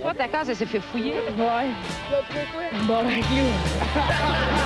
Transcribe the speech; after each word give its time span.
Toi, 0.00 0.14
ta 0.14 0.28
case, 0.28 0.48
elle 0.50 0.56
s'est 0.56 0.66
fait 0.66 0.80
fouiller. 0.80 1.14
Ouais. 1.36 1.70
Bon, 2.86 3.02
ben, 3.04 3.20
clou. 3.22 4.58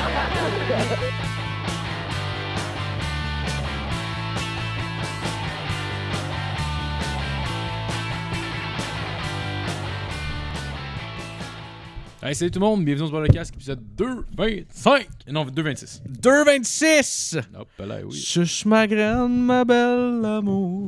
Hey, 12.22 12.36
salut 12.36 12.52
tout 12.52 12.60
le 12.60 12.66
monde, 12.66 12.84
bienvenue 12.84 13.10
dans 13.10 13.16
ce 13.16 13.20
podcast, 13.24 13.52
épisode 13.52 13.80
225. 13.96 15.08
Non, 15.32 15.44
226. 15.44 16.02
2,26! 16.20 17.40
Hop 17.58 17.68
là, 17.80 17.96
oui. 18.04 18.16
Chuche 18.16 18.64
ma 18.64 18.86
graine, 18.86 19.44
ma 19.44 19.64
belle 19.64 20.24
amour. 20.24 20.86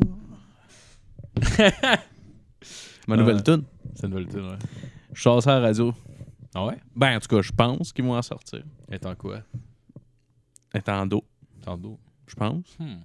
ma 3.09 3.17
nouvelle 3.17 3.37
Ouais. 3.37 3.43
tune. 3.43 3.65
C'est 3.95 4.07
une 4.07 4.15
nouvelle 4.15 4.43
ouais. 4.45 4.59
Je 5.13 5.23
sors 5.23 5.43
ça 5.43 5.57
à 5.57 5.61
la 5.61 5.67
radio. 5.69 5.93
Ah 6.55 6.67
ouais? 6.67 6.79
Ben, 6.95 7.17
en 7.17 7.21
tout 7.21 7.29
cas, 7.29 7.43
je 7.43 7.53
pense 7.53 7.93
qu'ils 7.93 8.05
vont 8.05 8.17
en 8.17 8.23
sortir. 8.23 8.63
Est 8.91 9.05
en 9.07 9.15
quoi? 9.15 9.41
Est 10.73 10.89
en 10.89 11.07
do, 11.07 11.25
Tantôt. 11.63 11.99
je 12.27 12.35
pense. 12.35 12.77
Hmm. 12.79 12.97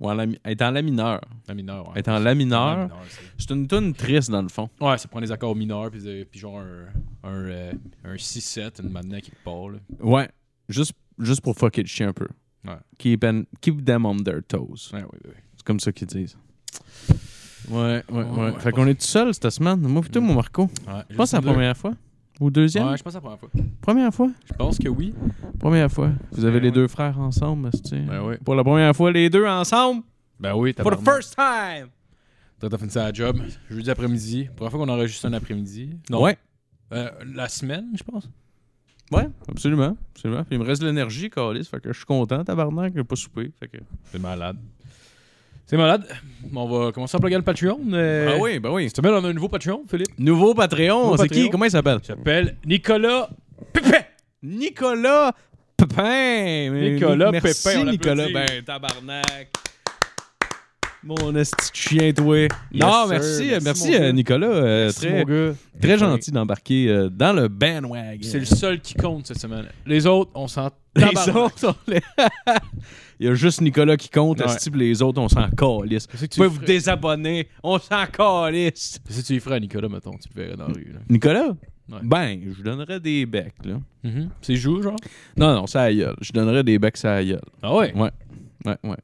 Ou 0.00 0.10
en 0.10 0.14
la, 0.14 0.26
est 0.44 0.60
en 0.60 0.70
la 0.70 0.82
mineur. 0.82 1.20
La 1.48 1.54
mineure, 1.54 1.88
ouais. 1.90 1.98
Est 2.00 2.08
en 2.08 2.18
la 2.18 2.34
mineur. 2.34 2.76
La 2.76 2.84
mineure, 2.84 3.00
c'est- 3.38 3.50
une 3.54 3.66
tune 3.66 3.94
triste, 3.94 4.30
dans 4.30 4.42
le 4.42 4.48
fond. 4.48 4.68
Ouais, 4.80 4.98
ça 4.98 5.08
prend 5.08 5.20
des 5.20 5.32
accords 5.32 5.56
mineurs, 5.56 5.90
puis, 5.90 6.06
euh, 6.06 6.24
puis 6.30 6.38
genre 6.40 6.58
un, 6.58 6.86
un, 7.24 7.34
euh, 7.46 7.72
un 8.04 8.16
6-7, 8.16 8.82
une 8.82 8.90
maintenant 8.90 9.20
qui 9.20 9.30
part, 9.42 9.70
là. 9.70 9.78
Ouais. 10.00 10.28
Juste, 10.68 10.92
juste 11.18 11.40
pour 11.40 11.54
fucker 11.56 11.82
le 11.82 11.88
chien 11.88 12.08
un 12.08 12.12
peu. 12.12 12.28
Ouais. 12.66 12.76
Keep, 12.98 13.24
an- 13.24 13.44
keep 13.62 13.84
them 13.84 14.04
on 14.04 14.16
their 14.16 14.40
toes. 14.46 14.90
Ouais, 14.92 15.02
ouais, 15.02 15.08
ouais. 15.26 15.34
C'est 15.56 15.64
comme 15.64 15.80
ça 15.80 15.92
qu'ils 15.92 16.08
disent. 16.08 16.36
Ouais, 17.70 18.02
ouais, 18.10 18.22
ouais. 18.22 18.24
ouais. 18.24 18.52
Fait 18.58 18.72
qu'on 18.72 18.86
est 18.86 18.94
tout 18.94 19.06
seul 19.06 19.32
cette 19.34 19.50
semaine. 19.50 19.80
Moi, 19.80 20.02
plutôt, 20.02 20.20
mon 20.20 20.34
Marco. 20.34 20.62
Ouais, 20.62 21.02
Je 21.10 21.16
pense 21.16 21.30
que 21.30 21.36
c'est 21.36 21.44
la 21.44 21.52
première 21.52 21.76
fois. 21.76 21.92
Ou 22.40 22.50
deuxième? 22.50 22.86
Ouais, 22.88 22.96
je 22.96 23.02
pense 23.02 23.14
que 23.14 23.20
c'est 23.20 23.28
la 23.28 23.36
première 23.36 23.38
fois. 23.38 23.50
Première 23.80 24.14
fois? 24.14 24.30
Je 24.44 24.52
pense 24.54 24.78
que 24.78 24.88
oui. 24.88 25.14
Première 25.58 25.90
fois. 25.90 26.10
Vous 26.32 26.44
avez 26.44 26.60
Ben 26.60 26.64
les 26.66 26.70
deux 26.70 26.86
frères 26.86 27.18
ensemble, 27.18 27.70
c'est 27.84 28.00
Ben 28.00 28.22
oui. 28.22 28.36
Pour 28.44 28.54
la 28.54 28.62
première 28.62 28.94
fois, 28.94 29.10
les 29.10 29.30
deux 29.30 29.46
ensemble? 29.46 30.02
Ben 30.38 30.54
oui, 30.54 30.74
t'as 30.74 30.82
For 30.82 30.96
the 30.98 31.04
first 31.04 31.34
time. 31.34 31.88
T'as 32.58 32.76
fini 32.78 32.90
ça 32.90 33.04
à 33.04 33.06
la 33.06 33.12
job. 33.12 33.38
Jeudi 33.70 33.90
après-midi. 33.90 34.48
Première 34.54 34.70
fois 34.70 34.80
qu'on 34.80 34.92
enregistre 34.92 35.26
un 35.26 35.32
après-midi. 35.32 35.90
Ouais. 36.10 36.36
Euh, 36.92 37.10
la 37.34 37.48
semaine, 37.48 37.86
je 37.94 38.02
pense. 38.02 38.28
Ouais, 39.12 39.28
absolument. 39.48 39.96
absolument. 40.14 40.42
Puis 40.44 40.56
il 40.56 40.58
me 40.58 40.64
reste 40.64 40.82
de 40.82 40.86
l'énergie, 40.88 41.30
Calis. 41.30 41.64
Fait 41.64 41.80
que 41.80 41.92
je 41.92 41.96
suis 41.98 42.06
content, 42.06 42.42
tabarnak, 42.44 42.92
j'ai 42.94 43.04
pas 43.04 43.16
soupé. 43.16 43.52
Fait 43.58 43.68
que... 43.68 43.78
C'est 44.10 44.18
malade. 44.18 44.56
C'est 45.66 45.76
malade. 45.76 46.06
On 46.54 46.66
va 46.66 46.92
commencer 46.92 47.16
à 47.16 47.20
plugger 47.20 47.36
le 47.36 47.42
Patreon. 47.42 47.80
euh, 47.92 48.34
Ah 48.36 48.40
oui, 48.40 48.60
ben 48.60 48.70
oui. 48.70 48.84
Cette 48.84 48.96
semaine, 48.96 49.14
on 49.14 49.24
a 49.24 49.28
un 49.28 49.32
nouveau 49.32 49.48
Patreon, 49.48 49.82
Philippe. 49.90 50.16
Nouveau 50.18 50.54
Patreon, 50.54 51.16
c'est 51.16 51.28
qui? 51.28 51.50
Comment 51.50 51.64
il 51.64 51.70
s'appelle? 51.72 51.98
Il 52.02 52.06
s'appelle 52.06 52.56
Nicolas 52.64 53.28
Pépin. 53.72 53.98
Nicolas 54.42 55.32
Pépin. 55.76 56.70
Nicolas 56.70 57.30
Merci, 57.32 57.68
Pépin, 57.68 57.80
on 57.80 57.90
Nicolas. 57.90 58.26
Ben, 58.32 58.62
tabarnak. 58.64 59.48
Mon 61.06 61.34
esti 61.36 61.70
chien, 61.72 62.12
toi. 62.12 62.36
Yes, 62.38 62.50
non, 62.74 62.90
sir. 63.04 63.08
merci, 63.10 63.42
Merci, 63.50 63.64
merci, 63.64 63.88
mon 63.90 63.94
euh, 63.94 63.98
gars. 64.00 64.12
Nicolas. 64.12 64.46
euh, 64.48 64.84
Merci, 64.84 65.00
très 65.00 65.24
mon 65.24 65.24
gars. 65.24 65.54
très 65.80 65.98
gentil 65.98 66.30
d'embarquer 66.32 66.88
euh, 66.88 67.08
dans 67.08 67.32
le 67.32 67.48
bandwagon. 67.48 68.18
C'est 68.22 68.38
le 68.40 68.44
seul 68.44 68.80
qui 68.80 68.94
compte 68.94 69.26
cette 69.26 69.38
semaine. 69.38 69.66
Les 69.86 70.06
autres, 70.06 70.30
on 70.34 70.48
s'en 70.48 70.70
Les 70.96 71.28
autres, 71.34 71.58
sont 71.58 71.74
les- 71.86 72.00
Il 73.20 73.26
y 73.26 73.30
a 73.30 73.34
juste 73.34 73.60
Nicolas 73.60 73.96
qui 73.96 74.10
compte, 74.10 74.40
Ouais. 74.40 74.46
les 74.74 75.00
autres, 75.02 75.20
on 75.22 75.28
s'en 75.28 75.48
calisse. 75.50 76.06
Vous 76.12 76.26
tu 76.26 76.36
pouvez 76.36 76.48
vous 76.48 76.54
ferais? 76.56 76.66
désabonner, 76.66 77.48
on 77.62 77.78
s'en 77.78 78.04
calisse. 78.06 78.98
Que 79.06 79.22
tu 79.22 79.32
lui 79.34 79.40
ferais 79.40 79.56
à 79.56 79.60
Nicolas, 79.60 79.88
mettons, 79.88 80.12
tu 80.12 80.28
le 80.34 80.42
verrais 80.42 80.56
dans 80.56 80.66
la 80.68 80.74
rue. 80.74 80.90
là? 80.92 81.00
Nicolas? 81.08 81.48
Ouais. 81.88 81.98
Ben, 82.02 82.40
je 82.42 82.56
lui 82.56 82.62
donnerais 82.64 82.98
des 83.00 83.24
becs, 83.26 83.54
là. 83.64 83.76
Mhm. 84.02 84.28
C'est 84.42 84.56
joue, 84.56 84.82
genre? 84.82 84.96
Non, 85.36 85.54
non, 85.54 85.66
ça 85.66 85.82
à 85.82 85.88
la 85.90 85.94
gueule. 85.94 86.16
Je 86.20 86.32
donnerais 86.32 86.64
des 86.64 86.78
becs, 86.78 86.96
ça 86.96 87.12
à 87.12 87.14
la 87.16 87.24
gueule. 87.24 87.40
Ah 87.62 87.74
ouais? 87.74 87.92
Ouais, 87.94 88.10
ouais, 88.66 88.76
ouais. 88.82 88.96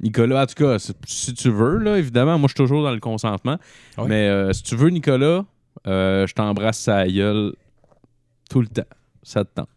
Nicolas, 0.00 0.42
en 0.42 0.46
tout 0.46 0.54
cas, 0.54 0.78
si 1.06 1.34
tu 1.34 1.50
veux, 1.50 1.78
là, 1.78 1.98
évidemment, 1.98 2.38
moi, 2.38 2.48
je 2.48 2.52
suis 2.52 2.64
toujours 2.64 2.82
dans 2.82 2.92
le 2.92 3.00
consentement. 3.00 3.58
Mais 4.06 4.28
euh, 4.28 4.52
si 4.52 4.62
tu 4.62 4.76
veux, 4.76 4.90
Nicolas, 4.90 5.44
euh, 5.86 6.26
je 6.26 6.34
t'embrasse 6.34 6.78
sa 6.78 7.06
gueule 7.06 7.54
tout 8.50 8.60
le 8.60 8.66
temps. 8.68 8.82
Ça 9.22 9.44
te 9.44 9.50
tente. 9.54 9.68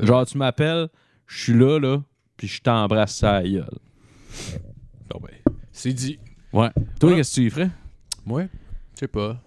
Genre, 0.00 0.24
tu 0.26 0.38
m'appelles, 0.38 0.88
je 1.26 1.42
suis 1.42 1.54
là, 1.54 1.78
là, 1.78 2.02
puis 2.36 2.48
je 2.48 2.60
t'embrasse 2.62 3.16
sa 3.16 3.42
gueule. 3.42 3.68
Bon 5.10 5.20
ben, 5.22 5.54
c'est 5.72 5.92
dit. 5.92 6.18
Ouais. 6.52 6.70
Toi, 7.00 7.14
qu'est-ce 7.14 7.30
que 7.36 7.40
tu 7.40 7.46
y 7.46 7.50
ferais? 7.50 7.70
Ouais? 8.26 8.48
Je 8.94 9.00
sais 9.00 9.08
pas. 9.08 9.40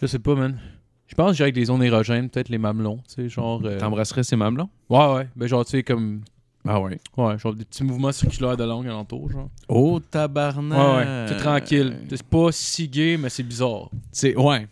Je 0.00 0.06
sais 0.06 0.18
pas, 0.18 0.34
man. 0.34 0.58
Je 1.06 1.14
pense 1.14 1.30
que 1.30 1.36
j'irais 1.36 1.46
avec 1.46 1.56
les 1.56 1.66
zones 1.66 1.82
érogènes, 1.82 2.30
peut-être 2.30 2.48
les 2.48 2.58
mamelons, 2.58 2.98
tu 3.08 3.14
sais, 3.14 3.28
genre... 3.28 3.60
euh, 3.64 3.78
T'embrasserais 3.78 4.24
ses 4.24 4.34
mamelons? 4.36 4.70
Ouais, 4.88 5.14
ouais. 5.14 5.28
Ben 5.36 5.46
genre, 5.46 5.64
tu 5.64 5.72
sais, 5.72 5.82
comme... 5.82 6.22
Ah 6.66 6.80
ouais. 6.80 6.98
Ouais, 7.16 7.38
genre 7.38 7.54
des 7.54 7.64
petits 7.64 7.82
mouvements 7.84 8.12
circulaires 8.12 8.56
de 8.56 8.64
langue 8.64 8.86
alentour, 8.86 9.30
genre. 9.30 9.48
Oh, 9.68 9.94
Ouais, 9.96 10.00
tabarnak! 10.10 10.78
ouais. 10.96 11.24
C'est 11.28 11.36
tranquille. 11.42 11.96
C'est 12.08 12.22
pas 12.22 12.52
si 12.52 12.88
gay, 12.88 13.16
mais 13.16 13.28
c'est 13.30 13.42
bizarre. 13.42 13.90
C'est, 14.12 14.36
ouais. 14.36 14.68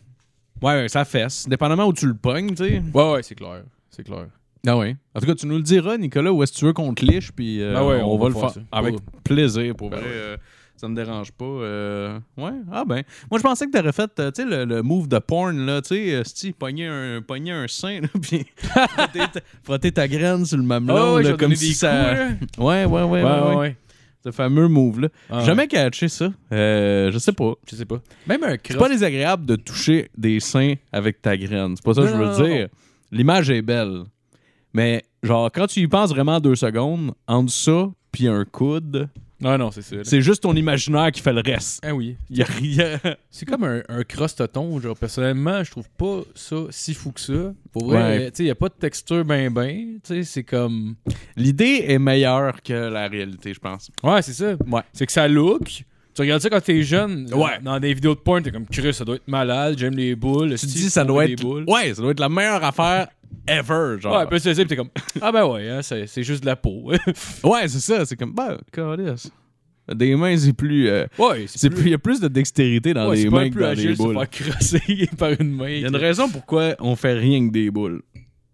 Ouais, 0.63 0.75
ouais, 0.75 0.89
ça 0.89 1.05
fesse. 1.05 1.49
Dépendamment 1.49 1.87
où 1.87 1.93
tu 1.93 2.07
le 2.07 2.15
pognes, 2.15 2.51
tu 2.51 2.57
sais. 2.57 2.83
Ouais, 2.95 3.13
ouais, 3.13 3.23
c'est 3.23 3.35
clair. 3.35 3.63
C'est 3.91 4.05
clair. 4.05 4.27
Ah 4.67 4.77
ouais. 4.77 4.95
En 5.15 5.21
tout 5.21 5.27
cas, 5.27 5.35
tu 5.35 5.47
nous 5.47 5.57
le 5.57 5.63
diras, 5.63 5.97
Nicolas, 5.97 6.33
où 6.33 6.43
est-ce 6.43 6.53
que 6.53 6.59
tu 6.59 6.65
veux 6.67 6.73
qu'on 6.75 6.93
te 6.95 7.05
liche, 7.05 7.33
puis 7.33 7.63
euh, 7.63 7.73
Ben 7.75 7.85
ouais, 7.87 8.03
on, 8.03 8.13
on 8.13 8.19
va, 8.19 8.29
va 8.29 8.29
le 8.29 8.35
faire. 8.53 8.63
Avec 8.71 8.95
Ouais. 8.95 9.01
plaisir, 9.25 9.75
pour 9.75 9.89
Ben 9.91 9.97
vrai. 9.99 10.07
ouais. 10.07 10.13
euh, 10.15 10.37
ça 10.81 10.89
me 10.89 10.95
dérange 10.97 11.31
pas. 11.33 11.45
euh, 11.45 12.19
Ouais, 12.39 12.53
ah 12.73 12.85
ben. 12.87 13.03
Moi, 13.31 13.39
je 13.39 13.43
pensais 13.43 13.67
que 13.67 13.71
t'aurais 13.77 13.93
fait, 13.93 14.11
euh, 14.19 14.31
tu 14.31 14.43
sais, 14.43 14.49
le, 14.49 14.65
le 14.65 14.83
move 14.83 15.09
de 15.09 15.19
porn, 15.19 15.57
là, 15.67 15.83
tu 15.83 15.89
sais, 15.89 16.15
euh, 16.15 16.23
si 16.25 16.53
pogner 16.53 16.87
un, 16.87 17.21
pogner 17.21 17.53
un 17.53 17.69
sein, 17.69 18.01
là, 18.01 18.09
puis 18.23 18.47
frotter, 18.57 19.19
ta, 19.33 19.41
frotter 19.63 19.93
ta 19.93 20.09
graine 20.09 20.45
sur 20.47 20.57
le 20.57 20.63
mamelon, 20.63 20.97
Ah 20.97 21.15
ouais, 21.17 21.23
là, 21.23 21.33
comme 21.35 21.55
si 21.55 21.75
ça... 21.75 21.91
coups, 22.39 22.59
là. 22.59 22.65
Ouais, 22.65 22.85
ouais, 22.87 23.03
ouais, 23.03 23.23
ouais, 23.23 23.57
ouais. 23.57 23.77
Ce 24.25 24.31
fameux 24.31 24.69
move-là. 24.69 25.09
Ah, 25.31 25.45
Jamais 25.45 25.67
catché 25.67 26.09
ça. 26.09 26.31
Je 26.51 27.17
sais 27.19 27.33
pas. 27.33 27.55
Je 27.71 27.75
sais 27.77 27.87
pas. 27.87 28.01
Même 28.27 28.43
un 28.45 28.57
C'est 28.67 28.77
pas 28.79 28.89
désagréable 28.89 29.47
de 29.47 29.57
toucher 29.57 30.11
des 30.17 30.41
seins 30.41 30.75
avec 30.93 31.23
ta 31.23 31.37
graine. 31.39 31.75
C'est 31.77 31.85
pas 31.85 31.95
ça 31.95 32.03
que 32.03 32.09
je 32.09 32.15
veux 32.15 32.27
non, 32.27 32.43
dire. 32.43 32.69
L'image 33.11 33.49
est 33.51 33.63
belle. 33.63 34.03
Mais, 34.75 35.05
genre, 35.23 35.51
quand 35.53 35.67
tu 35.67 35.81
y 35.81 35.89
penses 35.89 36.11
vraiment 36.11 36.39
deux 36.39 36.55
secondes, 36.55 37.13
entre 37.27 37.51
ça 37.53 37.89
puis 38.13 38.29
un 38.29 38.45
coude, 38.45 39.09
Non, 39.41 39.57
non, 39.57 39.71
c'est 39.71 39.91
là. 39.93 40.03
c'est 40.05 40.21
juste 40.21 40.43
ton 40.43 40.55
imaginaire 40.55 41.11
qui 41.13 41.21
fait 41.23 41.33
le 41.33 41.41
reste. 41.45 41.81
Ah 41.85 41.95
oui. 41.95 42.17
Y 42.29 42.43
a 42.43 42.45
rien. 42.45 43.01
C'est 43.31 43.47
comme 43.47 43.65
un, 43.65 43.81
un. 43.89 44.03
Genre, 44.81 44.97
personnellement, 44.99 45.63
je 45.65 45.71
trouve 45.71 45.89
pas 45.97 46.21
ça 46.35 46.57
si 46.71 46.95
fou 46.95 47.13
que 47.13 47.21
ça. 47.21 47.53
Pour 47.73 47.87
vrai, 47.87 48.19
Ouais. 48.19 48.31
tu 48.31 48.39
sais, 48.39 48.45
y 48.45 48.51
a 48.51 48.55
pas 48.55 48.69
de 48.69 48.75
texture 48.75 49.25
ben 49.25 49.51
ben. 49.53 49.99
Tu 50.05 50.15
sais, 50.15 50.23
c'est 50.25 50.45
comme. 50.45 50.97
L'idée 51.37 51.85
est 51.89 51.99
meilleure 51.99 52.63
que 52.63 52.73
la 52.73 53.09
réalité, 53.09 53.55
je 53.55 53.61
pense. 53.61 53.91
Ouais, 54.03 54.21
c'est 54.23 54.33
ça. 54.33 54.57
Ouais. 54.67 54.83
C'est 54.93 55.07
que 55.07 55.13
ça 55.13 55.27
look. 55.29 55.85
Tu 56.13 56.23
regardes 56.23 56.43
ça 56.43 56.51
quand 56.51 56.61
t'es 56.61 56.83
jeune. 56.83 57.33
Ouais. 57.33 57.61
Dans 57.63 57.79
des 57.79 57.95
vidéos 57.95 58.15
de 58.17 58.21
porn, 58.21 58.43
t'es 58.43 58.51
comme 58.51 58.67
curieux, 58.67 58.93
ça 58.93 59.05
doit 59.05 59.15
être 59.15 59.29
malade. 59.29 59.77
J'aime 59.79 59.95
les 59.95 60.17
boules. 60.17 60.51
Tu 60.59 60.67
te 60.67 60.73
dis, 60.73 60.91
ça 60.91 61.05
doit 61.05 61.25
être. 61.27 61.41
boules? 61.41 61.65
Ouais, 61.69 61.95
ça 61.95 62.03
doit 62.03 62.11
être 62.11 62.21
la 62.21 62.29
meilleure 62.29 62.63
affaire 62.65 63.09
ever, 63.47 64.01
genre. 64.01 64.17
Ouais, 64.19 64.27
puis 64.27 64.41
c'est 64.41 64.55
t'es 64.67 64.77
comme. 64.77 64.91
Ah 65.21 65.33
ben 65.33 65.47
ouais, 65.47 65.69
hein, 65.69 65.83
c'est 65.83 66.07
c'est 66.07 66.23
juste 66.23 66.43
de 66.43 66.47
la 66.47 66.57
peau. 66.57 66.91
Ouais, 67.45 67.69
c'est 67.69 67.81
ça. 67.81 68.05
C'est 68.05 68.17
comme, 68.17 68.33
bah. 68.35 68.59
Des 69.95 70.15
mains, 70.15 70.37
c'est 70.37 70.53
plus. 70.53 70.89
euh, 70.89 71.07
ouais, 71.19 71.47
c'est 71.49 71.69
plus. 71.71 71.83
Il 71.87 71.91
y 71.91 71.95
a 71.95 71.99
plus 71.99 72.21
de 72.21 72.29
dextérité 72.29 72.95
dans 72.95 73.09
ouais, 73.09 73.17
les 73.17 73.23
c'est 73.23 73.29
mains 73.31 73.49
que 73.49 73.55
plus 73.55 73.63
dans 73.63 73.69
agile 73.71 73.85
les 73.87 73.91
de 73.93 73.97
se 73.99 74.03
boules. 74.03 74.15
faire 74.15 74.31
crosser 74.31 75.09
par 75.19 75.31
une 75.41 75.51
main. 75.57 75.69
Il 75.69 75.81
y 75.81 75.85
a 75.85 75.89
une 75.89 75.97
raison 75.97 76.29
pourquoi 76.29 76.75
on 76.79 76.95
fait 76.95 77.15
rien 77.15 77.49
que 77.49 77.53
des 77.53 77.71
boules 77.73 78.03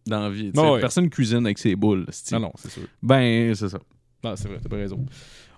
dans 0.06 0.20
la 0.20 0.30
vie. 0.30 0.50
sais. 0.54 0.60
Ouais. 0.60 0.80
Personne 0.80 1.10
cuisine 1.10 1.44
avec 1.44 1.58
ses 1.58 1.76
boules. 1.76 2.06
Non, 2.32 2.41
non, 2.41 2.53
c'est 2.56 2.70
sûr. 2.70 2.84
Ben, 3.03 3.54
c'est 3.54 3.68
ça. 3.68 3.78
Non, 4.24 4.34
c'est 4.34 4.48
vrai, 4.48 4.58
t'as 4.62 4.68
pas 4.70 4.76
raison. 4.76 5.04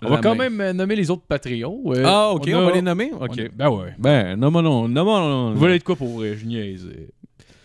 On 0.01 0.09
La 0.09 0.15
va 0.15 0.21
quand 0.21 0.35
main. 0.35 0.49
même 0.49 0.61
euh, 0.61 0.73
nommer 0.73 0.95
les 0.97 1.09
autres 1.09 1.23
Patreons. 1.27 1.81
euh, 1.93 2.03
Ah, 2.05 2.29
ok, 2.31 2.43
on, 2.53 2.57
a- 2.59 2.65
va 2.65 2.71
les 2.73 2.81
nommer? 2.81 3.11
Ok. 3.17 3.49
Ben 3.55 3.69
ouais. 3.69 3.93
Ben, 3.97 4.35
non, 4.37 4.51
non, 4.51 4.87
non. 4.89 5.53
Vous 5.53 5.59
voulez 5.59 5.75
être 5.75 5.83
quoi 5.83 5.95
pour? 5.95 6.23
Je 6.23 6.45
niaise. 6.45 6.87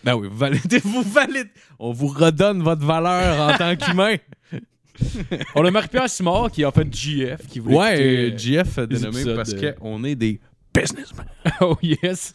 Euh. 0.07 0.11
Ben 0.11 0.15
oui, 0.15 0.27
vous 0.29 0.37
validez, 0.37 0.79
vous 0.83 1.01
validez. 1.01 1.49
On 1.79 1.91
vous 1.91 2.07
redonne 2.07 2.61
votre 2.63 2.85
valeur 2.85 3.49
en 3.49 3.57
tant 3.57 3.75
qu'humain. 3.75 4.15
On 5.55 5.65
a 5.65 5.71
Marie-Pierre 5.71 6.09
Simard 6.09 6.51
qui 6.51 6.61
est 6.61 6.65
en 6.65 6.71
fait 6.71 6.87
GF. 6.93 7.47
Qui 7.47 7.59
voulait 7.59 7.75
Ouais, 7.75 7.93
écouter, 8.29 8.33
euh, 8.33 8.63
GF 8.63 8.77
les 8.77 8.87
dénommé 8.87 9.07
épisodes, 9.17 9.35
parce 9.35 9.53
euh, 9.53 9.71
qu'on 9.73 10.03
est 10.03 10.15
des 10.15 10.39
businessmen. 10.73 11.25
oh 11.61 11.77
yes. 11.81 12.33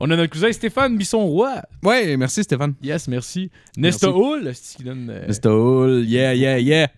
On 0.00 0.10
a 0.10 0.16
notre 0.16 0.30
cousin 0.32 0.52
Stéphane 0.52 0.96
Bisson-Roy. 0.96 1.62
Ouais, 1.82 2.16
merci 2.16 2.42
Stéphane. 2.42 2.74
Yes, 2.82 3.08
merci. 3.08 3.50
Nesta 3.76 4.08
Merci. 4.08 4.20
Hull, 4.20 4.50
c'est 4.54 4.76
qui 4.76 4.84
donne. 4.84 5.08
euh, 5.10 5.26
Mr. 5.28 5.48
Hull, 5.50 6.04
yeah, 6.04 6.34
yeah, 6.34 6.58
yeah. 6.58 6.88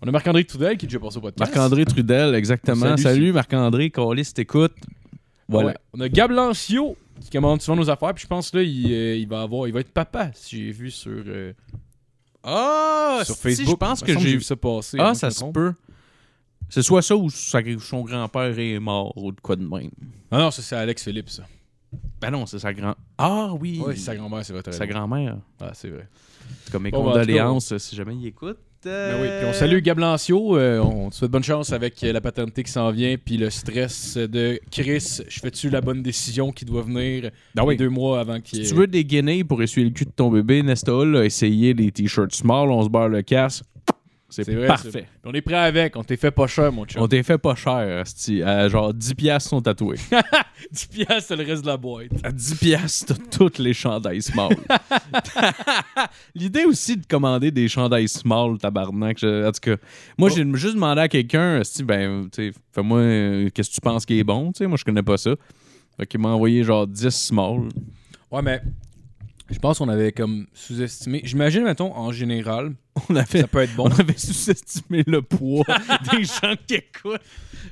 On 0.00 0.08
a 0.08 0.10
Marc-André 0.10 0.44
Trudel 0.44 0.76
qui 0.76 0.84
est 0.86 0.88
déjà 0.88 0.98
passé 0.98 1.16
au 1.18 1.20
podcast. 1.20 1.38
Marc-André 1.40 1.84
Trudel, 1.84 2.34
exactement. 2.34 2.96
Salut. 2.96 3.02
Salut, 3.02 3.32
Marc-André, 3.32 3.90
Calis, 3.90 4.32
t'écoute. 4.34 4.74
Voilà. 5.48 5.68
Ouais. 5.68 5.76
On 5.94 6.00
a 6.00 6.08
Gab 6.08 6.30
Lancio 6.30 6.96
qui 7.20 7.30
commande 7.30 7.60
souvent 7.62 7.76
nos 7.76 7.90
affaires. 7.90 8.14
Puis 8.14 8.22
je 8.22 8.28
pense 8.28 8.52
là, 8.54 8.62
il, 8.62 8.92
euh, 8.92 9.16
il 9.16 9.28
va 9.28 9.42
avoir, 9.42 9.66
il 9.68 9.72
va 9.74 9.80
être 9.80 9.92
papa, 9.92 10.30
si 10.34 10.64
j'ai 10.66 10.72
vu 10.72 10.90
sur, 10.90 11.22
euh, 11.26 11.52
Ah, 12.42 13.22
sur 13.24 13.36
Facebook. 13.36 13.70
je 13.70 13.76
pense 13.76 14.02
que 14.02 14.18
j'ai 14.18 14.36
vu 14.36 14.42
ça 14.42 14.56
passer. 14.56 14.96
Ah, 15.00 15.04
moi, 15.04 15.14
ça 15.14 15.30
se 15.30 15.44
peut. 15.44 15.72
C'est 16.68 16.82
soit 16.82 17.02
ça 17.02 17.14
ou 17.16 17.30
son 17.30 18.02
grand-père 18.02 18.58
est 18.58 18.78
mort 18.80 19.16
ou 19.16 19.32
de 19.32 19.40
quoi 19.40 19.54
de 19.56 19.62
même. 19.62 19.90
Ah 20.30 20.38
non, 20.38 20.50
ça 20.50 20.62
c'est 20.62 20.76
Alex 20.76 21.04
Philippe, 21.04 21.30
ça. 21.30 21.44
Ben 22.20 22.30
non, 22.30 22.46
c'est 22.46 22.58
sa 22.58 22.72
grand. 22.72 22.94
Ah 23.18 23.50
oui. 23.60 23.80
Oui, 23.84 23.94
c'est 23.96 24.04
sa 24.04 24.16
grand-mère, 24.16 24.44
c'est 24.44 24.52
vrai. 24.52 24.62
Sa 24.72 24.86
grand-mère. 24.86 25.36
Ah, 25.60 25.70
c'est 25.74 25.90
vrai. 25.90 26.08
Comme 26.72 26.82
mes 26.84 26.90
Bon, 26.90 26.98
ben, 27.04 27.04
en 27.04 27.12
tout 27.12 27.18
cas, 27.18 27.20
condoléances 27.24 27.76
si 27.78 27.94
jamais 27.94 28.14
il 28.16 28.26
écoute. 28.26 28.58
Ben 28.84 29.20
oui, 29.20 29.28
puis 29.38 29.48
on 29.48 29.52
salue 29.52 29.78
Gab 29.78 29.98
Lancio, 29.98 30.58
euh, 30.58 30.78
on 30.78 31.08
te 31.08 31.14
souhaite 31.14 31.30
bonne 31.30 31.42
chance 31.42 31.72
avec 31.72 32.02
euh, 32.04 32.12
la 32.12 32.20
paternité 32.20 32.62
qui 32.62 32.70
s'en 32.70 32.90
vient, 32.90 33.16
puis 33.22 33.36
le 33.36 33.48
stress 33.48 34.16
de 34.16 34.60
Chris, 34.70 35.20
je 35.26 35.40
fais-tu 35.40 35.70
la 35.70 35.80
bonne 35.80 36.02
décision 36.02 36.52
qui 36.52 36.64
doit 36.64 36.82
venir 36.82 37.30
Ah 37.56 37.64
oui. 37.64 37.76
deux 37.76 37.88
mois 37.88 38.20
avant 38.20 38.40
qu'il 38.40 38.64
Si 38.64 38.70
tu 38.70 38.76
veux 38.76 38.86
des 38.86 39.04
guinées 39.04 39.44
pour 39.44 39.62
essuyer 39.62 39.86
le 39.86 39.92
cul 39.92 40.04
de 40.04 40.10
ton 40.10 40.30
bébé, 40.30 40.62
a 40.68 41.24
essayé 41.24 41.72
les 41.72 41.90
t-shirts 41.90 42.34
small, 42.34 42.70
on 42.70 42.82
se 42.84 42.88
barre 42.88 43.08
le 43.08 43.22
casse. 43.22 43.62
C'est 44.42 44.54
vrai, 44.54 44.66
parfait. 44.66 45.06
On 45.24 45.32
est 45.32 45.40
prêt 45.42 45.54
avec, 45.54 45.96
on 45.96 46.02
t'est 46.02 46.16
fait 46.16 46.30
pas 46.30 46.46
cher, 46.46 46.72
mon 46.72 46.84
chum. 46.84 47.00
On 47.02 47.06
t'est 47.08 47.22
fait 47.22 47.38
pas 47.38 47.54
cher, 47.54 48.00
asti. 48.00 48.42
À 48.42 48.68
genre 48.68 48.92
10 48.92 49.14
piastres 49.14 49.50
sont 49.50 49.60
tatoués. 49.62 49.96
10 50.72 50.86
piastres, 50.86 51.22
c'est 51.28 51.36
le 51.36 51.44
reste 51.44 51.62
de 51.62 51.68
la 51.68 51.76
boîte. 51.76 52.10
À 52.22 52.32
10 52.32 52.54
piastres, 52.56 53.14
t'as 53.14 53.38
toutes 53.38 53.58
les 53.58 53.72
chandails 53.72 54.22
small. 54.22 54.56
L'idée 56.34 56.64
aussi 56.64 56.96
de 56.96 57.06
commander 57.06 57.50
des 57.50 57.68
chandails 57.68 58.08
small, 58.08 58.58
tabarnak. 58.58 59.18
je- 59.18 59.46
en 59.46 59.52
tout 59.52 59.60
cas, 59.60 59.76
moi, 60.18 60.28
Oh. 60.30 60.34
j'ai 60.34 60.44
juste 60.54 60.74
demandé 60.74 61.00
à 61.02 61.08
quelqu'un, 61.08 61.60
asti, 61.60 61.82
ben, 61.84 62.28
tu 62.32 62.52
fais-moi, 62.72 62.98
euh, 62.98 63.50
qu'est-ce 63.52 63.70
que 63.70 63.74
tu 63.74 63.80
penses 63.80 64.04
qui 64.06 64.18
est 64.18 64.24
bon, 64.24 64.52
tu 64.52 64.58
sais, 64.58 64.66
moi, 64.66 64.76
je 64.76 64.84
connais 64.84 65.02
pas 65.02 65.16
ça. 65.16 65.34
Fait 65.96 66.06
qu'il 66.06 66.20
m'a 66.20 66.30
envoyé 66.30 66.64
genre 66.64 66.86
10 66.86 67.10
small. 67.10 67.68
Ouais, 68.30 68.42
mais 68.42 68.60
je 69.50 69.58
pense 69.58 69.78
qu'on 69.78 69.88
avait 69.88 70.12
comme 70.12 70.46
sous-estimé. 70.52 71.20
J'imagine, 71.24 71.62
mettons, 71.62 71.94
en 71.96 72.10
général, 72.10 72.72
On 73.10 73.16
avait, 73.16 73.40
ça 73.40 73.48
peut 73.48 73.62
être 73.62 73.74
bon. 73.74 73.88
on 73.88 74.00
avait 74.00 74.16
sous-estimé 74.16 75.02
le 75.06 75.20
poids 75.20 75.64
des 76.12 76.24
gens 76.24 76.54
qui 76.66 76.74
écoutent. 76.74 77.20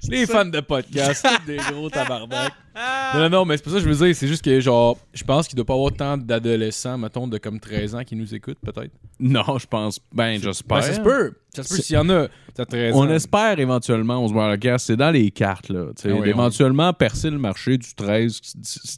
Les 0.09 0.27
fans 0.27 0.45
de 0.45 0.61
podcast, 0.61 1.27
des 1.47 1.57
gros 1.57 1.89
tabarnak. 1.91 2.53
Non, 2.75 3.21
non, 3.21 3.31
non, 3.31 3.45
mais 3.45 3.57
c'est 3.57 3.65
pas 3.65 3.71
ça 3.71 3.77
que 3.77 3.83
je 3.83 3.89
veux 3.89 4.07
dire. 4.07 4.17
C'est 4.17 4.27
juste 4.27 4.43
que, 4.43 4.59
genre, 4.61 4.99
je 5.13 5.23
pense 5.25 5.47
qu'il 5.47 5.57
doit 5.57 5.67
pas 5.67 5.75
avoir 5.75 5.93
tant 5.93 6.17
d'adolescents, 6.17 6.97
mettons, 6.97 7.29
de 7.29 7.37
comme 7.39 7.61
13 7.61 7.95
ans 7.95 8.03
qui 8.03 8.17
nous 8.17 8.35
écoutent, 8.35 8.59
peut-être. 8.61 8.93
Non, 9.21 9.59
je 9.59 9.67
pense. 9.67 10.01
Ben, 10.13 10.41
j'espère. 10.41 10.79
Ben, 10.79 10.83
ça 10.83 10.95
se 10.95 11.01
peut. 11.01 11.35
Ça 11.55 11.63
se 11.63 11.69
peut 11.69 11.83
s'il 11.83 11.97
y 11.97 11.99
en 11.99 12.09
a. 12.09 12.29
T'as 12.55 12.65
13 12.65 12.95
On 12.97 13.09
espère 13.11 13.59
éventuellement, 13.59 14.25
on 14.25 14.29
se 14.29 14.33
voit 14.33 14.51
le 14.51 14.57
casse, 14.57 14.85
c'est 14.85 14.97
dans 14.97 15.11
les 15.11 15.31
cartes, 15.31 15.69
là. 15.69 15.87
oui, 16.07 16.29
éventuellement, 16.29 16.93
percer 16.95 17.31
le 17.31 17.39
marché 17.39 17.77
du 17.77 17.95
13, 17.95 18.41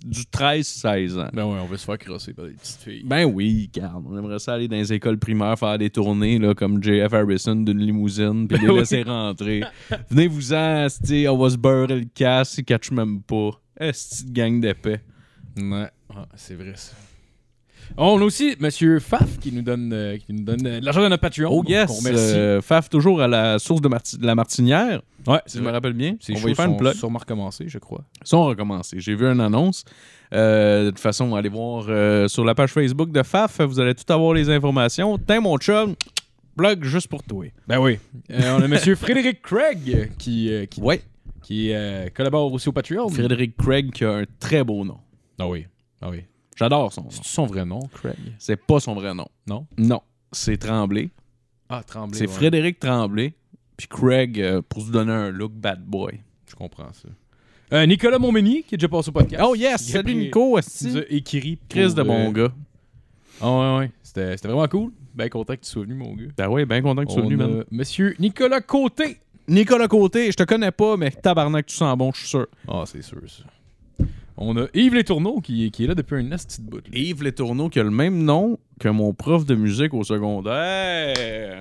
du 0.05 0.23
13-16 0.23 1.21
ans. 1.21 1.29
Ben 1.33 1.45
ouais, 1.45 1.59
on 1.61 1.67
va 1.67 1.77
se 1.77 1.85
faire 1.85 1.99
crosser 1.99 2.33
par 2.33 2.47
des 2.47 2.53
petites 2.53 2.81
filles. 2.81 3.03
Ben 3.05 3.25
oui, 3.25 3.71
garde. 3.73 4.05
On 4.09 4.17
aimerait 4.17 4.39
ça 4.39 4.55
aller 4.55 4.69
dans 4.69 4.77
les 4.77 4.93
écoles 4.93 5.19
primaires, 5.19 5.59
faire 5.59 5.79
des 5.79 5.91
tournées 5.91 6.14
là, 6.21 6.55
comme 6.55 6.83
JF 6.83 7.13
Harrison 7.13 7.57
d'une 7.57 7.79
limousine, 7.79 8.47
puis 8.49 8.59
les 8.59 8.69
oui. 8.71 8.79
laisser 8.81 9.03
rentrer. 9.03 9.63
Venez-vous-en, 10.11 10.87
on 11.29 11.37
va 11.39 11.51
se 11.51 11.57
beurrer 11.57 12.01
le 12.01 12.07
casse, 12.15 12.59
ils 12.59 12.65
catchent 12.65 12.91
même 12.93 13.23
pas. 13.23 13.51
Esti 13.79 14.25
de 14.27 14.33
gang 14.33 14.61
d'épais. 14.61 15.01
Ouais, 15.57 15.89
Ah, 16.15 16.27
c'est 16.37 16.55
vrai 16.55 16.73
ça. 16.77 16.93
On 17.97 18.21
a 18.21 18.25
aussi 18.25 18.57
Monsieur 18.61 18.99
Faf 18.99 19.39
qui 19.39 19.53
nous 19.53 19.63
donne, 19.63 19.93
euh, 19.93 20.17
qui 20.19 20.33
nous 20.33 20.43
donne 20.45 20.67
euh, 20.67 20.81
l'argent 20.83 21.03
de 21.03 21.09
notre 21.09 21.21
Patreon. 21.21 21.49
Oh 21.53 21.63
yes! 21.67 21.91
remercie. 22.05 22.35
euh, 22.37 22.61
Faf 22.61 22.89
toujours 22.89 23.21
à 23.23 23.29
la 23.29 23.59
source 23.59 23.81
de, 23.81 23.89
Marti- 23.89 24.19
de 24.19 24.27
la 24.27 24.35
Martinière, 24.35 25.03
ouais, 25.27 25.39
si 25.47 25.59
je 25.59 25.63
me 25.63 25.71
rappelle 25.71 25.93
bien. 25.93 26.17
On 26.31 26.35
va 26.39 26.51
y 26.51 26.55
faire 26.55 26.67
une 26.67 26.77
plug. 26.77 26.95
sûrement 26.95 27.19
recommencées, 27.21 27.67
je 27.69 27.79
crois. 27.79 28.05
Ils 28.23 28.29
sont 28.29 28.45
recommencés. 28.45 28.97
J'ai 29.01 29.15
vu 29.15 29.27
une 29.27 29.41
annonce. 29.41 29.85
Euh, 30.33 30.87
de 30.87 30.91
toute 30.91 30.99
façon, 30.99 31.35
allez 31.37 31.49
voir 31.49 31.87
euh, 31.89 32.27
sur 32.29 32.45
la 32.45 32.55
page 32.55 32.71
Facebook 32.73 33.13
de 33.13 33.23
Faf. 33.23 33.61
Vous 33.61 33.79
allez 33.79 33.95
tout 33.95 34.11
avoir 34.13 34.35
les 34.35 34.51
informations. 34.51 35.17
Tiens, 35.19 35.41
mon 35.41 35.57
chum, 35.59 35.95
blog 36.57 36.83
juste 36.85 37.07
pour 37.09 37.23
toi. 37.23 37.45
Ben 37.69 37.79
oui. 37.79 37.99
Euh, 38.31 38.57
on 38.59 38.63
a 38.63 38.67
Monsieur 38.69 38.97
Frédéric 38.97 39.41
Craig 39.43 40.11
qui, 40.19 40.53
euh, 40.53 40.67
qui, 40.67 40.81
Ouais. 40.81 41.01
qui 41.43 41.73
euh, 41.73 42.09
collabore 42.13 42.53
aussi 42.53 42.69
au 42.69 42.73
Patreon. 42.73 43.09
Frédéric 43.09 43.57
Craig 43.57 43.93
qui 43.93 44.05
a 44.05 44.13
un 44.15 44.25
très 44.41 44.65
beau 44.65 44.85
nom. 44.85 44.99
Ah 45.39 45.47
oui. 45.49 45.67
Ah 46.03 46.09
oui. 46.11 46.25
J'adore 46.57 46.93
son 46.93 47.03
nom. 47.03 47.11
C'est 47.11 47.25
son 47.25 47.47
vrai 47.47 47.65
nom, 47.65 47.81
Craig? 47.93 48.17
C'est 48.39 48.57
pas 48.57 48.81
son 48.81 48.95
vrai 48.95 49.15
nom. 49.15 49.27
Non? 49.47 49.67
Non. 49.77 50.01
C'est 50.33 50.57
Tremblay. 50.57 51.11
Ah, 51.69 51.83
Tremblay. 51.85 52.19
C'est 52.19 52.27
ouais. 52.27 52.33
Frédéric 52.33 52.79
Tremblay. 52.79 53.35
Puis 53.77 53.89
Craig 53.89 54.41
euh, 54.41 54.63
pour 54.69 54.83
se 54.83 54.91
donner 54.91 55.13
un 55.13 55.31
look 55.31 55.53
bad 55.53 55.83
boy. 55.85 56.21
Je 56.49 56.55
comprends 56.55 56.93
ça. 56.93 57.09
Euh, 57.73 57.87
Nicolas 57.87 58.19
Montmenier 58.19 58.63
qui 58.63 58.75
est 58.75 58.79
déjà 58.79 58.89
passé 58.89 59.09
au 59.09 59.13
podcast. 59.13 59.43
Oh 59.45 59.55
yes! 59.55 59.89
Il 59.89 59.93
Salut 59.93 60.15
Nico, 60.15 60.57
Il 60.57 60.59
esti. 60.61 60.87
nous 60.89 60.99
a 60.99 61.03
écrit. 61.09 61.59
Chris 61.69 61.95
de 61.95 62.03
bon 62.03 62.29
euh, 62.29 62.31
gars. 62.31 62.53
Ah 63.41 63.51
ouais, 63.51 63.79
ouais. 63.79 63.91
C'était 64.03 64.37
c'était 64.37 64.49
vraiment 64.49 64.69
cool. 64.69 64.93
Ben 65.15 65.29
content 65.29 65.55
que 65.55 65.61
tu 65.63 65.71
sois 65.71 65.83
venu, 65.83 65.95
mon 65.95 66.15
gars. 66.15 66.27
Ben 66.37 66.49
ouais, 66.49 66.65
bien 66.67 66.83
content 66.83 67.03
que 67.03 67.09
tu 67.09 67.15
sois 67.15 67.23
venu, 67.23 67.35
a 67.35 67.47
man. 67.49 67.65
Monsieur 67.71 68.15
Nicolas 68.19 68.61
Côté. 68.61 69.19
Nicolas 69.49 69.89
Côté, 69.89 70.31
je 70.31 70.37
te 70.37 70.43
connais 70.45 70.71
pas, 70.71 70.97
mais 70.97 71.11
tabarnak, 71.11 71.67
tu 71.67 71.75
sens 71.75 71.97
bon, 71.99 72.13
je 72.15 72.21
suis 72.21 72.29
sûr. 72.29 72.47
Ah, 72.69 72.85
c'est 72.87 73.03
sûr, 73.03 73.19
ça. 73.27 73.43
On 74.37 74.57
a 74.57 74.67
Yves 74.75 74.95
Les 74.95 75.05
Tourneaux 75.05 75.41
qui, 75.41 75.71
qui 75.71 75.85
est 75.85 75.87
là 75.87 75.95
depuis 75.95 76.17
un 76.17 76.25
de 76.25 76.37
bout. 76.63 76.79
là. 76.79 76.83
Yves 76.93 77.23
Les 77.23 77.33
Tourneaux 77.33 77.69
qui 77.69 77.79
a 77.79 77.85
le 77.85 77.91
même 77.91 78.23
nom 78.25 78.59
que 78.81 78.89
mon 78.89 79.13
prof 79.15 79.45
de 79.47 79.55
musique 79.55 79.95
au 79.95 80.03
secondaire. 80.03 81.59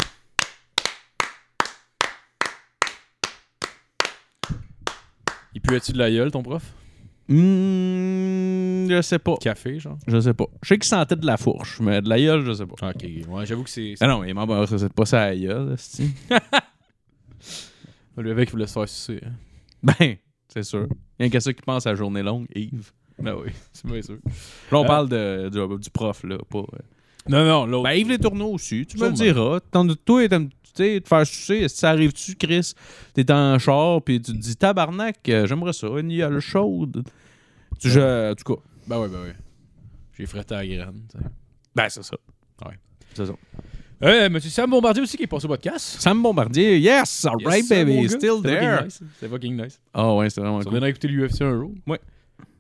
Il 5.54 5.62
puait-tu 5.62 5.92
de 5.94 6.00
la 6.00 6.10
gueule, 6.10 6.32
ton 6.32 6.42
prof? 6.42 6.64
Hmm, 7.30 8.88
je 8.90 9.02
sais 9.02 9.20
pas. 9.20 9.36
Café, 9.38 9.80
genre? 9.80 9.98
Je 10.08 10.20
sais 10.20 10.34
pas. 10.34 10.46
Je 10.64 10.70
sais 10.70 10.78
qu'il 10.78 10.84
sentait 10.90 11.16
de 11.16 11.26
la 11.26 11.38
fourche, 11.38 11.80
mais 11.80 12.02
de 12.02 12.10
la 12.10 12.20
gueule, 12.20 12.44
je 12.44 12.54
sais 12.54 12.66
pas. 12.66 12.90
Ok, 12.90 13.04
ouais, 13.30 13.46
j'avoue 13.46 13.64
que 13.64 13.70
c'est... 13.70 13.94
Ah 14.02 14.08
non, 14.08 14.24
ça 14.66 14.78
c'est 14.80 14.92
pas 14.92 15.06
ça 15.06 15.22
à 15.22 15.30
la 15.30 15.36
gueule. 15.38 15.76
Le 18.18 18.36
mec 18.36 18.50
voulait 18.52 18.68
se 18.68 18.74
faire 18.74 18.90
sucer. 18.90 19.22
hein. 19.26 19.32
Ben, 19.84 20.16
c'est 20.54 20.64
sûr. 20.64 20.88
Il 21.20 21.26
y 21.26 21.28
a 21.28 21.32
qu'à 21.32 21.40
ça 21.40 21.54
qui 21.54 21.62
pense 21.62 21.86
à 21.88 21.92
la 21.92 21.96
journée 21.96 22.24
longue, 22.24 22.48
Yves. 22.56 22.92
Ben 23.20 23.36
oui, 23.36 23.52
c'est 23.74 23.86
bien 23.86 24.02
sûr. 24.02 24.18
Là, 24.72 24.80
on 24.80 24.84
Euh, 24.84 24.88
parle 24.88 25.10
de, 25.10 25.50
du, 25.50 25.80
du 25.84 25.90
prof, 25.90 26.24
là, 26.24 26.38
pas... 26.50 26.60
euh, 26.60 26.64
Non, 27.30 27.46
non, 27.46 27.66
l'autre... 27.66 27.84
Ben, 27.86 27.94
Yves 27.94 28.10
Les 28.10 28.20
Tourneaux 28.20 28.54
aussi, 28.54 28.86
tu 28.86 28.98
me 28.98 29.08
le 29.08 29.14
diras. 29.14 29.60
Tant 29.72 29.86
de 29.86 29.94
toi, 29.94 30.28
tu 30.28 30.50
sais, 30.76 31.02
te 31.02 31.08
faire 31.08 31.26
sucer, 31.26 31.68
ça 31.70 31.90
arrive-tu, 31.92 32.36
Chris? 32.36 32.74
T'es 33.14 33.32
en 33.32 33.60
char, 33.60 34.02
puis 34.02 34.20
tu 34.22 34.32
te 34.34 34.38
dis, 34.38 34.56
tabarnak, 34.56 35.18
euh, 35.30 35.46
j'aimerais 35.46 35.74
ça, 35.74 35.88
une 35.88 36.16
gueule 36.16 36.40
chaude. 36.40 37.04
Tu, 37.80 37.90
je, 37.90 38.32
en 38.32 38.36
tout 38.36 38.56
cas, 38.56 38.62
Ben 38.88 39.00
ouais, 39.00 39.10
ben 39.10 39.22
ouais. 39.24 39.36
J'ai 40.18 40.26
fretté 40.26 40.54
à 40.56 40.64
la 40.64 40.68
graine, 40.68 41.04
ben, 41.76 41.90
c'est 41.90 42.04
ça. 42.04 42.16
Ouais. 42.66 42.78
C'est 43.14 43.26
ça. 43.26 43.34
Euh, 44.02 44.30
Monsieur 44.30 44.50
Sam 44.50 44.70
Bombardier 44.70 45.02
aussi 45.04 45.16
qui 45.18 45.24
est 45.24 45.28
passé 45.28 45.46
au 45.46 45.50
podcast. 45.50 46.02
Sam 46.02 46.22
Bombardier, 46.22 46.78
yes, 46.80 47.26
all 47.26 47.36
right, 47.46 47.60
Yes, 47.60 47.70
baby, 47.70 48.10
still 48.10 48.42
there. 48.42 48.60
fucking 48.78 48.86
nice. 48.86 49.00
C'est 49.20 49.28
fucking 49.30 49.62
nice. 49.62 49.80
Ah 49.94 50.14
ouais, 50.16 50.30
c'était 50.30 50.42
vraiment 50.42 50.58
On 50.58 50.62
cool. 50.62 50.72
viendra 50.72 50.90
écouter 50.90 51.08
l'UFC 51.08 51.42
un 51.42 51.56
jour. 51.58 51.72
Ouais. 51.88 52.00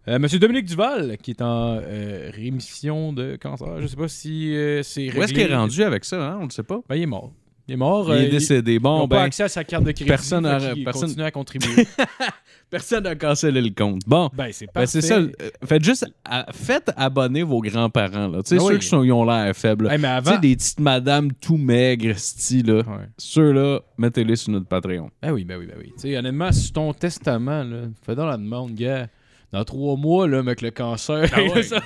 Euh, 0.07 0.19
Monsieur 0.19 0.39
Dominique 0.39 0.65
Duval, 0.65 1.17
qui 1.21 1.31
est 1.31 1.41
en 1.41 1.79
euh, 1.81 2.29
rémission 2.33 3.13
de 3.13 3.37
cancer. 3.41 3.79
Je 3.81 3.87
sais 3.87 3.95
pas 3.95 4.07
si 4.09 4.53
euh, 4.55 4.83
c'est 4.83 5.01
réglé. 5.01 5.19
Où 5.19 5.23
est-ce 5.23 5.33
qu'il 5.33 5.41
est 5.43 5.55
rendu 5.55 5.81
avec 5.83 6.03
ça, 6.05 6.31
hein? 6.31 6.37
On 6.41 6.45
le 6.45 6.49
sait 6.49 6.63
pas. 6.63 6.81
Ben, 6.89 6.95
il 6.95 7.03
est 7.03 7.07
mort. 7.07 7.31
Il 7.67 7.75
est 7.75 7.77
mort. 7.77 8.05
Il 8.09 8.11
euh, 8.13 8.23
est 8.25 8.29
décédé. 8.29 8.73
Ils 8.73 8.79
Bon, 8.79 8.99
n'ont 8.99 9.07
pas 9.07 9.17
ben, 9.19 9.23
accès 9.23 9.43
à 9.43 9.47
sa 9.47 9.63
carte 9.63 9.83
de 9.85 9.91
crédit. 9.91 10.09
personne 10.09 10.43
fait 10.45 10.49
a- 10.69 10.73
qu'il 10.73 10.83
personne- 10.83 11.21
à 11.21 11.31
contribuer. 11.31 11.87
personne 12.69 13.03
n'a 13.03 13.15
cancellé 13.15 13.61
le 13.61 13.69
compte. 13.69 14.01
Bon. 14.05 14.29
ben, 14.33 14.49
c'est 14.51 14.67
Ben, 14.73 14.85
ça. 14.85 15.13
euh, 15.15 15.29
Faites 15.65 15.83
juste 15.83 16.05
à- 16.25 16.47
faites 16.51 16.91
abonner 16.97 17.43
vos 17.43 17.61
grands-parents. 17.61 18.27
là. 18.27 18.43
Tu 18.43 18.49
sais, 18.49 18.57
Ben 18.57 18.67
ceux 18.67 18.77
qui 18.79 18.87
sont, 18.87 19.03
ils 19.03 19.11
ont 19.11 19.23
l'air 19.23 19.55
faibles. 19.55 19.85
Hey, 19.89 19.97
mais 19.97 20.07
Tu 20.09 20.13
avant... 20.13 20.31
sais, 20.33 20.39
des 20.39 20.55
petites 20.55 20.79
madames 20.79 21.31
tout 21.39 21.57
maigres, 21.57 22.17
style. 22.17 22.71
Ouais. 22.71 22.83
Ceux-là, 23.17 23.79
mettez-les 23.97 24.35
sur 24.35 24.51
notre 24.51 24.67
Patreon. 24.67 25.09
Ben 25.21 25.31
oui, 25.31 25.45
ben 25.45 25.57
oui, 25.57 25.65
ben 25.67 25.75
oui. 25.77 25.91
Tu 25.95 26.01
sais, 26.09 26.17
honnêtement, 26.17 26.51
sur 26.51 26.73
ton 26.73 26.93
testament, 26.93 27.63
là, 27.63 27.83
fais 28.05 28.15
dans 28.15 28.25
la 28.25 28.37
demande, 28.37 28.73
gars. 28.75 29.07
Dans 29.53 29.63
trois 29.63 29.95
mois, 29.97 30.27
là, 30.27 30.39
avec 30.39 30.61
le 30.63 30.71
cancer, 30.71 31.29
Ah 31.33 31.43
ouais. 31.43 31.61
ça, 31.61 31.79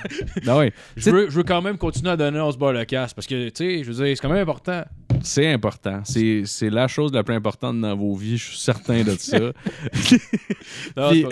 Ben 0.46 0.56
ouais, 0.56 0.72
je, 0.96 1.10
veux, 1.10 1.28
je 1.28 1.36
veux 1.36 1.42
quand 1.42 1.60
même 1.60 1.76
continuer 1.76 2.10
à 2.10 2.16
donner 2.16 2.40
on 2.40 2.50
se 2.50 2.56
barre 2.56 2.72
le 2.72 2.86
casse 2.86 3.12
parce 3.12 3.26
que, 3.26 3.50
tu 3.50 3.54
sais, 3.56 3.84
je 3.84 3.92
veux 3.92 4.04
dire, 4.06 4.16
c'est 4.16 4.22
quand 4.22 4.30
même 4.32 4.40
important. 4.40 4.84
C'est 5.22 5.52
important. 5.52 6.02
C'est 6.04 6.70
la 6.70 6.88
chose 6.88 7.12
la 7.12 7.22
plus 7.22 7.34
importante 7.34 7.80
dans 7.80 7.96
vos 7.96 8.14
vies, 8.14 8.36
je 8.36 8.50
suis 8.50 8.58
certain 8.58 9.02
de 9.02 9.10
ça. 9.18 9.38
Non, 10.96 11.10
Puis-. 11.10 11.26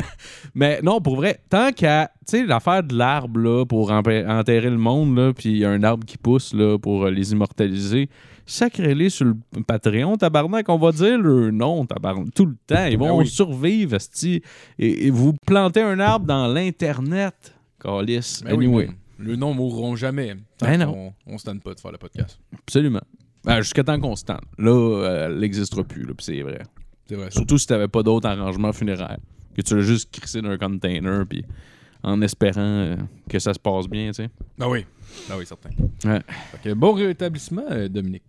Mais 0.54 0.80
non, 0.82 1.00
pour 1.00 1.16
vrai, 1.16 1.40
tant 1.48 1.72
qu'à, 1.72 2.10
tu 2.26 2.38
sais, 2.38 2.46
l'affaire 2.46 2.82
de 2.82 2.96
l'arbre, 2.96 3.64
pour 3.64 3.90
enterrer 3.90 4.70
le 4.70 4.78
monde, 4.78 5.16
là, 5.16 5.32
puis 5.32 5.50
il 5.50 5.58
y 5.58 5.64
a 5.64 5.70
un 5.70 5.82
arbre 5.82 6.04
qui 6.06 6.16
pousse, 6.16 6.54
là, 6.54 6.78
pour 6.78 7.04
euh, 7.04 7.10
les 7.10 7.32
immortaliser, 7.32 8.08
sacrez-les 8.46 9.10
sur 9.10 9.26
le 9.26 9.36
Patreon, 9.66 10.16
tabarnak, 10.16 10.68
on 10.68 10.78
va 10.78 10.92
dire 10.92 11.18
leur 11.18 11.52
nom, 11.52 11.84
tabarnak, 11.86 12.32
tout 12.34 12.46
le 12.46 12.56
temps. 12.66 12.86
Ils 12.86 12.98
vont 12.98 13.16
Ben 13.18 13.22
oui. 13.22 13.26
survivre. 13.28 13.98
Et, 14.24 14.42
et 14.78 15.10
vous 15.10 15.34
plantez 15.46 15.82
un 15.82 16.00
arbre 16.00 16.26
dans 16.26 16.46
l'Internet, 16.48 17.54
calice. 17.80 18.42
Ben 18.42 18.54
anyway, 18.54 18.90
le 19.18 19.36
nom 19.36 19.52
mourront 19.54 19.96
jamais. 19.96 20.34
Ben 20.60 20.78
non. 20.78 21.12
On, 21.26 21.38
se 21.38 21.44
donne 21.44 21.60
pas 21.60 21.74
de 21.74 21.80
faire 21.80 21.92
le 21.92 21.98
podcast. 21.98 22.38
absolument. 22.54 23.02
Ben, 23.48 23.62
Jusqu'à 23.62 23.82
temps 23.82 23.98
tente. 23.98 24.28
Là, 24.58 24.70
euh, 24.70 25.26
elle 25.26 25.38
n'existera 25.38 25.82
plus, 25.82 26.02
là, 26.04 26.12
puis 26.14 26.24
c'est 26.24 26.42
vrai. 26.42 26.60
C'est 27.06 27.14
vrai. 27.14 27.30
Surtout 27.30 27.56
si 27.56 27.66
t'avais 27.66 27.88
pas 27.88 28.02
d'autres 28.02 28.28
arrangements 28.28 28.74
funéraires. 28.74 29.18
Que 29.56 29.62
tu 29.62 29.74
l'as 29.74 29.82
juste 29.82 30.10
crissé 30.12 30.42
dans 30.42 30.50
un 30.50 30.58
container, 30.58 31.24
puis 31.26 31.44
en 32.02 32.20
espérant 32.20 32.60
euh, 32.60 32.96
que 33.28 33.38
ça 33.38 33.54
se 33.54 33.58
passe 33.58 33.88
bien, 33.88 34.08
tu 34.08 34.22
sais. 34.22 34.28
Ben 34.58 34.68
oui. 34.68 34.84
Ben 35.28 35.36
oui, 35.38 35.46
certain. 35.46 35.70
Ouais. 36.04 36.20
Fait 36.52 36.62
que 36.62 36.74
bon 36.74 36.92
rétablissement, 36.92 37.64
euh, 37.70 37.88
Dominique. 37.88 38.22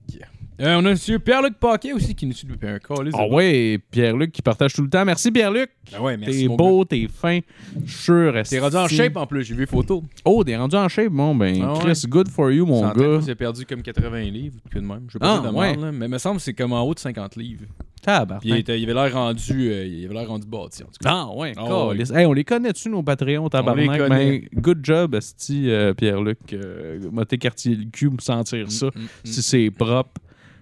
Euh, 0.62 0.76
on 0.76 0.86
a 0.86 0.90
monsieur 0.90 1.20
Pierre-Luc 1.20 1.56
Paquet 1.58 1.94
aussi 1.94 2.14
qui 2.16 2.26
nous 2.26 2.34
suit 2.34 2.46
depuis 2.48 2.68
un 2.68 2.80
call. 2.80 3.10
Ah 3.14 3.28
ouais, 3.28 3.80
Pierre-Luc 3.92 4.32
qui 4.34 4.42
partage 4.42 4.74
tout 4.74 4.82
le 4.82 4.90
temps. 4.90 5.06
Merci 5.06 5.32
Pierre-Luc. 5.32 5.70
Ah 5.96 6.02
ouais, 6.02 6.18
merci. 6.18 6.48
T'es 6.48 6.56
beau, 6.56 6.84
t'es 6.84 7.08
fin. 7.08 7.40
Sûr. 7.88 8.34
T'es 8.48 8.60
rendu 8.60 8.76
en 8.76 8.88
shape 8.88 9.16
en 9.16 9.26
plus, 9.26 9.44
j'ai 9.46 9.54
vu 9.54 9.62
les 9.62 9.66
photos. 9.68 10.04
Oh, 10.26 10.44
t'es 10.44 10.58
rendu 10.58 10.76
en 10.76 10.90
shape. 10.90 11.12
Bon, 11.12 11.34
ben, 11.34 11.62
Ah 11.64 11.74
ouais. 11.74 11.80
Chris, 11.80 12.04
good 12.08 12.28
for 12.28 12.52
you, 12.52 12.66
mon 12.66 12.90
gars. 12.92 13.22
C'est 13.22 13.36
perdu 13.36 13.66
comme 13.66 13.82
80 13.82 14.20
livres, 14.32 14.58
que 14.70 14.80
de 14.80 14.84
même. 14.84 15.04
Je 15.08 15.14
sais 15.14 15.20
pas 15.20 15.42
Ah, 15.44 15.48
de 15.50 15.56
ouais. 15.56 15.76
là, 15.78 15.92
mais 15.94 16.08
il 16.08 16.12
me 16.12 16.18
semble 16.18 16.38
que 16.38 16.44
c'est 16.44 16.54
comme 16.54 16.74
en 16.74 16.82
haut 16.82 16.94
de 16.94 17.00
50 17.00 17.36
livres. 17.38 17.66
Tabarnak. 18.02 18.44
Il, 18.46 18.56
était- 18.56 18.80
il 18.80 18.90
avait 18.90 18.94
l'air 19.10 19.14
rendu, 19.14 19.72
euh, 19.72 19.86
il 19.86 20.06
avait 20.06 20.14
l'air 20.14 20.28
rendu 20.28 20.48
bâti 20.48 20.84
en 20.84 20.88
tout 20.88 20.94
cas. 21.04 21.10
Ah 21.10 21.30
ouais, 21.36 21.54
Ah 21.58 21.66
câlisse. 21.68 22.12
Hey, 22.12 22.26
on 22.26 22.34
les 22.34 22.46
connaît-tu, 22.46 22.90
nos 22.90 23.04
Patreons, 23.04 23.50
tabarnak? 23.50 23.98
connaît. 23.98 24.40
Ben, 24.54 24.62
good 24.62 24.80
job, 24.84 25.16
esti, 25.16 25.70
euh, 25.70 25.94
Pierre-Luc. 25.94 26.38
Euh, 26.54 27.00
m'a 27.12 27.26
t'écartier 27.26 27.76
le 27.76 27.86
cul 27.92 28.10
pour 28.10 28.22
sentir 28.22 28.72
ça. 28.72 28.88
Mm, 28.88 28.90
mm, 29.00 29.02
mm. 29.04 29.08
Si 29.26 29.42
c'est 29.42 29.70
propre. 29.72 30.20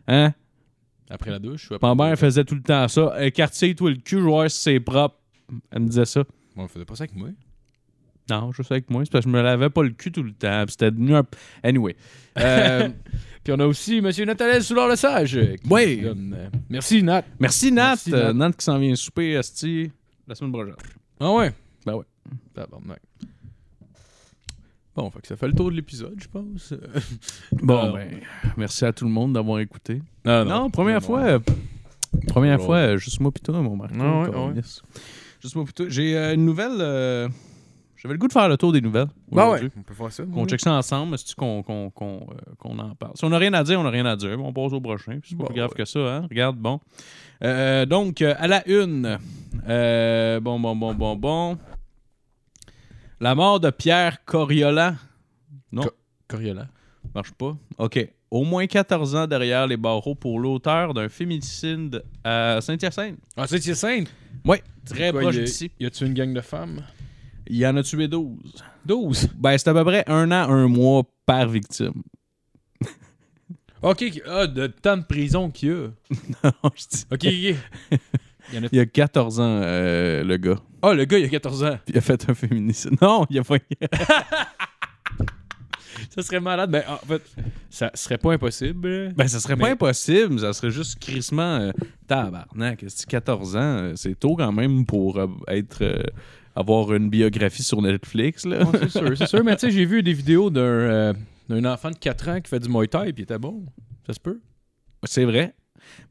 Hein? 0.08 0.34
Après 1.10 1.32
la 1.32 1.40
douche. 1.40 1.72
Ma 1.82 1.96
mère 1.96 2.18
faisait 2.20 2.44
tout 2.44 2.56
le 2.56 2.62
temps 2.62 2.88
ça. 2.88 3.14
Écartier-toi 3.26 3.92
le 3.92 3.96
cul, 3.98 4.18
je 4.18 4.22
vais 4.22 4.28
voir 4.30 4.52
si 4.52 4.60
c'est 4.62 4.80
propre. 4.80 5.16
Elle 5.72 5.84
me 5.84 5.88
disait 5.88 6.06
ça. 6.06 6.24
Bon, 6.56 6.64
on 6.64 6.68
faisait 6.68 6.86
pas 6.86 6.96
ça 6.96 7.04
avec 7.06 7.16
moi. 7.16 7.30
Non, 8.30 8.52
je 8.52 8.62
sais 8.62 8.74
avec 8.74 8.90
moi. 8.90 9.06
C'est 9.06 9.12
parce 9.12 9.24
que 9.24 9.32
je 9.32 9.36
me 9.36 9.42
lavais 9.42 9.70
pas 9.70 9.84
le 9.84 9.92
cul 9.92 10.12
tout 10.12 10.24
le 10.24 10.34
temps. 10.34 10.66
C'était 10.68 10.92
devenu 10.92 11.16
un... 11.16 11.24
Anyway. 11.64 11.96
Euh, 12.40 12.90
Puis 13.44 13.54
on 13.54 13.60
a 13.60 13.66
aussi 13.66 14.02
Monsieur 14.02 14.26
Nathaniel 14.26 14.62
Soulard 14.62 14.90
le 14.90 14.98
Sage. 14.98 15.38
euh, 15.38 15.56
Oui. 15.70 16.02
donne, 16.02 16.36
euh, 16.38 16.50
Merci 16.70 17.02
Nat. 17.04 17.24
merci, 17.40 17.72
Nat. 17.72 17.92
Merci, 17.92 18.14
Euh, 18.14 18.34
Nat. 18.34 18.52
Qui 18.52 18.66
s'en 18.66 18.78
vient 18.78 18.94
souper, 18.96 19.32
esti, 19.32 19.90
la 20.28 20.36
semaine 20.36 20.52
prochaine. 20.52 20.76
Ah 21.22 21.32
ouais? 21.32 21.54
Ben 21.86 21.94
ouais. 21.96 22.06
Tabarnak. 22.54 23.00
Bon, 24.98 25.10
fait 25.12 25.22
que 25.22 25.28
ça 25.28 25.36
fait 25.36 25.48
le 25.48 25.54
tour 25.54 25.70
de 25.70 25.76
l'épisode, 25.76 26.16
je 26.20 26.28
pense. 26.28 26.74
Bon, 27.52 27.94
ben, 27.94 28.20
merci 28.58 28.84
à 28.84 28.92
tout 28.92 29.06
le 29.06 29.12
monde 29.12 29.34
d'avoir 29.34 29.60
écouté. 29.60 30.02
Non, 30.26 30.44
Non, 30.44 30.70
première 30.72 31.02
fois. 31.04 31.22
euh, 31.22 31.40
première 32.28 32.60
Ouais. 32.60 32.66
fois, 32.66 32.76
euh, 32.78 32.98
juste 32.98 33.20
moi 33.20 33.32
pis 33.32 33.42
toi, 33.42 33.62
mon 33.62 33.76
Marco. 33.76 33.96
Ah 34.02 34.22
ouais, 34.22 34.32
câlisse. 34.54 34.82
Juste 35.42 35.56
moi 35.56 35.66
pis 35.66 35.74
toi. 35.74 35.86
J'ai 35.88 36.18
euh, 36.18 36.34
une 36.34 36.46
nouvelle. 36.46 36.78
euh, 36.80 37.30
J'avais 37.96 38.14
le 38.16 38.18
goût 38.20 38.28
de 38.28 38.34
faire 38.34 38.50
le 38.50 38.58
tour 38.58 38.72
des 38.72 38.82
nouvelles. 38.82 39.08
Aujourd'hui. 39.32 39.66
ouais, 39.68 39.72
on 39.78 39.82
peut 39.84 39.94
faire 39.94 40.12
ça. 40.12 40.24
Qu'on 40.24 40.48
check 40.48 40.60
ça 40.62 40.74
ensemble, 40.74 41.16
c'est 41.20 41.36
qu'on 41.36 41.62
qu'on 41.62 41.92
qu'on, 41.92 42.28
euh, 42.32 42.54
qu'on 42.58 42.80
en 42.80 42.96
parle? 42.96 43.12
Si 43.16 43.24
on 43.26 43.30
n'a 43.30 43.38
rien 43.38 43.54
à 43.54 43.64
dire, 43.64 43.80
on 43.80 43.84
n'a 43.84 43.92
rien 43.92 44.06
à 44.08 44.16
dire. 44.16 44.36
On 44.44 44.52
passe 44.52 44.74
au 44.74 44.82
prochain. 44.82 45.20
C'est 45.24 45.36
pas 45.38 45.44
Bah 45.44 45.50
plus 45.50 45.58
grave 45.58 45.70
ouais. 45.70 45.76
que 45.78 45.86
ça, 45.86 46.00
hein? 46.00 46.28
Regarde, 46.30 46.58
bon. 46.58 46.80
Donc, 47.86 48.22
à 48.24 48.48
la 48.48 48.68
une. 48.68 49.20
bon, 50.42 50.60
bon, 50.60 50.76
bon, 50.76 50.94
bon, 50.96 51.16
bon. 51.16 51.58
La 53.20 53.36
mort 53.36 53.60
de 53.60 53.70
Pierre 53.70 54.24
Coriolan? 54.26 54.96
Non, 55.72 55.84
Co- 55.84 55.92
Coriolan. 56.28 56.68
marche 57.16 57.32
pas. 57.34 57.58
OK. 57.78 58.08
Au 58.30 58.44
moins 58.44 58.68
14 58.68 59.16
ans 59.16 59.28
derrière 59.28 59.66
les 59.68 59.78
barreaux 59.78 60.14
pour 60.16 60.40
l'auteur 60.40 60.94
d'un 60.94 61.10
féminicide 61.10 62.04
à 62.24 62.60
Saint-Hyacinthe. 62.62 63.18
Ah, 63.38 63.48
c'est 63.48 63.66
Hyacinthe? 63.66 64.10
Oui, 64.46 64.58
très 64.86 65.12
Quoi, 65.12 65.22
proche 65.22 65.36
y 65.36 65.40
a- 65.40 65.44
d'ici. 65.44 65.72
Y 65.80 65.86
a-tu 65.86 66.06
une 66.06 66.14
gang 66.14 66.34
de 66.34 66.42
femmes? 66.42 66.84
Il 67.50 67.66
en 67.66 67.78
a 67.78 67.84
tué 67.84 68.08
12. 68.10 68.38
12. 68.86 69.30
Ben, 69.38 69.58
c'est 69.58 69.70
à 69.70 69.74
peu 69.74 69.84
près 69.86 70.04
un 70.08 70.30
an, 70.32 70.50
un 70.52 70.68
mois 70.68 71.04
par 71.26 71.48
victime. 71.48 72.04
Ok, 73.84 74.04
ah, 74.28 74.48
de 74.48 74.66
temps 74.68 74.98
de 74.98 75.04
prison 75.04 75.52
qu'il 75.52 75.70
y 75.70 75.72
a. 75.72 75.90
Je 76.76 76.88
dis- 76.90 77.06
Ok, 77.12 77.28
ok. 77.94 78.00
Il 78.54 78.66
a... 78.66 78.70
Il 78.72 78.80
a 78.80 78.86
14 78.86 79.40
ans, 79.40 79.44
euh, 79.64 80.24
le 80.24 80.38
gars. 80.38 80.60
Ah, 80.82 80.94
le 80.94 81.06
gars, 81.06 81.18
il 81.20 81.26
a 81.26 81.30
14 81.30 81.64
ans. 81.64 81.78
Puis 81.86 81.94
il 81.96 81.98
a 81.98 82.02
fait 82.02 82.30
un 82.30 82.34
féminicide. 82.34 82.92
Non, 83.02 83.26
il 83.30 83.40
a 83.40 83.44
pas. 83.44 83.58
Ça 86.16 86.22
serait 86.22 86.40
malade. 86.40 86.70
Ben, 86.72 86.84
en 86.88 86.98
fait, 86.98 87.22
ça 87.70 87.92
serait 87.94 88.18
pas 88.18 88.34
impossible. 88.34 89.14
Ben, 89.16 89.28
ça 89.28 89.40
serait 89.40 89.56
pas 89.56 89.66
Mais- 89.66 89.72
impossible. 89.72 90.40
Ça 90.40 90.54
serait 90.54 90.72
juste 90.72 91.00
crissement. 91.00 91.58
Euh, 91.58 91.72
tabarnak. 92.08 92.84
est-ce 92.84 93.06
que 93.06 93.12
14 93.12 93.56
ans, 93.56 93.60
euh, 93.62 93.94
c'est 93.96 94.18
tôt 94.20 94.36
quand 94.36 94.52
même 94.52 94.86
pour 94.86 95.18
euh, 95.18 95.28
être. 95.48 95.84
euh, 95.84 96.04
avoir 96.56 96.92
une 96.94 97.10
biographie 97.12 97.62
sur 97.62 97.82
Netflix, 97.84 98.44
là? 98.46 98.66
C'est 98.80 98.90
sûr, 98.90 99.16
c'est 99.18 99.28
sûr. 99.28 99.44
Mais 99.44 99.56
tu 99.58 99.68
sais, 99.68 99.72
j'ai 99.78 99.86
vu 99.86 100.02
des 100.02 100.14
vidéos 100.14 100.50
d'un 100.50 101.14
d'un 101.50 101.66
enfant 101.66 101.92
de 101.92 101.96
4 101.98 102.30
ans 102.30 102.42
qui 102.42 102.50
fait 102.50 102.60
du 102.60 102.68
Muay 102.70 102.88
Thai 102.88 103.14
puis 103.14 103.20
il 103.20 103.22
était 103.24 103.38
bon. 103.38 103.64
Ça 104.08 104.14
se 104.14 104.20
peut. 104.20 104.40
C'est 105.04 105.24
vrai. 105.26 105.54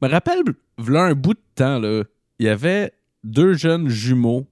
Je 0.01 0.07
me 0.07 0.11
rappelle, 0.13 0.43
v'là 0.79 1.03
un 1.03 1.15
bout 1.15 1.35
de 1.35 1.41
temps, 1.57 1.79
là, 1.81 2.05
il 2.39 2.47
y 2.47 2.49
avait 2.49 2.93
deux 3.25 3.55
jeunes 3.55 3.89
jumeaux 3.89 4.47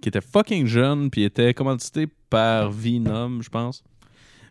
qui 0.00 0.08
étaient 0.08 0.20
fucking 0.20 0.66
jeunes, 0.66 1.10
puis 1.10 1.24
étaient 1.24 1.54
commandités 1.54 2.06
par 2.28 2.70
Venom, 2.70 3.40
je 3.40 3.48
pense. 3.48 3.82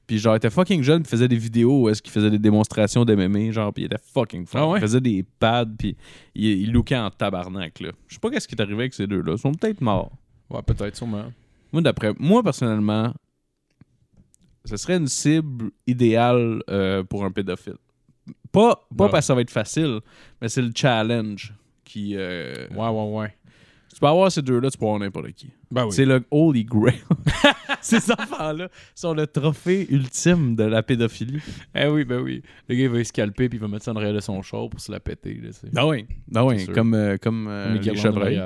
Puis 0.08 0.20
genre, 0.20 0.36
ils 0.36 0.38
étaient 0.38 0.50
fucking 0.50 0.84
jeunes, 0.84 1.04
puis 1.04 1.10
faisaient 1.10 1.27
des 1.27 1.38
vidéos 1.38 1.84
où 1.84 1.89
est-ce 1.89 2.01
qu'ils 2.01 2.12
faisaient 2.12 2.30
des 2.30 2.39
démonstrations 2.39 3.06
d'MMA, 3.06 3.51
genre, 3.51 3.74
puis 3.74 3.84
ils 3.84 3.86
étaient 3.88 4.01
fucking 4.13 4.46
fort. 4.46 4.62
Ah 4.62 4.70
ouais? 4.70 4.80
Ils 4.80 4.82
faisaient 4.82 5.01
des 5.01 5.24
pads, 5.39 5.65
puis 5.77 5.98
ils, 6.36 6.62
ils 6.62 6.72
lookaient 6.72 6.98
en 6.98 7.10
tabarnak, 7.10 7.80
là. 7.80 7.92
Je 8.08 8.15
sais 8.15 8.20
pas 8.20 8.30
qu'est-ce 8.30 8.48
qui 8.48 8.56
est 8.56 8.62
arrivé 8.62 8.82
avec 8.82 8.94
ces 8.94 9.08
deux-là. 9.08 9.34
Ils 9.34 9.39
sont 9.39 9.54
peut-être 9.54 9.82
morts. 9.82 10.12
Ouais, 10.50 10.62
peut-être, 10.62 10.96
sûrement. 10.96 11.32
Moi, 11.72 11.82
d'après 11.82 12.13
moi, 12.20 12.44
personnellement, 12.44 13.13
ce 14.63 14.77
serait 14.77 14.98
une 14.98 15.08
cible 15.08 15.72
idéale 15.88 16.62
euh, 16.70 17.04
pour 17.04 17.25
un 17.25 17.32
pédophile. 17.32 17.77
Pas, 18.51 18.88
pas 18.96 19.10
parce 19.10 19.25
que 19.25 19.27
ça 19.27 19.36
va 19.36 19.42
être 19.42 19.51
facile, 19.51 20.00
mais 20.42 20.50
c'est 20.50 20.62
le 20.62 20.72
challenge 20.74 21.54
qui. 21.86 22.13
euh, 22.15 22.68
Ouais, 22.75 22.89
ouais, 22.89 23.18
ouais. 23.22 23.34
Tu 23.94 24.01
peux 24.01 24.08
avoir 24.08 24.30
ces 24.30 24.42
deux-là, 24.42 24.70
tu 24.70 24.77
peux 24.77 24.84
avoir 24.86 25.00
n'importe 25.00 25.32
qui. 25.32 25.51
Ben 25.72 25.86
oui. 25.86 25.92
C'est 25.94 26.04
le 26.04 26.22
Holy 26.30 26.65
Grail. 26.65 26.96
ces 27.82 28.12
enfants-là 28.12 28.68
sont 28.94 29.13
le 29.13 29.25
trophée 29.25 29.88
ultime 29.89 30.58
de 30.58 30.63
la 30.65 30.84
pédophilie. 30.84 31.39
Eh 31.74 31.88
oui, 31.88 32.04
ben 32.04 32.20
oui. 32.20 32.42
Le 32.68 32.75
gars, 32.75 32.82
il 32.84 32.89
va 32.89 33.00
y 33.00 33.06
scalper 33.06 33.48
puis 33.48 33.58
il 33.58 33.62
va 33.62 33.70
mettre 33.70 33.86
ça 33.86 33.94
en 33.94 33.96
arrière 33.96 34.13
de 34.13 34.20
son 34.20 34.42
char 34.42 34.70
pour 34.70 34.82
se 34.82 34.92
la 34.92 35.00
péter. 35.00 35.39
Là. 35.42 35.50
Ah 35.77 35.88
oui. 35.88 36.06
Ah 36.36 36.46
oui, 36.46 36.65
comme, 36.68 36.94
euh, 36.94 37.15
comme 37.18 37.48
euh, 37.48 37.74
les 37.80 37.96
chevreuils. 37.96 38.42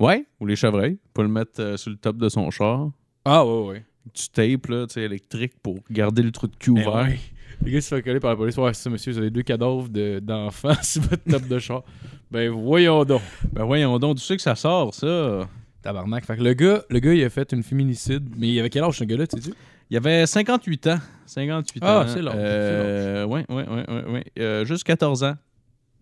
Ouais, 0.00 0.26
ou 0.40 0.46
les 0.46 0.56
chevreuils. 0.56 0.98
Pour 1.14 1.22
le 1.22 1.30
mettre 1.30 1.60
euh, 1.60 1.76
sur 1.76 1.90
le 1.92 1.96
top 1.96 2.16
de 2.16 2.28
son 2.28 2.50
char. 2.50 2.90
Ah, 3.24 3.46
ouais, 3.46 3.66
ouais. 3.68 3.84
Du 4.12 4.28
tape, 4.32 4.66
là, 4.66 4.86
tu 4.88 4.94
sais, 4.94 5.02
électrique 5.02 5.52
pour 5.62 5.78
garder 5.88 6.22
le 6.24 6.32
trou 6.32 6.48
de 6.48 6.56
cul 6.56 6.70
ouvert. 6.70 6.92
ouais. 7.04 7.20
Le 7.64 7.70
gars 7.70 7.80
se 7.80 7.94
fait 7.94 8.02
coller 8.02 8.20
par 8.20 8.30
la 8.30 8.36
police. 8.36 8.56
Ouais, 8.56 8.74
c'est 8.74 8.82
ça, 8.82 8.90
monsieur, 8.90 9.12
vous 9.12 9.18
avez 9.18 9.30
deux 9.30 9.42
cadavres 9.42 9.88
de- 9.88 10.18
d'enfants 10.20 10.74
sur 10.82 11.02
votre 11.02 11.22
top 11.24 11.46
de 11.46 11.58
char. 11.58 11.82
Ben 12.30 12.50
voyons 12.50 13.04
donc. 13.04 13.20
Ben 13.52 13.64
voyons 13.64 13.98
donc, 13.98 14.16
tu 14.18 14.22
sais 14.24 14.36
que 14.36 14.42
ça 14.42 14.54
sort, 14.54 14.94
ça? 14.94 15.48
Tabarnak. 15.82 16.24
Fait 16.24 16.36
que 16.36 16.42
le 16.42 16.54
gars, 16.54 16.82
le 16.90 16.98
gars, 17.00 17.12
il 17.14 17.22
a 17.24 17.30
fait 17.30 17.52
une 17.52 17.62
féminicide. 17.62 18.28
Mais 18.36 18.48
il 18.48 18.58
avait 18.60 18.70
quel 18.70 18.84
âge, 18.84 18.98
ce 18.98 19.04
gars-là, 19.04 19.26
tu 19.26 19.40
sais? 19.40 19.50
Il 19.90 19.94
y 19.94 19.96
avait 19.96 20.26
58 20.26 20.86
ans. 20.88 20.98
58 21.26 21.80
Ah, 21.84 22.00
ans. 22.00 22.04
c'est 22.08 22.22
l'âge, 22.22 22.34
Euh, 22.36 23.24
ouais, 23.26 23.44
ouais, 23.48 23.68
ouais, 23.68 23.84
ouais, 23.90 24.04
ouais. 24.10 24.24
Euh, 24.38 24.64
juste 24.64 24.84
14 24.84 25.22
ans. 25.24 25.34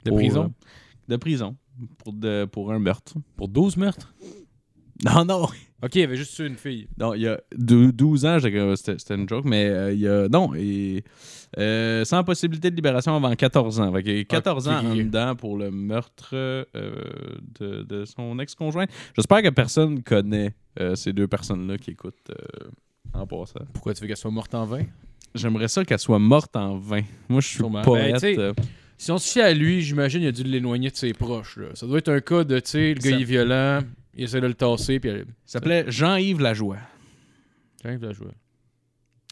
De 0.04 0.10
Pour, 0.10 0.18
prison. 0.18 0.44
euh, 0.44 0.48
de 1.08 1.16
prison. 1.16 1.56
Pour, 1.98 2.12
de, 2.12 2.44
pour 2.44 2.72
un 2.72 2.78
meurtre. 2.78 3.14
Pour 3.36 3.48
12 3.48 3.76
meurtres? 3.76 4.14
Non, 5.04 5.24
non. 5.24 5.48
Ok, 5.82 5.94
il 5.94 6.02
avait 6.02 6.16
juste 6.16 6.34
tué 6.36 6.46
une 6.46 6.56
fille. 6.56 6.88
Non, 6.98 7.14
il 7.14 7.22
y 7.22 7.26
a 7.28 7.40
deux- 7.56 7.90
12 7.90 8.26
ans, 8.26 8.38
j'ai- 8.38 8.54
euh, 8.54 8.76
c'était 8.76 9.14
une 9.14 9.26
joke, 9.26 9.46
mais 9.46 9.66
euh, 9.66 9.92
il 9.94 10.00
y 10.00 10.06
a. 10.08 10.28
Non, 10.28 10.52
et, 10.54 11.02
euh, 11.58 12.04
sans 12.04 12.22
possibilité 12.22 12.70
de 12.70 12.76
libération 12.76 13.16
avant 13.16 13.34
14 13.34 13.80
ans. 13.80 13.90
Fait 13.94 14.02
qu'il 14.02 14.16
y 14.18 14.20
a 14.20 14.24
14 14.24 14.68
Ok, 14.68 14.74
ans 14.74 14.84
en 14.90 14.94
dedans 14.94 15.34
pour 15.36 15.56
le 15.56 15.70
meurtre 15.70 16.30
euh, 16.34 16.64
de, 17.60 17.82
de 17.82 18.04
son 18.04 18.38
ex-conjointe. 18.40 18.90
J'espère 19.16 19.42
que 19.42 19.48
personne 19.48 20.02
connaît 20.02 20.54
ces 20.94 21.12
deux 21.14 21.26
personnes-là 21.28 21.78
qui 21.78 21.92
écoutent 21.92 22.30
en 23.14 23.26
passant. 23.26 23.60
Pourquoi 23.72 23.94
tu 23.94 24.02
veux 24.02 24.06
qu'elle 24.06 24.16
soit 24.18 24.30
morte 24.30 24.54
en 24.54 24.66
vain? 24.66 24.82
J'aimerais 25.34 25.68
ça 25.68 25.84
qu'elle 25.84 25.98
soit 25.98 26.18
morte 26.18 26.56
en 26.56 26.76
vain. 26.76 27.02
Moi, 27.28 27.40
je 27.40 27.46
suis 27.48 27.56
Sûrement. 27.56 27.82
poète. 27.82 28.20
Ben, 28.22 28.52
Si 28.98 29.10
on 29.10 29.16
se 29.18 29.32
fie 29.32 29.40
à 29.40 29.54
lui, 29.54 29.80
j'imagine 29.80 30.20
il 30.22 30.26
a 30.28 30.32
dû 30.32 30.42
l'éloigner 30.42 30.90
de 30.90 30.96
ses 30.96 31.14
proches. 31.14 31.56
Là. 31.56 31.68
Ça 31.74 31.86
doit 31.86 31.98
être 31.98 32.10
un 32.10 32.20
cas 32.20 32.44
de, 32.44 32.58
tu 32.60 32.68
sais, 32.70 32.88
le 32.94 33.00
gars 33.00 33.10
Ça- 33.10 33.16
il 33.16 33.22
est 33.22 33.24
violent, 33.24 33.80
il 34.14 34.24
essaie 34.24 34.40
de 34.40 34.46
le 34.46 34.54
tasser, 34.54 35.00
puis. 35.00 35.10
Il 35.10 35.24
s'appelait 35.44 35.84
Jean-Yves 35.90 36.40
Lajoie. 36.40 36.78
Tiens, 37.80 37.92
il 37.94 38.00
la 38.00 38.12
jouer. 38.12 38.32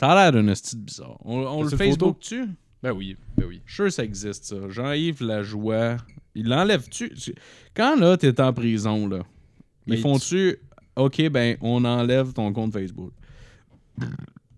Ça 0.00 0.11
a 0.12 0.30
l'air 0.30 0.42
d'un 0.42 0.54
style 0.54 0.80
bizarre. 0.80 1.18
On, 1.25 1.38
on 1.47 1.62
le? 1.64 1.70
Facebook-tu? 1.70 2.47
Ben 2.82 2.92
oui, 2.92 3.16
ben 3.37 3.47
oui. 3.47 3.61
Je 3.66 3.70
suis 3.73 3.76
sûr 3.76 3.85
que 3.87 3.90
ça 3.90 4.04
existe, 4.04 4.44
ça. 4.44 4.68
Jean-Yves 4.68 5.23
Lajoie. 5.23 5.97
Il 6.35 6.49
l'enlève-tu? 6.49 7.11
Tu- 7.14 7.35
Quand 7.75 7.97
là, 7.97 8.16
t'es 8.16 8.40
en 8.40 8.52
prison, 8.52 9.08
là, 9.08 9.25
Mais 9.87 9.97
ils 9.97 10.00
font-tu. 10.00 10.56
Ok, 10.94 11.28
ben, 11.30 11.56
on 11.61 11.85
enlève 11.85 12.32
ton 12.32 12.52
compte 12.52 12.73
Facebook? 12.73 13.12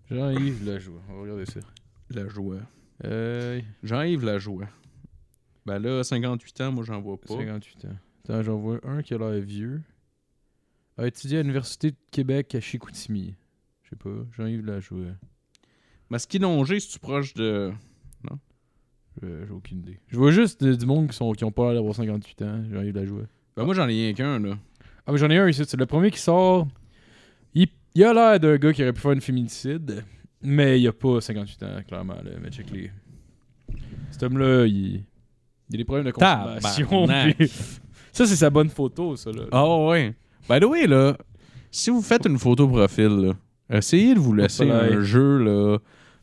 Jean-Yves 0.09 0.65
la 0.67 0.79
joue. 0.79 0.99
On 1.09 1.15
va 1.15 1.21
regarder 1.21 1.45
ça. 1.45 1.59
Lajoie. 2.09 2.57
Euh, 3.05 3.61
Jean-Yves 3.83 4.23
Lajoie. 4.25 4.67
Ben 5.65 5.79
là, 5.79 6.03
58 6.03 6.61
ans, 6.61 6.71
moi, 6.71 6.83
j'en 6.83 7.01
vois 7.01 7.19
pas. 7.19 7.35
58 7.35 7.85
ans. 7.85 7.95
Attends, 8.23 8.43
j'en 8.43 8.57
vois 8.57 8.79
un 8.83 9.01
qui 9.01 9.13
a 9.13 9.17
l'air 9.17 9.41
vieux. 9.41 9.81
A 10.97 11.07
étudié 11.07 11.39
à 11.39 11.41
l'Université 11.41 11.91
de 11.91 11.97
Québec 12.11 12.53
à 12.55 12.59
Chicoutimi. 12.59 13.35
Je 13.83 13.89
sais 13.89 13.95
pas. 13.95 14.09
Jean-Yves 14.37 14.65
Lajoie. 14.65 15.11
Masquinongé, 16.09 16.79
si 16.79 16.89
tu 16.89 16.99
proche 16.99 17.33
de. 17.33 17.71
Euh, 19.23 19.45
J'ai 19.45 19.51
aucune 19.53 19.79
idée. 19.79 19.99
Je 20.07 20.17
vois 20.17 20.31
juste 20.31 20.63
de- 20.63 20.73
du 20.73 20.85
monde 20.85 21.09
qui, 21.09 21.15
sont, 21.17 21.33
qui 21.33 21.43
ont 21.43 21.51
pas 21.51 21.65
l'air 21.65 21.73
d'avoir 21.75 21.93
58 21.95 22.41
ans. 22.43 22.63
Jean-Yves 22.71 22.95
Lajoie. 22.95 23.23
Ben 23.57 23.65
moi, 23.65 23.73
j'en 23.75 23.83
ai 23.89 23.93
rien 23.93 24.13
qu'un, 24.13 24.39
là. 24.39 24.57
Ah, 25.05 25.11
mais 25.11 25.17
j'en 25.17 25.29
ai 25.29 25.37
un 25.37 25.49
ici. 25.49 25.63
C'est 25.67 25.77
le 25.77 25.85
premier 25.85 26.11
qui 26.11 26.19
sort. 26.19 26.67
Il, 27.53 27.67
il 27.93 28.03
a 28.05 28.13
l'air 28.13 28.39
d'un 28.39 28.55
gars 28.57 28.71
qui 28.71 28.81
aurait 28.81 28.93
pu 28.93 29.01
faire 29.01 29.11
une 29.11 29.19
féminicide. 29.21 30.03
Mais 30.41 30.79
il 30.79 30.87
a 30.87 30.93
pas 30.93 31.19
58 31.19 31.63
ans, 31.63 31.81
clairement. 31.87 32.15
Là. 32.15 32.31
Mais 32.41 32.49
check 32.51 32.71
les. 32.71 32.89
Cet 34.11 34.23
homme-là, 34.23 34.65
il. 34.65 35.03
Il 35.69 35.75
a 35.75 35.77
des 35.77 35.83
problèmes 35.85 36.05
de 36.05 36.11
consommation. 36.11 36.85
Tabarnak. 37.07 37.35
puis- 37.37 37.47
ça, 38.13 38.25
c'est 38.25 38.35
sa 38.37 38.49
bonne 38.49 38.69
photo, 38.69 39.15
ça. 39.17 39.31
Là. 39.31 39.43
Ah 39.51 39.77
ouais. 39.87 40.15
By 40.49 40.59
the 40.59 40.65
way, 40.65 40.87
là, 40.87 41.17
si 41.71 41.89
vous 41.89 42.01
faites 42.01 42.25
une 42.25 42.37
photo 42.37 42.67
profil, 42.67 43.07
là, 43.07 43.33
essayez 43.77 44.13
de 44.13 44.19
vous 44.19 44.33
laisser 44.33 44.69
un 44.69 45.01
jeu, 45.01 45.37
là, 45.37 45.77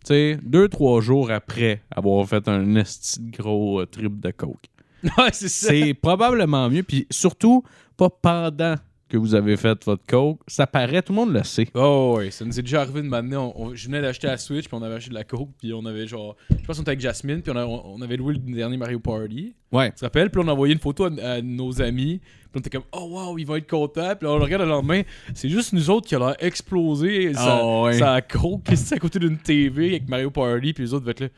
tu 0.05 0.15
sais, 0.15 0.39
deux, 0.43 0.69
trois 0.69 1.01
jours 1.01 1.31
après 1.31 1.83
avoir 1.91 2.27
fait 2.29 2.47
un 2.49 2.77
esti 2.77 3.21
gros 3.31 3.81
euh, 3.81 3.87
trip 3.87 4.21
de 4.21 4.31
coke. 4.31 4.67
ouais. 5.03 5.33
C'est 5.33 5.95
probablement 5.95 6.69
mieux, 6.69 6.83
puis 6.83 7.07
surtout, 7.11 7.63
pas 7.97 8.11
pendant 8.11 8.75
que 9.09 9.17
vous 9.17 9.35
avez 9.35 9.57
fait 9.57 9.85
votre 9.85 10.05
coke. 10.07 10.41
Ça 10.47 10.67
paraît, 10.67 11.03
tout 11.03 11.13
le 11.13 11.17
monde 11.19 11.33
le 11.33 11.43
sait. 11.45 11.67
Oh, 11.75 12.15
ouais, 12.19 12.31
ça 12.31 12.45
nous 12.45 12.59
est 12.59 12.63
déjà 12.63 12.83
arrivé 12.83 13.03
de 13.03 13.09
m'amener. 13.09 13.37
Je 13.75 13.87
venais 13.87 14.01
d'acheter 14.03 14.27
la 14.27 14.37
Switch, 14.37 14.67
puis 14.69 14.75
on 14.79 14.83
avait 14.83 14.97
acheté 14.97 15.11
de 15.11 15.15
la 15.15 15.25
Coke, 15.25 15.49
puis 15.59 15.73
on 15.73 15.85
avait 15.87 16.07
genre. 16.07 16.37
Je 16.51 16.57
pense 16.67 16.77
qu'on 16.77 16.83
était 16.83 16.91
avec 16.91 17.01
Jasmine, 17.01 17.41
puis 17.43 17.53
on, 17.53 17.57
a- 17.57 17.65
on- 17.67 17.95
on 17.97 18.01
avait 18.03 18.17
loué 18.17 18.35
le 18.35 18.39
dernier 18.55 18.77
Mario 18.77 19.01
Party. 19.01 19.55
Ouais. 19.73 19.91
Tu 19.91 19.97
te 19.97 20.05
rappelles? 20.05 20.31
Puis 20.31 20.41
on 20.45 20.49
a 20.49 20.53
envoyé 20.53 20.75
une 20.75 20.81
photo 20.81 21.05
à, 21.05 21.11
à 21.23 21.41
nos 21.43 21.81
amis. 21.83 22.21
Puis 22.21 22.53
on 22.57 22.59
était 22.61 22.71
comme, 22.71 22.85
oh 22.93 23.09
wow, 23.11 23.37
il 23.39 23.45
va 23.47 23.59
être 23.59 23.69
content. 23.69 24.15
Puis 24.17 24.27
là, 24.27 24.33
on 24.33 24.39
le 24.39 24.45
regarde 24.45 24.63
le 24.63 24.69
lendemain. 24.69 25.03
C'est 25.35 25.49
juste 25.51 25.73
nous 25.75 25.91
autres 25.91 26.07
qui 26.09 26.15
a 26.15 26.19
l'air 26.19 26.37
explosé. 26.41 27.35
Ça, 27.35 27.59
Ah 27.61 27.83
ouais. 27.83 27.99
ça 27.99 28.15
a 28.15 28.21
coke. 28.23 28.63
Qu'est-ce 28.65 28.83
que 28.83 28.89
c'est 28.89 28.95
à 28.95 28.99
côté 28.99 29.19
d'une 29.19 29.39
TV 29.39 29.89
avec 29.91 30.09
Mario 30.09 30.31
Party. 30.31 30.73
Puis 30.73 30.85
les 30.85 30.95
autres 30.95 31.05
vont 31.05 31.11
être 31.11 31.21
là. 31.21 31.29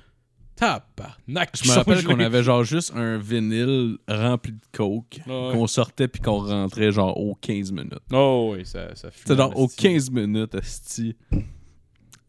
Tabarnak. 0.61 1.50
Je 1.62 1.69
me 1.69 1.75
rappelle 1.75 2.05
qu'on 2.05 2.21
avait 2.21 2.43
genre 2.43 2.62
juste 2.64 2.93
un 2.95 3.17
vinyle 3.19 3.97
rempli 4.07 4.52
de 4.52 4.59
coke 4.73 5.21
Ouais. 5.26 5.50
qu'on 5.52 5.67
sortait 5.67 6.07
puis 6.07 6.21
qu'on 6.21 6.38
rentrait 6.47 6.93
genre 6.93 7.17
aux 7.19 7.35
15 7.35 7.73
minutes. 7.73 7.95
Oh, 8.12 8.52
oui, 8.55 8.64
ça, 8.67 8.95
ça 8.95 9.09
C'était 9.12 9.37
genre 9.37 9.50
en 9.57 9.62
aux 9.62 9.67
esti. 9.67 9.83
15 9.83 10.11
minutes. 10.11 10.57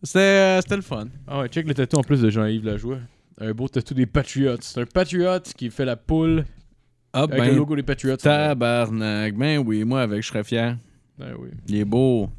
C'était 0.04 0.20
euh, 0.20 0.62
c'était 0.62 0.76
le 0.78 0.82
fun. 0.82 1.08
Ah 1.28 1.42
ouais, 1.42 1.48
check 1.50 1.68
le 1.68 1.74
tatou 1.74 1.98
en 1.98 2.04
plus 2.04 2.22
de 2.22 2.30
Jean-Yves 2.30 2.66
Lajoie. 2.66 2.98
Un 3.40 3.52
beau 3.52 3.68
tatou 3.68 3.94
des 3.94 4.06
Patriots. 4.08 4.58
C'est 4.62 4.82
un 4.82 4.86
Patriot 4.86 5.40
qui 5.56 5.70
fait 5.70 5.86
la 5.86 5.96
poule 5.96 6.46
Ah 7.14 7.24
avec 7.24 7.40
le 7.40 7.46
ben, 7.48 7.56
logo 7.56 7.76
des 7.76 7.84
Patriots. 7.84 8.18
tabarnak. 8.18 9.36
Ben 9.36 9.60
oui, 9.60 9.84
moi 9.84 10.02
avec, 10.02 10.24
je 10.24 10.28
serais 10.30 10.44
fier. 10.44 10.78
Ben 11.20 11.34
oui. 11.38 11.50
Il 11.68 11.76
est 11.76 11.86
beau. 11.86 12.30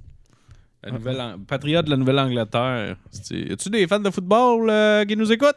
La 0.82 0.90
Ah. 0.90 0.92
nouvelle 0.92 1.22
Patriote 1.46 1.84
de 1.84 1.90
la 1.90 1.96
Nouvelle-Angleterre. 1.96 2.96
Y 3.30 3.52
a-tu 3.52 3.70
des 3.70 3.87
fans 3.87 4.00
de 4.00 4.11
football 4.11 4.68
euh, 4.68 5.04
qui 5.04 5.16
nous 5.16 5.30
écoutent? 5.30 5.54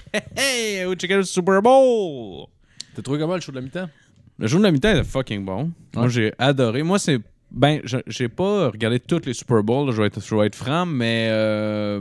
hey, 0.36 0.84
au 0.84 0.94
checker 0.94 1.16
le 1.16 1.22
Super 1.24 1.60
Bowl! 1.62 2.46
T'as 2.94 3.02
trouvé 3.02 3.18
comment 3.18 3.34
le 3.34 3.40
show 3.40 3.52
de 3.52 3.56
la 3.56 3.62
mi-temps? 3.62 3.88
Le 4.38 4.46
jour 4.46 4.58
de 4.60 4.64
la 4.64 4.70
mi-temps 4.72 4.90
était 4.90 5.04
fucking 5.04 5.44
bon. 5.44 5.70
Moi, 5.94 6.08
j'ai 6.08 6.32
adoré. 6.38 6.82
Moi, 6.82 6.98
c'est. 6.98 7.18
Ben, 7.50 7.80
je- 7.84 7.98
j'ai 8.06 8.28
pas 8.28 8.68
regardé 8.70 8.98
tous 8.98 9.26
les 9.26 9.34
Super 9.34 9.62
Bowls, 9.62 9.92
je 9.92 10.00
vais 10.00 10.06
être, 10.08 10.20
je 10.24 10.34
vais 10.34 10.46
être 10.46 10.54
franc, 10.54 10.86
mais 10.86 11.28
euh, 11.30 12.00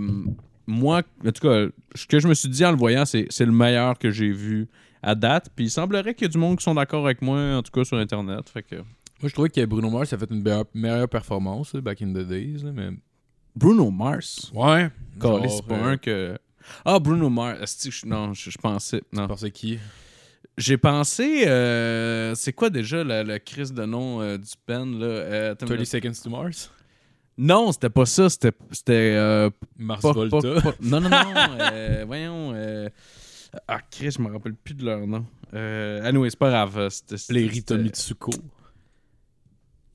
moi, 0.66 1.02
en 1.26 1.32
tout 1.32 1.46
cas, 1.48 1.66
ce 1.94 2.06
que 2.06 2.20
je 2.20 2.28
me 2.28 2.34
suis 2.34 2.48
dit 2.48 2.64
en 2.66 2.72
le 2.72 2.78
voyant, 2.78 3.04
c'est 3.06 3.26
c'est 3.30 3.46
le 3.46 3.52
meilleur 3.52 3.98
que 4.00 4.12
j'ai 4.12 4.32
vu 4.32 4.70
à 5.04 5.14
date. 5.14 5.50
Puis 5.56 5.66
il 5.66 5.70
semblerait 5.70 6.14
qu'il 6.14 6.24
y 6.26 6.30
a 6.30 6.32
du 6.32 6.38
monde 6.38 6.58
qui 6.58 6.64
sont 6.64 6.74
d'accord 6.76 7.04
avec 7.06 7.22
moi, 7.22 7.38
en 7.58 7.62
tout 7.64 7.72
cas 7.72 7.84
sur 7.84 7.98
Internet. 7.98 8.50
Fait 8.50 8.64
que. 8.64 8.76
Moi, 8.76 9.28
je 9.30 9.34
trouvais 9.34 9.50
que 9.50 9.64
Bruno 9.66 9.90
Mars 9.90 10.12
a 10.14 10.18
fait 10.18 10.32
une 10.32 10.42
meilleure, 10.74 11.08
performance, 11.10 11.74
là, 11.76 11.82
back 11.82 12.02
in 12.02 12.12
the 12.12 12.26
days. 12.28 12.64
là, 12.64 12.72
mais... 12.74 12.90
Bruno 13.56 13.92
Mars? 13.92 14.52
Ouais. 14.56 14.90
C'est 15.50 15.68
pas 15.68 15.76
un 15.78 15.98
que. 15.98 16.38
Ah, 16.86 17.00
Bruno 17.00 17.30
Mars. 17.30 17.88
Non, 18.06 18.34
je, 18.34 18.50
je 18.50 18.58
pensais. 18.58 19.02
Non. 19.14 19.28
pensais 19.28 19.52
qui? 19.52 19.80
J'ai 20.58 20.78
pensé. 20.78 21.48
euh, 21.48 22.36
c'est 22.36 22.54
quoi 22.54 22.70
déjà 22.70 23.04
la, 23.04 23.24
la 23.24 23.40
crise 23.40 23.74
de 23.74 23.86
nom 23.86 24.22
euh, 24.22 24.38
du 24.38 24.50
band, 24.68 24.86
là? 24.86 25.06
Euh, 25.06 25.52
attends 25.54 25.66
une 25.66 25.70
30 25.70 25.78
minute. 25.78 25.88
Seconds 25.88 26.22
to 26.24 26.30
Mars? 26.30 26.72
Non, 27.38 27.72
c'était 27.72 27.90
pas 27.90 28.06
ça. 28.06 28.30
C'était. 28.30 28.52
C'était. 28.72 29.14
euh, 29.16 29.50
Mars 29.78 30.02
pas- 30.02 30.12
Volta. 30.12 30.38
pas- 30.42 30.62
pas- 30.62 30.76
non, 30.82 31.00
non, 31.00 31.10
non. 31.10 31.34
euh, 31.72 32.04
voyons. 32.06 32.52
euh, 32.54 32.90
Ah, 33.68 33.80
Chris, 33.90 34.12
je 34.12 34.22
me 34.22 34.32
rappelle 34.32 34.54
plus 34.54 34.74
de 34.76 34.86
leur 34.86 35.06
nom. 35.08 35.26
Euh, 35.54 36.04
anyway, 36.04 36.30
c'est 36.30 36.38
pas 36.40 36.50
grave. 36.50 36.78
euh, 36.78 36.90
C'était. 36.90 37.18
c'était- 37.18 37.34
Pléry 37.34 37.56
c'était- 37.56 37.76
Tomitsuko. 37.78 38.32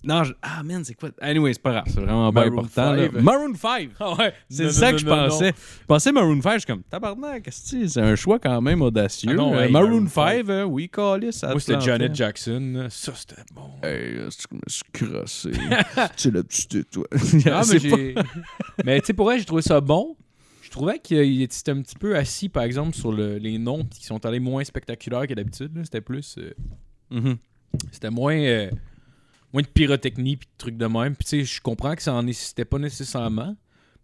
Non, 0.07 0.23
je- 0.25 0.33
ah, 0.41 0.63
man, 0.63 0.85
c'est 0.85 0.95
quoi? 0.95 1.11
Anyway, 1.21 1.53
c'est 1.53 1.63
pas 1.63 1.73
grave. 1.73 1.85
C'est 1.89 2.01
vraiment 2.01 2.33
pas 2.33 2.45
Maroon 2.45 2.59
important. 2.61 2.93
là. 2.93 3.07
5. 3.11 3.23
Maroon 3.23 3.55
5. 3.55 3.91
Ah 3.99 4.15
ouais. 4.15 4.33
C'est 4.49 4.65
Non, 4.65 4.71
ça 4.71 4.87
non, 4.87 4.93
que 4.93 4.99
je 4.99 5.07
non, 5.07 5.17
non, 5.17 5.29
pensais. 5.29 5.53
Je 5.81 5.87
pensais 5.87 6.13
Maroon 6.13 6.41
5, 6.43 6.53
je 6.53 6.59
suis 6.59 6.67
comme 6.67 6.83
tabarnak, 6.85 7.49
esti, 7.49 7.89
c'est 7.89 8.01
un 8.01 8.15
choix 8.15 8.39
quand 8.39 8.61
même 8.61 8.83
audacieux. 8.83 9.31
Ah 9.33 9.35
non, 9.35 9.55
Euh, 9.55 9.65
hey, 9.65 9.73
Maroon, 9.73 9.89
Maroon 10.03 10.09
5, 10.09 10.49
euh, 10.49 10.63
oui, 10.65 10.89
Calis. 10.89 11.41
Moi, 11.43 11.61
c'était 11.61 11.81
Janet 11.81 12.15
Jackson. 12.15 12.87
Ça, 12.89 13.13
c'était 13.17 13.43
bon. 13.55 13.71
Hey, 13.83 14.17
est-ce 14.27 14.47
que 14.47 14.55
je 14.55 14.57
me 14.57 14.61
suis 14.69 14.85
crossé? 14.93 15.51
tu 16.17 16.31
la 16.31 16.43
petite, 16.45 16.91
toi. 16.91 17.07
Ah, 17.13 17.17
mais 17.69 17.79
C'est 17.79 17.91
pas- 17.91 17.97
j'ai. 17.97 18.15
mais 18.85 19.01
tu 19.01 19.07
sais, 19.07 19.13
pour 19.13 19.27
vrai, 19.27 19.39
j'ai 19.41 19.45
trouvé 19.45 19.63
ça 19.63 19.81
bon. 19.81 20.17
Je 20.63 20.71
trouvais 20.71 20.99
qu'il 20.99 21.43
était 21.43 21.71
un 21.71 21.81
petit 21.83 21.95
peu 21.97 22.17
assis, 22.17 22.49
par 22.49 22.63
exemple, 22.65 22.95
sur 22.95 23.11
le- 23.13 23.39
les 23.39 23.57
noms 23.59 23.85
qui 23.85 24.05
sont 24.05 24.25
allés 24.27 24.41
moins 24.41 24.63
spectaculaires 24.63 25.27
que 25.27 25.35
d'habitude. 25.35 25.75
là. 25.77 25.83
C'était 25.85 26.01
plus. 26.01 26.37
euh, 26.39 26.53
Mhm. 27.11 27.37
C'était 27.93 28.11
moins. 28.11 28.37
euh, 28.37 28.71
moins 29.57 29.63
de 29.63 29.69
pyrotechnie 29.69 30.37
puis 30.37 30.47
de 30.47 30.59
trucs 30.59 30.77
de 30.77 30.87
même. 30.87 31.17
Puis 31.17 31.25
tu 31.25 31.39
sais, 31.39 31.45
je 31.45 31.61
comprends 31.63 31.95
que 31.95 32.03
ça 32.03 32.13
en 32.13 32.23
nécessitait 32.23 32.67
pas 32.67 32.79
nécessairement. 32.79 33.57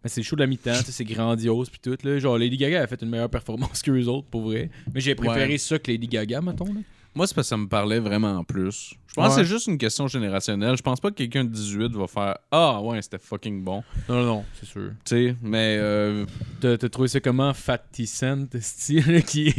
Mais 0.03 0.09
c'est 0.09 0.23
show 0.23 0.35
de 0.35 0.41
la 0.41 0.47
mi-temps, 0.47 0.73
c'est 0.83 1.05
grandiose 1.05 1.69
puis 1.69 1.79
tout. 1.79 1.95
Là. 2.03 2.17
Genre, 2.19 2.37
Lady 2.37 2.57
Gaga 2.57 2.81
a 2.81 2.87
fait 2.87 3.01
une 3.03 3.09
meilleure 3.09 3.29
performance 3.29 3.81
que 3.83 3.91
les 3.91 4.07
autres, 4.07 4.27
pour 4.27 4.41
vrai. 4.41 4.69
Mais 4.93 4.99
j'ai 4.99 5.15
préféré 5.15 5.47
Ouais. 5.53 5.57
ça 5.57 5.77
que 5.79 5.91
Lady 5.91 6.07
Gaga, 6.07 6.41
mettons. 6.41 6.65
Là. 6.65 6.81
Moi, 7.15 7.27
c'est 7.27 7.35
parce 7.35 7.45
que 7.45 7.49
ça 7.49 7.57
me 7.57 7.67
parlait 7.67 7.99
vraiment 7.99 8.43
plus. 8.43 8.95
Je 9.07 9.13
pense 9.13 9.35
que 9.35 9.41
c'est 9.43 9.47
juste 9.47 9.67
une 9.67 9.77
question 9.77 10.07
générationnelle. 10.07 10.75
Je 10.75 10.81
pense 10.81 10.99
pas 10.99 11.11
que 11.11 11.15
quelqu'un 11.15 11.43
de 11.43 11.51
18 11.51 11.93
va 11.93 12.07
faire 12.07 12.37
Ah, 12.51 12.81
ouais, 12.81 12.99
c'était 13.03 13.19
fucking 13.19 13.63
bon. 13.63 13.83
Non, 14.09 14.15
non, 14.15 14.25
non, 14.25 14.45
c'est 14.59 14.65
sûr. 14.65 14.89
Tu 15.05 15.27
sais, 15.29 15.35
mais. 15.43 15.77
euh, 15.79 16.25
T'as 16.59 16.77
trouvé 16.89 17.07
ça 17.07 17.19
comment, 17.19 17.53
Fat 17.53 17.83
Cent, 18.05 18.47
style, 18.59 19.23
qui 19.27 19.53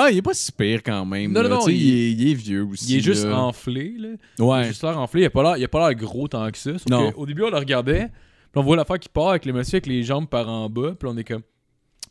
Ah, 0.00 0.10
il 0.12 0.18
est 0.18 0.22
pas 0.22 0.34
si 0.34 0.52
pire 0.52 0.80
quand 0.84 1.04
même. 1.04 1.32
Non, 1.32 1.42
là. 1.42 1.48
non, 1.48 1.56
non, 1.60 1.68
il- 1.68 1.74
il, 1.76 1.94
est, 1.94 2.12
il 2.12 2.30
est 2.30 2.34
vieux 2.34 2.64
aussi. 2.64 2.92
il 2.92 2.98
est 2.98 3.00
juste 3.00 3.24
là. 3.24 3.36
enflé, 3.40 3.94
là. 3.98 4.08
Il 4.38 4.42
a 4.42 4.46
Ouais. 4.46 4.64
juste 4.68 4.82
l'air 4.82 4.98
enflé. 4.98 5.22
Il 5.22 5.24
a 5.26 5.30
pas 5.30 5.56
l'air- 5.56 5.90
il 5.90 5.96
gros 5.96 6.28
tant 6.28 6.48
que 6.50 6.58
ça. 6.58 6.72
Sauf 6.72 6.88
Non. 6.88 7.10
que 7.10 7.16
au 7.16 7.26
début, 7.26 7.42
on 7.42 7.50
le 7.50 7.56
regardait. 7.58 8.06
Puis 8.52 8.60
on 8.60 8.62
voit 8.62 8.76
l'affaire 8.76 8.98
qui 8.98 9.08
part 9.08 9.30
avec 9.30 9.44
le 9.44 9.52
monsieur 9.52 9.76
avec 9.76 9.86
les 9.86 10.02
jambes 10.04 10.28
par 10.28 10.48
en 10.48 10.68
bas. 10.70 10.92
Puis 10.98 11.08
on 11.10 11.16
est 11.16 11.24
comme. 11.24 11.42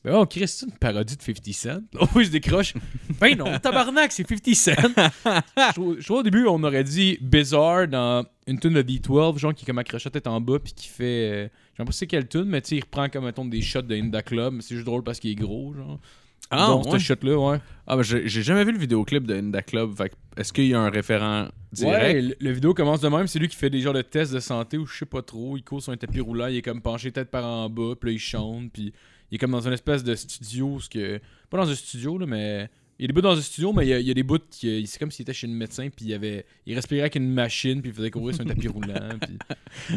Ben 0.04 0.14
oh, 0.16 0.26
Chris, 0.26 0.48
c'est 0.48 0.66
une 0.68 0.74
parodie 0.74 1.16
de 1.18 1.22
50 1.22 1.54
Cent. 1.54 1.80
Là, 1.94 2.08
je 2.24 2.30
décroche. 2.30 2.74
ben 3.20 3.36
non, 3.36 3.58
tabarnak, 3.60 4.12
c'est 4.12 4.28
50 4.28 4.54
Cent. 4.56 4.72
je, 5.76 6.04
trouve 6.06 6.20
au 6.20 6.24
début, 6.24 6.46
on 6.46 6.64
aurait 6.64 6.84
dit 6.84 7.18
Bizarre 7.22 7.88
dans 7.88 8.24
une 8.46 8.60
tune 8.60 8.74
de 8.74 8.84
D12, 8.84 9.38
genre 9.40 9.54
qui 9.56 9.64
est 9.64 9.66
comme 9.66 9.80
accroché 9.80 10.10
tête 10.12 10.28
en 10.28 10.40
bas. 10.40 10.60
Puis 10.60 10.74
qui 10.74 10.88
fait. 10.88 11.04
euh, 11.04 11.48
je 11.74 11.82
sais 11.82 11.86
pas 11.86 11.92
c'est 11.92 12.08
quelle 12.08 12.28
tune, 12.28 12.46
mais 12.46 12.62
tu 12.62 12.70
sais, 12.70 12.76
il 12.78 12.82
reprend 12.82 13.10
comme 13.10 13.26
mettons 13.26 13.46
des 13.46 13.62
shots 13.62 13.82
de 13.82 13.96
Inda 13.96 14.22
Club. 14.22 14.54
Mais 14.54 14.62
c'est 14.62 14.76
juste 14.76 14.86
drôle 14.86 15.04
parce 15.04 15.20
qu'il 15.20 15.32
est 15.32 15.36
gros, 15.36 15.74
genre. 15.74 16.00
Ah, 16.50 16.68
Donc, 16.68 16.86
ouais. 16.86 16.92
ce 17.00 17.04
shot-là, 17.04 17.38
ouais. 17.38 17.58
Ah, 17.86 17.96
ben, 17.96 18.04
j'ai 18.04 18.28
jamais 18.44 18.64
vu 18.64 18.72
le 18.72 18.78
vidéoclip 18.80 19.26
de 19.26 19.36
Inda 19.36 19.62
Club. 19.62 19.94
Est-ce 20.38 20.54
qu'il 20.54 20.68
y 20.68 20.74
a 20.74 20.80
un 20.80 20.90
référent 20.90 21.48
direct? 21.72 22.04
Ouais, 22.04 22.22
le, 22.22 22.36
le 22.40 22.52
vidéo 22.52 22.74
commence 22.74 23.02
de 23.02 23.08
même. 23.10 23.28
C'est 23.28 23.40
lui 23.40 23.48
qui 23.48 23.56
fait 23.56 23.70
des 23.70 23.82
genres 23.82 23.94
de 23.94 24.02
tests 24.02 24.34
de 24.34 24.40
santé 24.40 24.78
ou 24.78 24.86
je 24.86 24.98
sais 25.00 25.06
pas 25.06 25.22
trop. 25.22 25.58
Il 25.58 25.64
court 25.64 25.82
sur 25.82 25.92
un 25.92 25.98
tapis 25.98 26.20
roulant, 26.22 26.48
il 26.48 26.58
est 26.58 26.62
comme 26.62 26.82
penché 26.82 27.12
tête 27.12 27.30
par 27.32 27.46
en 27.46 27.70
bas, 27.70 27.94
puis 28.00 28.10
là 28.10 28.14
il 28.16 28.20
chante, 28.20 28.72
puis 28.72 28.94
il 29.32 29.36
est 29.36 29.38
comme 29.38 29.52
dans 29.52 29.66
une 29.68 29.74
espèce 29.74 30.04
de 30.04 30.16
studio, 30.16 30.80
ce 30.80 30.90
que 30.90 31.20
pas 31.50 31.58
dans 31.58 31.70
un 31.70 31.76
studio 31.76 32.18
là, 32.18 32.26
mais 32.26 32.70
il 33.00 33.04
y 33.04 33.06
a 33.06 33.08
des 33.08 33.14
bouts 33.14 33.22
dans 33.22 33.38
un 33.38 33.42
studio, 33.42 33.74
mais 33.74 33.86
il 33.86 33.90
y 33.90 33.94
a, 33.94 34.00
il 34.00 34.08
y 34.08 34.12
a 34.12 34.14
des 34.14 34.24
bouts 34.24 34.38
qui 34.50 34.86
c'est 34.88 35.00
comme 35.00 35.12
s'il 35.12 35.24
était 35.24 35.34
chez 35.34 35.48
une 35.48 35.54
médecin, 35.56 35.88
puis 35.96 36.06
il 36.06 36.14
avait 36.14 36.46
il 36.66 36.76
respirait 36.76 37.02
avec 37.02 37.16
une 37.16 37.32
machine, 37.32 37.82
puis 37.82 37.92
il 37.92 37.94
faisait 37.94 38.10
courir 38.12 38.36
sur 38.36 38.44
un 38.46 38.48
tapis 38.48 38.68
roulant, 38.70 39.10
puis 39.22 39.38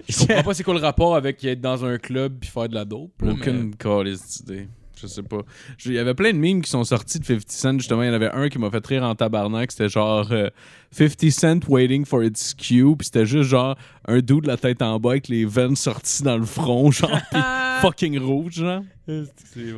je 0.09 0.19
comprends 0.27 0.43
pas 0.43 0.55
c'est 0.55 0.65
quoi 0.65 0.75
le 0.75 0.81
rapport 0.81 1.15
avec 1.17 1.43
être 1.45 1.61
dans 1.61 1.85
un 1.85 1.99
club 1.99 2.39
puis 2.41 2.51
faire 2.51 2.69
de 2.69 2.75
la 2.75 2.85
dope. 2.85 3.21
là, 3.23 3.33
mais- 3.35 3.41
Aucune 3.41 3.71
d'idée. 3.71 4.69
Je 5.01 5.07
sais 5.07 5.23
pas. 5.23 5.39
Il 5.87 5.93
y 5.93 5.99
avait 5.99 6.15
plein 6.15 6.33
de 6.33 6.39
memes 6.39 6.61
qui 6.63 6.71
sont 6.71 6.85
sortis 6.85 7.19
de 7.19 7.25
50 7.25 7.51
Cent. 7.51 7.79
Justement, 7.79 8.03
il 8.03 8.07
y 8.07 8.11
en 8.11 8.15
avait 8.15 8.31
un 8.31 8.49
qui 8.49 8.59
m'a 8.59 8.71
fait 8.71 8.87
rire 8.87 9.03
en 9.05 9.15
tabarnak. 9.15 9.71
C'était 9.73 9.89
genre 9.89 10.31
euh, 10.33 10.49
50 10.93 11.31
Cent 11.31 11.69
waiting 11.69 12.05
for 12.05 12.23
its 12.23 12.55
cue. 12.57 12.97
Puis 12.97 13.07
c'était 13.07 13.27
juste 13.27 13.49
genre 13.51 13.77
un 14.07 14.19
dude 14.19 14.43
de 14.43 14.49
la 14.49 14.57
tête 14.57 14.83
en 14.83 14.99
bas 15.01 15.11
avec 15.13 15.29
les 15.29 15.45
veines 15.45 15.77
sorties 15.77 16.23
dans 16.23 16.37
le 16.39 16.45
front, 16.45 16.91
genre, 16.91 17.11
pis 17.31 17.39
fucking 17.81 18.19
rouge, 18.19 18.55
genre. 18.55 18.83
Bon. 19.07 19.25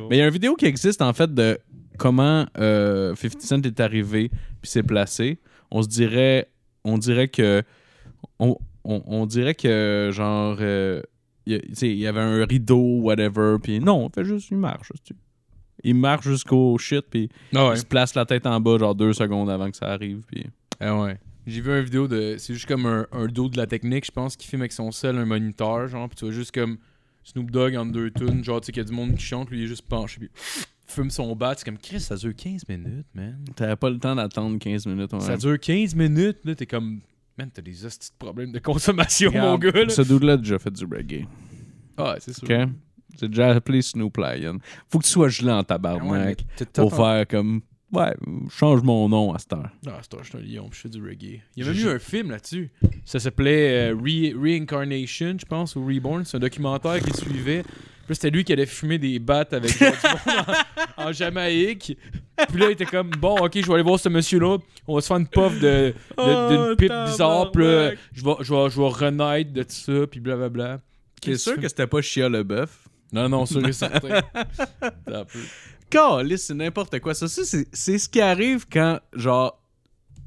Mais 0.09 0.17
il 0.17 0.19
y 0.19 0.21
a 0.21 0.25
une 0.25 0.31
vidéo 0.33 0.55
qui 0.55 0.65
existe 0.65 1.01
en 1.01 1.13
fait 1.13 1.33
de 1.33 1.57
comment 1.97 2.45
euh, 2.57 3.15
50 3.15 3.41
Cent 3.41 3.65
est 3.65 3.79
arrivé 3.79 4.29
puis 4.61 4.69
s'est 4.71 4.83
placé. 4.83 5.39
On 5.71 5.81
se 5.81 5.87
dirait, 5.87 6.49
on 6.83 6.97
dirait 6.97 7.27
que, 7.29 7.63
on, 8.39 8.57
on- 8.83 9.01
on 9.05 9.25
dirait 9.25 9.55
que 9.55 10.09
genre, 10.13 10.57
euh, 10.59 11.01
il 11.45 11.95
y 11.97 12.07
avait 12.07 12.19
un 12.21 12.45
rideau, 12.45 12.99
whatever, 13.01 13.57
puis 13.61 13.79
non, 13.79 14.09
il 14.09 14.13
fait 14.13 14.25
juste, 14.25 14.49
il 14.51 14.57
marche. 14.57 14.91
Il 15.83 15.95
marche 15.95 16.25
jusqu'au 16.27 16.77
shit 16.77 17.05
puis 17.09 17.29
Ah 17.53 17.67
ouais. 17.69 17.75
il 17.75 17.79
se 17.79 17.85
place 17.85 18.15
la 18.15 18.25
tête 18.25 18.45
en 18.47 18.59
bas 18.61 18.77
genre 18.77 18.95
deux 18.95 19.11
secondes 19.11 19.49
avant 19.49 19.69
que 19.69 19.75
ça 19.75 19.87
arrive 19.91 20.21
puis. 20.27 20.45
Ah 20.79 20.97
ouais. 21.01 21.17
J'ai 21.45 21.59
vu 21.59 21.71
une 21.77 21.83
vidéo 21.83 22.07
de. 22.07 22.35
C'est 22.37 22.53
juste 22.53 22.67
comme 22.67 22.85
un, 22.85 23.05
un 23.11 23.25
dos 23.27 23.49
de 23.49 23.57
la 23.57 23.67
technique, 23.67 24.05
je 24.05 24.11
pense, 24.11 24.37
qui 24.37 24.47
filme 24.47 24.61
avec 24.61 24.71
son 24.71 24.91
sel 24.91 25.17
un 25.17 25.25
moniteur, 25.25 25.87
genre, 25.89 26.07
pis 26.07 26.15
tu 26.15 26.25
vois 26.25 26.33
juste 26.33 26.53
comme 26.53 26.77
Snoop 27.25 27.51
Dogg 27.51 27.75
en 27.75 27.85
deux 27.85 28.11
tunes, 28.11 28.43
genre, 28.45 28.61
tu 28.61 28.67
sais, 28.67 28.71
qu'il 28.71 28.81
y 28.81 28.85
a 28.85 28.87
du 28.87 28.93
monde 28.95 29.15
qui 29.15 29.23
chante, 29.25 29.49
lui, 29.49 29.59
il 29.59 29.63
est 29.65 29.67
juste 29.67 29.85
penché, 29.87 30.19
puis 30.19 30.29
fume 30.87 31.09
son 31.09 31.35
bat. 31.35 31.55
C'est 31.57 31.65
comme 31.65 31.77
Chris, 31.77 31.99
ça 31.99 32.15
dure 32.15 32.33
15 32.33 32.61
minutes, 32.69 33.07
man. 33.13 33.37
T'avais 33.57 33.75
pas 33.75 33.89
le 33.89 33.99
temps 33.99 34.15
d'attendre 34.15 34.57
15 34.57 34.85
minutes. 34.85 35.11
ouais. 35.11 35.19
Ça 35.19 35.35
dure 35.35 35.59
15 35.59 35.95
minutes, 35.95 36.37
là, 36.45 36.55
t'es 36.55 36.65
comme. 36.65 37.01
Man, 37.37 37.49
t'as 37.51 37.61
des 37.61 37.71
de 37.71 37.89
problèmes 38.19 38.51
de 38.51 38.59
consommation, 38.59 39.29
Regarde, 39.31 39.49
mon 39.49 39.57
gars, 39.57 39.71
là. 39.83 39.89
Ce 39.89 40.01
dude-là 40.03 40.33
a 40.33 40.37
déjà 40.37 40.59
fait 40.59 40.71
du 40.71 40.85
reggae. 40.85 41.25
Ah, 41.97 42.15
c'est 42.19 42.33
sûr. 42.35 42.43
OK? 42.49 42.69
C'est 43.15 43.27
déjà 43.29 43.49
appelé 43.49 43.81
Snoop 43.81 44.17
Lion. 44.17 44.59
Faut 44.89 44.99
que 44.99 45.03
tu 45.05 45.09
sois 45.11 45.29
gelé 45.29 45.51
en 45.51 45.63
tabarnak 45.63 46.45
pour 46.73 46.91
faire 46.95 47.27
comme. 47.27 47.61
Ouais, 47.91 48.15
change 48.49 48.81
mon 48.81 49.07
nom 49.07 49.33
à 49.35 49.37
cette 49.37 49.53
heure. 49.53 49.69
Ah, 49.85 49.99
c'est 50.01 50.15
un, 50.15 50.23
je 50.23 50.29
suis 50.29 50.37
un 50.39 50.41
lion, 50.41 50.67
je 50.71 50.79
fais 50.79 50.89
du 50.89 50.99
reggae. 50.99 51.41
Il 51.55 51.63
y 51.63 51.67
a 51.67 51.71
même 51.71 51.79
eu 51.79 51.89
un 51.89 51.99
film 51.99 52.31
là-dessus. 52.31 52.71
Ça 53.05 53.19
s'appelait 53.19 53.91
euh, 53.91 53.95
Re- 53.95 54.35
Reincarnation, 54.35 55.35
je 55.39 55.45
pense, 55.45 55.75
ou 55.75 55.85
Reborn. 55.85 56.25
C'est 56.25 56.37
un 56.37 56.39
documentaire 56.39 56.99
qui 57.03 57.13
suivait. 57.15 57.63
Puis 58.05 58.15
c'était 58.15 58.29
lui 58.31 58.43
qui 58.43 58.51
allait 58.51 58.65
fumer 58.65 58.97
des 58.97 59.17
battes 59.19 59.53
avec 59.53 59.77
genre, 59.77 59.91
du 59.91 60.07
monde 60.37 60.45
en, 60.97 61.03
en 61.07 61.11
Jamaïque. 61.13 61.97
Puis 62.49 62.59
là, 62.59 62.67
il 62.67 62.71
était 62.71 62.85
comme, 62.85 63.09
bon, 63.11 63.37
ok, 63.37 63.51
je 63.55 63.65
vais 63.65 63.73
aller 63.75 63.83
voir 63.83 63.99
ce 63.99 64.09
monsieur-là. 64.09 64.57
On 64.87 64.95
va 64.95 65.01
se 65.01 65.07
faire 65.07 65.17
une 65.17 65.27
puff 65.27 65.59
de, 65.59 65.93
de- 66.17 66.49
d'une 66.49 66.71
Oh, 66.71 66.75
pipe 66.75 66.91
bizarre. 67.05 67.51
Puis 67.51 67.63
là, 67.63 67.91
je 68.11 68.23
vais, 68.25 68.35
je, 68.41 68.53
vais, 68.53 68.69
je 68.69 68.81
vais 68.81 68.87
renaître 68.87 69.53
de 69.53 69.63
tout 69.63 69.69
ça, 69.71 70.07
puis 70.09 70.19
blablabla. 70.19 70.79
T'es 71.21 71.37
sûr 71.37 71.55
que 71.57 71.67
c'était 71.69 71.87
pas 71.87 72.01
Chia 72.01 72.27
le 72.27 72.43
bœuf? 72.43 72.87
Non, 73.13 73.29
non, 73.29 73.45
sûr 73.45 73.65
et 73.65 73.71
certain. 73.73 74.21
Calisse, 75.89 76.45
c'est 76.47 76.53
n'importe 76.55 76.99
quoi. 76.99 77.13
Ça, 77.13 77.27
ça, 77.27 77.43
c'est 77.45 77.67
c'est 77.71 77.97
ce 77.99 78.09
qui 78.09 78.19
arrive 78.21 78.65
quand, 78.71 78.99
genre, 79.13 79.61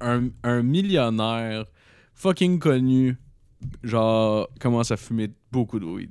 un, 0.01 0.29
un 0.45 0.63
millionnaire 0.63 1.65
fucking 2.15 2.59
connu, 2.59 3.17
genre, 3.83 4.49
commence 4.61 4.91
à 4.93 4.97
fumer 4.97 5.31
beaucoup 5.51 5.81
de 5.81 5.85
weed. 5.85 6.11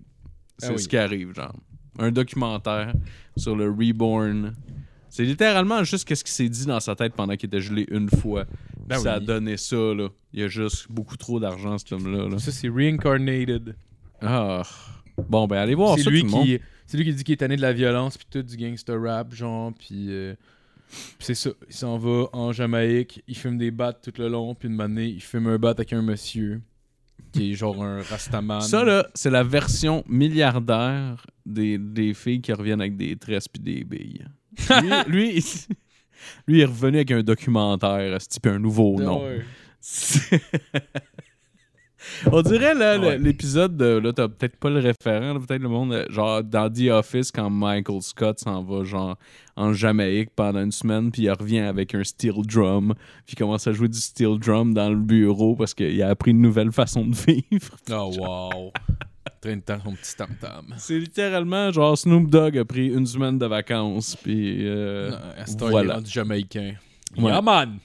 C'est 0.57 0.67
Ah 0.67 0.71
oui. 0.73 0.79
ce 0.79 0.87
qui 0.87 0.97
arrive, 0.97 1.33
genre. 1.35 1.55
Un 1.99 2.11
documentaire 2.11 2.93
sur 3.37 3.55
le 3.55 3.69
Reborn. 3.69 4.53
C'est 5.09 5.23
littéralement 5.23 5.83
juste 5.83 6.13
ce 6.13 6.23
qui 6.23 6.31
s'est 6.31 6.49
dit 6.49 6.65
dans 6.65 6.79
sa 6.81 6.95
tête 6.95 7.13
pendant 7.13 7.35
qu'il 7.37 7.47
était 7.47 7.61
gelé 7.61 7.85
une 7.89 8.09
fois. 8.09 8.45
Ben 8.85 8.97
ça 8.99 9.13
a 9.13 9.19
donné 9.19 9.55
ça, 9.57 9.75
là. 9.93 10.09
Il 10.33 10.41
y 10.41 10.43
a 10.43 10.47
juste 10.49 10.87
beaucoup 10.91 11.15
trop 11.15 11.39
d'argent, 11.39 11.77
cet 11.77 11.93
homme-là. 11.93 12.27
là. 12.27 12.37
Ça, 12.37 12.51
c'est 12.51 12.67
Reincarnated. 12.67 13.75
Ah. 14.21 14.63
Bon, 15.29 15.47
ben, 15.47 15.57
allez 15.57 15.75
voir 15.75 15.95
c'est 15.97 16.03
ça, 16.03 16.09
lui 16.09 16.19
tout 16.21 16.25
le 16.27 16.31
monde. 16.33 16.45
qui 16.45 16.59
c'est 16.85 16.97
lui 16.97 17.05
qui 17.05 17.13
dit 17.13 17.23
qu'il 17.23 17.33
est 17.33 17.37
tanné 17.37 17.55
de 17.55 17.61
la 17.61 17.71
violence 17.73 18.17
puis 18.17 18.27
tout 18.29 18.43
du 18.43 18.57
gangster 18.57 19.01
rap 19.01 19.33
genre 19.33 19.73
puis 19.73 20.07
euh, 20.09 20.35
c'est 21.19 21.33
ça 21.33 21.49
il 21.69 21.73
s'en 21.73 21.97
va 21.97 22.27
en 22.33 22.51
Jamaïque 22.51 23.23
il 23.27 23.35
fume 23.37 23.57
des 23.57 23.71
battes 23.71 24.01
tout 24.03 24.21
le 24.21 24.27
long 24.27 24.53
puis 24.55 24.67
une 24.67 24.79
année 24.81 25.07
il 25.07 25.21
fume 25.21 25.47
un 25.47 25.57
bat 25.57 25.69
avec 25.71 25.93
un 25.93 26.01
monsieur 26.01 26.61
qui 27.31 27.51
est 27.51 27.55
genre 27.55 27.83
un 27.83 28.01
rastaman 28.01 28.61
Ça, 28.61 28.83
là, 28.83 29.07
c'est 29.13 29.29
la 29.29 29.43
version 29.43 30.03
milliardaire 30.07 31.25
des, 31.45 31.77
des 31.77 32.13
filles 32.13 32.41
qui 32.41 32.53
reviennent 32.53 32.81
avec 32.81 32.95
des 32.97 33.15
tresses 33.17 33.47
puis 33.47 33.61
des 33.61 33.83
billes. 33.83 34.25
Lui, 34.81 34.89
lui, 35.07 35.37
il- 35.37 35.75
lui, 36.47 36.57
il 36.57 36.61
est 36.61 36.65
revenu 36.65 36.97
avec 36.97 37.11
un 37.11 37.21
documentaire, 37.23 38.17
type 38.19 38.47
un 38.47 38.57
nouveau 38.59 38.95
Ah 38.99 39.03
nom. 39.03 39.23
On 42.31 42.41
dirait, 42.41 42.73
là, 42.73 42.97
Ouais. 42.99 43.17
l'épisode 43.17 43.75
de. 43.77 43.85
Là, 43.97 44.13
t'as 44.13 44.27
peut-être 44.27 44.57
pas 44.57 44.69
le 44.69 44.79
référent, 44.79 45.39
peut-être 45.39 45.61
le 45.61 45.69
monde. 45.69 45.93
euh, 45.93 46.05
Genre, 46.09 46.43
dans 46.43 46.69
The 46.71 46.89
Office, 46.91 47.31
quand 47.31 47.49
Michael 47.49 48.01
Scott 48.01 48.39
s'en 48.39 48.63
va, 48.63 48.83
genre, 48.83 49.17
en 49.55 49.73
Jamaïque 49.73 50.29
pendant 50.35 50.61
une 50.63 50.71
semaine, 50.71 51.11
puis 51.11 51.23
il 51.23 51.31
revient 51.31 51.59
avec 51.59 51.95
un 51.95 52.03
steel 52.03 52.33
drum, 52.45 52.93
puis 53.25 53.33
il 53.33 53.35
commence 53.35 53.67
à 53.67 53.71
jouer 53.73 53.87
du 53.87 53.99
steel 53.99 54.37
drum 54.39 54.73
dans 54.73 54.89
le 54.89 54.97
bureau 54.97 55.55
parce 55.55 55.73
qu'il 55.73 56.01
a 56.03 56.09
appris 56.09 56.31
une 56.31 56.41
nouvelle 56.41 56.71
façon 56.71 57.05
de 57.05 57.15
vivre. 57.15 57.75
oh 57.91 58.11
wow 58.17 58.71
traîne 59.41 59.61
temps 59.61 59.77
son 59.83 59.91
petit 59.93 60.15
tam 60.15 60.29
tam 60.41 60.65
C'est 60.77 60.97
littéralement 60.97 61.71
genre 61.71 61.95
Snoop 61.97 62.29
Dogg 62.31 62.57
a 62.57 62.65
pris 62.65 62.87
une 62.87 63.05
semaine 63.05 63.37
de 63.37 63.45
vacances, 63.45 64.15
puis. 64.15 64.67
euh, 64.67 65.11
à 65.11 65.45
voilà. 65.69 65.95
rendu 65.95 66.09
jamaïcain 66.11 66.73
Ouais. 67.17 67.31
yeah 67.31 67.41
man 67.41 67.77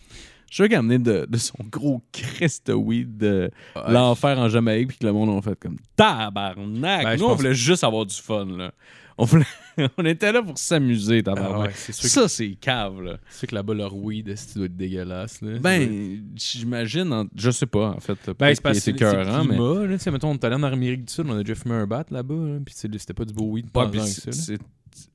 Je 0.50 0.54
suis 0.56 0.62
sûr 0.64 0.66
qu'il 0.66 0.74
a 0.76 0.80
amené 0.80 0.98
de, 0.98 1.26
de 1.30 1.38
son 1.38 1.56
gros 1.70 2.02
Christ 2.12 2.66
de 2.66 2.72
weed 2.74 3.16
de 3.16 3.50
Ouais. 3.76 3.92
l'enfer 3.92 4.38
en 4.38 4.48
Jamaïque, 4.48 4.88
puis 4.88 4.98
que 4.98 5.06
le 5.06 5.12
monde 5.12 5.38
a 5.38 5.40
fait 5.40 5.58
comme 5.58 5.76
tabarnak. 5.96 7.04
Ben, 7.04 7.16
Nous, 7.16 7.24
on 7.24 7.34
voulait 7.34 7.54
juste 7.54 7.84
avoir 7.84 8.04
du 8.04 8.14
fun, 8.16 8.44
là. 8.46 8.72
On, 9.16 9.24
voulait- 9.26 9.44
on 9.98 10.04
était 10.06 10.32
là 10.32 10.42
pour 10.42 10.56
s'amuser, 10.58 11.18
Ah 11.20 11.22
tabarnak. 11.34 11.68
ouais, 11.68 11.72
c'est 11.76 11.92
que- 11.92 12.08
Ça, 12.08 12.26
c'est 12.28 12.50
cave, 12.60 13.00
là. 13.02 13.18
c'est 13.28 13.46
que 13.46 13.54
là-bas 13.54 13.74
leur 13.74 13.94
weed 13.94 14.28
esti, 14.28 14.54
doit 14.56 14.64
être 14.66 14.76
dégueulasse 14.76 15.40
là? 15.42 15.58
Ben, 15.60 16.22
j'imagine, 16.34 17.12
en- 17.12 17.26
je 17.36 17.50
sais 17.50 17.66
pas, 17.66 17.90
en 17.90 18.00
fait. 18.00 18.18
Ben, 18.38 18.54
c'est 18.54 18.62
qu'il 18.62 18.74
c'est 18.80 18.90
écœurant, 18.92 19.44
mais. 19.44 19.56
là, 19.56 19.96
tu 19.98 19.98
sais, 20.02 20.10
mettons, 20.10 20.30
on 20.30 20.34
est 20.34 20.44
allé 20.44 20.56
en 20.56 20.62
Amérique 20.64 21.04
du 21.04 21.12
Sud, 21.12 21.26
on 21.28 21.34
a 21.36 21.42
déjà 21.44 21.54
fumé 21.54 21.74
un 21.76 21.86
bat 21.86 22.04
là-bas, 22.10 22.34
là, 22.34 22.58
puis 22.64 22.74
c'est- 22.76 22.98
c'était 22.98 23.14
pas 23.14 23.24
du 23.24 23.34
beau 23.34 23.50
weed 23.52 23.66
Ouais, 23.66 23.70
pas 23.72 23.90
c'est- 24.06 24.32
ça. 24.32 24.52
là. 24.52 24.56
c'est- 24.56 25.06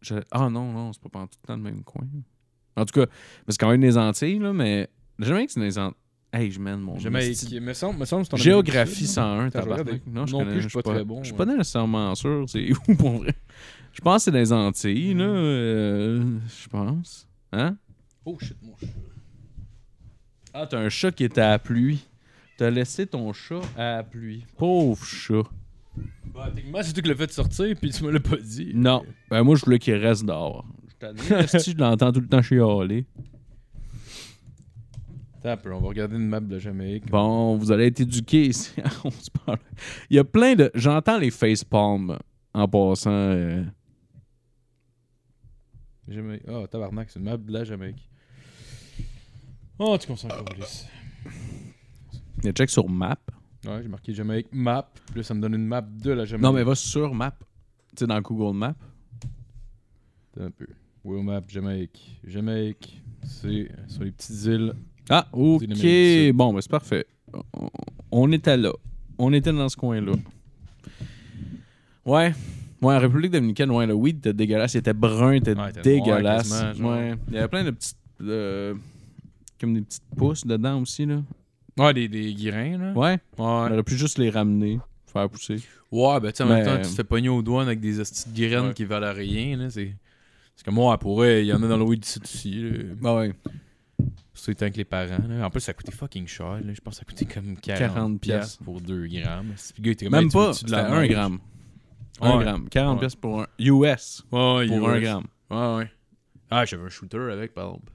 je- 0.00 0.14
Ah 0.32 0.48
non, 0.48 0.72
non, 0.72 0.92
c'est 0.92 1.02
pas 1.02 1.10
pendant 1.10 1.26
tout 1.26 1.38
le 1.42 1.46
temps 1.46 1.56
le 1.56 1.62
même 1.62 1.84
coin. 1.84 2.06
En 2.76 2.84
tout 2.84 3.00
cas, 3.00 3.06
c'est 3.48 3.58
quand 3.58 3.70
même 3.70 3.80
des 3.80 3.96
Antilles, 3.98 4.38
là, 4.38 4.52
mais. 4.52 4.88
Jamais 5.18 5.46
que 5.46 5.52
c'est 5.52 5.60
des 5.60 5.78
Antilles. 5.78 5.96
Hey, 6.32 6.50
je 6.50 6.60
mène 6.60 6.78
mon. 6.80 6.96
Jamaïque, 6.98 7.50
me 7.60 7.72
semble, 7.72 7.98
me 7.98 8.04
semble 8.04 8.26
que 8.28 8.36
Géographie 8.36 8.78
Amérique 8.78 8.98
du 9.00 9.04
Sud, 9.06 9.14
101, 9.14 9.46
Attends, 9.46 9.60
je 9.62 9.68
tabarnak. 9.68 10.02
Non, 10.06 10.26
je 10.26 10.32
Non 10.32 10.38
connais- 10.38 10.52
plus, 10.52 10.62
je 10.62 10.68
suis 10.68 10.76
pas 10.80 10.82
très 10.94 11.04
bon, 11.04 11.18
Je 11.18 11.24
suis 11.24 11.32
ouais. 11.32 11.38
pas 11.38 11.46
nécessairement 11.46 12.14
sûr 12.14 12.44
c'est 12.48 12.70
où 12.72 12.94
pour 12.96 13.10
vrai. 13.18 13.34
Je 13.92 14.00
pense 14.00 14.24
que 14.24 14.30
c'est 14.30 14.38
les 14.38 14.52
Antilles, 14.52 15.14
là. 15.14 15.24
euh, 15.24 16.38
je 16.62 16.68
pense. 16.68 17.28
Hein? 17.52 17.76
Oh 18.24 18.38
shit, 18.40 18.56
mon 18.62 18.76
chat. 18.76 18.86
Ah, 20.54 20.66
t'as 20.68 20.78
un 20.78 20.88
chat 20.88 21.10
qui 21.12 21.24
était 21.24 21.40
à 21.40 21.50
la 21.50 21.58
pluie. 21.58 22.06
T'as 22.56 22.70
laissé 22.70 23.06
ton 23.06 23.32
chat 23.32 23.60
à 23.76 23.96
la 23.96 24.02
pluie. 24.04 24.44
Pauvre 24.56 25.04
chat. 25.04 25.42
Bah, 26.32 26.50
techniquement, 26.54 26.80
c'est 26.82 26.92
toi 26.92 27.02
qui 27.02 27.08
l'as 27.08 27.14
fait 27.16 27.32
sortir, 27.32 27.74
puis 27.80 27.90
tu 27.90 28.04
me 28.04 28.10
l'as 28.12 28.20
pas 28.20 28.36
dit. 28.36 28.70
Non. 28.74 29.02
Ben, 29.30 29.42
moi, 29.42 29.56
je 29.56 29.64
voulais 29.64 29.78
qu'il 29.78 29.94
reste 29.94 30.24
dehors. 30.24 30.64
Si 31.00 31.70
je 31.72 31.76
l'entends 31.78 32.12
tout 32.12 32.20
le 32.20 32.28
temps 32.28 32.42
chialer. 32.42 33.06
Attends 35.38 35.48
un 35.50 35.56
peu, 35.56 35.72
on 35.72 35.80
va 35.80 35.88
regarder 35.88 36.16
une 36.16 36.28
map 36.28 36.40
de 36.40 36.58
Jamaïque. 36.58 37.06
Bon, 37.10 37.56
vous 37.56 37.72
allez 37.72 37.86
être 37.86 38.00
éduqués 38.00 38.46
ici. 38.48 38.72
On 39.04 39.10
se 39.10 39.30
parle. 39.30 39.58
Il 40.10 40.16
y 40.16 40.18
a 40.18 40.24
plein 40.24 40.54
de. 40.54 40.70
J'entends 40.74 41.18
les 41.18 41.30
facepalms 41.30 42.18
en 42.52 42.68
passant. 42.68 43.10
euh, 43.10 43.64
Jamaïque. 46.08 46.42
Oh, 46.48 46.66
tabarnak, 46.66 47.08
c'est 47.10 47.18
une 47.18 47.24
map 47.24 47.36
de 47.38 47.50
la 47.52 47.64
Jamaïque. 47.64 48.08
Oh, 49.78 49.96
tu 49.98 50.06
consens 50.06 50.26
encore 50.30 50.44
plus. 50.44 50.86
Il 52.38 52.46
y 52.46 52.48
a 52.48 52.52
check 52.52 52.68
sur 52.68 52.86
map. 52.88 53.16
Ouais, 53.64 53.80
j'ai 53.82 53.88
marqué 53.88 54.12
Jamaïque 54.12 54.48
map, 54.52 54.90
puis 55.06 55.16
là, 55.16 55.22
ça 55.22 55.32
me 55.34 55.40
donne 55.40 55.54
une 55.54 55.66
map 55.66 55.80
de 55.82 56.10
la 56.10 56.24
Jamaïque. 56.26 56.42
Non, 56.44 56.52
mais 56.52 56.64
va 56.64 56.74
sur 56.74 57.14
map. 57.14 57.30
Tu 57.96 58.00
sais, 58.00 58.06
dans 58.06 58.20
Google 58.20 58.56
Maps. 58.56 58.74
Attends 60.34 60.44
un 60.46 60.50
peu. 60.50 60.66
World 61.04 61.24
map, 61.26 61.40
Jamaïque. 61.48 62.20
Jamaïque, 62.26 63.00
c'est 63.24 63.68
sur 63.88 64.04
les 64.04 64.10
petites 64.12 64.44
îles. 64.44 64.74
Ah, 65.08 65.26
ok. 65.32 65.64
Bon, 66.34 66.52
ben 66.54 66.60
c'est 66.60 66.70
parfait. 66.70 67.06
On, 67.32 67.68
on 68.12 68.32
était 68.32 68.56
là. 68.56 68.72
On 69.18 69.32
était 69.32 69.52
dans 69.52 69.68
ce 69.68 69.76
coin-là. 69.76 70.12
Ouais. 72.04 72.32
Ouais, 72.82 72.94
en 72.94 72.98
République 72.98 73.30
dominicaine, 73.32 73.70
ouais, 73.70 73.86
le 73.86 73.94
weed 73.94 74.18
était 74.18 74.32
dégueulasse. 74.32 74.74
Il 74.74 74.78
était 74.78 74.94
brun, 74.94 75.34
il 75.34 75.38
était 75.38 75.54
Ouais, 75.54 75.72
dégueulasse. 75.82 76.50
ouais. 76.80 77.14
Il 77.28 77.34
y 77.34 77.38
avait 77.38 77.48
plein 77.48 77.64
de 77.64 77.70
petites. 77.70 77.96
euh, 78.22 78.74
comme 79.60 79.74
des 79.74 79.82
petites 79.82 80.02
pousses 80.16 80.46
dedans 80.46 80.80
aussi, 80.80 81.04
là. 81.06 81.22
Ouais, 81.78 81.92
des, 81.94 82.08
des 82.08 82.32
grains, 82.34 82.78
là. 82.78 82.92
Ouais. 82.92 83.18
On 83.38 83.64
Ouais. 83.64 83.72
aurait 83.72 83.82
pu 83.82 83.96
juste 83.96 84.18
les 84.18 84.30
ramener, 84.30 84.78
faire 85.06 85.28
pousser. 85.28 85.56
Ouais, 85.92 86.20
ben 86.20 86.30
tu 86.30 86.36
sais, 86.38 86.42
en 86.44 86.46
Mais- 86.48 86.56
même 86.62 86.64
temps, 86.66 86.76
tu 86.82 86.88
te 86.90 86.94
fais 86.94 87.04
pogner 87.04 87.28
aux 87.28 87.42
douanes 87.42 87.66
avec 87.66 87.80
des 87.80 88.00
hosties 88.00 88.30
de 88.30 88.46
graines 88.48 88.68
Ouais. 88.68 88.74
qui 88.74 88.84
valent 88.84 89.12
rien, 89.12 89.56
là. 89.56 89.68
C'est. 89.70 89.94
C'est 90.56 90.64
comme 90.64 90.74
moi, 90.74 90.98
pour 90.98 91.16
vrai, 91.16 91.42
il 91.42 91.46
y 91.46 91.52
en 91.52 91.62
a 91.62 91.68
dans 91.68 91.76
le 91.78 91.84
weed 91.84 92.04
ici 92.04 92.20
aussi. 92.22 92.72
Bah 93.00 93.14
ouais. 93.16 93.32
Surtout 94.34 94.50
étant 94.52 94.62
avec 94.64 94.76
les 94.76 94.84
parents, 94.84 95.18
là. 95.28 95.46
En 95.46 95.50
plus, 95.50 95.60
ça 95.60 95.72
coûtait 95.74 95.92
fucking 95.92 96.26
cher, 96.26 96.60
là. 96.60 96.72
Je 96.72 96.80
pense 96.80 96.94
que 96.94 96.98
ça 97.00 97.04
coûtait 97.04 97.24
comme 97.26 97.56
40, 97.56 97.78
40 97.94 98.20
piastres 98.20 98.62
pour 98.64 98.80
2 98.80 99.06
grammes. 99.08 99.54
Gars, 99.80 99.90
était 99.92 100.04
comme, 100.06 100.12
Même 100.12 100.24
Hey, 100.26 100.30
pas. 100.30 100.52
C'était 100.54 100.70
la 100.72 100.90
1 100.92 101.00
neige? 101.02 101.10
gramme. 101.10 101.38
1 102.20 102.36
Ouais. 102.38 102.44
gramme. 102.44 102.68
40 102.68 102.94
Ouais. 102.94 103.00
pièces 103.00 103.16
pour 103.16 103.40
un 103.42 103.46
US. 103.58 104.22
Ouais, 104.32 104.66
Pour 104.66 104.88
US. 104.90 104.96
1 104.96 105.00
gramme. 105.00 105.26
Ouais, 105.50 105.76
ouais. 105.76 105.90
Ah, 106.50 106.64
j'avais 106.64 106.84
un 106.84 106.88
shooter 106.88 107.18
avec, 107.32 107.54
par 107.54 107.66
exemple. 107.68 107.92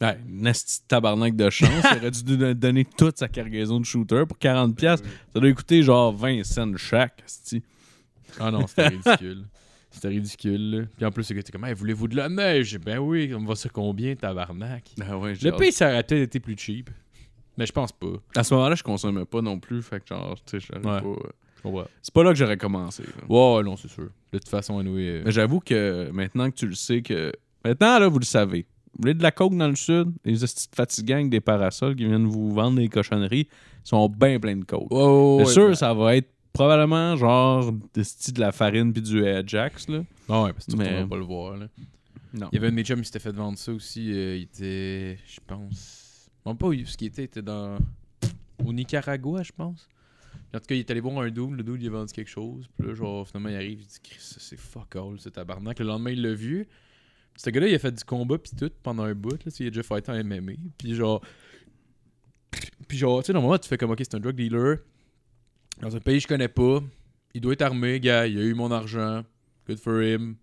Ouais, 0.00 0.18
de 0.26 0.86
tabarnak 0.88 1.36
de 1.36 1.48
chance. 1.50 1.70
il 1.92 1.98
aurait 1.98 2.10
dû 2.10 2.36
don- 2.36 2.54
donner 2.54 2.84
toute 2.84 3.18
sa 3.18 3.28
cargaison 3.28 3.78
de 3.78 3.84
shooter 3.84 4.24
pour 4.26 4.38
40$. 4.38 4.74
piastres. 4.74 5.08
Ça 5.32 5.38
doit 5.40 5.52
coûter 5.52 5.82
genre 5.82 6.12
20 6.12 6.42
cents 6.44 6.76
chaque. 6.76 7.22
Ah 8.40 8.50
non, 8.50 8.66
c'était 8.66 8.88
ridicule. 8.88 9.44
C'était 9.92 10.08
ridicule, 10.08 10.70
là. 10.70 10.82
Puis 10.96 11.06
en 11.06 11.10
plus, 11.10 11.28
le 11.30 11.34
gars 11.34 11.40
était 11.40 11.52
comme, 11.52 11.64
hey, 11.64 11.74
voulez-vous 11.74 12.08
de 12.08 12.16
la 12.16 12.28
neige? 12.28 12.78
Ben 12.78 12.98
oui, 12.98 13.32
on 13.38 13.44
va 13.44 13.54
se 13.54 13.68
combien, 13.68 14.14
tabarnak? 14.16 14.90
Ah 15.00 15.16
ouais, 15.18 15.34
j'ai 15.34 15.50
Le 15.50 15.56
pays, 15.56 15.70
ça 15.72 15.88
aurait 15.88 16.02
peut-être 16.02 16.22
été 16.22 16.40
plus 16.40 16.56
cheap. 16.58 16.90
Mais 17.58 17.66
je 17.66 17.72
pense 17.72 17.92
pas. 17.92 18.06
À 18.34 18.42
ce 18.44 18.54
moment-là, 18.54 18.74
je 18.74 18.82
consommais 18.82 19.26
pas 19.26 19.42
non 19.42 19.58
plus. 19.60 19.82
Fait 19.82 20.00
que 20.00 20.06
genre, 20.08 20.36
tu 20.44 20.58
sais, 20.58 20.66
j'aurais 20.66 20.84
Ouais. 20.96 21.00
pas. 21.02 21.08
euh. 21.78 21.84
C'est 22.00 22.12
pas 22.12 22.24
là 22.24 22.30
que 22.30 22.36
j'aurais 22.38 22.56
commencé. 22.56 23.02
là. 23.04 23.08
Ouais, 23.28 23.62
non, 23.62 23.76
c'est 23.76 23.88
sûr. 23.90 24.08
De 24.32 24.38
toute 24.38 24.48
façon, 24.48 24.78
anyway, 24.78 25.06
euh, 25.08 25.22
Mais 25.26 25.30
j'avoue 25.32 25.60
que 25.60 26.10
maintenant 26.12 26.50
que 26.50 26.56
tu 26.56 26.66
le 26.66 26.74
sais 26.74 27.02
que. 27.02 27.30
Maintenant, 27.64 27.98
là, 28.00 28.08
vous 28.08 28.18
le 28.18 28.24
savez. 28.24 28.66
Vous 28.94 29.02
voulez 29.02 29.14
de 29.14 29.22
la 29.22 29.30
coke 29.30 29.56
dans 29.56 29.68
le 29.68 29.76
sud, 29.76 30.12
les 30.24 30.32
de 30.38 30.46
fatigants 30.74 31.14
avec 31.16 31.30
des 31.30 31.40
parasols 31.40 31.94
qui 31.94 32.04
viennent 32.04 32.26
vous 32.26 32.52
vendre 32.52 32.76
des 32.78 32.88
cochonneries 32.88 33.48
sont 33.84 34.08
bien 34.08 34.38
pleins 34.40 34.56
de 34.56 34.64
coke. 34.64 34.88
C'est 34.90 34.96
ouais, 34.96 35.44
sûr, 35.46 35.68
ben- 35.68 35.74
ça 35.74 35.94
va 35.94 36.16
être 36.16 36.28
probablement 36.52 37.16
genre 37.16 37.72
de 37.94 38.02
style 38.02 38.34
de 38.34 38.40
la 38.40 38.52
farine 38.52 38.92
puis 38.92 39.02
du 39.02 39.26
Ajax, 39.26 39.88
là. 39.88 40.04
Ah 40.28 40.44
ouais, 40.44 40.52
parce 40.52 40.66
que 40.66 40.72
tu 40.72 40.76
retourneras 40.78 41.06
pas 41.06 41.16
le 41.16 41.24
voir, 41.24 41.56
là. 41.56 41.68
Non. 42.34 42.48
Il 42.52 42.56
y 42.56 42.58
avait 42.58 42.68
un 42.68 42.70
de 42.70 42.76
mes 42.76 42.84
chums 42.84 43.00
qui 43.00 43.06
s'était 43.06 43.18
fait 43.18 43.32
vendre 43.32 43.58
ça 43.58 43.72
aussi. 43.72 44.10
euh, 44.12 44.36
il 44.36 44.42
était, 44.42 45.18
je 45.26 45.38
pense... 45.46 46.30
Non, 46.46 46.56
pas 46.56 46.68
où 46.68 46.74
ce 46.86 46.96
qui 46.96 47.06
était, 47.06 47.22
il 47.22 47.24
était 47.26 47.42
dans... 47.42 47.78
Au 48.64 48.72
Nicaragua, 48.72 49.42
je 49.42 49.52
pense. 49.52 49.88
En 50.54 50.58
tout 50.58 50.66
cas, 50.66 50.74
il 50.74 50.80
est 50.80 50.90
allé 50.90 51.00
voir 51.00 51.18
un 51.18 51.30
dude, 51.30 51.50
le 51.50 51.62
dude 51.62 51.82
il 51.82 51.88
a 51.88 51.90
vendu 51.90 52.12
quelque 52.12 52.30
chose. 52.30 52.68
Puis 52.78 52.88
là, 52.88 52.94
genre, 52.94 53.26
finalement, 53.26 53.48
il 53.48 53.56
arrive, 53.56 53.80
il 53.80 53.86
dit 53.86 53.98
Chris, 54.02 54.18
ça, 54.20 54.36
c'est 54.38 54.58
fuck 54.58 54.96
all, 54.96 55.18
ce 55.18 55.28
tabarnak. 55.28 55.78
Le 55.78 55.86
lendemain, 55.86 56.10
il 56.10 56.22
l'a 56.22 56.34
vu. 56.34 56.66
Ce 57.36 57.48
gars-là, 57.50 57.68
il 57.68 57.74
a 57.74 57.78
fait 57.78 57.92
du 57.92 58.04
combat 58.04 58.38
puis 58.38 58.52
tout 58.58 58.70
pendant 58.82 59.04
un 59.04 59.14
bout. 59.14 59.42
Là, 59.44 59.52
il 59.58 59.66
a 59.66 59.70
déjà 59.70 59.82
fighté 59.82 60.12
en 60.12 60.22
MMA. 60.22 60.52
Puis 60.78 60.94
genre. 60.94 61.22
Puis 62.86 62.98
genre, 62.98 63.22
tu 63.22 63.28
sais, 63.28 63.32
normalement, 63.32 63.58
tu 63.58 63.68
fais 63.68 63.78
comme, 63.78 63.90
ok, 63.90 63.98
c'est 64.00 64.14
un 64.14 64.20
drug 64.20 64.36
dealer. 64.36 64.78
Dans 65.80 65.96
un 65.96 66.00
pays 66.00 66.16
que 66.16 66.22
je 66.22 66.28
connais 66.28 66.48
pas. 66.48 66.80
Il 67.34 67.40
doit 67.40 67.54
être 67.54 67.62
armé, 67.62 67.98
gars. 67.98 68.26
Il 68.26 68.38
a 68.38 68.42
eu 68.42 68.54
mon 68.54 68.70
argent. 68.70 69.22
Good 69.66 69.78
for 69.78 70.02
him. 70.02 70.36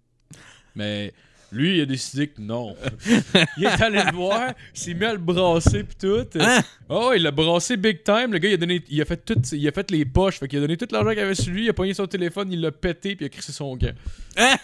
Mais 0.76 1.14
lui, 1.52 1.78
il 1.78 1.82
a 1.82 1.86
décidé 1.86 2.28
que 2.28 2.42
non. 2.42 2.76
il 3.58 3.66
est 3.66 3.82
allé 3.82 4.02
le 4.04 4.16
voir, 4.16 4.54
il 4.74 4.80
s'est 4.80 4.94
mis 4.94 5.06
à 5.06 5.14
le 5.14 5.20
brasser 5.20 5.84
pis 5.84 5.96
tout. 5.96 6.26
Hein? 6.40 6.62
Oh, 6.90 7.12
il 7.16 7.24
l'a 7.24 7.32
brassé 7.32 7.76
big 7.76 8.04
time. 8.04 8.32
Le 8.32 8.38
gars, 8.38 8.50
il 8.50 8.54
a 8.54 8.58
donné, 8.58 8.84
il 8.90 9.02
a 9.02 9.06
fait 9.06 9.18
tout, 9.18 9.40
il 9.52 9.68
a 9.68 9.72
fait 9.72 9.90
les 9.92 10.06
poches. 10.06 10.40
Fait 10.40 10.48
qu'il 10.48 10.60
a 10.60 10.62
donné 10.62 10.78
tout 10.78 10.88
l'argent 10.92 11.10
qu'il 11.10 11.20
avait 11.20 11.36
sur 11.36 11.52
lui. 11.52 11.66
Il 11.66 11.70
a 11.70 11.74
pogné 11.74 11.94
son 11.94 12.08
téléphone, 12.08 12.52
il 12.52 12.62
l'a 12.62 12.72
pété 12.72 13.16
puis 13.16 13.26
il 13.26 13.28
a 13.28 13.30
crissé 13.30 13.52
son 13.52 13.76
gars. 13.76 13.94
Hein? 14.38 14.56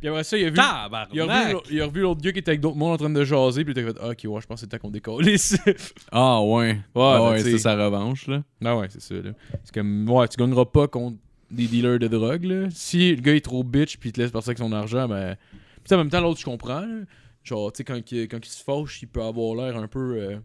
Puis 0.00 0.08
après 0.08 0.24
ça, 0.24 0.38
il 0.38 0.46
a 0.46 0.48
vu. 0.50 0.54
Tabarnak! 0.56 1.08
Il 1.12 1.20
a, 1.20 1.24
revu, 1.26 1.56
il 1.70 1.80
a 1.82 1.84
revu 1.86 2.00
l'autre 2.00 2.20
gars 2.22 2.32
qui 2.32 2.38
était 2.38 2.50
avec 2.52 2.60
d'autres 2.60 2.76
monde 2.76 2.92
en 2.92 2.96
train 2.96 3.10
de 3.10 3.22
jaser, 3.24 3.64
puis 3.64 3.74
il 3.76 3.80
a 3.80 3.86
fait 3.92 3.98
Ah, 4.00 4.08
Ok, 4.08 4.18
ouais, 4.24 4.40
je 4.40 4.46
pense 4.46 4.46
que 4.46 4.56
c'est 4.60 4.66
temps 4.66 4.78
qu'on 4.78 4.90
décolle 4.90 5.28
ici. 5.28 5.56
Ah 6.12 6.40
ouais. 6.42 6.48
Ouais, 6.68 6.76
Ah 6.94 7.18
ben, 7.18 7.30
ouais, 7.32 7.42
c'est 7.42 7.58
sa 7.58 7.76
revanche, 7.76 8.26
là. 8.26 8.42
Ah 8.64 8.76
ouais, 8.76 8.86
c'est 8.90 9.02
ça, 9.02 9.14
là. 9.14 9.32
C'est 9.64 9.74
comme, 9.74 10.08
ouais, 10.10 10.26
tu 10.28 10.36
gagneras 10.38 10.64
pas 10.64 10.88
contre 10.88 11.16
des 11.50 11.66
dealers 11.66 11.98
de 11.98 12.08
drogue, 12.08 12.44
là. 12.44 12.68
Si 12.70 13.14
le 13.14 13.20
gars 13.20 13.34
est 13.34 13.44
trop 13.44 13.62
bitch 13.62 13.98
puis 13.98 14.08
il 14.08 14.12
te 14.12 14.20
laisse 14.20 14.30
partir 14.30 14.50
avec 14.50 14.58
son 14.58 14.72
argent, 14.72 15.06
ben. 15.06 15.36
Puis 15.84 15.94
en 15.94 15.98
même 15.98 16.08
temps, 16.10 16.20
l'autre, 16.20 16.40
je 16.40 16.44
comprends, 16.44 16.80
là. 16.80 17.00
Genre, 17.44 17.72
tu 17.72 17.78
sais, 17.78 17.84
quand, 17.84 18.12
il- 18.12 18.28
quand 18.28 18.38
il 18.44 18.50
se 18.50 18.62
fâche, 18.62 19.00
il 19.02 19.08
peut 19.08 19.22
avoir 19.22 19.54
l'air 19.56 19.76
un 19.76 19.86
peu. 19.88 20.14
euh, 20.18 20.36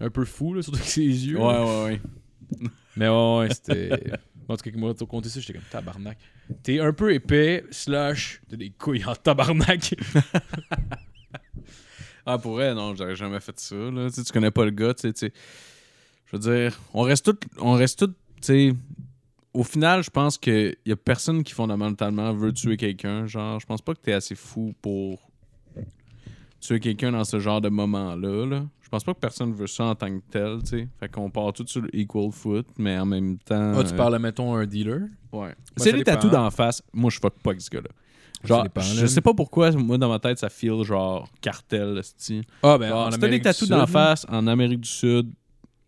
un 0.00 0.10
peu 0.10 0.24
fou, 0.24 0.54
là, 0.54 0.62
surtout 0.62 0.78
avec 0.78 0.88
ses 0.88 1.02
yeux. 1.02 1.38
Ouais, 1.38 1.52
là. 1.52 1.64
ouais, 1.64 1.84
ouais. 1.84 2.00
Mais 2.96 3.08
ouais, 3.08 3.38
ouais, 3.38 3.48
c'était. 3.52 3.90
En 4.48 4.56
tout 4.56 4.70
cas, 4.70 4.76
moi, 4.76 4.94
t'as 4.94 5.06
compté 5.06 5.28
ça, 5.28 5.40
j'étais 5.40 5.54
comme 5.54 5.62
tabarnak. 5.70 6.18
T'es 6.62 6.78
un 6.80 6.92
peu 6.92 7.14
épais, 7.14 7.64
slash, 7.70 8.42
t'as 8.48 8.56
des 8.56 8.70
couilles 8.70 9.04
en 9.04 9.14
tabarnak. 9.14 9.94
Ah, 12.26 12.38
pour 12.38 12.52
vrai, 12.52 12.74
non, 12.74 12.94
j'aurais 12.94 13.16
jamais 13.16 13.40
fait 13.40 13.58
ça, 13.60 13.76
là. 13.76 14.08
Tu 14.10 14.22
connais 14.32 14.50
pas 14.50 14.64
le 14.64 14.70
gars, 14.70 14.94
tu 14.94 15.12
sais. 15.14 15.32
Je 16.26 16.36
veux 16.36 16.38
dire, 16.38 16.80
on 16.94 17.02
reste 17.02 17.26
tous, 17.26 17.48
on 17.58 17.72
reste 17.72 18.06
tu. 18.40 18.74
Au 19.52 19.62
final, 19.62 20.02
je 20.02 20.10
pense 20.10 20.38
qu'il 20.38 20.74
y 20.84 20.92
a 20.92 20.96
personne 20.96 21.44
qui 21.44 21.52
fondamentalement 21.52 22.32
veut 22.32 22.52
tuer 22.52 22.76
quelqu'un. 22.76 23.26
Genre, 23.26 23.60
je 23.60 23.66
pense 23.66 23.82
pas 23.82 23.94
que 23.94 24.00
t'es 24.00 24.12
assez 24.12 24.34
fou 24.34 24.74
pour 24.80 25.30
tuer 26.60 26.80
quelqu'un 26.80 27.12
dans 27.12 27.24
ce 27.24 27.38
genre 27.38 27.60
de 27.60 27.68
moment-là, 27.68 28.46
là. 28.46 28.66
Je 28.94 28.98
pense 28.98 29.04
pas 29.06 29.14
que 29.14 29.18
personne 29.18 29.52
veut 29.52 29.66
ça 29.66 29.86
en 29.86 29.96
tant 29.96 30.06
que 30.06 30.22
tel, 30.30 30.58
tu 30.62 30.68
sais. 30.68 30.88
Fait 31.00 31.08
qu'on 31.08 31.28
part 31.28 31.52
tout 31.52 31.64
sur 31.66 31.80
le 31.80 31.88
equal 31.96 32.30
foot, 32.30 32.64
mais 32.78 32.96
en 32.96 33.04
même 33.04 33.38
temps... 33.38 33.72
Ah, 33.76 33.82
tu 33.82 33.92
euh, 33.92 33.96
parles, 33.96 34.16
mettons, 34.20 34.54
un 34.54 34.66
dealer? 34.66 35.08
Ouais. 35.32 35.48
ça 35.76 35.82
C'est 35.82 35.90
les 35.90 36.04
tatous 36.04 36.30
d'en 36.30 36.48
face. 36.52 36.80
Moi, 36.92 37.10
je 37.10 37.18
fuck 37.18 37.34
pas 37.42 37.50
avec 37.50 37.60
ce 37.60 37.70
gars-là. 37.70 37.88
Genre, 38.44 38.68
je 38.80 39.06
sais 39.06 39.20
pas 39.20 39.34
pourquoi, 39.34 39.72
moi, 39.72 39.98
dans 39.98 40.08
ma 40.08 40.20
tête, 40.20 40.38
ça 40.38 40.48
feel 40.48 40.84
genre 40.84 41.28
cartel, 41.40 42.04
style. 42.04 42.44
Ah, 42.62 42.78
ben, 42.78 42.88
Genre, 42.88 43.10
en 43.12 43.18
des 43.18 43.42
tatous 43.42 43.68
d'en 43.68 43.88
face 43.88 44.26
en 44.28 44.46
Amérique 44.46 44.82
du 44.82 44.88
Sud, 44.88 45.32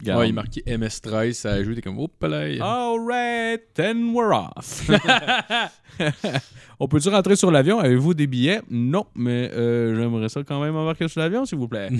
garde. 0.02 0.22
Ouais, 0.22 0.28
il 0.30 0.32
marqué 0.32 0.62
MS13, 0.62 1.32
ça 1.34 1.52
a 1.52 1.62
joué, 1.62 1.76
t'es 1.76 1.82
comme, 1.82 2.00
oups 2.00 2.12
là. 2.22 2.40
Alright, 2.60 3.72
then 3.74 4.12
we're 4.12 4.32
off. 4.32 4.90
On 6.80 6.88
peut-tu 6.88 7.08
rentrer 7.08 7.36
sur 7.36 7.52
l'avion? 7.52 7.78
Avez-vous 7.78 8.14
des 8.14 8.26
billets? 8.26 8.62
Non, 8.68 9.06
mais 9.14 9.48
euh, 9.52 9.94
j'aimerais 9.94 10.28
ça 10.28 10.42
quand 10.42 10.60
même 10.60 10.74
embarquer 10.74 11.06
sur 11.06 11.20
l'avion, 11.20 11.44
s'il 11.44 11.58
vous 11.58 11.68
plaît. 11.68 11.88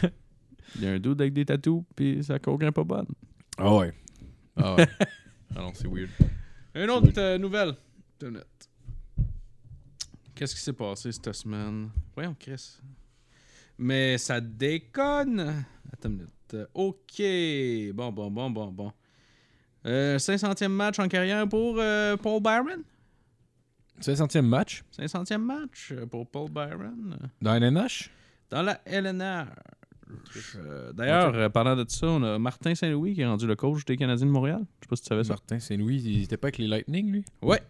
Il 0.76 0.82
y 0.82 0.86
a 0.86 0.92
un 0.92 0.98
dude 0.98 1.20
avec 1.20 1.32
des 1.32 1.44
tatous, 1.44 1.82
puis 1.94 2.22
ça 2.22 2.38
convient 2.38 2.72
pas 2.72 2.84
bonne. 2.84 3.06
Ah 3.58 3.74
ouais. 3.74 3.92
Ah 4.56 4.74
ouais. 4.74 4.86
ah 5.56 5.60
non, 5.60 5.72
c'est 5.74 5.88
weird. 5.88 6.10
Une 6.74 6.90
autre 6.90 7.12
euh, 7.18 7.38
nouvelle. 7.38 7.70
Attends 7.70 8.26
une 8.26 8.30
minute. 8.30 8.46
Qu'est-ce 10.34 10.54
qui 10.54 10.60
s'est 10.60 10.72
passé 10.72 11.12
cette 11.12 11.32
semaine? 11.32 11.90
Voyons, 12.14 12.34
Chris. 12.38 12.78
Mais 13.76 14.16
ça 14.18 14.40
déconne. 14.40 15.64
Attends 15.92 16.08
une 16.08 16.16
minute. 16.16 16.54
Euh, 16.54 16.66
OK. 16.74 17.94
Bon, 17.94 18.12
bon, 18.12 18.30
bon, 18.30 18.50
bon, 18.50 18.66
bon. 18.68 18.92
Euh, 19.86 20.18
500e 20.18 20.68
match 20.68 20.98
en 20.98 21.08
carrière 21.08 21.48
pour 21.48 21.76
euh, 21.78 22.16
Paul 22.16 22.42
Byron? 22.42 22.82
C'est 23.98 24.12
le 24.12 24.16
centième 24.16 24.46
match? 24.46 24.82
500e 24.98 25.38
match 25.38 25.94
pour 26.10 26.26
Paul 26.30 26.50
Byron. 26.50 27.18
dans 27.40 27.54
NNH? 27.54 28.10
Dans 28.50 28.62
la 28.62 28.80
LNR. 28.84 29.46
Euh, 30.56 30.92
D'ailleurs, 30.92 31.34
euh, 31.34 31.48
parlant 31.48 31.76
de 31.76 31.84
ça, 31.88 32.06
on 32.06 32.22
a 32.22 32.38
Martin 32.38 32.74
Saint-Louis 32.74 33.14
qui 33.14 33.20
est 33.22 33.26
rendu 33.26 33.46
le 33.46 33.56
coach 33.56 33.84
des 33.84 33.96
Canadiens 33.96 34.26
de 34.26 34.30
Montréal. 34.30 34.60
Je 34.80 34.84
sais 34.84 34.88
pas 34.88 34.96
si 34.96 35.02
tu 35.02 35.08
savais 35.08 35.24
ça. 35.24 35.30
Martin 35.34 35.58
Saint-Louis, 35.58 36.02
il 36.04 36.22
était 36.22 36.36
pas 36.36 36.46
avec 36.48 36.58
les 36.58 36.66
Lightning, 36.66 37.10
lui? 37.10 37.24
Ouais. 37.42 37.60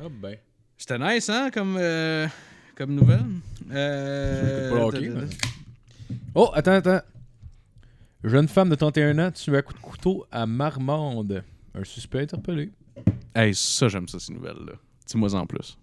Ah 0.00 0.04
ben. 0.10 0.36
C'était 0.76 0.98
nice, 0.98 1.28
hein, 1.30 1.50
comme, 1.52 1.76
euh, 1.78 2.26
comme 2.74 2.94
nouvelle. 2.94 3.24
Euh, 3.70 4.70
pas 4.70 4.84
hockey, 4.86 5.08
mais- 5.08 6.16
Oh, 6.34 6.50
attends, 6.54 6.72
attends. 6.72 7.00
Jeune 8.24 8.48
femme 8.48 8.70
de 8.70 8.74
31 8.74 9.18
ans 9.18 9.30
tuée 9.30 9.58
à 9.58 9.62
coup 9.62 9.72
de 9.74 9.78
couteau 9.78 10.26
à 10.30 10.46
Marmande. 10.46 11.44
Un 11.74 11.84
suspect 11.84 12.22
interpellé. 12.22 12.70
Hey, 13.34 13.54
ça, 13.54 13.88
j'aime 13.88 14.08
ça, 14.08 14.18
ces 14.18 14.32
nouvelles-là. 14.32 14.72
Dis-moi 15.06 15.34
en 15.34 15.46
plus. 15.46 15.76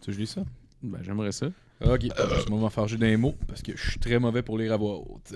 Tu 0.00 0.06
veux 0.06 0.06
que 0.06 0.12
je 0.12 0.18
lis 0.20 0.26
ça? 0.26 0.42
Ben, 0.82 1.00
j'aimerais 1.02 1.32
ça. 1.32 1.46
Ok, 1.84 2.02
je 2.04 2.44
vais 2.50 2.56
m'enfarger 2.56 2.96
d'un 2.96 3.16
mot 3.16 3.34
parce 3.48 3.62
que 3.62 3.72
je 3.76 3.90
suis 3.92 4.00
très 4.00 4.18
mauvais 4.18 4.42
pour 4.42 4.58
lire 4.58 4.72
à 4.72 4.76
voix 4.76 4.98
haute. 4.98 5.34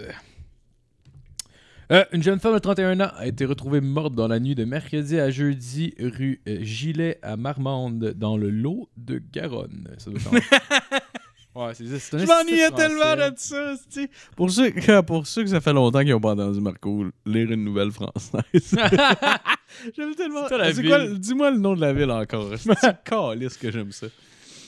Euh, 1.93 2.05
une 2.13 2.23
jeune 2.23 2.41
femme 2.41 2.55
de 2.55 2.59
31 2.59 2.99
ans 3.01 3.11
a 3.17 3.27
été 3.27 3.45
retrouvée 3.45 3.81
morte 3.81 4.15
dans 4.15 4.27
la 4.29 4.41
nuit 4.41 4.55
de 4.55 4.65
mercredi 4.65 5.19
à 5.19 5.31
jeudi 5.31 5.95
rue 5.99 6.41
euh, 6.49 6.59
Gilet 6.63 7.19
à 7.23 7.37
Marmande 7.37 8.15
dans 8.17 8.37
le 8.39 8.49
lot 8.51 8.89
de 8.97 9.23
Garonne. 9.33 9.89
Ça 9.99 10.11
doit 10.11 10.21
ouais, 11.67 11.75
c'est 11.75 11.99
ça. 11.99 12.19
Je 12.19 12.25
m'ennuyais 12.27 12.71
tellement 12.71 13.17
de 13.31 13.35
ça. 13.37 13.75
Pour 14.35 14.51
ceux, 14.51 14.71
que- 14.71 15.01
pour 15.03 15.27
ceux 15.27 15.45
que 15.45 15.51
ça 15.51 15.61
fait 15.61 15.75
longtemps 15.75 16.01
qu'ils 16.01 16.11
n'ont 16.13 16.21
pas 16.21 16.33
entendu 16.33 16.61
Marco 16.61 17.07
lire 17.27 17.51
une 17.53 17.65
nouvelle 17.65 17.91
française. 17.93 18.43
j'aime 19.97 20.15
tellement. 20.15 20.47
Dis-moi 21.19 21.51
le 21.51 21.59
nom 21.59 21.75
de 21.75 21.81
la 21.83 21.93
ville 21.93 22.11
encore. 22.11 22.51
C'est 22.57 23.03
calisse 23.05 23.59
que 23.59 23.71
j'aime 23.71 23.93
ça. 23.93 24.07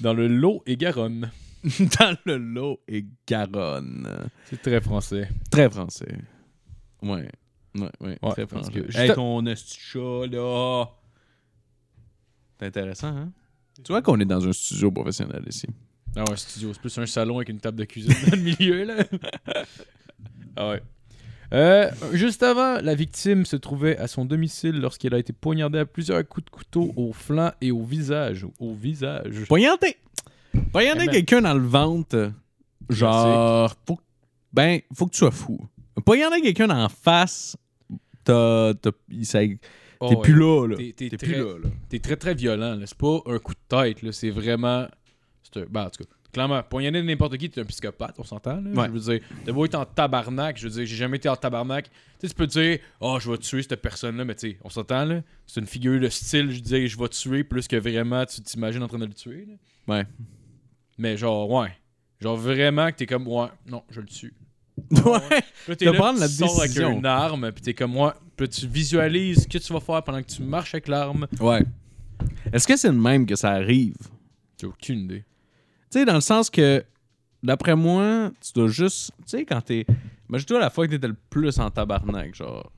Dans 0.01 0.13
le 0.13 0.29
lot 0.29 0.63
et 0.67 0.77
Garonne. 0.77 1.31
Dans 1.99 2.17
le 2.25 2.37
lot 2.37 2.81
et 2.87 3.05
Garonne. 3.27 4.09
C'est 4.45 4.63
très 4.63 4.81
français. 4.81 5.29
Très 5.51 5.69
français. 5.69 6.17
Ouais. 7.03 7.29
Ouais, 7.75 7.91
ouais, 8.01 8.19
Ouais, 8.23 8.31
très 8.31 8.47
français. 8.47 8.73
que 8.73 8.97
Hey, 8.97 9.13
ton 9.13 9.45
chat, 9.45 10.27
là. 10.31 10.87
C'est 12.59 12.67
intéressant, 12.67 13.09
hein? 13.09 13.33
Tu 13.83 13.93
vois 13.93 14.01
qu'on 14.01 14.19
est 14.21 14.25
dans 14.25 14.47
un 14.47 14.53
studio 14.53 14.91
professionnel 14.91 15.43
ici. 15.49 15.67
Ah 16.15 16.25
ouais, 16.31 16.37
studio, 16.37 16.73
c'est 16.73 16.81
plus 16.81 16.97
un 16.99 17.07
salon 17.07 17.37
avec 17.37 17.51
une 17.51 17.61
table 17.61 17.79
de 17.79 17.85
cuisine 17.85 18.15
dans 18.31 18.37
le 18.37 18.43
milieu, 18.43 18.85
là. 18.85 19.05
ah 20.57 20.71
ouais. 20.71 20.83
Euh, 21.53 21.91
juste 22.13 22.43
avant, 22.43 22.81
la 22.81 22.95
victime 22.95 23.45
se 23.45 23.57
trouvait 23.57 23.99
à 23.99 24.07
son 24.07 24.25
domicile 24.25 24.81
lorsqu'elle 24.81 25.15
a 25.15 25.19
été 25.19 25.33
poignardée 25.33 25.81
à 25.81 25.87
plusieurs 25.87 26.27
coups 26.27 26.47
de 26.47 26.51
couteau 26.51 26.93
au 26.97 27.13
flanc 27.13 27.53
et 27.61 27.71
au 27.71 27.85
visage. 27.85 28.47
Au 28.59 28.73
visage. 28.75 29.45
Poignarder. 29.47 29.97
Poignarder 30.73 31.03
Eh 31.05 31.07
ben. 31.07 31.13
quelqu'un 31.13 31.41
dans 31.43 31.55
le 31.55 31.67
ventre, 31.67 32.33
genre, 32.89 33.75
faut, 33.87 33.99
ben, 34.53 34.81
faut 34.95 35.07
que 35.07 35.13
tu 35.13 35.19
sois 35.19 35.31
fou. 35.31 35.59
Poignarder 36.05 36.41
quelqu'un 36.41 36.71
en 36.71 36.89
face, 36.89 37.57
t'as, 38.25 38.75
t'as- 38.75 38.91
ça- 39.23 39.41
t'es 39.41 39.59
Oh, 40.01 40.11
ouais. 40.11 40.17
plus 40.23 40.35
là, 40.35 40.67
là. 40.69 40.77
T'es- 40.77 40.93
t'es 40.93 41.09
T'es 41.09 41.17
très- 41.17 41.27
plus 41.27 41.37
là, 41.43 41.59
là. 41.65 41.69
T'es 41.89 41.99
très 42.01 42.17
très 42.17 42.35
violent, 42.35 42.75
là. 42.75 42.85
C'est 42.87 42.99
pas 42.99 43.19
un 43.27 43.39
coup 43.39 43.55
de 43.55 43.59
tête, 43.77 44.03
là. 44.03 44.13
C'est 44.13 44.29
vraiment. 44.31 44.87
C'est 45.43 45.63
un... 45.63 45.67
Ben, 45.71 45.85
en 45.87 45.91
tout 45.91 46.05
cas, 46.05 46.11
clairement, 46.35 46.63
poignarder 46.63 47.03
n'importe 47.03 47.39
qui, 47.39 47.49
t'es 47.49 47.63
un 47.63 47.65
psychopathe, 47.65 48.15
on 48.19 48.25
s'entend, 48.25 48.61
là. 48.61 48.71
Ouais. 48.73 48.87
Je 48.89 48.91
veux 48.93 49.01
dire, 49.17 49.27
t'as 49.47 49.53
beau 49.53 49.65
être 49.65 49.75
en 49.77 49.87
tabarnak, 49.87 50.59
je 50.59 50.65
veux 50.69 50.75
dire, 50.75 50.85
j'ai 50.85 50.97
jamais 50.97 51.17
été 51.17 51.31
en 51.31 51.37
tabarnak. 51.37 51.85
Tu 51.85 51.91
sais, 52.21 52.29
tu 52.29 52.35
peux 52.35 52.47
dire, 52.47 52.79
oh, 53.01 53.17
je 53.19 53.31
vais 53.31 53.39
tuer 53.39 53.63
cette 53.63 53.81
personne-là, 53.81 54.27
mais 54.27 54.35
tu 54.35 54.51
sais, 54.51 54.59
on 54.65 54.69
s'entend, 54.69 55.07
là. 55.07 55.23
C'est 55.47 55.61
une 55.61 55.67
figure 55.67 55.99
de 55.99 56.09
style, 56.11 56.51
je 56.51 56.61
disais, 56.61 56.87
je 56.89 56.99
vais 56.99 57.09
tuer 57.09 57.43
plus 57.43 57.67
que 57.67 57.77
vraiment 57.77 58.27
tu 58.27 58.43
t'imagines 58.43 58.83
en 58.83 58.89
train 58.89 58.99
de 58.99 59.07
le 59.07 59.15
tuer, 59.15 59.47
là. 59.49 59.95
Ouais. 59.95 60.05
Mais 60.99 61.17
genre, 61.17 61.51
ouais. 61.51 61.71
Genre 62.21 62.37
vraiment 62.37 62.91
que 62.91 62.97
t'es 62.97 63.07
comme, 63.07 63.27
ouais, 63.29 63.49
non, 63.67 63.83
je 63.91 64.01
le 64.01 64.07
tue. 64.07 64.35
Ouais. 64.91 65.75
T'es 65.77 65.87
De 65.87 65.91
là, 65.91 65.99
prendre 65.99 66.15
tu 66.17 66.21
la 66.21 66.29
sors 66.29 66.61
décision. 66.61 66.87
avec 66.89 66.99
une 66.99 67.07
arme, 67.07 67.51
puis 67.53 67.63
t'es 67.63 67.75
comme, 67.75 67.97
ouais, 67.97 68.11
puis 68.37 68.49
tu 68.49 68.67
visualises 68.67 69.43
ce 69.45 69.49
que 69.49 69.59
tu 69.59 69.73
vas 69.73 69.81
faire 69.81 70.03
pendant 70.03 70.23
que 70.23 70.29
tu 70.31 70.43
marches 70.43 70.75
avec 70.75 70.87
l'arme. 70.89 71.27
Ouais. 71.41 71.63
Est-ce 72.53 72.67
que 72.69 72.77
c'est 72.77 72.89
le 72.89 72.95
même 72.95 73.25
que 73.27 73.37
ça 73.37 73.51
arrive? 73.53 73.97
J'ai 74.61 74.67
aucune 74.67 75.01
idée. 75.01 75.25
Tu 75.91 75.99
sais, 76.01 76.05
dans 76.05 76.15
le 76.15 76.21
sens 76.21 76.51
que, 76.51 76.85
d'après 77.43 77.75
moi, 77.75 78.31
tu 78.41 78.53
dois 78.55 78.69
juste. 78.69 79.13
Tu 79.19 79.23
sais, 79.39 79.45
quand 79.45 79.61
t'es. 79.63 79.87
Imagine-toi 80.29 80.59
la 80.61 80.71
fois 80.71 80.87
que 80.87 80.93
t'étais 80.93 81.09
le 81.09 81.17
plus 81.31 81.59
en 81.59 81.71
tabarnak, 81.71 82.35
genre. 82.35 82.71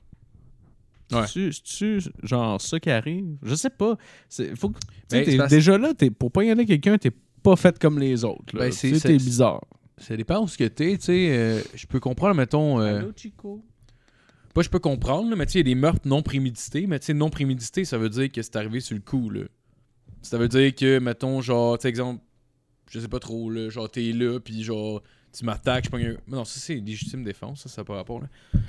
Ouais. 1.11 1.25
C'est-tu, 1.27 1.51
c'est-tu, 1.53 2.01
genre, 2.23 2.61
ça 2.61 2.79
qui 2.79 2.91
arrive? 2.91 3.35
Je 3.41 3.55
sais 3.55 3.69
pas. 3.71 3.97
C'est, 4.29 4.55
faut 4.55 4.69
que, 4.69 4.79
tu 4.79 4.87
sais, 5.09 5.17
Ben, 5.19 5.25
t'es- 5.25 5.31
c'est 5.31 5.37
parce- 5.37 5.49
déjà 5.49 5.77
là, 5.77 5.93
t'es, 5.93 6.11
pour 6.11 6.31
pas 6.31 6.43
y 6.43 6.49
aller 6.51 6.65
quelqu'un, 6.65 6.97
t'es 6.97 7.11
pas 7.43 7.55
fait 7.55 7.77
comme 7.79 7.99
les 7.99 8.23
autres. 8.23 8.55
Là. 8.55 8.65
Ben, 8.65 8.71
c'est- 8.71 9.07
bizarre. 9.17 9.63
Ça 9.97 10.15
dépend 10.15 10.41
où 10.43 10.47
ce 10.47 10.57
que 10.57 10.63
t'es, 10.65 10.97
tu 10.97 11.05
sais. 11.05 11.27
euh, 11.31 11.61
je 11.75 11.85
peux 11.85 11.99
comprendre, 11.99 12.35
mettons. 12.35 12.79
euh, 12.79 12.99
Allô, 12.99 13.11
Chico? 13.15 13.63
Pas, 14.53 14.61
je 14.61 14.69
peux 14.69 14.79
comprendre, 14.79 15.29
là, 15.29 15.35
mais 15.35 15.45
tu 15.45 15.53
sais, 15.53 15.59
il 15.59 15.67
y 15.67 15.71
a 15.71 15.75
des 15.75 15.79
meurtres 15.79 16.07
non 16.07 16.21
prémédités. 16.21 16.87
Mais 16.87 16.99
tu 16.99 17.07
sais, 17.07 17.13
non 17.13 17.29
prémédité, 17.29 17.83
ça 17.85 17.97
veut 17.97 18.09
dire 18.09 18.31
que 18.31 18.41
c'est 18.41 18.55
arrivé 18.55 18.79
sur 18.79 18.95
le 18.95 19.01
coup, 19.01 19.29
là. 19.29 19.41
Ça 20.21 20.37
veut 20.37 20.47
dire 20.47 20.73
que, 20.73 20.99
mettons, 20.99 21.41
genre, 21.41 21.77
tu 21.77 21.83
sais, 21.83 21.89
exemple, 21.89 22.21
je 22.89 22.99
sais 22.99 23.07
pas 23.07 23.19
trop, 23.19 23.49
là, 23.49 23.69
genre, 23.69 23.89
t'es 23.91 24.11
là, 24.13 24.39
puis 24.39 24.63
genre, 24.63 25.01
tu 25.37 25.45
m'attaques, 25.45 25.85
je 25.85 25.89
pogne 25.89 26.05
un. 26.05 26.17
Mais 26.27 26.35
non, 26.37 26.45
ça, 26.45 26.59
c'est 26.59 26.75
légitime 26.75 27.23
défense, 27.23 27.61
ça, 27.63 27.69
ça 27.69 27.81
n'a 27.81 27.85
pas 27.85 27.95
rapport, 27.95 28.21
là. 28.21 28.27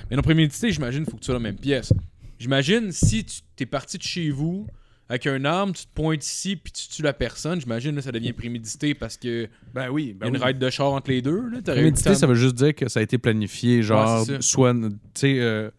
Mais 0.09 0.15
non 0.17 0.21
prémédité, 0.21 0.71
j'imagine, 0.71 1.05
faut 1.05 1.11
que 1.15 1.21
tu 1.21 1.25
sois 1.25 1.33
dans 1.35 1.39
la 1.41 1.49
même 1.51 1.59
pièce. 1.59 1.91
J'imagine, 2.39 2.91
si 2.91 3.23
tu 3.25 3.39
t'es 3.55 3.65
parti 3.65 3.97
de 3.97 4.03
chez 4.03 4.29
vous 4.31 4.67
avec 5.11 5.27
un 5.27 5.43
arme, 5.45 5.73
tu 5.73 5.83
te 5.85 5.93
pointes 5.93 6.25
ici, 6.25 6.55
puis 6.55 6.71
tu 6.71 6.87
tues 6.87 7.01
la 7.01 7.11
personne, 7.13 7.59
j'imagine, 7.59 7.93
là, 7.95 8.01
ça 8.01 8.11
devient 8.13 8.31
prémédité 8.33 8.93
parce 8.95 9.17
que. 9.17 9.49
Ben 9.73 9.89
oui, 9.89 10.15
y 10.19 10.23
a 10.23 10.27
une 10.27 10.37
ride 10.37 10.57
de 10.57 10.69
char 10.69 10.91
entre 10.93 11.09
les 11.11 11.21
deux. 11.21 11.49
Là. 11.49 11.61
Prémédité, 11.61 12.15
ça 12.15 12.27
veut 12.27 12.35
juste 12.35 12.55
dire 12.55 12.73
que 12.73 12.87
ça 12.87 13.01
a 13.01 13.03
été 13.03 13.17
planifié, 13.17 13.83
genre, 13.83 14.25
Ouais, 14.27 14.37
soit, 14.41 14.73
tu 14.73 14.89
sais, 15.13 15.39
euh, 15.39 15.69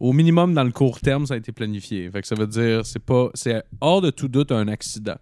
au 0.00 0.12
minimum 0.12 0.52
dans 0.52 0.64
le 0.64 0.72
court 0.72 1.00
terme, 1.00 1.26
ça 1.26 1.34
a 1.34 1.36
été 1.36 1.52
planifié. 1.52 2.10
Fait 2.10 2.20
que 2.22 2.26
ça 2.26 2.34
veut 2.34 2.48
dire, 2.48 2.84
c'est 2.84 2.98
pas, 3.02 3.30
c'est 3.34 3.62
hors 3.80 4.00
de 4.00 4.10
tout 4.10 4.26
doute 4.28 4.50
un 4.50 4.66
accident. 4.68 5.16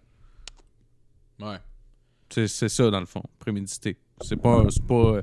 de- 1.38 1.44
Ouais. 1.44 1.56
C'est, 2.30 2.48
c'est 2.48 2.68
ça, 2.70 2.90
dans 2.90 3.00
le 3.00 3.06
fond, 3.06 3.22
prémédité. 3.38 3.96
C'est 4.22 4.36
pas, 4.36 4.64
c'est 4.70 4.84
pas, 4.86 5.20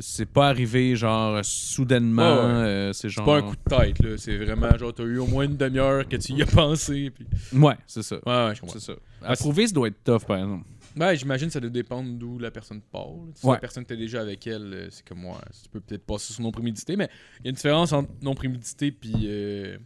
c'est 0.00 0.26
pas 0.26 0.48
arrivé, 0.48 0.94
genre, 0.96 1.38
soudainement, 1.44 2.22
Ouais, 2.36 2.40
ouais. 2.46 2.68
euh, 2.68 2.92
c'est 2.92 3.08
genre... 3.08 3.24
C'est 3.26 3.32
pas 3.32 3.38
un 3.46 3.50
coup 3.50 3.56
de 3.56 3.76
tête, 3.76 3.98
là. 4.04 4.16
C'est 4.18 4.36
vraiment 4.36 4.76
genre, 4.78 4.92
t'as 4.94 5.04
eu 5.04 5.18
au 5.18 5.26
moins 5.26 5.44
une 5.44 5.56
demi-heure 5.56 6.06
que 6.08 6.16
tu 6.16 6.32
y 6.32 6.42
as 6.42 6.46
pensé. 6.46 7.10
Puis... 7.10 7.26
Ouais, 7.58 7.74
c'est 7.86 8.02
ça. 8.02 8.16
Ouais, 8.26 8.46
ouais, 8.48 8.54
je 8.54 8.60
comprends. 8.60 8.78
C'est 8.78 8.84
ça. 8.92 8.98
Ah, 9.22 9.32
À 9.32 9.36
prouver, 9.36 9.66
ça 9.66 9.72
doit 9.74 9.88
être 9.88 10.02
tough, 10.04 10.24
par 10.26 10.38
exemple. 10.38 10.64
Ouais, 10.98 11.16
j'imagine 11.16 11.46
que 11.48 11.52
ça 11.52 11.60
doit 11.60 11.70
dépendre 11.70 12.10
d'où 12.14 12.38
la 12.38 12.50
personne 12.50 12.80
part. 12.80 13.08
Si 13.34 13.46
la 13.46 13.56
personne 13.58 13.82
était 13.84 13.96
déjà 13.96 14.20
avec 14.20 14.46
elle, 14.46 14.72
euh, 14.74 14.88
c'est 14.90 15.06
comme 15.06 15.20
moi. 15.20 15.40
Tu 15.62 15.68
peux 15.68 15.80
peut-être 15.80 16.04
passer 16.04 16.32
sur 16.32 16.42
non 16.42 16.50
prémédité, 16.50 16.96
mais 16.96 17.08
il 17.40 17.44
y 17.44 17.48
a 17.48 17.50
une 17.50 17.56
différence 17.56 17.92
entre 17.92 18.10
non 18.22 18.34
prémédité 18.34 18.90
puis 18.90 19.12
euh, 19.26 19.78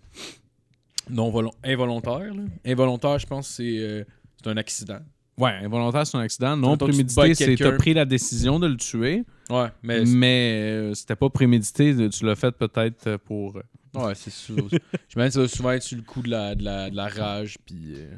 non 1.10 1.30
volon- 1.30 1.52
involontaire. 1.64 2.32
là. 2.34 2.42
Involontaire, 2.64 3.18
je 3.18 3.26
pense, 3.26 3.48
c'est 3.48 3.78
euh, 3.78 4.04
c'est 4.42 4.48
un 4.50 4.56
accident. 4.56 5.00
Ouais, 5.38 5.52
involontaire, 5.64 6.06
c'est 6.06 6.16
un 6.16 6.20
accident. 6.20 6.56
Non 6.56 6.76
prémédité, 6.76 7.34
c'est 7.34 7.56
t'as 7.56 7.72
pris 7.72 7.94
la 7.94 8.04
décision 8.04 8.58
de 8.60 8.66
le 8.66 8.76
tuer, 8.76 9.24
Ouais, 9.50 9.68
mais 9.82 10.04
mais 10.04 10.60
euh, 10.62 10.94
c'était 10.94 11.16
pas 11.16 11.30
prémédité. 11.30 11.94
Tu 12.10 12.24
l'as 12.26 12.36
fait 12.36 12.52
peut-être 12.52 13.16
pour... 13.18 13.56
euh, 13.56 13.62
ouais, 14.06 14.14
c'est 14.14 14.30
sûr. 14.32 14.56
j'imagine 15.08 15.28
que 15.28 15.32
ça 15.34 15.40
va 15.40 15.48
souvent 15.48 15.70
être 15.72 15.82
sur 15.82 15.96
le 15.96 16.02
coup 16.04 16.22
de 16.22 16.30
la, 16.30 16.54
de 16.54 16.62
la, 16.64 16.90
de 16.90 16.96
la 16.96 17.08
rage. 17.08 17.56
Puis, 17.64 17.94
euh, 17.96 18.14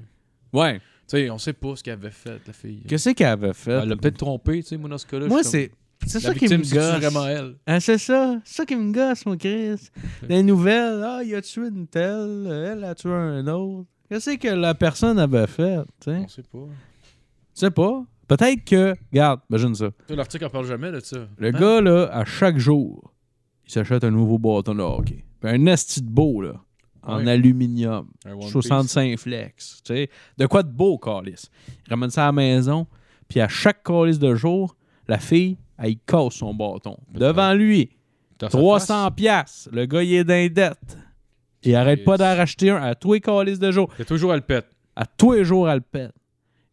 Ouais. 0.53 0.79
tu 0.79 0.83
sais, 1.07 1.31
on 1.31 1.38
sait 1.38 1.53
pas 1.53 1.77
ce 1.77 1.83
qu'elle 1.85 1.94
avait 1.94 2.11
fait, 2.11 2.40
la 2.46 2.53
fille. 2.53 2.83
Qu'est-ce 2.88 3.11
qu'elle 3.11 3.27
avait 3.29 3.53
fait? 3.55 3.72
Elle 3.72 3.88
l'a 3.88 3.96
peut-être 3.96 4.18
trompé, 4.18 4.62
tu 4.62 4.68
sais, 4.70 4.77
moi, 4.77 4.88
dans 4.88 4.98
ce 4.98 5.07
cas-là. 5.07 5.27
Moi, 5.29 5.42
c'est... 5.44 5.70
C'est 6.07 6.20
ça 6.20 6.35
qui 6.35 6.44
me 6.48 6.62
c'est 6.64 6.74
gosse. 6.77 6.96
vraiment 7.00 7.27
elle? 7.27 7.55
Ah, 7.66 7.81
c'est 7.81 7.96
ça. 7.96 8.38
C'est 8.44 8.57
ça 8.57 8.66
qui 8.66 8.77
me 8.77 8.92
gosse, 8.92 9.24
mon 9.24 9.38
Chris. 9.38 9.88
Les 10.29 10.42
nouvelles, 10.42 11.00
ah, 11.03 11.20
il 11.24 11.35
a 11.35 11.40
tué 11.40 11.68
une 11.68 11.87
telle, 11.87 12.46
elle 12.77 12.85
a 12.85 12.94
tué 12.94 13.09
un 13.11 13.46
autre. 13.46 13.88
Qu'est-ce 14.11 14.37
que 14.37 14.48
la 14.48 14.74
personne 14.74 15.18
avait 15.18 15.46
fait, 15.46 15.79
tu 16.00 16.11
sais? 16.11 16.16
On 16.18 16.29
sait 16.29 16.42
pas. 16.42 16.59
Sais 17.55 17.71
pas. 17.71 18.05
Peut-être 18.27 18.64
que... 18.64 18.95
Regarde, 19.12 19.40
imagine 19.51 19.75
ça. 19.75 19.90
L'article 20.09 20.47
en 20.47 20.51
parle 20.51 20.67
jamais 20.67 20.90
de 20.90 21.01
ça. 21.01 21.27
Le 21.38 21.49
Hein? 21.49 21.53
gars, 21.53 21.81
là, 21.81 22.05
à 22.12 22.25
chaque 22.25 22.59
jour, 22.59 23.12
il 23.67 23.71
s'achète 23.73 24.03
un 24.05 24.11
nouveau 24.11 24.38
bâton 24.38 24.75
de 24.75 24.83
hockey. 24.83 25.25
Puis 25.40 25.51
un 25.51 25.67
esti 25.67 26.01
de 26.03 26.09
beau, 26.09 26.40
là, 26.40 26.55
en 27.03 27.27
aluminium. 27.27 28.09
Un 28.25 28.33
One 28.33 28.40
Piece. 28.40 28.51
65 28.51 29.19
flex. 29.19 29.83
Tu 29.85 29.95
sais, 29.95 30.11
de 30.38 30.47
quoi 30.47 30.62
de 30.62 30.71
beau, 30.73 30.97
Calis? 30.99 31.49
Il 31.87 31.90
ramène 31.90 32.11
ça 32.11 32.25
à 32.25 32.27
la 32.27 32.33
maison, 32.33 32.87
puis 33.29 33.40
à 33.40 33.49
chaque 33.49 33.83
Calis 33.85 34.19
de 34.19 34.35
jour, 34.35 34.75
la 35.07 35.19
fille, 35.19 35.59
elle 35.79 35.90
il 35.90 35.99
casse 35.99 36.35
son 36.35 36.55
bâton. 36.55 36.97
Devant 37.12 37.53
lui, 37.53 37.90
Dans 38.38 38.49
sa 38.49 38.57
300 38.59 39.11
piastres. 39.11 39.69
Le 39.73 39.85
gars, 39.85 40.03
il 40.03 40.14
est 40.14 40.25
dans 40.25 40.33
les 40.35 40.49
dettes. 40.51 40.99
Il 41.62 41.75
arrête 41.77 42.05
pas 42.05 42.17
d'en 42.17 42.35
racheter 42.37 42.71
un 42.71 42.77
à 42.83 42.95
tous 42.95 43.12
les 43.14 43.21
Calis 43.21 43.59
de 43.59 43.71
jour. 43.71 43.90
Il 43.97 44.01
y 44.01 44.03
a 44.03 44.07
toujours 44.07 44.33
elle 44.33 44.43
pète. 44.43 44.67
À 44.97 45.05
tous 45.07 45.33
les 45.33 45.45
jours, 45.45 45.69
elle 45.69 45.77
le 45.77 45.81
pète. 45.83 46.12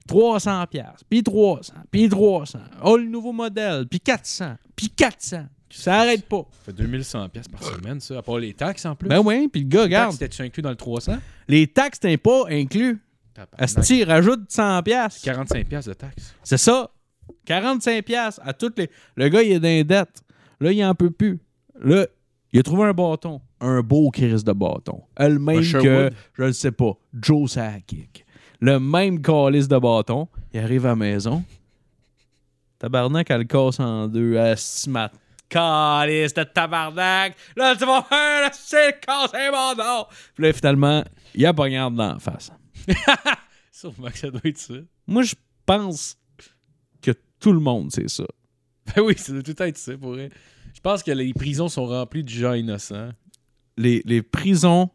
300 0.07 0.67
piastres, 0.67 1.03
puis 1.09 1.23
300, 1.23 1.73
puis 1.89 2.09
300. 2.09 2.59
Oh, 2.83 2.97
le 2.97 3.05
nouveau 3.05 3.31
modèle, 3.31 3.87
puis 3.87 3.99
400, 3.99 4.55
puis 4.75 4.89
400. 4.89 5.45
Ça 5.69 5.99
arrête 5.99 6.25
pas. 6.27 6.45
Ça 6.51 6.65
fait 6.65 6.73
2100 6.73 7.29
pièces 7.29 7.47
par 7.47 7.63
semaine, 7.63 7.99
ça. 8.01 8.17
À 8.17 8.21
part 8.21 8.37
les 8.37 8.53
taxes 8.53 8.85
en 8.85 8.95
plus. 8.95 9.07
Ben 9.07 9.21
oui, 9.23 9.47
puis 9.47 9.61
le 9.61 9.67
gars, 9.67 9.83
regarde, 9.83 10.17
t'es-tu 10.17 10.41
inclus 10.41 10.61
dans 10.61 10.69
le 10.69 10.75
300? 10.75 11.17
les 11.47 11.67
taxes, 11.67 11.99
t'es 11.99 12.17
pas 12.17 12.43
inclus. 12.49 12.99
Asti, 13.57 14.03
rajoute 14.03 14.51
100 14.51 14.83
piastres. 14.83 15.23
45 15.23 15.67
pièces 15.67 15.85
de 15.85 15.93
taxes. 15.93 16.35
C'est 16.43 16.57
ça. 16.57 16.91
45 17.45 18.03
piastres 18.03 18.41
à 18.43 18.53
toutes 18.53 18.77
les... 18.77 18.89
Le 19.15 19.29
gars, 19.29 19.41
il 19.41 19.53
est 19.53 19.59
dans 19.59 19.67
les 19.67 19.83
dettes. 19.83 20.21
Là, 20.59 20.71
il 20.71 20.83
en 20.83 20.93
peut 20.93 21.09
plus. 21.09 21.39
Là, 21.81 22.05
il 22.51 22.59
a 22.59 22.63
trouvé 22.63 22.83
un 22.83 22.93
bâton. 22.93 23.41
Un 23.59 23.81
beau 23.81 24.11
crise 24.11 24.43
de 24.43 24.51
bâton. 24.51 25.03
Le 25.17 25.39
même 25.39 25.61
que, 25.61 26.11
je 26.33 26.43
ne 26.43 26.51
sais 26.51 26.71
pas, 26.71 26.93
Joe 27.13 27.49
Sakic. 27.49 28.25
Le 28.61 28.79
même 28.79 29.21
calice 29.21 29.67
de 29.67 29.77
bâton. 29.77 30.27
Il 30.53 30.59
arrive 30.59 30.85
à 30.85 30.89
la 30.89 30.95
maison. 30.95 31.43
Tabarnak, 32.77 33.29
elle 33.29 33.39
le 33.39 33.43
casse 33.45 33.79
en 33.79 34.07
deux. 34.07 34.37
Asti, 34.37 34.89
ma 34.89 35.11
calice 35.49 36.33
de 36.33 36.43
tabarnak. 36.43 37.35
Là, 37.55 37.75
tu 37.75 37.85
vas 37.85 38.03
faire, 38.03 38.53
c'est 38.53 39.03
casse 39.05 39.31
un 39.33 39.51
bâton. 39.51 40.05
Puis 40.35 40.43
là, 40.43 40.53
finalement, 40.53 41.03
il 41.33 41.45
a 41.45 41.53
pas 41.53 41.69
dans 41.69 42.13
la 42.13 42.19
face. 42.19 42.51
Sûrement 43.71 44.09
que 44.09 44.17
ça 44.17 44.29
doit 44.29 44.41
être 44.43 44.57
ça. 44.57 44.75
Moi, 45.07 45.23
je 45.23 45.35
pense 45.65 46.17
que 47.01 47.11
tout 47.39 47.53
le 47.53 47.59
monde 47.59 47.91
sait 47.91 48.07
ça. 48.07 48.25
Ben 48.95 49.01
oui, 49.01 49.17
ça 49.17 49.33
doit 49.33 49.41
tout 49.43 49.63
être 49.63 49.77
ça 49.77 49.97
pour 49.97 50.11
vrai. 50.11 50.29
Je 50.73 50.79
pense 50.81 51.01
que 51.01 51.11
les 51.11 51.33
prisons 51.33 51.67
sont 51.67 51.85
remplies 51.87 52.23
de 52.23 52.29
gens 52.29 52.53
innocents. 52.53 53.11
les, 53.77 54.01
les 54.05 54.21
prisons. 54.21 54.89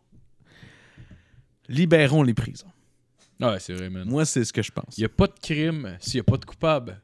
Libérons 1.68 2.22
les 2.22 2.34
prisons. 2.34 2.70
Ah 3.40 3.52
ouais, 3.52 3.60
c'est 3.60 3.74
vrai, 3.74 3.90
man. 3.90 4.08
Moi, 4.08 4.24
c'est 4.24 4.44
ce 4.44 4.52
que 4.52 4.62
je 4.62 4.70
pense. 4.72 4.96
Il 4.96 5.00
n'y 5.00 5.04
a 5.06 5.08
pas 5.10 5.26
de 5.26 5.34
crime 5.42 5.96
s'il 6.00 6.14
n'y 6.14 6.20
a 6.20 6.24
pas 6.24 6.36
de 6.38 6.44
coupable. 6.44 7.00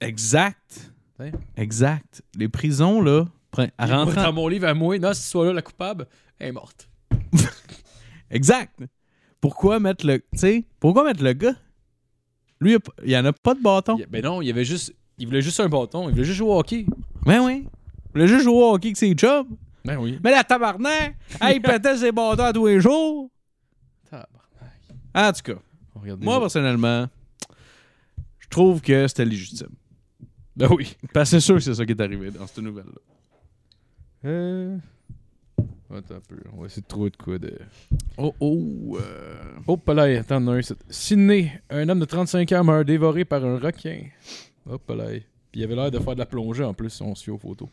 Exact. 0.00 0.90
Ouais. 1.18 1.32
Exact. 1.56 2.22
Les 2.36 2.48
prisons, 2.48 3.00
là, 3.00 3.24
à 3.78 3.86
rentrer. 3.86 4.16
Dans 4.16 4.32
mon 4.32 4.48
livre 4.48 4.66
à 4.68 4.74
moi, 4.74 4.98
non, 4.98 5.12
si 5.14 5.22
soit 5.22 5.46
là 5.46 5.52
la 5.52 5.62
coupable, 5.62 6.06
elle 6.38 6.48
est 6.48 6.52
morte. 6.52 6.88
Exact. 8.30 8.80
Pourquoi 9.40 9.78
mettre 9.80 10.06
le. 10.06 10.18
Tu 10.18 10.26
sais, 10.38 10.64
pourquoi 10.80 11.04
mettre 11.04 11.22
le 11.22 11.32
gars? 11.32 11.54
Lui, 12.60 12.70
il 12.70 12.72
y 12.72 12.76
a 12.76 12.80
p- 12.80 12.90
il 13.04 13.10
y 13.10 13.16
en 13.18 13.24
a 13.24 13.32
pas 13.32 13.54
de 13.54 13.60
bâton. 13.62 13.96
Il- 13.98 14.06
Ben 14.06 14.22
non, 14.24 14.42
il 14.42 14.46
y 14.48 14.50
avait 14.50 14.64
juste. 14.64 14.92
Il 15.18 15.26
voulait 15.26 15.40
juste 15.42 15.60
un 15.60 15.68
bâton, 15.68 16.08
il 16.08 16.12
voulait 16.12 16.24
juste 16.24 16.36
jouer 16.38 16.50
au 16.50 16.58
hockey. 16.58 16.84
Ben 17.24 17.40
oui. 17.40 17.66
Il 18.14 18.22
a 18.22 18.26
juste 18.26 18.44
joué 18.44 18.54
au 18.54 18.74
hockey 18.74 18.88
avec 18.88 18.96
ses 18.96 19.14
jobs. 19.16 19.46
Ben 19.84 19.96
oui. 19.98 20.18
Mais 20.24 20.32
la 20.32 20.42
tabarnak, 20.42 21.16
hey, 21.40 21.56
il 21.56 21.62
pétait 21.62 21.96
ses 21.96 22.12
bâtons 22.12 22.42
à 22.42 22.52
tous 22.52 22.66
les 22.66 22.80
jours. 22.80 23.30
Tabarnak. 24.10 24.28
En 25.14 25.32
tout 25.32 25.52
cas, 25.54 25.60
Moi, 26.20 26.40
personnellement, 26.40 27.08
je 28.38 28.48
trouve 28.48 28.80
que 28.80 29.06
c'était 29.08 29.24
légitime. 29.24 29.74
Ben 30.56 30.68
oui. 30.70 30.96
Parce 31.12 31.30
que 31.30 31.36
c'est 31.36 31.44
sûr 31.44 31.54
que 31.56 31.60
c'est 31.60 31.74
ça 31.74 31.84
qui 31.84 31.92
est 31.92 32.00
arrivé 32.00 32.30
dans 32.30 32.46
cette 32.46 32.64
nouvelle-là. 32.64 33.00
Euh. 34.24 34.78
Attends 35.94 36.16
un 36.16 36.20
peu. 36.20 36.36
On 36.52 36.60
va 36.60 36.66
essayer 36.66 36.82
de 36.82 36.86
trouver 36.86 37.10
de 37.10 37.16
quoi 37.16 37.38
de. 37.38 37.58
Oh, 38.16 38.34
oh. 38.40 38.98
euh, 39.00 39.34
Oh, 39.66 39.78
là, 39.92 40.02
attends, 40.18 40.40
non, 40.40 40.58
Sydney, 40.88 41.60
un 41.70 41.88
homme 41.88 42.00
de 42.00 42.04
35 42.04 42.50
ans 42.52 42.64
meurt 42.64 42.86
dévoré 42.86 43.24
par 43.24 43.44
un 43.44 43.58
requin. 43.58 44.00
Hop 44.68 44.82
là. 44.90 45.06
Puis 45.52 45.60
il 45.60 45.64
avait 45.64 45.76
l'air 45.76 45.90
de 45.90 45.98
faire 45.98 46.14
de 46.14 46.18
la 46.18 46.26
plongée 46.26 46.64
en 46.64 46.74
plus, 46.74 46.90
si 46.90 47.02
on 47.02 47.14
se 47.14 47.24
fie 47.24 47.30
aux 47.30 47.38
photos. 47.38 47.68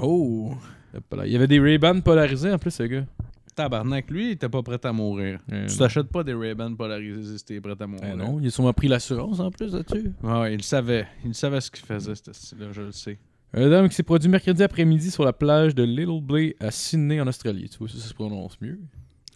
Oh. 0.00 0.54
Hop 0.94 1.14
là. 1.16 1.26
Il 1.26 1.32
y 1.32 1.36
avait 1.36 1.46
des 1.46 1.58
Ray-Ban 1.58 2.00
polarisés 2.00 2.52
en 2.52 2.58
plus, 2.58 2.70
ce 2.72 2.82
gars. 2.82 3.06
Tabarnak, 3.54 4.10
lui, 4.10 4.28
il 4.28 4.30
était 4.32 4.48
pas 4.48 4.62
prêt 4.62 4.78
à 4.84 4.92
mourir. 4.92 5.40
Euh, 5.52 5.66
Tu 5.68 5.76
t'achètes 5.76 6.08
pas 6.08 6.24
des 6.24 6.34
Ray-Ban 6.34 6.74
polarisés 6.74 7.38
si 7.38 7.44
t'es 7.44 7.60
prêt 7.60 7.74
à 7.78 7.86
mourir. 7.86 8.16
ben 8.16 8.16
non, 8.16 8.38
il 8.40 8.46
a 8.48 8.50
sûrement 8.50 8.72
pris 8.72 8.88
l'assurance 8.88 9.40
en 9.40 9.50
plus 9.50 9.72
là-dessus. 9.72 10.12
Ouais, 10.22 10.54
il 10.54 10.62
savait. 10.62 11.06
Il 11.24 11.34
savait 11.34 11.60
ce 11.60 11.70
qu'il 11.70 11.84
faisait, 11.84 12.14
ce 12.14 12.32
style-là, 12.32 12.66
je 12.72 12.82
le 12.82 12.92
sais. 12.92 13.18
Un 13.56 13.70
homme 13.70 13.88
qui 13.88 13.94
s'est 13.94 14.02
produit 14.02 14.28
mercredi 14.28 14.62
après-midi 14.62 15.10
sur 15.12 15.24
la 15.24 15.32
plage 15.32 15.74
de 15.74 15.84
Little 15.84 16.20
Bay 16.22 16.56
à 16.58 16.70
Sydney 16.72 17.20
en 17.20 17.26
Australie. 17.28 17.68
Tu 17.68 17.78
vois, 17.78 17.88
ça, 17.88 17.98
ça 17.98 18.08
se 18.08 18.14
prononce 18.14 18.60
mieux. 18.60 18.80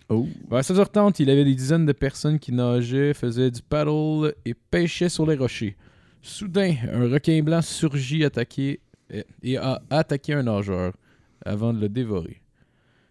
Oh. 0.08 0.26
Vers 0.50 0.62
16h30, 0.62 1.16
il 1.22 1.30
avait 1.30 1.44
des 1.44 1.54
dizaines 1.54 1.86
de 1.86 1.92
personnes 1.92 2.38
qui 2.38 2.50
nageaient, 2.50 3.14
faisaient 3.14 3.50
du 3.50 3.62
paddle 3.62 4.34
et 4.44 4.54
pêchaient 4.54 5.08
sur 5.10 5.24
les 5.26 5.36
rochers. 5.36 5.76
Soudain, 6.22 6.74
un 6.92 7.08
requin 7.08 7.40
blanc 7.42 7.62
surgit 7.62 8.24
attaqué 8.24 8.80
et 9.42 9.56
a 9.56 9.80
attaqué 9.90 10.32
un 10.34 10.42
nageur 10.42 10.94
avant 11.44 11.72
de 11.72 11.80
le 11.80 11.88
dévorer. 11.88 12.40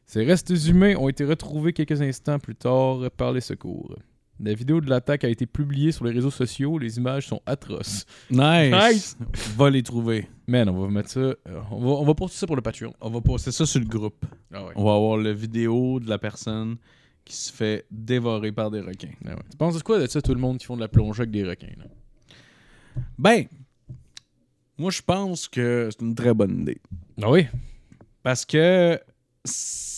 Ces 0.08 0.24
restes 0.24 0.50
humains 0.68 0.96
ont 0.96 1.10
été 1.10 1.26
retrouvés 1.26 1.74
quelques 1.74 2.02
instants 2.02 2.40
plus 2.40 2.56
tard 2.56 3.00
par 3.18 3.34
les 3.34 3.42
secours. 3.42 3.96
La 4.40 4.54
vidéo 4.54 4.80
de 4.82 4.90
l'attaque 4.90 5.24
a 5.24 5.30
été 5.30 5.46
publiée 5.48 5.92
sur 5.92 6.06
les 6.06 6.12
réseaux 6.12 6.30
sociaux. 6.32 6.78
Les 6.78 6.98
images 6.98 7.28
sont 7.28 7.42
atroces. 7.46 8.06
Nice. 8.30 8.72
Nice. 8.72 9.18
Va 9.58 9.70
les 9.70 9.82
trouver. 9.84 10.28
Man, 10.48 10.70
on 10.70 10.80
va 10.80 10.88
mettre 10.90 11.10
ça. 11.10 11.20
euh, 11.20 11.36
on, 11.72 11.80
va, 11.80 11.90
on 11.90 12.06
va 12.06 12.14
poster 12.14 12.38
ça 12.38 12.48
pour 12.48 12.56
le 12.56 12.62
Patreon. 12.62 12.94
On 13.02 13.10
va 13.10 13.20
poster 13.20 13.52
ça 13.52 13.66
sur 13.66 13.80
le 13.80 13.88
groupe. 13.88 14.26
Ah 14.54 14.64
ouais. 14.64 14.74
On 14.76 14.86
va 14.86 14.94
avoir 14.94 15.18
la 15.18 15.34
vidéo 15.34 16.00
de 16.00 16.08
la 16.08 16.20
personne 16.20 16.78
qui 17.26 17.36
se 17.36 17.52
fait 17.52 17.86
dévorer 17.92 18.52
par 18.52 18.70
des 18.72 18.80
requins. 18.80 19.10
Ah 19.26 19.32
ouais. 19.32 19.42
Tu 19.52 19.58
penses 19.58 19.76
de 19.76 19.82
quoi 19.84 20.00
de 20.00 20.06
ça, 20.08 20.22
tout 20.22 20.34
le 20.36 20.40
monde 20.40 20.60
qui 20.60 20.66
font 20.68 20.76
de 20.76 20.82
la 20.82 20.88
plongée 20.88 21.22
avec 21.24 21.32
des 21.32 21.44
requins? 21.44 21.74
là? 21.78 21.86
Ben, 23.18 23.46
moi, 24.78 24.92
je 24.92 25.02
pense 25.02 25.48
que 25.48 25.90
c'est 25.92 26.06
une 26.06 26.14
très 26.16 26.34
bonne 26.36 26.62
idée. 26.62 26.80
Ah 27.24 27.32
oui? 27.32 27.48
Parce 28.24 28.46
que 28.46 29.00
c'est- 29.44 29.97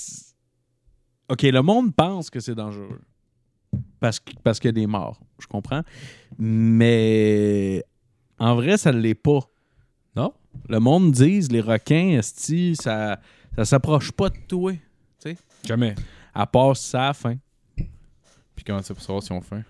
OK, 1.30 1.44
le 1.44 1.62
monde 1.62 1.96
pense 1.96 2.30
que 2.30 2.40
c'est 2.40 2.56
dangereux. 2.56 3.02
Parce, 4.00 4.20
parce 4.44 4.60
qu'il 4.60 4.70
y 4.70 4.70
a 4.70 4.74
des 4.74 4.88
morts. 4.88 5.20
Je 5.40 5.48
comprends. 5.48 5.84
Mais 6.38 7.84
en 8.40 8.56
vrai, 8.56 8.78
ça 8.78 8.92
ne 8.92 9.00
l'est 9.00 9.16
pas. 9.16 9.40
Non? 10.16 10.34
Le 10.68 10.80
monde 10.80 11.12
dit 11.12 11.42
les 11.42 11.62
requins, 11.62 12.18
esti, 12.18 12.76
ça 12.76 13.20
ça 13.56 13.66
s'approche 13.66 14.12
pas 14.12 14.30
de 14.30 14.38
toi. 14.48 14.74
Jamais. 15.66 15.96
À 16.34 16.48
part 16.48 16.78
ça, 16.78 17.14
fin. 17.14 17.36
Puis 17.76 18.64
comment 18.66 18.82
ça 18.82 18.94
pour 18.94 19.04
savoir 19.04 19.22
si 19.22 19.32
on 19.34 19.42
fait? 19.42 19.64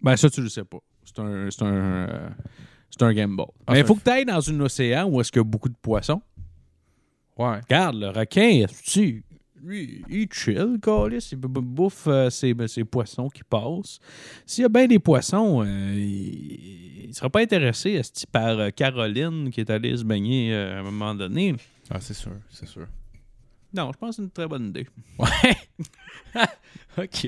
Ben, 0.00 0.16
ça, 0.16 0.30
tu 0.30 0.40
le 0.40 0.48
sais 0.48 0.64
pas. 0.64 0.78
C'est 1.04 1.18
un, 1.18 1.50
c'est 1.50 1.62
un, 1.62 1.66
euh, 1.66 2.28
c'est 2.90 3.02
un 3.02 3.12
gamble. 3.12 3.42
Ah, 3.66 3.72
Mais 3.72 3.80
il 3.80 3.84
faut 3.86 3.96
que 3.96 4.04
tu 4.04 4.10
ailles 4.10 4.24
dans 4.24 4.48
un 4.48 4.60
océan 4.60 5.08
où 5.08 5.20
est-ce 5.20 5.32
qu'il 5.32 5.40
y 5.40 5.44
a 5.44 5.44
beaucoup 5.44 5.68
de 5.68 5.74
poissons. 5.80 6.22
Ouais. 7.36 7.60
Regarde, 7.60 7.96
le 7.96 8.10
requin, 8.10 8.64
esti, 8.64 9.24
lui, 9.62 10.02
il 10.08 10.28
chill, 10.32 10.78
câlisse, 10.80 11.32
il 11.32 11.38
bouffe 11.38 12.06
euh, 12.06 12.30
ses, 12.30 12.54
ses 12.66 12.84
poissons 12.84 13.28
qui 13.28 13.42
passent. 13.44 13.98
S'il 14.46 14.62
y 14.62 14.64
a 14.64 14.68
bien 14.68 14.86
des 14.86 14.98
poissons, 14.98 15.62
euh, 15.64 15.94
il 15.96 17.08
ne 17.08 17.12
sera 17.12 17.30
pas 17.30 17.40
intéressé 17.40 17.90
esti, 17.92 18.26
par 18.26 18.58
euh, 18.58 18.70
Caroline 18.70 19.50
qui 19.50 19.60
est 19.60 19.70
allée 19.70 19.96
se 19.96 20.04
baigner 20.04 20.54
à 20.54 20.78
un 20.78 20.82
moment 20.82 21.14
donné. 21.14 21.54
Ah, 21.90 22.00
c'est 22.00 22.14
sûr, 22.14 22.32
c'est 22.50 22.68
sûr. 22.68 22.86
Non, 23.74 23.90
je 23.92 23.98
pense 23.98 24.10
que 24.10 24.16
c'est 24.16 24.22
une 24.22 24.30
très 24.30 24.46
bonne 24.46 24.68
idée. 24.68 24.86
Ouais. 25.18 25.56
ok. 26.98 27.26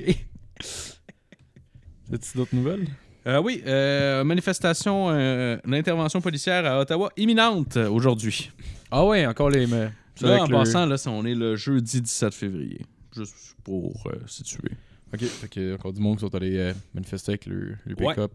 As-tu 2.13 2.37
d'autres 2.37 2.55
nouvelles? 2.55 2.87
Euh, 3.27 3.41
oui, 3.41 3.61
euh, 3.67 4.23
manifestation, 4.23 5.09
euh, 5.11 5.57
l'intervention 5.65 6.21
policière 6.21 6.65
à 6.65 6.79
Ottawa 6.79 7.11
imminente 7.17 7.77
aujourd'hui. 7.77 8.51
Ah 8.89 9.05
ouais, 9.05 9.25
encore 9.25 9.49
les. 9.49 9.67
mais- 9.67 9.91
Là, 10.27 10.43
en 10.43 10.45
le- 10.47 10.51
passant, 10.51 10.85
là, 10.85 10.97
c'est- 10.97 11.09
on 11.09 11.25
est 11.25 11.35
le 11.35 11.55
jeudi 11.55 12.01
17 12.01 12.33
février. 12.33 12.81
Juste 13.15 13.55
pour 13.63 14.03
euh, 14.07 14.15
situer. 14.27 14.71
Ok, 15.13 15.19
fait 15.25 15.71
a 15.71 15.73
encore 15.73 15.91
du 15.91 15.99
monde 16.01 16.15
qui 16.17 16.21
sont 16.21 16.33
allés 16.35 16.57
euh, 16.57 16.73
manifester 16.93 17.31
avec 17.33 17.45
le, 17.45 17.75
pick-up. 17.95 18.31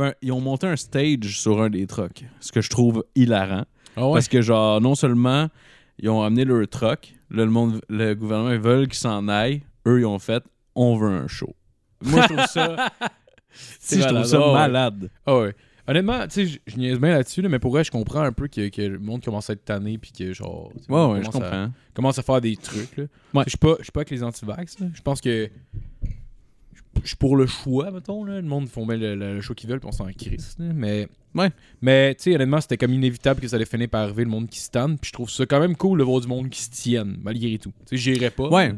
un- 0.00 0.14
ils 0.22 0.30
ont 0.30 0.40
monté 0.40 0.66
un 0.68 0.76
stage 0.76 1.40
sur 1.40 1.60
un 1.60 1.68
des 1.70 1.86
trucks, 1.88 2.24
ce 2.40 2.52
que 2.52 2.60
je 2.60 2.70
trouve 2.70 3.04
hilarant. 3.16 3.64
Ah 3.96 4.06
ouais? 4.06 4.12
Parce 4.14 4.28
que, 4.28 4.40
genre, 4.40 4.80
non 4.80 4.94
seulement 4.94 5.48
ils 5.98 6.08
ont 6.08 6.22
amené 6.22 6.44
leur 6.44 6.68
truck, 6.68 7.14
là, 7.30 7.44
le, 7.44 7.50
monde, 7.50 7.80
le 7.88 8.14
gouvernement, 8.14 8.52
ils 8.52 8.60
veulent 8.60 8.86
qu'ils 8.86 8.98
s'en 8.98 9.26
aillent. 9.28 9.62
Eux, 9.86 10.00
ils 10.00 10.06
ont 10.06 10.18
fait 10.20 10.44
on 10.76 10.96
veut 10.96 11.08
un 11.08 11.26
show. 11.26 11.56
Moi, 12.04 12.22
je 12.22 12.34
trouve 12.34 12.46
ça. 12.46 12.92
si, 13.80 13.96
je 13.96 14.02
trouve 14.02 14.12
malade. 14.12 14.26
ça 14.28 14.38
Ah 14.38 14.52
malade. 14.52 15.10
Ah 15.24 15.38
ouais. 15.38 15.54
Honnêtement, 15.88 16.26
tu 16.26 16.46
sais, 16.48 16.60
je- 16.66 16.76
niaise 16.76 16.98
bien 16.98 17.10
là-dessus, 17.10 17.42
là, 17.42 17.48
mais 17.48 17.58
pour 17.60 17.70
vrai, 17.70 17.84
je 17.84 17.90
comprends 17.92 18.22
un 18.22 18.32
peu 18.32 18.48
que, 18.48 18.68
que 18.68 18.82
le 18.82 18.98
monde 18.98 19.22
commence 19.24 19.48
à 19.50 19.52
être 19.52 19.64
tanné 19.64 19.98
puis 19.98 20.10
que 20.12 20.32
genre. 20.32 20.72
Ouais, 20.88 21.04
ouais, 21.06 21.22
je 21.22 21.28
à- 21.28 21.32
comprends. 21.32 21.70
commence 21.94 22.18
à 22.18 22.22
faire 22.22 22.40
des 22.40 22.56
trucs. 22.56 22.96
Là. 22.96 23.04
Ouais. 23.34 23.42
Je 23.44 23.50
suis 23.50 23.58
pas, 23.58 23.76
je 23.78 23.84
suis 23.84 23.92
pas 23.92 24.00
avec 24.00 24.10
les 24.10 24.22
anti-vax. 24.22 24.80
là. 24.80 24.86
Je 24.94 25.02
pense 25.02 25.20
que. 25.20 25.48
Je 27.02 27.08
suis 27.08 27.16
pour 27.16 27.36
le 27.36 27.46
choix, 27.46 27.90
mettons. 27.90 28.24
Là. 28.24 28.36
Le 28.40 28.46
monde 28.48 28.68
font 28.68 28.86
bien 28.86 28.96
le, 28.96 29.14
le- 29.14 29.34
le 29.34 29.40
choix 29.42 29.54
qu'ils 29.54 29.68
veulent, 29.68 29.80
puis 29.80 29.88
on 29.88 29.92
s'en 29.92 30.06
crisse. 30.12 30.56
Mais. 30.58 31.08
Ouais. 31.34 31.50
Mais, 31.82 32.14
tu 32.14 32.22
sais, 32.24 32.34
honnêtement, 32.34 32.60
c'était 32.62 32.78
comme 32.78 32.94
inévitable 32.94 33.40
que 33.40 33.46
ça 33.48 33.56
allait 33.56 33.66
finir 33.66 33.88
par 33.90 34.02
arriver 34.04 34.24
le 34.24 34.30
monde 34.30 34.48
qui 34.48 34.58
se 34.58 34.70
tanne. 34.70 34.98
Puis 34.98 35.08
je 35.08 35.12
trouve 35.12 35.28
ça 35.30 35.44
quand 35.44 35.60
même 35.60 35.76
cool 35.76 35.98
de 35.98 36.04
voir 36.04 36.20
du 36.20 36.26
monde 36.26 36.48
qui 36.48 36.62
se 36.62 36.70
tienne, 36.70 37.18
malgré 37.22 37.58
tout. 37.58 37.72
Tu 37.86 37.90
sais, 37.90 37.96
j'irais 37.98 38.30
pas. 38.30 38.48
Ouais. 38.48 38.72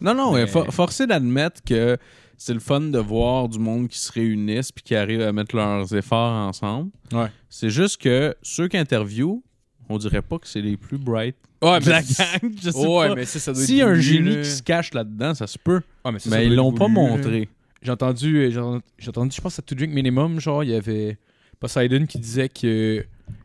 Non, 0.00 0.14
non, 0.14 0.32
Mais- 0.34 0.46
for- 0.46 0.66
forcé 0.74 1.06
d'admettre 1.06 1.62
que 1.64 1.96
c'est 2.44 2.52
le 2.54 2.60
fun 2.60 2.80
de 2.80 2.98
voir 2.98 3.48
du 3.48 3.58
monde 3.58 3.88
qui 3.88 3.98
se 3.98 4.12
réunissent 4.12 4.70
puis 4.70 4.82
qui 4.84 4.94
arrivent 4.94 5.22
à 5.22 5.32
mettre 5.32 5.56
leurs 5.56 5.94
efforts 5.94 6.32
ensemble. 6.46 6.90
Ouais. 7.12 7.28
C'est 7.48 7.70
juste 7.70 8.00
que 8.02 8.34
ceux 8.42 8.68
qui 8.68 8.76
interviewent, 8.76 9.42
on 9.88 9.96
dirait 9.96 10.20
pas 10.20 10.38
que 10.38 10.46
c'est 10.46 10.60
les 10.60 10.76
plus 10.76 10.98
bright 10.98 11.36
Ouais, 11.62 11.80
de 11.80 11.88
la 11.88 12.00
mais. 12.02 12.06
gang. 12.42 12.52
Je 12.62 12.70
sais 12.70 12.86
Ouais, 12.86 13.08
pas. 13.08 13.14
mais 13.14 13.24
ça, 13.24 13.38
ça 13.38 13.52
doit 13.52 13.62
être 13.62 13.66
S'il 13.66 13.76
y 13.76 13.82
a 13.82 13.88
un 13.88 13.94
génie 13.98 14.36
qui 14.42 14.50
se 14.50 14.62
cache 14.62 14.92
là-dedans, 14.92 15.34
ça 15.34 15.46
se 15.46 15.58
peut. 15.58 15.80
Ouais, 16.04 16.12
mais 16.12 16.18
ça, 16.18 16.42
ils 16.42 16.54
l'ont 16.54 16.72
pas 16.74 16.88
montré. 16.88 17.48
J'ai 17.80 17.90
entendu, 17.92 18.36
euh, 18.36 18.50
j'ai 18.50 18.58
entendu- 18.60 18.82
j'ai 18.98 19.08
entendu, 19.08 19.36
je 19.36 19.40
pense 19.40 19.58
à 19.58 19.62
To 19.62 19.74
Drink 19.74 19.92
Minimum, 19.94 20.38
genre, 20.40 20.62
il 20.64 20.70
y 20.70 20.74
avait 20.74 21.16
Poseidon 21.60 22.04
qui 22.04 22.18
disait 22.18 22.48
que 22.50 23.04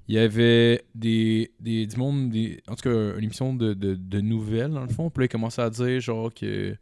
il 0.09 0.15
y 0.15 0.17
avait 0.19 0.83
des, 0.95 1.51
des 1.61 1.85
du 1.85 1.95
monde, 1.95 2.29
des, 2.31 2.61
en 2.67 2.75
tout 2.75 2.89
cas, 2.89 3.15
une 3.17 3.23
émission 3.23 3.53
de, 3.53 3.73
de, 3.73 3.95
de 3.95 4.19
nouvelles, 4.21 4.71
dans 4.71 4.81
le 4.81 4.89
fond. 4.89 5.09
Puis 5.09 5.21
là, 5.21 5.25
il 5.25 5.29
commençait 5.29 5.61
à 5.61 5.69
dire, 5.69 6.01
genre, 6.01 6.33
que 6.33 6.75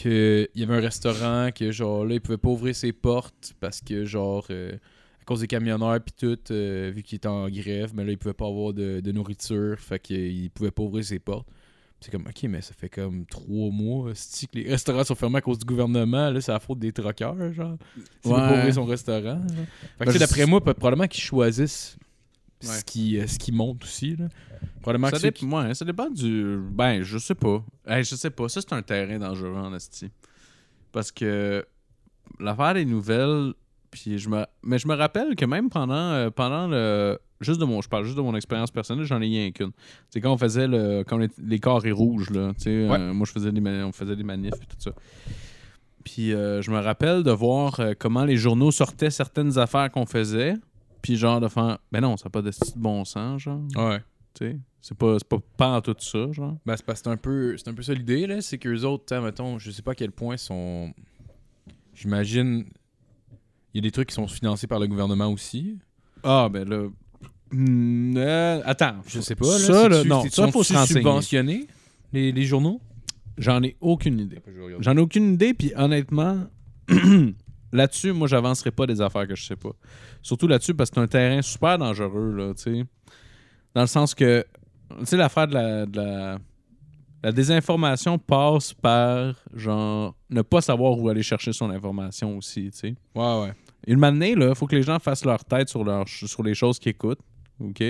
que 0.00 0.48
il 0.54 0.60
y 0.60 0.64
avait 0.64 0.76
un 0.76 0.80
restaurant 0.80 1.50
que, 1.54 1.70
genre, 1.70 2.04
là, 2.04 2.14
il 2.14 2.20
pouvait 2.20 2.38
pas 2.38 2.48
ouvrir 2.48 2.74
ses 2.74 2.92
portes 2.92 3.54
parce 3.60 3.80
que, 3.80 4.04
genre, 4.04 4.46
euh, 4.50 4.72
à 5.20 5.24
cause 5.24 5.40
des 5.40 5.46
camionneurs 5.46 6.00
puis 6.00 6.14
tout, 6.18 6.38
euh, 6.50 6.90
vu 6.94 7.02
qu'il 7.02 7.16
était 7.16 7.28
en 7.28 7.48
grève, 7.48 7.92
mais 7.94 8.04
là, 8.04 8.12
il 8.12 8.18
pouvait 8.18 8.34
pas 8.34 8.46
avoir 8.46 8.72
de, 8.72 9.00
de 9.00 9.12
nourriture, 9.12 9.78
fait 9.78 9.98
qu'il 9.98 10.50
pouvait 10.50 10.70
pas 10.70 10.82
ouvrir 10.82 11.04
ses 11.04 11.18
portes. 11.18 11.46
C'est 12.00 12.10
comme, 12.10 12.26
ok, 12.26 12.42
mais 12.48 12.60
ça 12.62 12.74
fait 12.76 12.88
comme 12.88 13.24
trois 13.26 13.70
mois 13.70 14.10
que 14.12 14.58
les 14.58 14.68
restaurants 14.68 15.04
sont 15.04 15.14
fermés 15.14 15.38
à 15.38 15.40
cause 15.40 15.60
du 15.60 15.64
gouvernement. 15.64 16.30
Là, 16.30 16.40
c'est 16.40 16.50
la 16.50 16.58
faute 16.58 16.80
des 16.80 16.90
troqueurs, 16.90 17.52
genre. 17.52 17.76
Pas 18.24 18.28
Ouais. 18.30 18.58
ouvrir 18.58 18.74
son 18.74 18.84
restaurant. 18.84 19.40
genre. 19.40 19.66
Fait 19.98 20.06
que, 20.06 20.10
Ben, 20.10 20.18
d'après 20.18 20.46
moi, 20.46 20.60
probablement 20.60 21.06
qu'ils 21.06 21.22
choisissent 21.22 21.96
Ouais. 22.66 22.74
ce, 22.78 22.84
qui, 22.84 23.18
euh, 23.18 23.26
ce 23.26 23.38
qui 23.38 23.52
monte 23.52 23.82
aussi. 23.84 24.16
Là. 24.16 24.28
Probablement 24.80 25.08
Ça, 25.10 25.18
que 25.18 25.34
qui- 25.34 25.44
ouais, 25.46 25.74
ça 25.74 25.84
dépend 25.84 26.10
du. 26.10 26.58
Ben, 26.70 27.02
je 27.02 27.18
sais 27.18 27.34
pas. 27.34 27.64
Hey, 27.86 28.04
je 28.04 28.14
sais 28.14 28.30
pas. 28.30 28.48
Ça, 28.48 28.60
c'est 28.60 28.72
un 28.72 28.82
terrain 28.82 29.18
dangereux 29.18 29.54
en 29.54 29.74
esti. 29.74 30.10
Parce 30.92 31.10
que 31.12 31.64
l'affaire 32.40 32.74
des 32.74 32.84
nouvelles. 32.84 33.52
Puis 33.90 34.16
je 34.18 34.30
me... 34.30 34.46
Mais 34.62 34.78
je 34.78 34.88
me 34.88 34.94
rappelle 34.94 35.36
que 35.36 35.44
même 35.44 35.68
pendant, 35.68 35.94
euh, 35.94 36.30
pendant 36.30 36.66
le. 36.66 37.18
Juste 37.42 37.60
de 37.60 37.64
mon. 37.66 37.82
Je 37.82 37.88
parle 37.90 38.04
juste 38.04 38.16
de 38.16 38.22
mon 38.22 38.34
expérience 38.34 38.70
personnelle, 38.70 39.04
j'en 39.04 39.20
ai 39.20 39.26
rien 39.26 39.50
qu'une. 39.50 39.72
C'est 40.08 40.20
quand 40.20 40.32
on 40.32 40.38
faisait 40.38 40.66
le. 40.66 41.04
Quand 41.06 41.20
était- 41.20 41.34
les 41.44 41.58
carrés 41.58 41.92
rouges, 41.92 42.30
là. 42.30 42.52
Tu 42.54 42.62
sais, 42.62 42.88
Ouais. 42.88 42.98
euh, 42.98 43.12
moi, 43.12 43.26
je 43.26 43.32
faisais 43.32 43.52
des 43.52 43.60
on 43.82 43.92
faisait 43.92 44.16
des 44.16 44.22
manifs 44.22 44.54
et 44.54 44.66
tout 44.66 44.76
ça. 44.78 44.92
Puis 46.04 46.32
euh, 46.32 46.62
je 46.62 46.70
me 46.70 46.78
rappelle 46.78 47.22
de 47.22 47.30
voir 47.30 47.78
comment 47.98 48.24
les 48.24 48.36
journaux 48.36 48.70
sortaient 48.70 49.10
certaines 49.10 49.58
affaires 49.58 49.90
qu'on 49.90 50.06
faisait. 50.06 50.54
Puis 51.02 51.16
genre 51.16 51.40
de 51.40 51.48
faire. 51.48 51.78
Ben 51.90 52.00
non, 52.00 52.16
ça 52.16 52.26
n'a 52.26 52.30
pas 52.30 52.42
de 52.42 52.50
bon 52.76 53.04
sens, 53.04 53.42
genre. 53.42 53.60
Ouais. 53.76 53.98
Tu 54.34 54.46
sais, 54.46 54.58
c'est 54.80 54.96
pas, 54.96 55.18
c'est 55.18 55.28
pas, 55.28 55.38
pas 55.56 55.76
en 55.76 55.80
tout 55.80 55.96
ça, 55.98 56.30
genre. 56.32 56.56
Ben, 56.64 56.76
c'est 56.76 56.86
parce 56.86 57.00
que 57.00 57.04
c'est 57.04 57.10
un 57.12 57.16
peu, 57.16 57.56
c'est 57.58 57.68
un 57.68 57.74
peu 57.74 57.82
ça 57.82 57.92
l'idée, 57.92 58.26
là. 58.26 58.40
C'est 58.40 58.58
qu'eux 58.58 58.82
autres, 58.82 59.14
mettons, 59.18 59.58
je 59.58 59.70
sais 59.70 59.82
pas 59.82 59.92
à 59.92 59.94
quel 59.94 60.12
point 60.12 60.36
sont. 60.36 60.92
J'imagine. 61.94 62.64
Il 63.74 63.78
y 63.78 63.78
a 63.78 63.82
des 63.82 63.90
trucs 63.90 64.08
qui 64.08 64.14
sont 64.14 64.28
financés 64.28 64.66
par 64.66 64.78
le 64.78 64.86
gouvernement 64.86 65.28
aussi. 65.28 65.78
Ah, 66.22 66.48
ben 66.50 66.68
là. 66.68 66.88
Hmm, 67.50 68.16
euh, 68.16 68.62
attends, 68.64 68.96
Je 69.06 69.20
sais 69.20 69.34
pas, 69.34 69.46
là. 69.46 69.58
Ça, 69.58 69.88
là, 69.88 70.04
non, 70.04 70.24
ça, 70.30 70.48
faut 70.48 70.62
se 70.62 70.74
subventionnés, 70.86 71.66
les, 72.12 72.32
les 72.32 72.44
journaux? 72.44 72.80
J'en 73.36 73.62
ai 73.62 73.76
aucune 73.80 74.20
idée. 74.20 74.40
J'en 74.80 74.96
ai 74.96 75.00
aucune 75.00 75.34
idée, 75.34 75.52
puis 75.52 75.72
honnêtement, 75.76 76.46
là-dessus, 77.72 78.12
moi, 78.12 78.28
j'avancerai 78.28 78.70
pas 78.70 78.86
des 78.86 79.00
affaires 79.00 79.26
que 79.26 79.34
je 79.34 79.44
sais 79.44 79.56
pas. 79.56 79.72
Surtout 80.20 80.46
là-dessus, 80.46 80.74
parce 80.74 80.90
que 80.90 80.96
c'est 80.96 81.02
un 81.02 81.06
terrain 81.06 81.42
super 81.42 81.78
dangereux, 81.78 82.32
là, 82.36 82.54
tu 82.54 82.62
sais. 82.62 82.84
Dans 83.74 83.80
le 83.80 83.86
sens 83.86 84.14
que, 84.14 84.44
tu 85.00 85.06
sais, 85.06 85.16
l'affaire 85.16 85.48
de 85.48 85.54
la, 85.54 85.86
de 85.86 85.96
la. 85.96 86.38
La 87.24 87.30
désinformation 87.30 88.18
passe 88.18 88.74
par, 88.74 89.36
genre, 89.54 90.16
ne 90.28 90.42
pas 90.42 90.60
savoir 90.60 90.98
où 90.98 91.08
aller 91.08 91.22
chercher 91.22 91.52
son 91.52 91.70
information 91.70 92.36
aussi, 92.36 92.68
tu 92.72 92.78
sais. 92.78 92.94
Ouais, 93.14 93.42
ouais. 93.42 93.52
Une 93.86 94.00
manée, 94.00 94.34
là, 94.34 94.48
il 94.48 94.54
faut 94.56 94.66
que 94.66 94.74
les 94.74 94.82
gens 94.82 94.98
fassent 94.98 95.24
leur 95.24 95.44
tête 95.44 95.68
sur, 95.68 95.84
leur, 95.84 96.08
sur 96.08 96.42
les 96.42 96.54
choses 96.54 96.80
qu'ils 96.80 96.90
écoutent. 96.90 97.20
OK? 97.60 97.80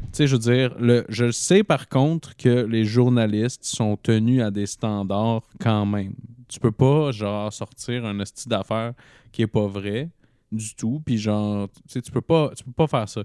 Tu 0.00 0.18
sais, 0.18 0.26
je 0.26 0.36
veux 0.36 0.40
dire, 0.40 0.74
le, 0.78 1.04
je 1.08 1.30
sais 1.30 1.64
par 1.64 1.88
contre 1.88 2.36
que 2.36 2.64
les 2.66 2.84
journalistes 2.84 3.64
sont 3.64 3.96
tenus 3.96 4.42
à 4.42 4.50
des 4.50 4.66
standards 4.66 5.42
quand 5.60 5.86
même. 5.86 6.14
Tu 6.48 6.60
peux 6.60 6.72
pas, 6.72 7.10
genre, 7.10 7.52
sortir 7.52 8.04
un 8.04 8.24
style 8.24 8.50
d'affaires 8.50 8.92
qui 9.32 9.42
est 9.42 9.48
pas 9.48 9.66
vrai 9.66 10.10
du 10.52 10.74
tout, 10.74 11.02
puis 11.04 11.18
genre, 11.18 11.68
tu 11.68 11.82
sais, 11.88 12.02
tu 12.02 12.12
peux 12.12 12.20
pas, 12.20 12.52
faire 12.88 13.08
ça. 13.08 13.22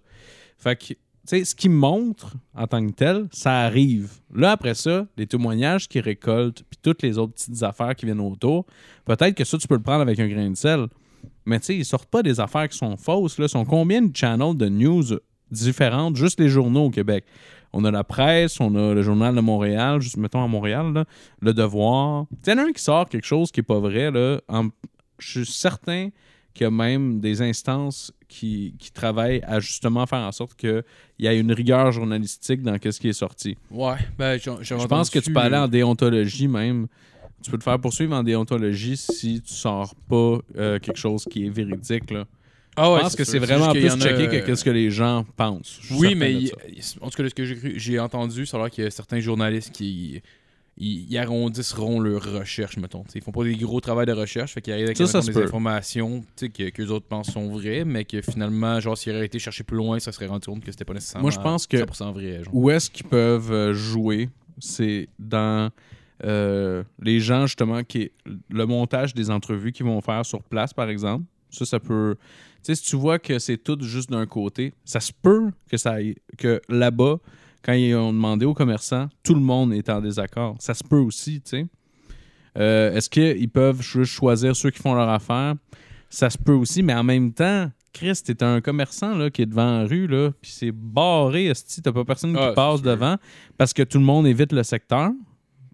Fait 0.58 0.76
que, 0.76 0.86
tu 0.88 0.98
sais, 1.26 1.46
ce 1.46 1.54
qui 1.54 1.70
montre 1.70 2.36
en 2.56 2.66
tant 2.66 2.86
que 2.86 2.92
tel, 2.92 3.28
ça 3.32 3.60
arrive. 3.60 4.14
Là, 4.34 4.52
après 4.52 4.74
ça, 4.74 5.06
les 5.16 5.28
témoignages 5.28 5.88
qu'ils 5.88 6.02
récoltent, 6.02 6.64
puis 6.64 6.80
toutes 6.82 7.04
les 7.04 7.18
autres 7.18 7.34
petites 7.34 7.62
affaires 7.62 7.96
qui 7.96 8.06
viennent 8.06 8.20
autour, 8.20 8.66
peut-être 9.06 9.36
que 9.36 9.44
ça, 9.44 9.58
tu 9.58 9.68
peux 9.68 9.76
le 9.76 9.84
prendre 9.84 10.02
avec 10.02 10.20
un 10.20 10.28
grain 10.28 10.50
de 10.50 10.56
sel. 10.56 10.88
Mais 11.46 11.60
tu 11.60 11.68
sais, 11.68 11.76
ils 11.78 11.86
sortent 11.86 12.10
pas 12.10 12.24
des 12.24 12.40
affaires 12.40 12.68
qui 12.68 12.78
sont 12.78 12.96
fausses. 12.98 13.38
Là. 13.40 13.48
Sont 13.48 13.66
combien 13.66 14.02
de 14.02 14.16
channels 14.16 14.56
de 14.56 14.70
news 14.70 15.20
différentes, 15.52 16.16
juste 16.16 16.40
les 16.40 16.50
journaux 16.50 16.86
au 16.86 16.90
Québec? 16.90 17.26
On 17.72 17.86
a 17.86 17.92
la 17.92 18.04
presse, 18.04 18.60
on 18.60 18.74
a 18.76 18.94
le 18.96 19.02
journal 19.04 19.36
de 19.36 19.42
Montréal, 19.42 20.02
juste 20.02 20.18
mettons 20.18 20.44
à 20.44 20.48
Montréal, 20.48 20.92
là, 20.94 21.06
le 21.42 21.54
devoir. 21.54 22.26
Il 22.46 22.50
y 22.50 22.54
en 22.54 22.58
a 22.58 22.64
un 22.64 22.72
qui 22.72 22.82
sort 22.82 23.08
quelque 23.08 23.26
chose 23.28 23.52
qui 23.52 23.60
est 23.60 23.64
pas 23.64 23.80
vrai, 23.80 24.10
là. 24.12 24.40
en- 24.48 24.70
Je 25.20 25.44
suis 25.44 25.46
certain 25.52 26.10
qu'il 26.54 26.64
y 26.64 26.68
a 26.68 26.72
même 26.72 27.20
des 27.20 27.42
instances 27.44 28.12
qui, 28.28 28.74
qui 28.80 28.92
travaillent 28.92 29.42
à 29.46 29.60
justement 29.60 30.06
faire 30.08 30.20
en 30.20 30.32
sorte 30.32 30.56
qu'il 30.56 30.84
y 31.20 31.28
ait 31.28 31.40
une 31.40 31.52
rigueur 31.52 31.92
journalistique 31.92 32.62
dans 32.64 32.76
ce 32.82 33.00
qui 33.00 33.10
est 33.10 33.14
sorti. 33.14 33.56
Ouais, 33.70 33.96
ben, 34.18 34.40
Je 34.40 34.88
pense 34.88 35.10
que 35.10 35.20
tu 35.20 35.32
peux 35.32 35.40
aller 35.40 35.56
euh, 35.56 35.64
en 35.64 35.68
déontologie 35.68 36.48
même. 36.48 36.88
Tu 37.44 37.52
peux 37.52 37.58
te 37.58 37.64
faire 37.64 37.80
poursuivre 37.80 38.16
en 38.16 38.24
déontologie 38.24 38.98
si 38.98 39.42
tu 39.42 39.54
sors 39.54 39.94
pas 40.10 40.38
euh, 40.58 40.80
quelque 40.80 40.98
chose 40.98 41.24
qui 41.30 41.46
est 41.46 41.50
véridique. 41.50 42.12
Là. 42.12 42.26
Ah 42.76 42.92
ouais, 42.92 42.98
je 43.00 43.04
pense 43.04 43.16
que 43.16 43.24
c'est 43.24 43.40
vraiment 43.40 43.72
plus 43.72 43.90
checké 44.00 44.42
que 44.42 44.56
ce 44.56 44.64
que 44.64 44.70
les 44.70 44.90
gens 44.90 45.26
pensent. 45.36 45.80
Oui, 45.92 46.16
mais 46.16 46.36
en 47.02 47.10
tout 47.10 47.18
cas, 47.18 47.24
de 47.24 47.30
ce 47.30 47.34
que 47.36 47.46
j'ai 47.78 48.00
entendu, 48.00 48.46
ça 48.46 48.58
a 48.58 48.62
l'air 48.62 48.70
qu'il 48.70 48.84
y 48.84 48.88
a 48.88 48.92
certains 48.92 49.20
journalistes 49.20 49.72
qui 49.74 50.22
ils, 50.82 51.18
arrondisseront 51.18 52.00
leur 52.00 52.24
recherche, 52.40 52.78
mettons. 52.78 53.04
T'sais, 53.04 53.20
ils 53.20 53.22
font 53.22 53.34
pas 53.34 53.44
des 53.44 53.56
gros 53.58 53.82
travaux 53.82 54.06
de 54.06 54.14
recherche, 54.14 54.54
fait 54.54 54.62
qu'ils 54.62 54.72
arrivent 54.74 54.86
avec 54.86 54.98
Ça, 54.98 55.04
mettons, 55.04 55.20
des 55.28 55.34
peut. 55.34 55.44
informations 55.44 56.24
que, 56.40 56.70
que 56.70 56.82
les 56.82 56.90
autres 56.90 57.06
pensent 57.06 57.32
sont 57.32 57.50
vraies, 57.50 57.84
mais 57.84 58.06
que 58.06 58.22
finalement, 58.22 58.80
genre, 58.80 58.98
s'ils 58.98 59.14
auraient 59.14 59.26
été 59.26 59.40
chercher 59.40 59.64
plus 59.66 59.76
loin, 59.76 60.00
ça 60.00 60.14
serait 60.14 60.28
rendu 60.28 60.46
compte 60.48 60.64
que 60.64 60.72
c'était 60.72 60.86
pas 60.86 60.94
nécessairement 60.94 61.24
Moi, 61.24 61.32
je 61.32 61.40
pense 61.40 61.68
que- 61.68 61.78
100% 61.78 62.14
vrai. 62.14 62.44
Genre. 62.46 62.56
Où 62.56 62.70
est-ce 62.70 62.90
qu'ils 62.90 63.08
peuvent 63.08 63.52
euh, 63.52 63.74
jouer 63.74 64.30
C'est 64.60 65.10
dans 65.20 65.70
euh, 66.24 66.84
les 67.02 67.20
gens, 67.20 67.46
justement, 67.46 67.84
qui. 67.84 68.12
Le 68.50 68.66
montage 68.66 69.14
des 69.14 69.30
entrevues 69.30 69.74
qu'ils 69.74 69.86
vont 69.86 70.00
faire 70.00 70.26
sur 70.26 70.42
place, 70.44 70.74
par 70.74 70.90
exemple. 70.90 71.26
Ça, 71.50 71.66
ça 71.66 71.80
peut. 71.80 72.16
Tu 72.64 72.64
sais, 72.64 72.76
si 72.76 72.84
tu 72.90 72.96
vois 72.96 73.20
que 73.20 73.40
c'est 73.40 73.58
tout 73.58 73.78
juste 73.82 74.10
d'un 74.12 74.26
côté, 74.26 74.74
ça 74.86 75.00
se 75.00 75.12
peut 75.14 75.52
que 75.70 75.78
ça 75.78 75.92
aille- 75.94 76.16
que 76.38 76.62
là-bas, 76.70 77.18
quand 77.64 77.74
ils 77.74 77.96
ont 77.96 78.12
demandé 78.14 78.46
aux 78.46 78.54
commerçants, 78.54 79.10
tout 79.24 79.34
le 79.34 79.42
monde 79.42 79.74
est 79.74 79.90
en 79.90 80.02
désaccord. 80.02 80.56
Ça 80.60 80.74
se 80.74 80.84
peut 80.84 81.00
aussi, 81.00 81.42
tu 81.42 81.50
sais. 81.50 81.66
Euh, 82.58 82.94
Est-ce 82.96 83.10
qu'ils 83.10 83.50
peuvent 83.50 83.82
juste 83.82 84.12
choisir 84.12 84.56
ceux 84.56 84.72
qui 84.72 84.80
font 84.80 84.94
leur 84.94 85.10
affaire? 85.10 85.56
Ça 86.10 86.30
se 86.30 86.38
peut 86.38 86.54
aussi, 86.54 86.82
mais 86.84 86.94
en 86.94 87.04
même 87.04 87.32
temps, 87.32 87.72
Chris, 87.94 88.20
t'es 88.24 88.44
un 88.44 88.62
commerçant 88.62 89.16
là, 89.16 89.30
qui 89.30 89.44
est 89.44 89.46
devant 89.46 89.82
la 89.82 89.86
rue, 89.88 90.08
là, 90.08 90.32
puis 90.42 90.52
c'est 90.52 90.72
barré, 90.72 91.46
esti, 91.48 91.82
t'as 91.82 91.92
pas 91.92 92.04
personne 92.06 92.36
Ah, 92.36 92.40
qui 92.40 92.46
c'est 92.50 92.56
passe 92.56 92.82
devant 92.82 93.18
parce 93.58 93.74
que 93.74 93.84
tout 93.84 93.98
le 94.00 94.04
monde 94.06 94.26
évite 94.28 94.52
le 94.52 94.64
secteur. 94.64 95.12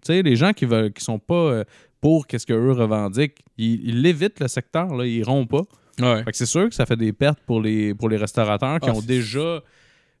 Tu 0.02 0.12
sais, 0.12 0.22
les 0.22 0.36
gens 0.36 0.52
qui 0.52 0.64
veulent, 0.66 0.92
qui 0.92 1.02
sont 1.04 1.18
pas 1.18 1.34
euh, 1.34 1.64
pour 2.06 2.28
qu'est-ce 2.28 2.46
qu'eux 2.46 2.70
revendiquent, 2.70 3.38
ils, 3.58 3.80
ils 3.88 4.00
l'évitent 4.00 4.38
le 4.38 4.46
secteur, 4.46 4.94
là, 4.94 5.04
ils 5.04 5.16
iront 5.16 5.44
pas. 5.44 5.62
Ouais. 6.00 6.22
Fait 6.22 6.30
que 6.30 6.36
c'est 6.36 6.46
sûr 6.46 6.68
que 6.68 6.74
ça 6.76 6.86
fait 6.86 6.94
des 6.96 7.12
pertes 7.12 7.40
pour 7.44 7.60
les, 7.60 7.94
pour 7.94 8.08
les 8.08 8.16
restaurateurs 8.16 8.78
qui 8.78 8.88
Ah, 8.88 8.94
ont 8.94 9.00
déjà, 9.00 9.60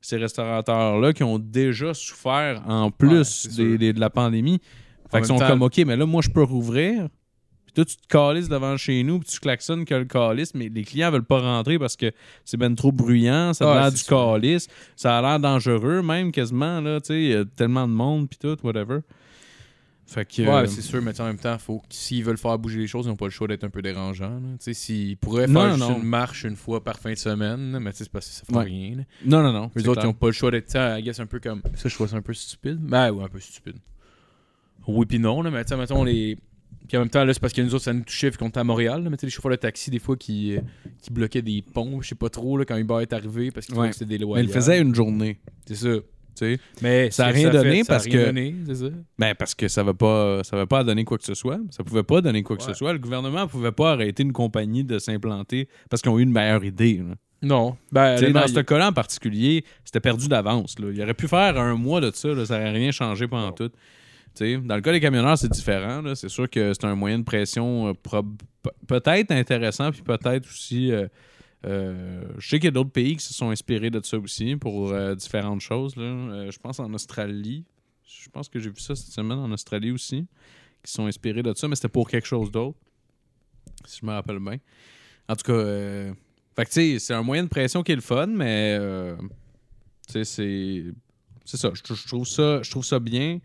ces 0.00 0.16
restaurateurs-là, 0.16 1.12
qui 1.12 1.22
ont 1.22 1.38
déjà 1.38 1.94
souffert 1.94 2.60
en 2.66 2.90
plus 2.90 3.46
des- 3.56 3.92
de 3.92 4.00
la 4.00 4.10
pandémie. 4.10 4.60
Fait 5.12 5.18
qu'ils 5.18 5.26
sont 5.26 5.36
temps- 5.38 5.46
comme, 5.46 5.62
OK, 5.62 5.76
mais 5.86 5.96
là, 5.96 6.06
moi, 6.06 6.22
je 6.22 6.30
peux 6.30 6.42
rouvrir. 6.42 7.06
Puis 7.66 7.72
toi, 7.74 7.84
tu 7.84 7.94
te 7.96 8.06
calisses 8.08 8.48
devant 8.48 8.76
chez 8.76 9.04
nous, 9.04 9.20
puis 9.20 9.28
tu 9.28 9.38
klaxonnes 9.38 9.84
que 9.84 9.94
le 9.94 10.06
calice, 10.06 10.54
mais 10.56 10.68
les 10.68 10.82
clients 10.82 11.12
veulent 11.12 11.22
pas 11.24 11.38
rentrer 11.40 11.78
parce 11.78 11.94
que 11.94 12.10
c'est 12.44 12.56
ben 12.56 12.74
trop 12.74 12.90
bruyant, 12.90 13.52
ça 13.54 13.64
a 13.64 13.74
Ouais, 13.74 13.80
l'air 13.82 13.92
du 13.92 14.02
calice, 14.02 14.66
ça 14.96 15.18
a 15.18 15.22
l'air 15.22 15.38
dangereux 15.38 16.02
même 16.02 16.32
quasiment, 16.32 16.80
là, 16.80 17.00
tu 17.00 17.06
sais, 17.08 17.22
il 17.22 17.28
y 17.30 17.34
a 17.34 17.44
tellement 17.44 17.86
de 17.86 17.92
monde, 17.92 18.28
puis 18.28 18.38
tout, 18.40 18.56
whatever. 18.66 19.00
Fait 20.08 20.24
que... 20.24 20.42
Ouais, 20.42 20.48
euh, 20.48 20.66
c'est 20.66 20.82
sûr, 20.82 21.02
mais 21.02 21.20
en 21.20 21.24
même 21.24 21.38
temps, 21.38 21.58
faut 21.58 21.82
s'ils 21.90 22.22
veulent 22.24 22.38
faire 22.38 22.56
bouger 22.58 22.78
les 22.78 22.86
choses, 22.86 23.06
ils 23.06 23.08
n'ont 23.08 23.16
pas 23.16 23.24
le 23.26 23.32
choix 23.32 23.48
d'être 23.48 23.64
un 23.64 23.70
peu 23.70 23.82
dérangeants. 23.82 24.40
s'ils 24.60 25.16
pourraient 25.16 25.48
Non, 25.48 25.62
faire 25.62 25.74
juste 25.76 25.98
une 25.98 26.04
marche 26.04 26.44
une 26.44 26.54
fois 26.56 26.84
par 26.84 26.98
fin 27.00 27.10
de 27.10 27.18
semaine, 27.18 27.78
mais 27.80 27.90
c'est 27.92 28.08
parce 28.08 28.28
que 28.28 28.32
ça 28.34 28.42
fait 28.44 28.54
Ouais. 28.56 28.64
rien. 28.64 28.96
là. 28.98 29.02
non, 29.24 29.42
non, 29.42 29.52
non. 29.52 29.70
Les 29.74 29.88
autres, 29.88 30.02
ils 30.02 30.06
n'ont 30.06 30.12
pas 30.14 30.26
le 30.28 30.32
choix 30.32 30.50
d'être, 30.52 30.72
I 30.76 31.02
guess, 31.02 31.18
un 31.18 31.26
peu 31.26 31.40
comme. 31.40 31.60
Ça, 31.74 31.88
je 31.88 31.94
trouve 31.94 32.08
ça 32.08 32.16
un 32.16 32.22
peu 32.22 32.34
stupide. 32.34 32.78
Ben, 32.78 33.10
ouais, 33.10 33.24
un 33.24 33.28
peu 33.28 33.40
stupide. 33.40 33.76
Oui, 34.86 35.04
puis 35.06 35.18
non, 35.18 35.42
là, 35.42 35.50
mais 35.50 35.64
tu 35.64 35.74
mettons, 35.74 36.04
les. 36.04 36.38
Puis 36.86 36.96
en 36.96 37.00
même 37.00 37.10
temps, 37.10 37.24
là, 37.24 37.34
c'est 37.34 37.40
parce 37.40 37.52
que 37.52 37.60
nous 37.62 37.74
autres, 37.74 37.82
ça 37.82 37.92
nous 37.92 38.04
touchait 38.04 38.30
vu 38.30 38.36
qu'on 38.38 38.46
était 38.48 38.60
à 38.60 38.64
Montréal. 38.64 39.02
Là, 39.02 39.10
mais 39.10 39.16
tu 39.16 39.22
sais, 39.22 39.26
les 39.26 39.32
chauffeurs 39.32 39.50
de 39.50 39.56
taxi, 39.56 39.90
des 39.90 39.98
fois, 39.98 40.16
qui, 40.16 40.56
euh, 40.56 40.60
qui 41.02 41.10
bloquaient 41.12 41.42
des 41.42 41.60
ponts, 41.62 42.00
je 42.00 42.10
sais 42.10 42.14
pas 42.14 42.28
trop, 42.28 42.56
là, 42.56 42.64
quand 42.64 42.76
Uber 42.76 42.98
est 43.02 43.12
arrivé, 43.12 43.50
parce 43.50 43.66
qu'ils 43.66 43.74
Ouais. 43.76 43.88
que 43.90 43.96
c'était 43.96 44.16
des 44.18 44.24
Mais 44.24 44.40
il 44.42 44.46
le 44.46 44.52
faisait 44.52 44.80
une 44.80 44.94
journée, 44.94 45.40
C'est 45.66 45.74
ça. 45.74 45.88
Mais 46.82 47.10
Ça 47.10 47.26
a 47.26 47.28
ce 47.28 47.32
que 47.34 47.38
rien 47.38 47.50
donné 47.50 47.82
parce 47.84 48.04
rien 48.04 48.12
que- 48.18 48.26
donné, 48.26 48.54
ça. 48.74 48.84
Ben 49.18 49.34
parce 49.34 49.54
que 49.54 49.68
ça 49.68 49.82
va 49.82 49.94
pas 49.94 50.42
ça 50.44 50.56
va 50.56 50.66
pas 50.66 50.84
donner 50.84 51.04
quoi 51.04 51.18
que 51.18 51.24
ce 51.24 51.34
soit. 51.34 51.58
Ça 51.70 51.82
pouvait 51.84 52.02
pas 52.02 52.20
donner 52.20 52.42
quoi 52.42 52.56
que 52.56 52.62
Ouais. 52.62 52.68
ce 52.68 52.74
soit. 52.74 52.92
Le 52.92 52.98
gouvernement 52.98 53.46
pouvait 53.46 53.72
pas 53.72 53.92
arrêter 53.92 54.22
une 54.22 54.32
compagnie 54.32 54.84
de 54.84 54.98
s'implanter 54.98 55.68
parce 55.90 56.02
qu'ils 56.02 56.10
ont 56.10 56.18
eu 56.18 56.22
une 56.22 56.32
meilleure 56.32 56.64
idée. 56.64 57.02
là. 57.08 57.14
Non. 57.42 57.76
Ben, 57.92 58.16
honnêtement, 58.16 58.40
dans 58.40 58.46
il- 58.46 58.54
ce 58.54 58.60
cas-là 58.60 58.88
en 58.88 58.92
particulier, 58.92 59.64
c'était 59.84 60.00
perdu 60.00 60.26
d'avance. 60.26 60.74
Il 60.78 61.02
aurait 61.02 61.14
pu 61.14 61.28
faire 61.28 61.58
un 61.58 61.74
mois 61.74 62.00
de 62.00 62.10
ça, 62.14 62.28
là, 62.28 62.46
ça 62.46 62.58
n'aurait 62.58 62.72
rien 62.72 62.90
changé 62.90 63.28
pendant 63.28 63.52
tout. 63.52 63.70
Dans 64.38 64.74
le 64.74 64.80
cas 64.82 64.92
des 64.92 65.00
camionneurs, 65.00 65.38
c'est 65.38 65.50
différent. 65.50 66.02
C'est 66.14 66.28
sûr 66.28 66.48
que 66.50 66.72
c'est 66.74 66.84
un 66.86 66.94
moyen 66.94 67.18
de 67.18 67.24
pression 67.24 67.88
euh, 67.88 68.20
peut-être 68.86 69.30
intéressant, 69.32 69.90
puis 69.90 70.02
peut-être 70.02 70.46
aussi. 70.46 70.92
euh, 70.92 71.06
euh, 71.66 72.22
je 72.38 72.48
sais 72.48 72.58
qu'il 72.58 72.66
y 72.66 72.68
a 72.68 72.72
d'autres 72.72 72.90
pays 72.90 73.16
qui 73.16 73.24
se 73.24 73.34
sont 73.34 73.50
inspirés 73.50 73.90
de 73.90 74.00
ça 74.04 74.18
aussi 74.18 74.56
pour 74.56 74.92
euh, 74.92 75.14
différentes 75.14 75.60
choses. 75.60 75.94
Euh, 75.98 76.50
je 76.50 76.58
pense 76.58 76.78
en 76.78 76.92
Australie. 76.94 77.64
Je 78.06 78.28
pense 78.30 78.48
que 78.48 78.58
j'ai 78.60 78.70
vu 78.70 78.80
ça 78.80 78.94
cette 78.94 79.12
semaine 79.12 79.38
en 79.38 79.50
Australie 79.50 79.90
aussi, 79.90 80.26
qui 80.82 80.92
sont 80.92 81.06
inspirés 81.06 81.42
de 81.42 81.52
ça, 81.54 81.66
mais 81.66 81.76
c'était 81.76 81.88
pour 81.88 82.08
quelque 82.08 82.26
chose 82.26 82.50
d'autre. 82.50 82.78
Si 83.84 84.00
je 84.00 84.06
me 84.06 84.12
rappelle 84.12 84.38
bien. 84.38 84.58
En 85.28 85.34
tout 85.34 85.52
cas, 85.52 86.64
c'est 86.70 87.14
un 87.14 87.22
moyen 87.22 87.44
de 87.44 87.48
pression 87.48 87.82
qui 87.82 87.92
est 87.92 87.96
le 87.96 88.00
fun, 88.00 88.26
mais 88.26 88.78
c'est 90.06 90.24
ça. 91.44 91.72
je 91.74 92.70
trouve 92.70 92.84
ça 92.84 92.98
bien 93.00 93.40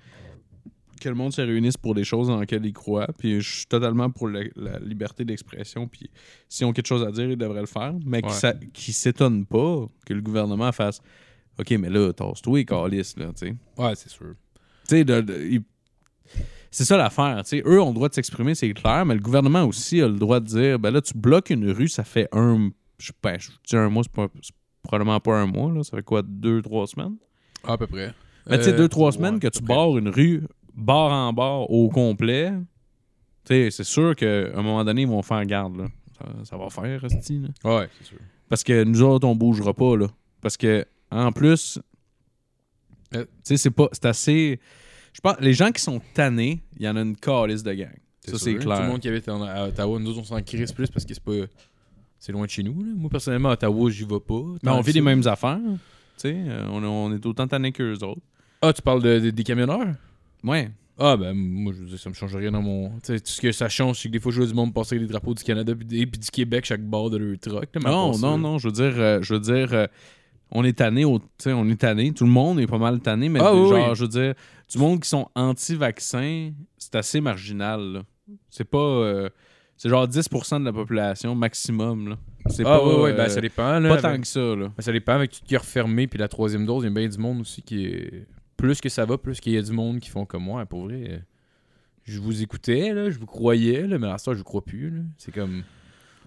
que 1.01 1.09
le 1.09 1.15
monde 1.15 1.33
se 1.33 1.41
réunisse 1.41 1.75
pour 1.77 1.93
des 1.95 2.03
choses 2.05 2.27
dans 2.27 2.39
lesquelles 2.39 2.65
il 2.65 2.73
croit. 2.73 3.07
Puis 3.17 3.41
je 3.41 3.57
suis 3.57 3.65
totalement 3.65 4.09
pour 4.09 4.29
la, 4.29 4.41
la 4.55 4.79
liberté 4.79 5.25
d'expression. 5.25 5.87
Puis 5.87 6.09
s'ils 6.47 6.65
ont 6.65 6.71
quelque 6.73 6.87
chose 6.87 7.03
à 7.03 7.11
dire, 7.11 7.29
ils 7.29 7.37
devraient 7.37 7.59
le 7.61 7.65
faire. 7.67 7.93
Mais 8.05 8.21
Ouais. 8.25 8.53
qu'ils 8.73 8.93
s'étonnent 8.93 9.45
pas 9.45 9.87
que 10.05 10.13
le 10.13 10.21
gouvernement 10.21 10.71
fasse 10.71 11.01
OK, 11.59 11.71
mais 11.71 11.89
là, 11.89 12.13
tasse-toi, 12.13 12.63
calice, 12.63 13.17
là, 13.17 13.27
tu 13.37 13.47
sais. 13.47 13.55
Ouais, 13.77 13.93
c'est 13.95 14.09
sûr. 14.09 14.33
Tu 14.87 14.95
sais, 14.95 15.03
de- 15.03 15.21
de- 15.21 15.41
il- 15.51 15.63
c'est 16.71 16.85
ça 16.85 16.95
l'affaire. 16.97 17.43
tu 17.43 17.49
sais. 17.57 17.63
Eux 17.65 17.81
ont 17.81 17.89
le 17.89 17.93
droit 17.93 18.07
de 18.09 18.13
s'exprimer, 18.13 18.55
c'est 18.55 18.73
clair, 18.73 19.05
mais 19.05 19.13
le 19.15 19.19
gouvernement 19.19 19.63
aussi 19.65 20.01
a 20.01 20.07
le 20.07 20.17
droit 20.17 20.39
de 20.39 20.45
dire 20.45 20.79
ben 20.79 20.91
là, 20.91 21.01
tu 21.01 21.13
bloques 21.17 21.49
une 21.49 21.69
rue, 21.69 21.89
ça 21.89 22.03
fait 22.03 22.27
un. 22.31 22.69
Je 22.97 23.07
sais 23.07 23.13
pas, 23.21 23.37
je 23.37 23.49
dis 23.67 23.75
un 23.75 23.89
mois, 23.89 24.03
c'est 24.03 24.11
pas- 24.13 24.29
probablement 24.83 25.19
pas 25.19 25.35
un 25.37 25.45
mois, 25.47 25.71
là. 25.73 25.83
Ça 25.83 25.97
fait 25.97 26.03
quoi, 26.03 26.21
deux, 26.25 26.61
trois 26.61 26.87
semaines? 26.87 27.15
À 27.63 27.77
peu 27.77 27.85
près. 27.87 28.13
Mais 28.49 28.57
tu 28.57 28.63
sais, 28.63 28.73
Euh, 28.73 28.77
deux, 28.77 28.87
trois 28.89 29.07
ouais, 29.11 29.17
semaines 29.17 29.39
que 29.39 29.47
tu 29.49 29.61
barres 29.61 29.97
une 29.97 30.09
rue, 30.09 30.43
barre 30.75 31.11
en 31.11 31.33
barre, 31.33 31.69
au 31.71 31.89
complet. 31.89 32.51
Tu 33.45 33.53
sais, 33.55 33.71
c'est 33.71 33.83
sûr 33.83 34.15
qu'à 34.15 34.49
un 34.55 34.61
moment 34.61 34.83
donné, 34.83 35.01
ils 35.01 35.07
vont 35.07 35.21
faire 35.21 35.45
garde, 35.45 35.77
là. 35.77 35.85
Ça, 36.17 36.25
ça 36.43 36.57
va 36.57 36.69
faire, 36.69 37.01
là. 37.01 37.09
Ouais, 37.63 37.89
c'est 37.97 38.05
sûr. 38.07 38.17
Parce 38.49 38.63
que 38.63 38.83
nous 38.83 39.01
autres, 39.01 39.27
on 39.27 39.35
bougera 39.35 39.73
pas, 39.73 39.95
là. 39.97 40.07
Parce 40.41 40.57
que, 40.57 40.85
en 41.09 41.31
plus, 41.31 41.79
Euh. 43.15 43.25
c'est 43.43 43.71
pas. 43.71 43.89
C'est 43.91 44.05
assez. 44.05 44.59
Je 45.13 45.19
pense, 45.21 45.35
les 45.41 45.53
gens 45.53 45.71
qui 45.71 45.81
sont 45.81 46.01
tannés, 46.13 46.61
il 46.77 46.83
y 46.85 46.87
en 46.89 46.95
a 46.95 47.01
une 47.01 47.15
calice 47.15 47.63
de 47.63 47.73
gang. 47.73 47.91
Ça, 48.25 48.37
c'est 48.37 48.55
clair. 48.55 48.77
Tout 48.77 48.83
le 48.83 48.87
monde 48.89 48.99
qui 48.99 49.09
habite 49.09 49.27
à 49.27 49.67
Ottawa, 49.67 49.99
nous 49.99 50.09
autres, 50.11 50.19
on 50.19 50.23
s'en 50.23 50.41
crisse 50.41 50.71
plus 50.71 50.89
parce 50.89 51.05
que 51.05 51.13
c'est 51.13 51.23
pas. 51.23 51.33
C'est 52.19 52.31
loin 52.31 52.45
de 52.45 52.49
chez 52.51 52.61
nous. 52.63 52.79
là. 52.83 52.91
Moi, 52.95 53.09
personnellement, 53.09 53.49
à 53.49 53.53
Ottawa, 53.53 53.89
j'y 53.89 54.05
vais 54.05 54.19
pas. 54.19 54.41
Mais 54.63 54.69
on 54.71 54.81
vit 54.81 54.93
les 54.93 55.01
mêmes 55.01 55.25
affaires. 55.27 55.59
Sais, 56.17 56.35
euh, 56.37 56.67
on, 56.69 56.83
on 56.83 57.13
est 57.15 57.25
autant 57.25 57.47
tannés 57.47 57.71
qu'eux 57.71 57.97
autres. 58.03 58.21
Ah, 58.61 58.71
tu 58.71 58.81
parles 58.83 59.01
de- 59.01 59.19
de- 59.19 59.29
des 59.31 59.43
camionneurs? 59.43 59.95
Ouais. 60.43 60.69
Ah, 60.99 61.17
ben, 61.17 61.33
moi, 61.33 61.73
je 61.75 61.79
veux 61.79 61.85
dire, 61.87 61.99
ça 61.99 62.09
me 62.09 62.13
change 62.13 62.35
rien 62.35 62.51
dans 62.51 62.61
mon. 62.61 62.89
Tu 62.99 63.13
sais, 63.13 63.19
tout 63.19 63.31
ce 63.31 63.41
que 63.41 63.51
ça 63.51 63.69
change, 63.69 63.99
c'est 63.99 64.09
que 64.09 64.13
des 64.13 64.19
fois, 64.19 64.31
je 64.31 64.37
vois 64.37 64.45
du 64.47 64.53
monde 64.53 64.73
passer 64.73 64.95
avec 64.95 65.07
des 65.07 65.11
drapeaux 65.11 65.33
du 65.33 65.43
Canada 65.43 65.73
des- 65.73 66.05
puis 66.05 66.19
du 66.19 66.29
Québec 66.29 66.65
chaque 66.65 66.83
bord 66.83 67.09
de 67.09 67.17
leur 67.17 67.39
truck. 67.39 67.69
là, 67.73 67.81
Non, 67.89 68.17
non, 68.19 68.37
non. 68.37 68.57
Je 68.59 68.67
veux 68.67 68.73
dire, 68.73 68.93
euh, 68.97 69.19
je 69.21 69.33
veux 69.33 69.39
dire 69.39 69.73
euh, 69.73 69.87
on 70.51 70.63
est 70.63 70.73
tanné. 70.77 71.05
au- 71.05 71.17
tu 71.19 71.25
sais, 71.39 71.53
On 71.53 71.67
est 71.69 71.79
tanné. 71.79 72.13
Tout 72.13 72.25
le 72.25 72.29
monde 72.29 72.59
est 72.59 72.67
pas 72.67 72.77
mal 72.77 72.99
tanné. 72.99 73.29
Mais 73.29 73.39
Ah, 73.41 73.45
genre, 73.45 73.71
oui. 73.89 73.95
je 73.95 74.01
veux 74.03 74.07
dire, 74.09 74.33
du 74.71 74.77
monde 74.77 74.99
qui 75.01 75.09
sont 75.09 75.27
anti-vaccins, 75.35 76.51
c'est 76.77 76.95
assez 76.95 77.21
marginal. 77.21 78.03
C'est 78.49 78.65
pas. 78.69 78.77
euh, 78.77 79.29
c'est 79.77 79.89
genre 79.89 80.07
10% 80.07 80.59
de 80.59 80.65
la 80.65 80.73
population 80.73 81.33
maximum. 81.33 82.09
là. 82.09 82.17
C'est 82.49 82.63
Ah, 82.63 82.77
pas. 82.77 82.85
ouais, 82.87 83.01
ouais, 83.01 83.11
euh, 83.11 83.17
ben, 83.17 83.29
ça 83.29 83.41
dépend. 83.41 83.79
Là, 83.79 83.89
pas 83.89 84.05
avec- 84.07 84.15
tant 84.17 84.21
que 84.21 84.27
ça, 84.27 84.39
là. 84.55 84.67
Ben, 84.77 84.81
ça 84.81 84.91
dépend 84.91 85.13
avec 85.13 85.31
tout 85.31 85.39
qui 85.45 85.55
est 85.55 85.57
refermé 85.57 86.05
puis 86.07 86.19
la 86.19 86.27
troisième 86.27 86.65
dose, 86.65 86.83
il 86.83 86.87
y 86.87 86.89
a 86.91 86.93
bien 86.93 87.07
du 87.07 87.17
monde 87.17 87.41
aussi 87.41 87.61
qui 87.63 87.85
est. 87.85 88.27
Plus 88.61 88.79
que 88.79 88.89
ça 88.89 89.05
va, 89.05 89.17
plus 89.17 89.39
qu'il 89.39 89.53
y 89.53 89.57
a 89.57 89.61
du 89.61 89.71
monde 89.71 89.99
qui 89.99 90.09
font 90.09 90.25
comme 90.25 90.43
moi, 90.43 90.65
pour 90.67 90.83
vrai. 90.85 91.23
Je 92.03 92.19
vous 92.19 92.41
écoutais, 92.41 92.93
là, 92.93 93.09
je 93.09 93.17
vous 93.19 93.25
croyais, 93.25 93.87
là, 93.87 93.97
mais 93.97 94.07
à 94.07 94.17
ça, 94.17 94.33
je 94.33 94.37
vous 94.39 94.43
crois 94.43 94.63
plus. 94.63 95.03
C'est 95.17 95.33
comme. 95.33 95.63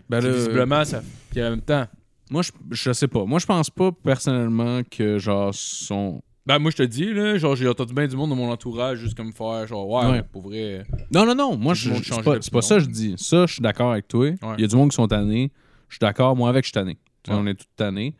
Ben, 0.09 0.20
là, 0.20 0.30
visiblement, 0.30 0.85
ça. 0.85 1.03
Puis 1.30 1.41
en 1.43 1.51
même 1.51 1.61
temps. 1.62 1.87
Moi, 2.30 2.43
je, 2.43 2.51
je 2.70 2.93
sais 2.93 3.07
pas. 3.09 3.24
Moi, 3.24 3.39
je 3.39 3.47
pense 3.47 3.70
pas 3.70 3.93
personnellement 3.93 4.80
que, 4.91 5.18
genre, 5.18 5.55
son. 5.55 6.22
Ben, 6.47 6.59
moi, 6.59 6.70
je 6.70 6.76
te 6.78 6.82
dis, 6.82 7.12
là, 7.14 7.39
genre, 7.39 7.55
j'ai 7.57 7.68
entendu 7.68 7.95
bien 7.95 8.07
du 8.07 8.16
monde 8.16 8.30
dans 8.30 8.37
mon 8.37 8.51
entourage 8.51 8.99
juste 8.99 9.16
comme 9.16 9.32
faire, 9.32 9.66
genre, 9.66 9.89
ouais, 9.89 10.11
Ouais. 10.11 10.22
pour 10.22 10.43
vrai. 10.43 10.85
Non, 11.12 11.24
non, 11.26 11.35
non. 11.35 11.57
Moi, 11.57 11.74
je, 11.74 11.93
c'est 11.95 12.03
change 12.03 12.24
pas, 12.24 12.39
pas 12.39 12.62
ça 12.62 12.76
que 12.76 12.80
je 12.82 12.89
dis. 12.89 13.14
Ça, 13.16 13.47
je 13.47 13.53
suis 13.55 13.62
d'accord 13.62 13.93
avec 13.93 14.09
toi. 14.09 14.30
Il 14.59 14.61
y 14.61 14.64
a 14.64 14.66
du 14.66 14.76
monde 14.76 14.91
qui 14.91 14.97
sont 14.97 15.07
tannés. 15.09 15.53
Je 15.89 15.95
suis 15.95 16.01
d'accord. 16.01 16.35
Moi, 16.37 16.49
avec, 16.49 16.64
je 16.64 16.68
suis 16.68 16.72
tanné. 16.72 16.99
Ouais. 17.28 17.35
On 17.35 17.47
est 17.47 17.55
tous 17.55 17.66
tannés. 17.76 18.14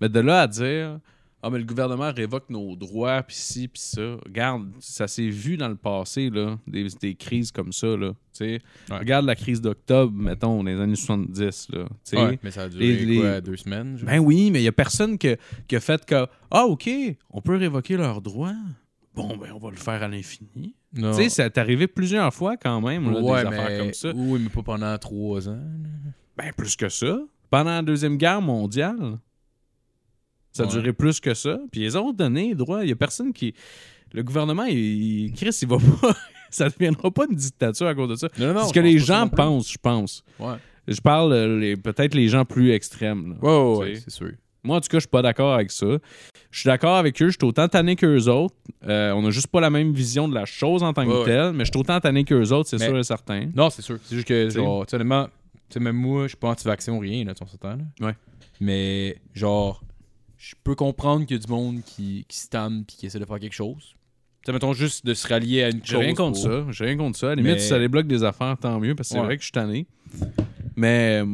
Mais 0.00 0.08
de 0.08 0.20
là 0.20 0.42
à 0.42 0.46
dire, 0.46 0.98
ah, 1.42 1.50
mais 1.50 1.58
le 1.58 1.64
gouvernement 1.64 2.12
révoque 2.12 2.50
nos 2.50 2.74
droits, 2.76 3.22
puis 3.22 3.36
ci, 3.36 3.68
puis 3.68 3.80
ça. 3.80 4.16
Regarde, 4.26 4.70
ça 4.80 5.06
s'est 5.06 5.28
vu 5.28 5.56
dans 5.56 5.68
le 5.68 5.76
passé, 5.76 6.30
là, 6.30 6.58
des, 6.66 6.88
des 7.00 7.14
crises 7.14 7.52
comme 7.52 7.72
ça, 7.72 7.86
là. 7.96 8.10
Tu 8.10 8.16
sais, 8.32 8.60
Ouais. 8.90 8.98
Regarde 8.98 9.24
la 9.26 9.36
crise 9.36 9.60
d'octobre, 9.60 10.12
mettons, 10.12 10.58
dans 10.64 10.70
les 10.70 10.80
années 10.80 10.96
70, 10.96 11.68
là. 11.72 11.84
Tu 11.84 11.88
sais. 12.04 12.16
Ouais, 12.16 12.38
mais 12.42 12.50
ça 12.50 12.62
a 12.62 12.68
duré 12.68 12.86
les- 12.86 13.04
les- 13.06 13.20
quoi, 13.20 13.40
deux 13.40 13.56
semaines? 13.56 13.98
Ben 14.02 14.18
oui, 14.18 14.50
mais 14.50 14.60
il 14.60 14.64
y 14.64 14.68
a 14.68 14.72
personne 14.72 15.16
que- 15.18 15.36
qui 15.68 15.76
a 15.76 15.80
fait 15.80 16.04
que, 16.04 16.26
ah, 16.50 16.64
OK, 16.64 16.90
on 17.30 17.40
peut 17.40 17.56
révoquer 17.56 17.96
leurs 17.96 18.20
droits. 18.20 18.54
Bon, 19.14 19.36
ben, 19.36 19.50
on 19.54 19.58
va 19.58 19.70
le 19.70 19.76
faire 19.76 20.02
à 20.02 20.08
l'infini. 20.08 20.74
Tu 20.94 21.12
sais, 21.12 21.28
ça 21.28 21.46
est 21.46 21.58
arrivé 21.58 21.86
plusieurs 21.86 22.32
fois 22.32 22.56
quand 22.56 22.80
même, 22.80 23.12
là, 23.12 23.20
ouais, 23.20 23.44
des 23.44 23.50
mais... 23.50 23.56
affaires 23.58 23.78
comme 23.80 23.92
ça. 23.92 24.12
Oui, 24.14 24.40
mais 24.42 24.48
pas 24.48 24.62
pendant 24.62 24.96
trois 24.98 25.48
ans. 25.48 25.60
Ben, 26.36 26.52
plus 26.56 26.76
que 26.76 26.88
ça. 26.88 27.18
Pendant 27.50 27.70
la 27.70 27.82
Deuxième 27.82 28.16
Guerre 28.16 28.40
mondiale, 28.40 29.18
ça 30.58 30.64
a 30.64 30.66
Ouais. 30.66 30.72
duré 30.72 30.92
plus 30.92 31.20
que 31.20 31.34
ça. 31.34 31.58
Puis 31.72 31.82
ils 31.82 31.96
ont 31.96 32.12
donné 32.12 32.48
les 32.48 32.54
droits. 32.54 32.84
Il 32.84 32.88
y 32.88 32.92
a 32.92 32.96
personne 32.96 33.32
qui. 33.32 33.54
le 34.12 34.22
gouvernement, 34.22 34.64
il, 34.64 34.76
il- 34.78 35.32
Chris, 35.34 35.56
il 35.62 35.68
va 35.68 35.76
pas. 36.00 36.14
ça 36.50 36.64
ne 36.66 36.70
deviendra 36.70 37.10
pas 37.10 37.26
une 37.30 37.36
dictature 37.36 37.86
à 37.86 37.94
cause 37.94 38.08
de 38.08 38.16
ça. 38.16 38.28
Non, 38.38 38.54
non. 38.54 38.60
C'est 38.62 38.68
ce 38.68 38.72
que 38.74 38.80
les 38.80 38.98
gens 38.98 39.28
pensent, 39.28 39.70
je 39.72 39.78
pense. 39.80 40.24
Ouais. 40.38 40.54
Je 40.86 41.00
parle 41.00 41.32
euh, 41.32 41.58
les- 41.60 41.76
peut-être 41.76 42.14
les 42.14 42.28
gens 42.28 42.44
plus 42.46 42.70
extrêmes. 42.72 43.36
là. 43.42 43.48
Ouais, 43.74 43.78
ouais, 43.78 43.94
c'est 43.96 44.10
sûr. 44.10 44.30
Moi, 44.64 44.76
en 44.76 44.80
tout 44.80 44.88
cas, 44.88 44.96
je 44.96 45.00
suis 45.02 45.08
pas 45.08 45.22
d'accord 45.22 45.54
avec 45.54 45.70
ça. 45.70 45.86
Je 46.50 46.60
suis 46.60 46.66
d'accord 46.66 46.96
avec 46.96 47.20
eux, 47.22 47.28
je 47.28 47.36
suis 47.38 47.46
autant 47.46 47.68
tanné 47.68 47.94
qu'eux 47.96 48.26
autres. 48.28 48.54
Euh, 48.86 49.12
on 49.12 49.24
a 49.26 49.30
juste 49.30 49.46
pas 49.48 49.60
la 49.60 49.68
même 49.70 49.92
vision 49.92 50.26
de 50.28 50.34
la 50.34 50.46
chose 50.46 50.82
en 50.82 50.92
tant 50.94 51.04
que 51.04 51.10
Ouais, 51.10 51.18
ouais. 51.18 51.24
telle, 51.26 51.52
mais 51.52 51.64
je 51.66 51.70
suis 51.70 51.78
autant 51.78 52.00
tanné 52.00 52.24
qu'eux 52.24 52.50
autres, 52.52 52.68
c'est 52.70 52.78
Mais- 52.78 52.86
sûr 52.86 52.98
et 52.98 53.02
certain. 53.04 53.48
Non, 53.54 53.68
c'est 53.70 53.82
sûr. 53.82 53.98
C'est 54.02 54.14
juste 54.16 54.26
que, 54.26 54.48
T'sais. 54.48 54.58
genre, 54.58 54.84
tu 54.86 54.90
sais, 54.90 54.96
honnêtement, 54.96 55.26
tu 55.68 55.74
sais, 55.74 55.80
même 55.80 55.96
moi, 55.96 56.22
je 56.24 56.28
suis 56.28 56.36
pas 56.38 56.48
anti-vaccin 56.48 56.92
ou 56.92 56.98
rien, 56.98 57.24
là, 57.24 57.34
tu 57.34 57.44
s'entend, 57.46 57.76
là. 57.76 58.06
Ouais. 58.06 58.14
Mais, 58.60 59.16
genre, 59.34 59.82
je 60.38 60.54
peux 60.64 60.74
comprendre 60.74 61.26
qu'il 61.26 61.36
y 61.36 61.40
a 61.40 61.44
du 61.44 61.50
monde 61.52 61.82
qui, 61.84 62.24
qui 62.28 62.38
se 62.38 62.48
tanne 62.48 62.84
pis 62.84 62.96
qui 62.96 63.06
essaie 63.06 63.18
de 63.18 63.24
faire 63.26 63.38
quelque 63.40 63.52
chose. 63.54 63.94
Sais, 64.46 64.52
mettons 64.52 64.72
juste 64.72 65.04
de 65.04 65.12
se 65.12 65.26
rallier 65.28 65.64
à 65.64 65.68
une 65.70 65.80
J'ai 65.84 65.92
chose. 65.94 66.00
rien 66.00 66.14
contre 66.14 66.40
pour- 66.40 66.50
ça. 66.50 66.66
J'ai 66.70 66.84
rien 66.86 66.96
contre 66.96 67.18
ça. 67.18 67.26
À 67.26 67.30
la 67.30 67.34
limite, 67.36 67.54
Mais- 67.54 67.58
si 67.58 67.68
ça 67.68 67.78
débloque 67.78 68.06
des 68.06 68.22
affaires, 68.24 68.56
tant 68.58 68.78
mieux, 68.80 68.94
parce 68.94 69.08
que 69.08 69.14
c'est 69.14 69.18
Ouais. 69.20 69.26
vrai 69.26 69.36
que 69.36 69.42
je 69.42 69.46
suis 69.46 69.52
tanné. 69.52 69.86
Mais 70.76 71.22
euh, 71.22 71.26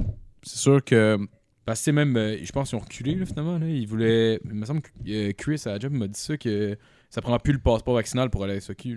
c'est 0.43 0.59
sûr 0.59 0.83
que. 0.85 1.19
Parce 1.67 1.81
que, 1.81 1.85
c'est 1.85 1.93
même, 1.93 2.17
euh, 2.17 2.39
je 2.43 2.51
pense 2.53 2.71
qu'ils 2.71 2.77
ont 2.79 2.83
reculé, 2.83 3.15
là, 3.15 3.25
finalement, 3.27 3.59
là. 3.59 3.69
Ils 3.69 3.87
voulaient. 3.87 4.41
Il 4.45 4.55
me 4.55 4.67
semble 4.67 4.83
que 4.83 4.89
euh, 5.09 5.33
Chris, 5.37 5.63
à 5.67 5.71
la 5.71 5.79
job, 5.79 5.93
m'a 5.93 6.09
dit 6.09 6.19
ça, 6.21 6.37
que 6.37 6.77
ça 7.11 7.21
prend 7.23 7.39
plus 7.39 7.53
le 7.53 7.59
passeport 7.61 7.95
vaccinal 7.95 8.31
pour 8.31 8.43
aller 8.45 8.53
à 8.53 8.57
la 8.57 8.61
SOQ, 8.61 8.97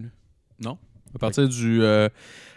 là. 0.61 0.77
À 1.15 1.19
partir 1.19 1.47
du. 1.47 1.81
euh, 1.81 2.09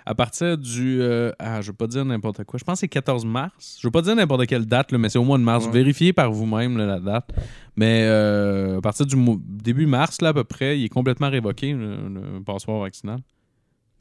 à 0.06 0.14
partir 0.14 0.56
du. 0.58 1.00
euh, 1.00 1.30
ah, 1.38 1.60
je 1.60 1.68
veux 1.68 1.76
pas 1.76 1.86
dire 1.86 2.04
n'importe 2.04 2.44
quoi. 2.44 2.58
Je 2.58 2.64
pense 2.64 2.76
que 2.76 2.80
c'est 2.80 2.88
14 2.88 3.24
mars. 3.24 3.78
Je 3.80 3.86
veux 3.86 3.90
pas 3.92 4.02
dire 4.02 4.16
n'importe 4.16 4.46
quelle 4.46 4.66
date, 4.66 4.92
là, 4.92 4.98
mais 4.98 5.08
c'est 5.08 5.18
au 5.18 5.24
mois 5.24 5.38
de 5.38 5.42
mars. 5.42 5.66
Ouais. 5.66 5.72
Vérifiez 5.72 6.12
par 6.12 6.30
vous-même 6.32 6.76
la 6.78 6.98
date. 7.00 7.30
Mais 7.76 8.02
euh, 8.04 8.78
à 8.78 8.80
partir 8.80 9.06
du 9.06 9.16
début 9.46 9.86
mars, 9.86 10.20
là, 10.20 10.28
à 10.28 10.34
peu 10.34 10.44
près, 10.44 10.78
il 10.78 10.84
est 10.84 10.88
complètement 10.88 11.30
révoqué, 11.30 11.72
le, 11.72 12.08
le 12.08 12.42
passeport 12.42 12.80
vaccinal. 12.80 13.20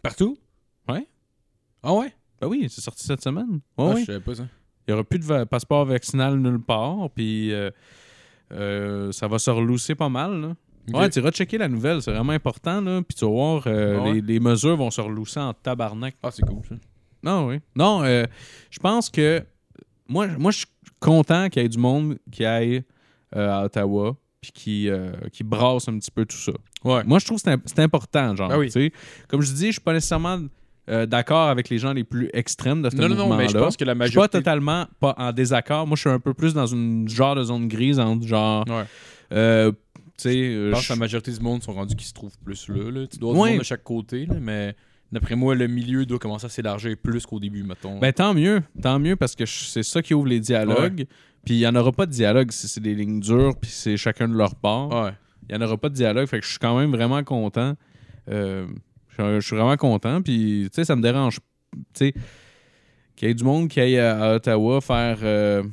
Partout? 0.02 0.38
Ouais. 0.88 1.08
Ah 1.84 1.94
ouais? 1.94 2.14
Ben 2.42 2.48
oui, 2.48 2.68
c'est 2.70 2.82
sorti 2.82 3.04
cette 3.06 3.22
semaine. 3.22 3.60
Ouais, 3.78 3.86
Ah, 3.90 3.92
oui. 3.96 4.02
Je 4.02 4.06
savais 4.06 4.20
pas 4.22 4.36
ça. 4.36 4.44
Il 4.88 4.92
n'y 4.92 4.94
aura 4.94 5.04
plus 5.04 5.20
de 5.20 5.44
passeport 5.44 5.86
vaccinal 5.86 6.38
nulle 6.40 6.60
part. 6.62 7.10
Puis 7.14 7.54
euh, 7.54 7.70
euh, 8.52 9.12
ça 9.12 9.28
va 9.28 9.38
se 9.38 9.52
relousser 9.52 9.94
pas 9.94 10.10
mal. 10.10 10.42
Là. 10.42 10.56
Ouais, 10.94 11.10
tu 11.10 11.20
iras 11.20 11.32
checker 11.32 11.58
la 11.58 11.68
nouvelle, 11.68 12.02
c'est 12.02 12.12
vraiment 12.12 12.34
important. 12.34 12.82
Là. 12.82 13.02
Puis 13.08 13.16
tu 13.16 13.26
vas 13.26 13.32
voir, 13.32 13.64
euh, 13.68 13.98
Ah 14.00 14.04
ouais? 14.04 14.14
les, 14.14 14.22
les 14.22 14.40
mesures 14.40 14.76
vont 14.76 14.90
se 14.92 15.02
relousser 15.02 15.40
en 15.40 15.54
tabarnak. 15.54 16.16
Ah, 16.24 16.32
c'est 16.32 16.44
cool, 16.46 16.62
ça. 16.68 16.76
Non, 17.22 17.48
oui. 17.48 17.60
Non, 17.76 18.02
euh, 18.04 18.26
je 18.72 18.80
pense 18.80 19.10
que 19.10 19.44
moi, 20.08 20.28
moi 20.38 20.52
je 20.52 20.60
suis 20.60 20.68
content 21.00 21.50
qu'il 21.50 21.62
y 21.62 21.66
ait 21.66 21.70
du 21.70 21.78
monde 21.78 22.18
qui 22.32 22.44
aille 22.46 22.84
euh, 23.36 23.52
à 23.52 23.66
Ottawa 23.66 24.16
puis 24.42 24.52
qui, 24.54 24.90
euh, 24.90 25.12
qui 25.32 25.44
brasse 25.44 25.88
un 25.90 26.00
petit 26.00 26.12
peu 26.12 26.26
tout 26.26 26.38
ça. 26.38 26.54
Ouais. 26.86 27.04
Moi, 27.04 27.20
je 27.20 27.26
trouve 27.26 27.38
que 27.38 27.44
c'est 27.44 27.52
im- 27.52 27.62
c'est 27.66 27.80
important, 27.80 28.36
genre. 28.38 28.50
Ah 28.52 28.58
oui. 28.58 28.68
tu 28.68 28.72
sais. 28.72 28.92
Comme 29.28 29.42
je 29.42 29.52
dis, 29.54 29.68
je 29.68 29.72
suis 29.74 29.82
pas 29.82 29.92
nécessairement 29.94 30.40
euh, 30.90 31.06
d'accord 31.06 31.50
avec 31.50 31.70
les 31.70 31.78
gens 31.78 31.92
les 31.94 32.06
plus 32.06 32.30
extrêmes 32.34 32.82
de 32.82 32.90
ce 32.90 32.96
Non, 32.96 33.10
non, 33.10 33.16
non, 33.28 33.36
mais 33.36 33.50
je 33.50 33.58
pense 33.58 33.76
que 33.78 33.84
la 33.84 33.92
Je 33.94 33.98
suis 34.06 34.16
pas 34.16 34.22
majorité. 34.22 34.38
totalement 34.40 34.86
pas 35.02 35.14
en 35.18 35.34
désaccord. 35.34 35.86
Moi, 35.86 35.98
je 35.98 36.02
suis 36.02 36.10
un 36.10 36.20
peu 36.22 36.34
plus 36.34 36.54
dans 36.54 36.66
une 36.68 37.08
genre 37.10 37.36
de 37.36 37.44
zone 37.44 37.68
grise 37.68 38.00
entre 38.00 38.26
genre. 38.26 38.66
Ouais. 38.70 38.86
euh, 39.34 39.72
Je 40.24 40.72
pense 40.72 40.88
que 40.88 40.94
la 40.94 41.00
majorité 41.00 41.32
du 41.32 41.40
monde 41.40 41.64
sont 41.64 41.74
rendus 41.74 41.96
qui 41.96 42.06
se 42.06 42.14
trouvent 42.14 42.38
plus 42.44 42.68
là. 42.70 42.92
là. 42.92 43.08
Tu 43.08 43.18
dois 43.18 43.32
avoir 43.32 43.44
Ouais. 43.44 43.50
du 43.50 43.54
monde 43.56 43.60
de 43.62 43.66
chaque 43.66 43.84
côté, 43.84 44.26
là, 44.26 44.36
mais 44.40 44.76
d'après 45.12 45.36
moi, 45.36 45.56
le 45.56 45.68
milieu 45.68 46.06
doit 46.06 46.20
commencer 46.20 46.46
à 46.46 46.50
s'élargir 46.50 46.96
plus 47.02 47.26
qu'au 47.26 47.40
début, 47.40 47.64
mettons. 47.64 48.00
Ben, 48.00 48.12
tant 48.14 48.34
mieux. 48.34 48.62
Tant 48.82 49.00
mieux 49.00 49.16
parce 49.16 49.36
que 49.36 49.46
c'est 49.46 49.84
ça 49.84 50.02
qui 50.02 50.14
ouvre 50.14 50.28
les 50.28 50.40
dialogues. 50.40 51.06
Puis 51.46 51.56
il 51.56 51.58
n'y 51.60 51.68
en 51.68 51.76
aura 51.76 51.92
pas 51.92 52.06
de 52.06 52.12
dialogue 52.12 52.52
si 52.52 52.68
c'est 52.68 52.82
des 52.82 52.94
lignes 52.96 53.22
dures 53.22 53.56
puis 53.60 53.72
c'est 53.72 53.96
chacun 53.98 54.28
de 54.28 54.36
leur 54.36 54.56
part. 54.56 54.90
ouais. 55.06 55.12
Il 55.50 55.56
n'y 55.58 55.64
en 55.64 55.66
aura 55.66 55.78
pas 55.78 55.90
de 55.90 55.96
dialogue. 55.96 56.28
Fait 56.28 56.40
que 56.40 56.46
je 56.46 56.52
suis 56.52 56.60
quand 56.60 56.78
même 56.78 56.92
vraiment 56.92 57.24
content. 57.24 57.76
Euh, 58.30 58.68
je 59.18 59.40
suis 59.40 59.56
vraiment 59.56 59.78
content. 59.78 60.22
Puis, 60.22 60.66
tu 60.66 60.76
sais, 60.76 60.86
ça 60.86 60.96
me 60.96 61.02
dérange. 61.02 61.40
Tu 61.74 61.80
sais, 61.94 62.14
qu'il 63.16 63.28
y 63.28 63.32
ait 63.32 63.34
du 63.34 63.44
monde 63.44 63.68
qui 63.68 63.80
aille 63.80 63.98
à, 63.98 64.22
à 64.22 64.36
Ottawa 64.36 64.80
faire, 64.80 65.18
euh, 65.24 65.64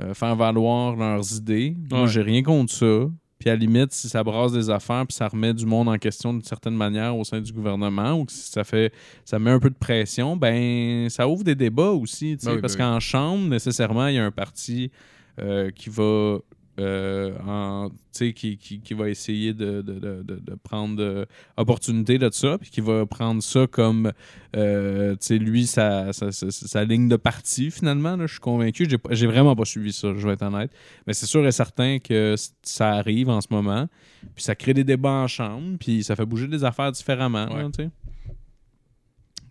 euh, 0.00 0.14
faire 0.14 0.34
valoir 0.34 0.96
leurs 0.96 1.36
idées. 1.36 1.76
Moi, 1.90 2.02
Ouais. 2.02 2.08
j'ai 2.08 2.22
rien 2.22 2.42
contre 2.42 2.72
ça. 2.72 3.04
Puis, 3.42 3.50
à 3.50 3.54
la 3.54 3.58
limite, 3.58 3.90
si 3.92 4.08
ça 4.08 4.22
brasse 4.22 4.52
des 4.52 4.70
affaires 4.70 5.04
puis 5.04 5.16
ça 5.16 5.26
remet 5.26 5.52
du 5.52 5.66
monde 5.66 5.88
en 5.88 5.98
question 5.98 6.32
d'une 6.32 6.44
certaine 6.44 6.76
manière 6.76 7.16
au 7.16 7.24
sein 7.24 7.40
du 7.40 7.52
gouvernement 7.52 8.12
ou 8.12 8.24
que 8.24 8.30
si 8.30 8.52
ça 8.52 8.62
fait 8.62 8.92
ça 9.24 9.40
met 9.40 9.50
un 9.50 9.58
peu 9.58 9.68
de 9.68 9.74
pression, 9.74 10.36
ben 10.36 11.10
ça 11.10 11.26
ouvre 11.26 11.42
des 11.42 11.56
débats 11.56 11.90
aussi. 11.90 12.36
Ben 12.36 12.54
oui, 12.54 12.60
parce 12.60 12.76
ben 12.76 12.84
oui. 12.84 12.94
qu'en 12.94 13.00
Chambre, 13.00 13.48
nécessairement, 13.48 14.06
il 14.06 14.14
y 14.14 14.18
a 14.18 14.24
un 14.24 14.30
parti 14.30 14.92
euh, 15.40 15.72
qui 15.72 15.90
va 15.90 16.38
euh, 16.80 17.36
en, 17.46 17.90
qui, 18.12 18.32
qui, 18.56 18.80
qui 18.80 18.94
va 18.94 19.08
essayer 19.10 19.52
de, 19.52 19.82
de, 19.82 20.22
de, 20.22 20.54
prendre 20.54 21.02
euh, 21.02 21.24
opportunité 21.56 22.16
de 22.18 22.30
ça, 22.32 22.56
puis 22.58 22.70
qui 22.70 22.80
va 22.80 23.04
prendre 23.04 23.42
ça 23.42 23.66
comme, 23.66 24.12
euh, 24.56 25.14
lui, 25.30 25.66
sa, 25.66 26.12
sa, 26.12 26.32
sa- 26.32 26.50
sa 26.50 26.84
ligne 26.84 27.08
de 27.08 27.16
parti, 27.16 27.70
finalement. 27.70 28.16
je 28.20 28.26
suis 28.32 28.40
convaincu. 28.40 28.88
J'ai 29.10 29.26
vraiment 29.26 29.54
pas 29.54 29.64
suivi 29.66 29.92
ça, 29.92 30.14
je 30.16 30.26
vais 30.26 30.32
être 30.34 30.42
honnête. 30.42 30.70
Mais 31.06 31.12
c'est 31.12 31.26
sûr 31.26 31.46
et 31.46 31.52
certain 31.52 31.98
que 31.98 32.36
ça 32.62 32.90
arrive 32.92 33.28
en 33.28 33.40
ce 33.42 33.48
moment, 33.50 33.86
puis 34.34 34.44
ça 34.44 34.54
crée 34.54 34.72
des 34.74 34.84
débats 34.84 35.10
en 35.10 35.28
chambre, 35.28 35.76
puis 35.78 36.02
ça 36.02 36.16
fait 36.16 36.24
bouger 36.26 36.48
des 36.48 36.64
affaires 36.64 36.92
différemment, 36.92 37.48
Ouais. 37.54 37.64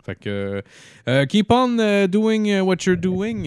Fait 0.04 0.16
que, 0.16 0.64
euh, 1.08 1.26
keep 1.28 1.52
on 1.52 2.08
doing 2.08 2.62
what 2.62 2.78
you're 2.88 2.98
doing. 2.98 3.46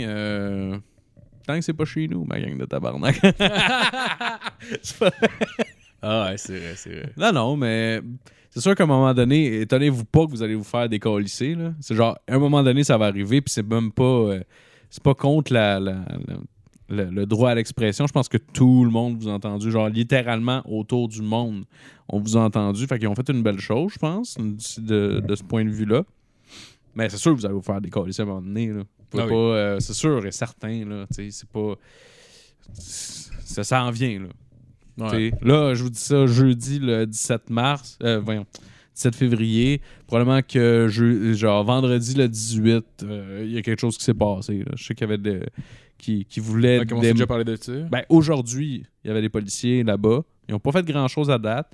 Tant 1.46 1.54
que 1.56 1.60
c'est 1.62 1.72
pas 1.72 1.84
chez 1.84 2.08
nous, 2.08 2.24
ma 2.24 2.40
gang 2.40 2.56
de 2.56 2.64
tabarnak. 2.64 3.20
C'est 4.82 4.98
pas- 4.98 5.10
Ah 6.02 6.26
ouais, 6.30 6.36
c'est 6.36 6.58
vrai, 6.58 6.72
c'est 6.76 6.90
vrai. 6.90 7.12
non, 7.16 7.32
non, 7.32 7.56
mais 7.56 8.00
c'est 8.50 8.60
sûr 8.60 8.74
qu'à 8.74 8.84
un 8.84 8.86
moment 8.86 9.12
donné, 9.14 9.60
étonnez-vous 9.62 10.04
pas 10.04 10.26
que 10.26 10.30
vous 10.32 10.42
allez 10.42 10.54
vous 10.54 10.64
faire 10.64 10.88
décalisser. 10.88 11.54
là. 11.54 11.72
C'est 11.80 11.94
genre, 11.94 12.18
à 12.28 12.34
un 12.34 12.38
moment 12.38 12.62
donné, 12.62 12.84
ça 12.84 12.98
va 12.98 13.06
arriver, 13.06 13.40
puis 13.40 13.52
c'est 13.52 13.66
même 13.66 13.90
pas. 13.90 14.02
euh, 14.04 14.40
c'est 14.90 15.02
pas 15.02 15.14
contre 15.14 15.52
la, 15.52 15.80
la- 15.80 16.04
la- 16.26 16.36
le, 16.90 17.04
le 17.10 17.24
droit 17.26 17.50
à 17.50 17.54
l'expression. 17.54 18.06
Je 18.06 18.12
pense 18.12 18.28
que 18.28 18.36
tout 18.36 18.84
le 18.84 18.90
monde 18.90 19.16
vous 19.18 19.28
a 19.28 19.32
entendu, 19.32 19.70
genre 19.70 19.88
littéralement 19.88 20.62
autour 20.70 21.08
du 21.08 21.22
monde, 21.22 21.64
on 22.08 22.20
vous 22.20 22.36
a 22.36 22.40
entendu. 22.42 22.86
Fait 22.86 22.98
qu'ils 22.98 23.08
ont 23.08 23.14
fait 23.14 23.28
une 23.30 23.42
belle 23.42 23.58
chose, 23.58 23.92
je 23.94 23.98
pense, 23.98 24.36
de, 24.38 25.20
de 25.26 25.34
ce 25.34 25.42
point 25.42 25.64
de 25.64 25.70
vue-là. 25.70 26.02
Mais 26.94 27.08
c'est 27.08 27.16
sûr 27.16 27.32
que 27.32 27.38
vous 27.38 27.46
allez 27.46 27.54
vous 27.54 27.62
faire 27.62 27.80
décalisser 27.80 28.20
à 28.20 28.24
un 28.24 28.28
moment 28.28 28.42
donné. 28.42 28.66
Là. 28.68 28.82
Ah 29.20 29.24
oui. 29.24 29.30
pas, 29.30 29.34
euh, 29.36 29.80
c'est 29.80 29.94
sûr 29.94 30.24
et 30.26 30.32
certain. 30.32 30.84
Là, 30.84 31.06
c'est 31.10 31.48
pas. 31.48 31.74
Ça 32.72 33.64
s'en 33.64 33.90
vient. 33.90 34.20
Là. 34.20 35.08
Ouais. 35.10 35.32
Là, 35.42 35.74
je 35.74 35.82
vous 35.82 35.90
dis 35.90 35.98
ça 36.00 36.26
jeudi 36.26 36.78
le 36.78 37.06
17 37.06 37.50
mars. 37.50 37.98
euh, 38.02 38.20
voyons, 38.20 38.46
17 38.94 39.14
février. 39.16 39.80
Probablement 40.06 40.40
que 40.42 40.86
je, 40.90 41.32
genre 41.34 41.64
vendredi 41.64 42.14
le 42.14 42.28
18, 42.28 42.84
euh, 43.02 43.42
il 43.44 43.52
y 43.52 43.58
a 43.58 43.62
quelque 43.62 43.80
chose 43.80 43.98
qui 43.98 44.04
s'est 44.04 44.14
passé. 44.14 44.58
là. 44.60 44.72
Je 44.76 44.84
sais 44.84 44.94
qu'il 44.94 45.02
y 45.08 45.10
avait 45.12 45.18
des. 45.18 45.40
qui, 45.98 46.24
qui 46.24 46.40
voulaient. 46.40 46.84
Des- 46.84 46.94
Ah, 46.94 47.12
déjà 47.12 47.44
de 47.44 47.56
ça? 47.56 47.72
Ben, 47.90 48.02
aujourd'hui, 48.08 48.86
il 49.04 49.08
y 49.08 49.10
avait 49.10 49.22
des 49.22 49.28
policiers 49.28 49.82
là-bas. 49.82 50.22
Ils 50.48 50.52
n'ont 50.52 50.60
pas 50.60 50.72
fait 50.72 50.84
grand 50.86 51.08
chose 51.08 51.30
à 51.30 51.38
date. 51.38 51.72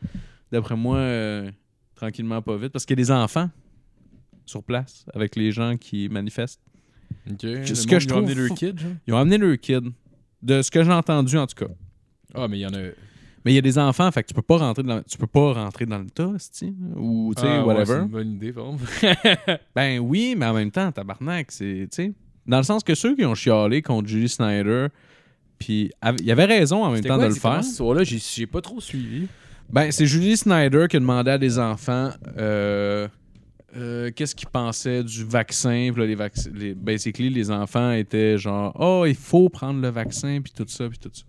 D'après 0.50 0.76
moi, 0.76 0.96
euh, 0.98 1.50
tranquillement, 1.94 2.40
pas 2.42 2.56
vite. 2.56 2.70
Parce 2.72 2.84
qu'il 2.86 2.98
y 2.98 3.00
a 3.00 3.04
des 3.04 3.10
enfants 3.10 3.50
sur 4.46 4.62
place 4.64 5.04
avec 5.14 5.36
les 5.36 5.52
gens 5.52 5.76
qui 5.76 6.08
manifestent. 6.08 6.60
Ce 7.26 7.86
que 7.86 7.98
je 7.98 8.06
ils 8.06 8.12
ont 8.12 8.16
trouve 8.16 8.18
amené 8.30 8.34
leur 8.34 8.56
kid, 8.56 8.78
genre. 8.78 8.90
Ils 9.06 9.14
ont 9.14 9.18
amené 9.18 9.38
leur 9.38 9.58
kid. 9.58 9.84
De 10.42 10.62
ce 10.62 10.70
que 10.70 10.82
j'ai 10.82 10.92
entendu, 10.92 11.36
en 11.36 11.46
tout 11.46 11.66
cas. 11.66 11.72
Ah, 12.34 12.48
mais 12.48 12.58
il 12.58 12.62
y 12.62 12.66
en 12.66 12.72
a. 12.72 12.78
Mais 13.44 13.52
il 13.52 13.54
y 13.54 13.58
a 13.58 13.62
des 13.62 13.78
enfants, 13.78 14.10
fait 14.10 14.22
que 14.22 14.28
tu 14.28 14.34
peux 14.34 14.42
pas 14.42 14.58
rentrer 14.58 14.82
dans, 14.82 15.02
tu 15.02 15.16
peux 15.16 15.26
pas 15.26 15.52
rentrer 15.54 15.86
dans 15.86 15.98
le 15.98 16.10
tas, 16.10 16.32
ou 16.96 17.32
tu 17.34 17.40
sais, 17.42 17.48
Ah, 17.48 17.60
ouais, 17.60 17.74
whatever. 17.74 17.84
c'est 17.86 17.98
une 18.02 18.08
bonne 18.08 18.32
idée, 18.32 18.52
par 18.52 18.64
ben 19.74 19.98
oui, 19.98 20.34
mais 20.36 20.46
en 20.46 20.52
même 20.54 20.70
temps, 20.70 20.92
tabarnak, 20.92 21.50
c'est, 21.50 21.88
tu 21.90 22.04
sais, 22.04 22.12
dans 22.46 22.58
le 22.58 22.62
sens 22.64 22.82
que 22.84 22.94
ceux 22.94 23.16
qui 23.16 23.24
ont 23.24 23.34
chialé 23.34 23.80
contre 23.80 24.08
Julie 24.08 24.28
Snyder, 24.28 24.88
puis 25.58 25.90
il 26.18 26.24
y 26.26 26.32
avait 26.32 26.44
raison 26.44 26.84
en 26.84 26.90
même 26.90 27.02
temps 27.02 27.16
quoi 27.16 27.24
de 27.24 27.28
le 27.28 27.34
faire. 27.34 27.62
cette 27.62 27.72
histoire-là? 27.72 28.04
J'ai 28.04 28.18
j'ai 28.18 28.46
pas 28.46 28.60
trop 28.60 28.80
suivi. 28.80 29.26
Ben 29.70 29.90
c'est 29.90 30.06
Julie 30.06 30.36
Snyder 30.36 30.86
qui 30.90 30.96
a 30.96 31.00
demandé 31.00 31.30
à 31.30 31.38
des 31.38 31.58
enfants 31.58 32.10
euh, 32.36 33.08
euh, 33.76 34.10
qu'est-ce 34.14 34.34
qu'ils 34.34 34.48
pensaient 34.48 35.04
du 35.04 35.24
vaccin? 35.24 35.90
Puis 35.92 36.00
là, 36.00 36.06
les 36.06 36.14
vaccins, 36.14 36.50
les, 36.54 36.74
basically, 36.74 37.30
les 37.30 37.50
enfants 37.50 37.92
étaient 37.92 38.36
genre, 38.38 38.74
oh, 38.78 39.04
il 39.06 39.14
faut 39.14 39.48
prendre 39.48 39.80
le 39.80 39.88
vaccin, 39.88 40.40
puis 40.42 40.52
tout 40.54 40.66
ça, 40.68 40.88
puis 40.88 40.98
tout 40.98 41.10
ça. 41.12 41.22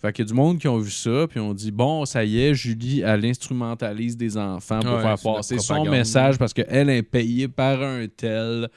Fait 0.00 0.12
qu'il 0.14 0.24
y 0.24 0.28
a 0.28 0.30
du 0.30 0.34
monde 0.34 0.58
qui 0.58 0.66
ont 0.66 0.78
vu 0.78 0.90
ça, 0.90 1.26
puis 1.28 1.40
on 1.40 1.52
dit, 1.52 1.70
bon, 1.70 2.06
ça 2.06 2.24
y 2.24 2.40
est, 2.40 2.54
Julie, 2.54 3.00
elle 3.00 3.24
instrumentalise 3.26 4.16
des 4.16 4.38
enfants 4.38 4.80
pour 4.80 4.94
Ouais, 4.94 5.02
faire 5.02 5.18
passer 5.18 5.58
son 5.58 5.84
message 5.84 6.38
parce 6.38 6.54
qu'elle 6.54 6.88
est 6.88 7.02
payée 7.02 7.48
par 7.48 7.82
un 7.82 8.06
tel 8.08 8.70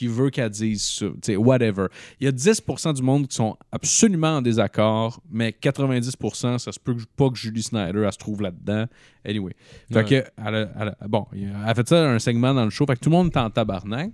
qui 0.00 0.06
veut 0.06 0.30
qu'elle 0.30 0.48
dise 0.48 0.82
ça. 0.82 1.04
Tu 1.06 1.12
sais, 1.22 1.36
whatever. 1.36 1.88
Il 2.20 2.24
y 2.24 2.28
a 2.28 2.32
10% 2.32 2.94
du 2.94 3.02
monde 3.02 3.28
qui 3.28 3.36
sont 3.36 3.54
absolument 3.70 4.36
en 4.38 4.40
désaccord, 4.40 5.20
mais 5.30 5.52
90%, 5.52 6.56
ça 6.56 6.72
se 6.72 6.80
peut 6.80 6.94
que- 6.94 7.02
pas 7.16 7.28
que 7.28 7.36
Julie 7.36 7.62
Snyder, 7.62 8.00
elle 8.06 8.10
se 8.12 8.16
trouve 8.16 8.40
là-dedans. 8.40 8.86
Anyway. 9.26 9.52
Fait 9.92 9.96
Ouais. 9.96 10.04
que, 10.06 10.14
elle 10.46 10.54
a- 10.54 10.70
elle 10.80 10.96
a- 10.98 11.06
bon, 11.06 11.26
elle 11.34 11.52
a 11.66 11.74
fait 11.74 11.86
ça 11.86 12.08
un 12.10 12.18
segment 12.18 12.54
dans 12.54 12.64
le 12.64 12.70
show, 12.70 12.86
fait 12.86 12.94
que 12.94 13.00
tout 13.00 13.10
le 13.10 13.16
monde 13.16 13.26
est 13.26 13.36
en 13.36 13.50
tabarnak. 13.50 14.10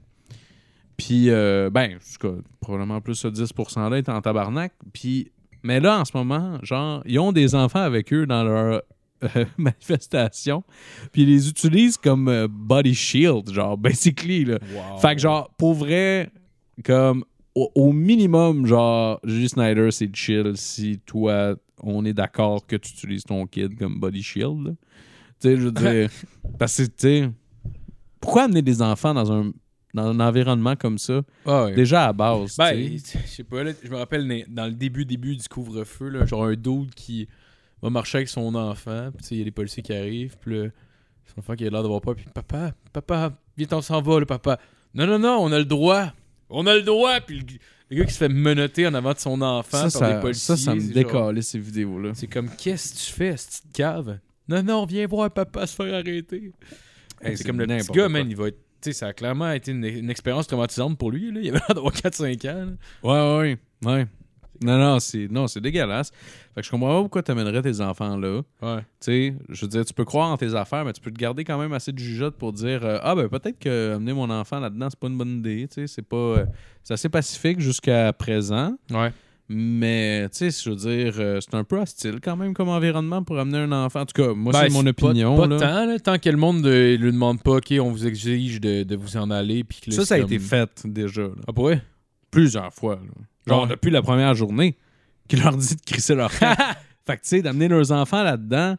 Puis, 0.97 1.31
euh, 1.31 1.71
ben, 1.71 1.93
en 1.95 1.99
tout 1.99 2.29
cas, 2.35 2.43
probablement 2.61 3.01
plus 3.01 3.15
ce 3.15 3.29
10%-là 3.29 3.99
est 3.99 4.09
en 4.09 4.21
tabarnak. 4.21 4.73
Puis, 4.93 5.31
mais 5.63 5.79
là, 5.79 6.01
en 6.01 6.05
ce 6.05 6.17
moment, 6.17 6.59
genre, 6.65 7.01
ils 7.07 7.21
ont 7.21 7.31
des 7.31 7.55
enfants 7.55 7.83
avec 7.83 8.13
eux 8.13 8.27
dans 8.27 8.43
leur 8.43 8.83
euh, 9.25 9.45
manifestations, 9.57 10.63
puis 11.13 11.23
ils 11.23 11.29
les 11.29 11.49
utilisent 11.49 11.97
comme 11.97 12.29
euh, 12.29 12.49
body 12.51 12.95
shield, 12.95 13.51
genre, 13.53 13.77
basically, 13.79 14.45
là. 14.45 14.59
Wow. 14.75 14.99
Fait 14.99 15.15
que, 15.15 15.21
genre, 15.23 15.51
pour 15.57 15.75
vrai, 15.75 16.31
comme, 16.85 17.25
au, 17.55 17.71
au 17.75 17.93
minimum, 17.93 18.67
genre, 18.67 19.21
Julie 19.25 19.49
Snyder, 19.49 19.91
c'est 19.91 20.15
chill 20.15 20.53
si 20.57 20.99
toi, 21.07 21.57
on 21.83 22.05
est 22.05 22.13
d'accord 22.13 22.67
que 22.67 22.77
tu 22.77 22.93
utilises 22.93 23.25
ton 23.25 23.47
kid 23.47 23.79
comme 23.79 23.99
body 23.99 24.23
shield. 24.23 24.77
Tu 25.41 25.49
sais, 25.49 25.57
je 25.57 25.63
veux 25.63 25.73
dire, 25.73 26.11
parce 26.59 26.77
que, 26.77 26.83
tu 26.83 26.93
sais, 26.99 27.31
pourquoi 28.21 28.45
amener 28.45 28.63
des 28.63 28.83
enfants 28.83 29.15
dans 29.15 29.33
un, 29.33 29.53
dans 29.95 30.09
un 30.09 30.21
environnement 30.21 30.77
comme 30.77 30.99
ça, 30.99 31.23
Ah 31.47 31.69
déjà 31.75 32.09
à 32.09 32.13
base, 32.13 32.57
Ben, 32.59 32.99
je 32.99 33.27
sais 33.27 33.45
pas, 33.45 33.65
là, 33.65 33.73
je 33.83 33.89
me 33.89 33.97
rappelle 33.97 34.45
dans 34.49 34.67
le 34.67 34.73
début 34.73 35.05
début 35.07 35.37
du 35.37 35.49
couvre-feu, 35.49 36.27
genre 36.27 36.45
un 36.45 36.55
dude 36.55 36.95
qui 36.95 37.29
va 37.87 37.91
marcher 37.91 38.19
avec 38.19 38.29
son 38.29 38.55
enfant, 38.55 39.11
puis 39.13 39.23
tu 39.23 39.29
sais, 39.29 39.35
il 39.37 39.39
y 39.39 39.43
a 39.43 39.45
les 39.45 39.51
policiers 39.51 39.83
qui 39.83 39.93
arrivent, 39.93 40.37
puis 40.39 40.71
son 41.27 41.41
enfant 41.41 41.55
qui 41.55 41.67
a 41.67 41.71
l'air 41.71 41.83
d'avoir 41.83 42.01
peur, 42.01 42.15
puis 42.15 42.27
papa, 42.33 42.73
papa, 42.93 43.33
viens, 43.57 43.67
on 43.73 43.81
s'en 43.83 44.01
va, 44.03 44.21
le 44.21 44.27
papa. 44.27 44.59
Non, 44.95 45.07
non, 45.07 45.19
non, 45.19 45.39
on 45.41 45.53
a 45.53 45.59
le 45.59 45.65
droit. 45.65 46.13
On 46.49 46.67
a 46.67 46.75
le 46.75 46.83
droit, 46.83 47.21
puis 47.21 47.41
le, 47.41 47.45
le 47.91 47.97
gars 47.99 48.05
qui 48.05 48.13
se 48.13 48.19
fait 48.19 48.29
menotter 48.29 48.87
en 48.87 48.95
avant 48.95 49.13
de 49.13 49.19
son 49.19 49.41
enfant 49.43 49.91
ça, 49.91 49.99
par 49.99 50.15
des 50.15 50.21
policiers. 50.21 50.57
ça, 50.57 50.63
ça 50.63 50.75
me 50.75 50.93
décalait 50.93 51.43
ces 51.43 51.59
vidéos-là. 51.59 52.13
C'est 52.15 52.27
comme, 52.29 52.49
qu'est-ce 52.51 52.93
que 52.93 52.99
tu 52.99 53.13
fais, 53.13 53.37
cette 53.37 53.51
petite 53.63 53.73
cave? 53.73 54.19
Non, 54.49 54.63
non, 54.63 54.85
viens 54.87 55.07
voir 55.07 55.31
papa 55.31 55.67
se 55.67 55.75
faire 55.75 55.95
arrêter. 55.95 56.53
Hey, 57.21 57.37
c'est 57.37 57.45
comme 57.45 57.59
le 57.59 57.67
petit 57.67 57.91
gars, 57.93 58.09
man, 58.09 58.29
il 58.29 58.37
va 58.37 58.49
être. 58.49 58.59
Tu 58.81 58.93
sais, 58.93 58.99
ça 58.99 59.07
a 59.09 59.13
clairement 59.15 59.51
été 59.53 59.73
une, 59.73 59.85
une 59.85 60.11
expérience 60.11 60.47
traumatisante 60.47 60.99
pour 60.99 61.11
lui. 61.11 61.33
Là. 61.33 61.41
Il 61.43 61.49
avait 61.49 61.59
l'air 61.59 61.75
d'avoir 61.75 61.95
4-5 61.95 62.51
ans. 62.51 62.67
là. 63.03 63.39
Ouais, 63.41 63.59
ouais, 63.85 63.91
ouais. 63.91 64.07
Non, 64.63 64.79
non, 64.79 64.99
c'est 65.01 65.29
non, 65.31 65.47
c'est 65.47 65.61
dégueulasse. 65.61 66.11
Fait 66.55 66.61
que 66.61 66.67
je 66.67 66.71
comprends 66.71 66.89
pas 66.97 67.01
pourquoi 67.03 67.23
tu 67.23 67.31
amènerais 67.33 67.63
tes 67.63 67.81
enfants 67.81 68.17
là. 68.17 68.43
Ouais. 68.63 68.79
Tu 68.79 68.85
sais, 69.01 69.35
je 69.49 69.61
veux 69.63 69.69
dire, 69.69 69.85
tu 69.85 69.93
peux 69.95 70.05
croire 70.05 70.31
en 70.31 70.37
tes 70.37 70.55
affaires, 70.55 70.85
mais 70.85 70.93
tu 70.93 71.01
peux 71.01 71.11
te 71.11 71.19
garder 71.19 71.45
quand 71.45 71.59
même 71.59 71.73
assez 71.73 71.93
de 71.93 71.99
jugeote 71.99 72.37
pour 72.37 72.53
dire 72.53 72.81
euh, 72.85 72.99
Ah, 73.03 73.15
ben 73.15 73.29
peut-être 73.29 73.59
que 73.59 73.95
amener 73.95 74.13
mon 74.13 74.31
enfant 74.31 74.61
là-dedans, 74.61 74.89
c'est 74.91 74.99
pas 74.99 75.09
une 75.09 75.19
bonne 75.19 75.39
idée. 75.39 75.67
Tu 75.69 75.83
sais, 75.83 75.87
c'est 75.87 76.03
pas. 76.07 76.17
euh, 76.17 76.47
c'est 76.83 76.95
assez 76.95 77.09
pacifique 77.09 77.61
jusqu'à 77.61 78.13
présent. 78.13 78.77
Ouais. 78.91 79.13
Mais, 79.49 80.29
tu 80.31 80.51
sais, 80.51 80.63
je 80.65 80.71
veux 80.71 80.75
dire, 80.77 81.15
euh, 81.21 81.39
c'est 81.41 81.55
un 81.55 81.63
peu 81.63 81.79
hostile 81.81 82.19
quand 82.21 82.37
même 82.37 82.53
comme 82.53 82.69
environnement 82.69 83.23
pour 83.23 83.39
amener 83.39 83.59
un 83.59 83.71
enfant. 83.71 84.01
En 84.01 84.07
tout 84.07 84.21
cas, 84.21 84.35
moi, 84.35 84.53
Ben, 84.53 84.63
c'est 84.65 84.71
mon 84.73 84.83
pas- 84.83 84.91
opinion. 84.91 85.37
Pas, 85.37 85.47
là. 85.47 85.57
tant, 85.61 85.87
là, 85.87 85.99
tant 86.01 86.19
que 86.19 86.29
le 86.29 86.37
monde 86.37 86.63
ne 86.63 86.97
lui 86.97 87.13
demande 87.13 87.41
pas, 87.41 87.53
OK, 87.59 87.73
on 87.81 87.91
vous 87.93 88.07
exige 88.09 88.61
de, 88.61 88.83
de 88.83 88.97
vous 88.97 89.17
en 89.17 89.31
aller. 89.31 89.63
Puis 89.63 89.93
Ça, 89.93 90.05
ça 90.05 90.15
a 90.17 90.19
comme- 90.19 90.27
été 90.27 90.41
fait 90.41 90.69
déjà. 90.85 91.23
là. 91.23 91.29
Ah, 91.47 91.53
pour 91.53 91.65
vrai? 91.67 91.81
Plusieurs 92.31 92.73
fois. 92.73 92.97
là. 92.97 93.01
Genre, 93.47 93.63
Ouais. 93.63 93.69
depuis 93.69 93.91
la 93.91 94.03
première 94.03 94.35
journée, 94.35 94.77
qui 95.29 95.37
leur 95.37 95.57
dit 95.57 95.77
de 95.77 95.81
crisser 95.81 96.15
leur 96.15 96.31
camp. 96.39 96.55
fait 97.07 97.17
que, 97.17 97.23
tu 97.23 97.29
sais, 97.29 97.43
d'amener 97.43 97.69
leurs 97.69 97.93
enfants 97.93 98.23
là-dedans, 98.23 98.77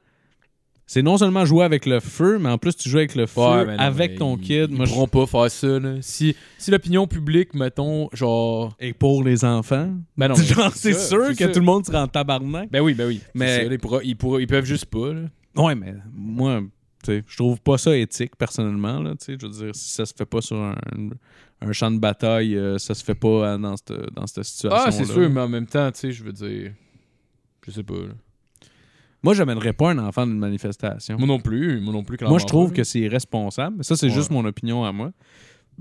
c'est 0.90 1.02
non 1.02 1.18
seulement 1.18 1.44
jouer 1.44 1.66
avec 1.66 1.86
le 1.86 2.00
feu, 2.00 2.38
mais 2.40 2.48
en 2.50 2.58
plus, 2.58 2.74
tu 2.76 2.88
joues 2.90 3.00
avec 3.00 3.16
le 3.16 3.26
feu 3.26 3.42
Ouais, 3.42 3.66
mais 3.66 3.76
non, 3.76 3.84
avec 3.84 4.12
mais 4.12 4.18
ton 4.18 4.38
ils- 4.38 4.42
kid. 4.42 4.68
Ils 4.70 4.76
Moi, 4.78 4.86
je- 4.86 4.92
pourront 4.94 5.08
pas 5.08 5.26
faire 5.26 5.52
ça. 5.52 5.80
Là. 5.80 5.96
Si, 6.02 6.34
si 6.58 6.72
l'opinion 6.72 7.08
publique, 7.08 7.54
mettons, 7.54 8.10
genre. 8.14 8.74
Et 8.80 8.94
pour 8.94 9.22
les 9.24 9.44
enfants? 9.44 9.92
Ben 10.16 10.30
non. 10.30 10.36
Genre, 10.36 10.72
c'est 10.74 10.94
ça, 10.94 11.08
sûr 11.10 11.26
c'est 11.28 11.36
que 11.36 11.46
ça. 11.46 11.52
tout 11.52 11.60
le 11.60 11.66
monde 11.66 11.86
sera 11.86 12.04
en 12.04 12.08
tabarnak. 12.08 12.70
Ben 12.72 12.80
oui, 12.82 12.94
ben 12.94 13.08
oui. 13.08 13.22
Mais- 13.34 13.48
C'est 13.58 13.66
ça, 13.68 13.74
Ils, 13.74 13.80
pourra- 13.80 14.04
ils, 14.04 14.16
pourra- 14.16 14.40
ils 14.42 14.48
peuvent 14.48 14.64
juste 14.66 14.86
pas. 14.86 15.12
Là. 15.14 15.22
Ouais, 15.58 15.76
mais 15.76 15.94
moi, 16.14 16.62
je 17.26 17.38
trouve 17.38 17.60
pas 17.62 17.78
ça 17.78 17.96
éthique, 17.98 18.36
personnellement. 18.36 19.00
Là, 19.02 19.14
je 19.28 19.32
veux 19.34 19.50
dire, 19.52 19.76
si 19.76 19.90
ça 19.90 20.06
se 20.06 20.14
fait 20.16 20.26
pas 20.26 20.42
sur 20.42 20.58
un, 20.58 20.76
un 21.62 21.72
champ 21.72 21.92
de 21.92 22.00
bataille, 22.00 22.56
euh, 22.56 22.78
ça 22.78 22.94
se 22.94 23.04
fait 23.04 23.16
pas 23.16 23.28
euh, 23.54 23.58
dans 23.58 23.76
cette, 23.78 23.94
dans 24.14 24.28
cette 24.28 24.44
situation 24.44 24.84
Ah, 24.86 24.92
c'est 24.92 25.06
sûr, 25.06 25.30
mais 25.30 25.42
en 25.42 25.48
même 25.50 25.68
temps, 25.68 25.90
je 25.94 26.24
veux 26.24 26.34
dire. 26.34 26.74
Je 27.66 27.72
sais 27.72 27.84
pas. 27.84 27.96
là. 27.96 28.14
Moi, 29.24 29.34
j'amènerais 29.34 29.74
pas 29.74 29.90
un 29.92 29.98
enfant 29.98 30.26
d'une 30.28 30.38
manifestation. 30.40 31.18
Moi 31.18 31.28
non 31.28 31.40
plus. 31.40 31.82
Moi 31.82 31.92
non 31.92 32.04
plus. 32.04 32.18
Moi, 32.22 32.38
je 32.40 32.46
trouve 32.46 32.72
que 32.72 32.84
c'est 32.84 33.00
irresponsable. 33.00 33.84
Ça, 33.84 33.96
c'est 33.98 34.06
Ouais. 34.08 34.14
juste 34.14 34.30
mon 34.32 34.46
opinion 34.46 34.86
à 34.86 34.92
moi. 34.92 35.12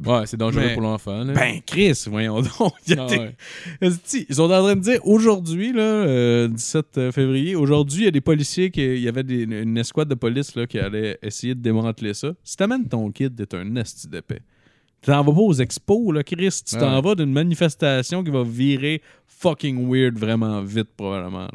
Ouais, 0.05 0.27
c'est 0.27 0.37
dangereux 0.37 0.63
Mais- 0.67 0.73
pour 0.75 0.83
l'enfant. 0.83 1.25
Ben, 1.25 1.61
Chris, 1.65 2.05
voyons 2.09 2.43
donc. 2.43 2.51
Ah, 2.99 3.07
des- 3.07 3.17
ouais. 3.19 3.35
Esti, 3.81 4.27
Ils 4.29 4.35
sont 4.35 4.45
en 4.45 4.63
train 4.63 4.77
de 4.77 4.81
dire 4.83 5.01
aujourd'hui, 5.07 5.73
là, 5.73 5.81
euh, 5.83 6.49
17 6.49 7.11
février, 7.13 7.55
aujourd'hui, 7.57 8.03
il 8.03 8.05
y 8.05 8.09
a 8.09 8.11
des 8.11 8.21
policiers 8.21 8.71
qui. 8.71 8.83
Il 8.85 9.01
y 9.01 9.09
avait 9.09 9.23
des- 9.23 9.45
une 9.45 9.79
escouade 9.79 10.09
de 10.09 10.15
police 10.15 10.55
là, 10.55 10.67
qui 10.67 10.79
allait 10.79 11.19
essayer 11.23 11.55
de 11.55 11.61
démanteler 11.61 12.13
ça. 12.13 12.33
Si 12.45 12.57
t'amènes 12.57 12.87
ton 12.89 13.11
kid, 13.11 13.35
t'es 13.35 13.57
un 13.57 13.75
esti 13.77 14.07
d'épais. 14.09 14.41
Tu 15.01 15.11
t'en 15.11 15.23
vas 15.23 15.33
pas 15.33 15.41
aux 15.41 15.53
expos, 15.55 16.13
là, 16.15 16.23
Chris. 16.23 16.61
Tu 16.67 16.77
t'en 16.77 16.97
Ouais. 16.97 17.01
vas 17.03 17.15
d'une 17.15 17.33
manifestation 17.33 18.23
qui 18.25 18.31
va 18.31 18.43
virer 18.43 19.01
fucking 19.27 19.89
weird 19.91 20.19
vraiment 20.19 20.63
vite, 20.63 20.89
probablement. 20.97 21.49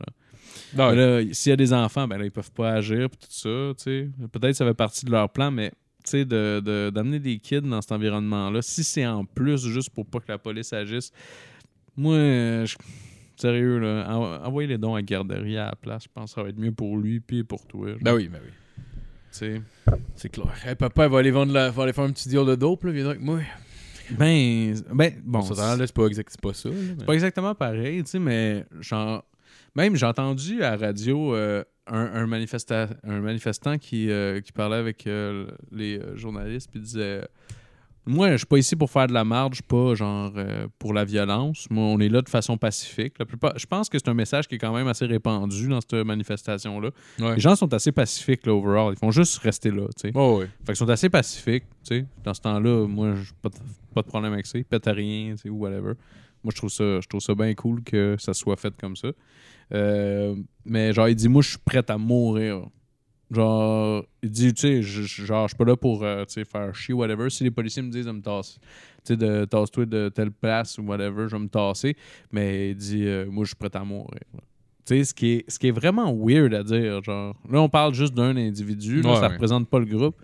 Mais 0.74 0.96
là, 0.96 1.22
S'il 1.34 1.50
y 1.50 1.54
a 1.54 1.58
des 1.58 1.74
enfants, 1.74 2.08
ben 2.08 2.18
là, 2.18 2.26
ils 2.26 2.32
peuvent 2.32 2.52
pas 2.52 2.72
agir, 2.74 3.10
pis 3.10 3.18
tout 3.18 3.28
ça, 3.30 3.74
tu 3.78 3.84
sais. 3.84 4.10
Peut-être 4.32 4.52
que 4.52 4.58
ça 4.58 4.66
fait 4.66 4.74
partie 4.74 5.06
de 5.06 5.12
leur 5.12 5.30
plan, 5.30 5.52
mais 5.52 5.72
sais, 6.10 6.26
de- 6.26 6.62
de- 6.64 6.90
d'amener 6.94 7.20
des 7.20 7.38
kids 7.40 7.62
dans 7.62 7.82
cet 7.82 7.92
environnement-là, 7.92 8.62
si 8.62 8.84
c'est 8.84 9.06
en 9.06 9.26
plus 9.26 9.66
juste 9.68 9.90
pour 9.92 10.06
pas 10.06 10.20
que 10.20 10.30
la 10.32 10.38
police 10.38 10.74
agisse, 10.74 11.12
moi, 11.96 12.16
euh, 12.16 12.66
je- 12.66 12.78
sérieux, 13.38 13.80
là, 13.80 14.08
en- 14.16 14.46
envoyez 14.46 14.68
les 14.68 14.78
dons 14.78 14.96
à 14.96 15.02
garderie 15.02 15.58
à 15.58 15.66
la 15.66 15.76
place, 15.76 16.04
je 16.04 16.10
pense 16.14 16.32
que 16.32 16.36
ça 16.36 16.44
va 16.44 16.50
être 16.50 16.60
mieux 16.60 16.72
pour 16.72 16.98
lui 16.98 17.20
puis 17.20 17.44
pour 17.44 17.66
toi. 17.66 17.90
genre, 17.90 17.98
Ben 18.02 18.14
oui, 18.16 18.28
ben 18.28 18.40
oui. 18.44 18.52
tu 19.32 19.38
sais. 19.40 19.62
C'est 20.16 20.30
clair. 20.30 20.54
Hey, 20.66 20.76
papa, 20.76 21.06
il 21.06 21.12
va 21.12 21.20
aller 21.20 21.32
vendre 21.32 21.54
la... 21.54 21.70
va 21.72 21.84
aller 21.84 21.94
faire 21.94 22.04
un 22.06 22.12
petit 22.12 22.30
deal 22.30 22.46
de 22.46 22.56
dope, 22.56 22.84
là. 22.84 22.92
Viens 22.92 23.08
avec 23.08 23.22
moi. 23.22 23.40
Ben, 24.12 24.76
ben, 24.94 25.14
bon, 25.24 25.42
ça 25.42 25.78
c'est 25.78 25.94
pas, 25.94 26.06
exact... 26.06 26.36
pas 26.42 26.54
ça. 26.54 26.70
mais- 26.70 26.96
C'est 27.00 27.06
pas 27.06 27.14
exactement 27.14 27.56
pareil, 27.56 28.04
tu 28.04 28.12
sais, 28.12 28.20
mais 28.20 28.66
genre, 28.82 29.24
même 29.76 29.96
j'ai 29.96 30.06
entendu 30.06 30.64
à 30.64 30.72
la 30.76 30.88
radio 30.88 31.36
euh, 31.36 31.64
un, 31.88 32.00
un, 32.06 32.28
manifesta- 32.28 32.90
un 33.04 33.20
manifestant 33.22 33.78
qui, 33.78 34.10
euh, 34.10 34.42
qui 34.42 34.52
parlait 34.52 34.78
avec 34.78 35.08
euh, 35.08 35.48
les 35.72 36.00
journalistes 36.16 36.70
puis 36.72 36.80
disait 36.80 37.22
Moi, 38.06 38.32
je 38.32 38.38
suis 38.38 38.46
pas 38.46 38.58
ici 38.58 38.76
pour 38.76 38.90
faire 38.90 39.08
de 39.08 39.14
la 39.14 39.24
marge, 39.24 39.52
je 39.52 39.56
suis 39.58 39.64
pas 39.64 39.94
genre 39.96 40.32
pour 40.80 40.94
la 40.94 41.06
violence. 41.06 41.68
Moi, 41.70 41.84
on 41.84 42.00
est 42.00 42.10
là 42.10 42.22
de 42.22 42.30
façon 42.30 42.58
pacifique. 42.58 43.14
La 43.20 43.26
plupart, 43.26 43.58
je 43.58 43.66
pense 43.66 43.90
que 43.90 43.98
c'est 44.00 44.10
un 44.10 44.14
message 44.16 44.48
qui 44.48 44.56
est 44.56 44.58
quand 44.58 44.74
même 44.74 44.88
assez 44.88 45.06
répandu 45.06 45.68
dans 45.68 45.80
cette 45.82 45.94
manifestation-là. 45.94 46.90
Ouais. 47.20 47.36
Les 47.36 47.40
gens 47.42 47.56
sont 47.56 47.72
assez 47.74 47.92
pacifiques, 47.92 48.46
là, 48.48 48.54
overall. 48.54 48.94
Ils 48.96 49.00
font 49.00 49.12
juste 49.12 49.38
rester 49.40 49.70
là, 49.72 49.88
tu 49.96 50.10
sais. 50.12 50.18
Ouais. 50.18 50.48
Fait 50.66 50.68
qu'ils 50.68 50.76
sont 50.78 50.90
assez 50.90 51.10
pacifiques, 51.10 51.66
tu 51.84 51.96
sais. 51.96 52.06
Dans 52.24 52.34
ce 52.34 52.42
temps-là, 52.42 52.88
moi, 52.88 53.14
j'ai 53.16 53.32
pas, 53.42 53.50
de- 53.50 53.56
pas 53.94 54.02
de 54.02 54.08
problème 54.08 54.34
avec 54.34 54.46
ça. 54.48 54.58
Ils 54.58 54.66
pètent 54.66 54.88
à 54.88 54.94
rien, 54.94 55.32
tu 55.34 55.44
sais, 55.44 55.50
ou 55.50 55.58
whatever. 55.60 55.94
Moi, 56.44 56.52
je 56.52 56.56
trouve 56.58 56.72
ça, 56.72 57.00
je 57.02 57.08
trouve 57.08 57.22
ça 57.22 57.36
bien 57.36 57.54
cool 57.54 57.84
que 57.84 58.16
ça 58.18 58.34
soit 58.34 58.56
fait 58.56 58.74
comme 58.80 58.96
ça. 58.96 59.10
Euh, 59.74 60.36
mais 60.66 60.94
genre, 60.94 61.08
il 61.10 61.16
dit, 61.16 61.28
moi, 61.30 61.42
je 61.42 61.50
suis 61.52 61.58
prêt 61.60 61.84
à 61.90 61.98
mourir. 61.98 62.66
Genre, 63.30 64.04
il 64.22 64.30
dit, 64.30 64.54
tu 64.54 64.62
sais, 64.62 64.82
genre, 64.82 65.48
je 65.48 65.54
suis 65.54 65.58
pas 65.58 65.64
là 65.66 65.78
pour, 65.78 66.04
euh, 66.04 66.26
tu 66.26 66.34
sais, 66.34 66.44
faire 66.46 66.76
chier, 66.76 66.94
whatever. 66.94 67.30
Si 67.30 67.44
les 67.46 67.52
policiers 67.52 67.82
me 67.82 67.90
disent 67.90 68.06
de 68.06 68.12
me 68.12 68.22
tasser, 68.22 68.60
tu 68.60 69.14
sais, 69.14 69.18
de 69.18 69.46
tasse-toi 69.46 69.86
de 69.86 70.10
telle 70.10 70.32
place 70.32 70.78
ou 70.78 70.84
whatever, 70.84 71.28
je 71.30 71.36
vais 71.38 71.42
me 71.44 71.48
tasser. 71.48 71.96
Mais 72.32 72.72
il 72.72 72.76
dit, 72.76 73.06
euh, 73.06 73.26
moi, 73.30 73.46
je 73.46 73.50
suis 73.50 73.56
prêt 73.56 73.70
à 73.74 73.84
mourir. 73.86 74.20
Tu 74.86 74.98
sais, 74.98 75.04
ce 75.06 75.14
qui, 75.14 75.28
est, 75.34 75.46
ce 75.50 75.58
qui 75.58 75.68
est 75.68 75.72
vraiment 75.72 76.14
weird 76.14 76.54
à 76.54 76.64
dire, 76.64 77.02
genre, 77.04 77.34
là, 77.50 77.62
on 77.62 77.70
parle 77.70 77.94
juste 77.94 78.14
d'un 78.14 78.36
individu, 78.36 79.02
là, 79.02 79.12
Ouais, 79.12 79.16
ça 79.16 79.22
ouais. 79.22 79.28
représente 79.30 79.70
pas 79.70 79.80
le 79.80 79.86
groupe. 79.86 80.16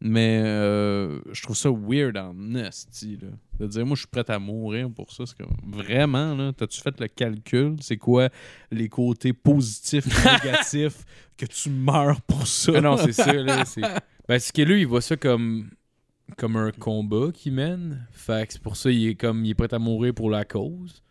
Mais 0.00 0.42
euh, 0.44 1.20
je 1.32 1.42
trouve 1.42 1.56
ça 1.56 1.70
weird 1.70 2.16
en 2.18 2.54
esti, 2.54 3.18
là. 3.20 3.28
De 3.58 3.66
dire, 3.66 3.86
moi, 3.86 3.94
je 3.94 4.00
suis 4.00 4.08
prêt 4.08 4.24
à 4.28 4.38
mourir 4.38 4.90
pour 4.90 5.10
ça. 5.10 5.24
C'est 5.24 5.36
comme, 5.38 5.56
vraiment, 5.64 6.34
là, 6.34 6.52
t'as-tu 6.52 6.80
fait 6.82 7.00
le 7.00 7.08
calcul? 7.08 7.76
C'est 7.80 7.96
quoi 7.96 8.28
les 8.70 8.88
côtés 8.90 9.32
positifs 9.32 10.06
et 10.06 10.28
négatifs 10.44 11.04
que 11.38 11.46
tu 11.46 11.70
meurs 11.70 12.20
pour 12.20 12.46
ça? 12.46 12.72
Ah 12.76 12.80
non, 12.82 12.96
c'est 12.98 13.12
ça, 13.12 13.32
là. 13.32 13.64
c'est- 13.64 13.80
Ben, 14.28 14.38
c'est 14.38 14.54
que 14.54 14.62
lui, 14.62 14.82
il 14.82 14.86
voit 14.86 15.00
ça 15.00 15.16
comme, 15.16 15.70
comme 16.36 16.56
un 16.56 16.72
combat 16.72 17.30
qu'il 17.32 17.54
mène. 17.54 18.06
Fait 18.12 18.46
que 18.46 18.52
c'est 18.52 18.62
pour 18.62 18.76
ça 18.76 18.90
il 18.90 19.08
est 19.08 19.14
comme 19.14 19.44
il 19.44 19.50
est 19.50 19.54
prêt 19.54 19.72
à 19.72 19.78
mourir 19.78 20.12
pour 20.12 20.28
la 20.28 20.44
cause. 20.44 21.02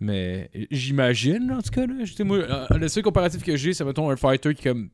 Mais 0.00 0.50
j'imagine, 0.70 1.50
en 1.52 1.62
tout 1.62 1.70
cas, 1.70 1.86
là. 1.86 1.94
moi, 2.24 2.38
euh, 2.38 2.66
le 2.76 2.88
seul 2.88 3.04
comparatif 3.04 3.42
que 3.42 3.56
j'ai, 3.56 3.72
c'est 3.72 3.84
mettons 3.84 4.10
un 4.10 4.16
fighter 4.16 4.54
qui 4.54 4.64
comme. 4.64 4.90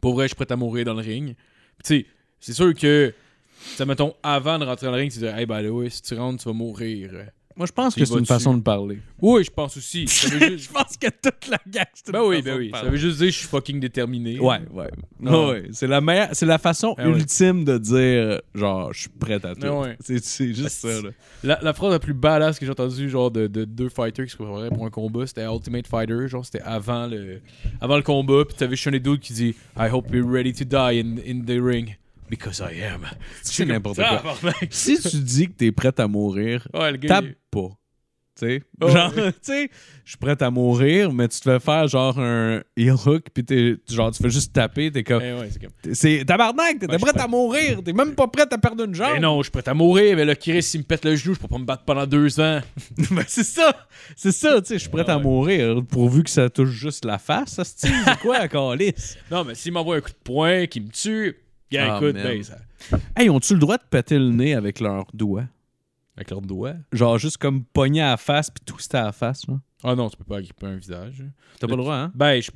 Pour 0.00 0.14
vrai, 0.14 0.24
je 0.24 0.28
suis 0.28 0.36
prêt 0.36 0.50
à 0.50 0.56
mourir 0.56 0.86
dans 0.86 0.94
le 0.94 1.02
ring. 1.02 1.36
Tu 1.84 2.00
sais, 2.00 2.06
c'est 2.40 2.52
sûr 2.52 2.74
que. 2.74 3.14
Ça 3.76 3.84
mettons, 3.84 4.14
avant 4.22 4.58
de 4.58 4.64
rentrer 4.64 4.86
dans 4.86 4.92
le 4.92 4.98
ring, 4.98 5.12
tu 5.12 5.18
dis, 5.18 5.26
hey, 5.26 5.44
ben 5.44 5.66
ouais, 5.68 5.90
si 5.90 6.00
tu 6.00 6.14
rentres, 6.14 6.42
tu 6.42 6.48
vas 6.48 6.54
mourir. 6.54 7.10
Moi, 7.56 7.66
je 7.66 7.72
pense 7.72 7.94
que 7.94 8.04
c'est 8.04 8.18
une 8.18 8.24
façon 8.26 8.56
de 8.56 8.62
parler. 8.62 9.00
Oui, 9.20 9.44
je 9.44 9.50
pense 9.50 9.76
aussi. 9.76 10.06
Ça 10.08 10.28
veut 10.28 10.38
juste... 10.50 10.68
je 10.68 10.72
pense 10.72 10.96
que 10.96 11.08
toute 11.08 11.48
la 11.48 11.58
gang, 11.66 11.84
c'est 11.92 12.10
ben 12.12 12.22
oui, 12.24 12.40
ben 12.42 12.56
oui. 12.56 12.70
Ça 12.72 12.84
veut 12.84 12.96
juste 12.96 13.18
dire 13.18 13.26
que 13.26 13.32
je 13.32 13.38
suis 13.38 13.48
fucking 13.48 13.80
déterminé. 13.80 14.38
Ouais, 14.40 14.60
ouais. 14.72 14.90
Ah. 15.26 15.46
Ouais, 15.48 15.64
C'est 15.72 15.86
la 15.86 16.00
meilleure, 16.00 16.28
c'est 16.32 16.46
la 16.46 16.58
façon 16.58 16.94
Ah 16.96 17.08
ouais. 17.08 17.18
ultime 17.18 17.64
de 17.64 17.76
dire, 17.76 18.40
genre, 18.54 18.92
je 18.92 19.00
suis 19.00 19.08
prêt 19.10 19.34
à 19.44 19.54
tout. 19.54 19.60
Ah 19.64 19.80
ouais. 19.80 19.96
C'est 20.00 20.54
juste 20.54 20.84
Ah, 20.84 20.88
ça, 20.88 21.02
là. 21.02 21.10
La, 21.44 21.58
la 21.60 21.72
phrase 21.74 21.90
la 21.92 21.98
plus 21.98 22.14
badass 22.14 22.58
que 22.58 22.64
j'ai 22.64 22.72
entendue, 22.72 23.10
genre 23.10 23.30
de, 23.30 23.46
de 23.46 23.64
deux 23.64 23.88
fighters 23.88 24.24
qui 24.26 24.32
se 24.32 24.36
préparaient 24.36 24.70
pour 24.70 24.86
un 24.86 24.90
combat, 24.90 25.26
c'était 25.26 25.44
Ultimate 25.44 25.86
Fighter. 25.86 26.28
Genre, 26.28 26.44
c'était 26.44 26.62
avant 26.62 27.06
le, 27.06 27.40
avant 27.80 27.96
le 27.96 28.02
combat. 28.02 28.44
Puis 28.46 28.56
t'avais 28.56 28.76
Sean 28.76 28.92
Dude 28.92 29.20
qui 29.20 29.32
dit 29.32 29.54
I 29.76 29.88
hope 29.92 30.06
you're 30.12 30.26
ready 30.30 30.52
to 30.54 30.64
die 30.64 31.00
in, 31.00 31.16
in 31.26 31.42
the 31.44 31.60
ring. 31.62 31.96
Because 32.30 32.60
I 32.60 32.82
am. 32.84 33.06
C'est 33.42 33.66
n'importe 33.66 33.98
quoi. 33.98 34.22
Si 34.70 34.98
tu 35.00 35.16
dis 35.18 35.48
que 35.48 35.52
t'es 35.52 35.72
prêt 35.72 35.92
à 35.98 36.06
mourir, 36.06 36.66
Ouais, 36.72 36.96
tape 36.98 37.24
pas. 37.50 37.68
Tu 38.38 38.46
sais, 38.46 38.62
Oh, 38.80 38.88
genre, 38.88 39.12
tu 39.14 39.20
sais, 39.42 39.68
je 40.04 40.10
suis 40.10 40.16
prêt 40.18 40.40
à 40.40 40.50
mourir, 40.50 41.12
mais 41.12 41.26
tu 41.28 41.40
te 41.40 41.50
fais 41.50 41.58
faire 41.58 41.88
genre 41.88 42.18
un 42.20 42.62
heel 42.76 42.92
hook, 43.04 43.24
puis 43.34 43.44
t'es, 43.44 43.76
genre, 43.90 44.12
tu 44.12 44.22
fais 44.22 44.30
juste 44.30 44.52
taper, 44.52 44.90
t'es 44.92 45.02
comme. 45.02 45.20
Eh 45.20 45.32
ouais, 45.34 45.50
c'est 45.50 45.60
comme. 45.60 45.72
t'es- 45.82 46.24
tabarnak, 46.24 46.76
Ouais, 46.80 46.88
je 46.92 46.96
prêt 47.04 47.20
à 47.20 47.26
mourir, 47.26 47.82
t'es 47.84 47.92
même 47.92 48.14
pas 48.14 48.28
prêt 48.28 48.46
à 48.50 48.56
perdre 48.56 48.84
une 48.84 48.94
jambe. 48.94 49.14
Eh 49.16 49.20
non, 49.20 49.38
je 49.38 49.50
suis 49.50 49.50
prêt 49.50 49.68
à 49.68 49.74
mourir, 49.74 50.16
mais 50.16 50.24
le 50.24 50.36
Chris, 50.36 50.70
il 50.74 50.78
me 50.78 50.84
pète 50.84 51.04
le 51.04 51.16
genou, 51.16 51.34
je 51.34 51.40
peux 51.40 51.48
pas 51.48 51.58
me 51.58 51.64
battre 51.66 51.84
pendant 51.84 52.06
deux 52.06 52.38
ans. 52.40 52.60
Ben, 53.10 53.24
c'est 53.26 53.44
ça, 53.44 53.74
c'est 54.16 54.32
ça, 54.32 54.60
tu 54.62 54.68
sais, 54.68 54.74
je 54.74 54.80
suis 54.82 54.88
prêt 54.90 55.04
Ah 55.08 55.14
à 55.14 55.18
mourir, 55.18 55.82
pourvu 55.90 56.22
que 56.22 56.30
ça 56.30 56.48
touche 56.48 56.70
juste 56.70 57.04
la 57.04 57.18
face, 57.18 57.50
ça 57.54 57.64
se 57.64 57.74
tire, 57.74 57.90
c'est 58.06 58.20
quoi, 58.20 58.38
la 58.38 58.48
calice? 58.48 59.18
Non, 59.30 59.44
mais 59.44 59.56
s'il 59.56 59.72
m'envoie 59.72 59.96
un 59.96 60.00
coup 60.00 60.10
de 60.10 60.14
poing, 60.24 60.66
qui 60.66 60.80
me 60.80 60.88
tue, 60.88 61.36
gars, 61.70 61.94
Ah, 61.94 61.96
écoute, 61.96 62.14
man. 62.14 62.24
ben, 62.24 62.42
ça. 62.42 62.58
Hey, 63.16 63.28
ont-tu 63.30 63.54
le 63.54 63.60
droit 63.60 63.76
de 63.76 63.82
péter 63.88 64.18
le 64.18 64.30
nez 64.30 64.54
avec 64.54 64.80
leurs 64.80 65.06
doigts? 65.14 65.44
Avec 66.16 66.30
leur 66.30 66.40
doigt. 66.42 66.74
Genre, 66.92 67.18
juste 67.18 67.38
comme 67.38 67.64
pogner 67.64 68.02
à 68.02 68.10
la 68.10 68.16
face, 68.16 68.50
puis 68.50 68.62
twister 68.64 68.98
à 68.98 69.04
la 69.04 69.12
face, 69.12 69.46
là? 69.46 69.58
Ah 69.84 69.94
non, 69.94 70.08
tu 70.10 70.16
peux 70.16 70.24
pas 70.24 70.38
agripper 70.38 70.66
un 70.66 70.76
visage. 70.76 71.24
T'as 71.58 71.66
pas 71.66 71.76
le 71.76 71.82
droit, 71.82 71.94
hein? 71.96 72.12
Ben, 72.14 72.40
je. 72.42 72.50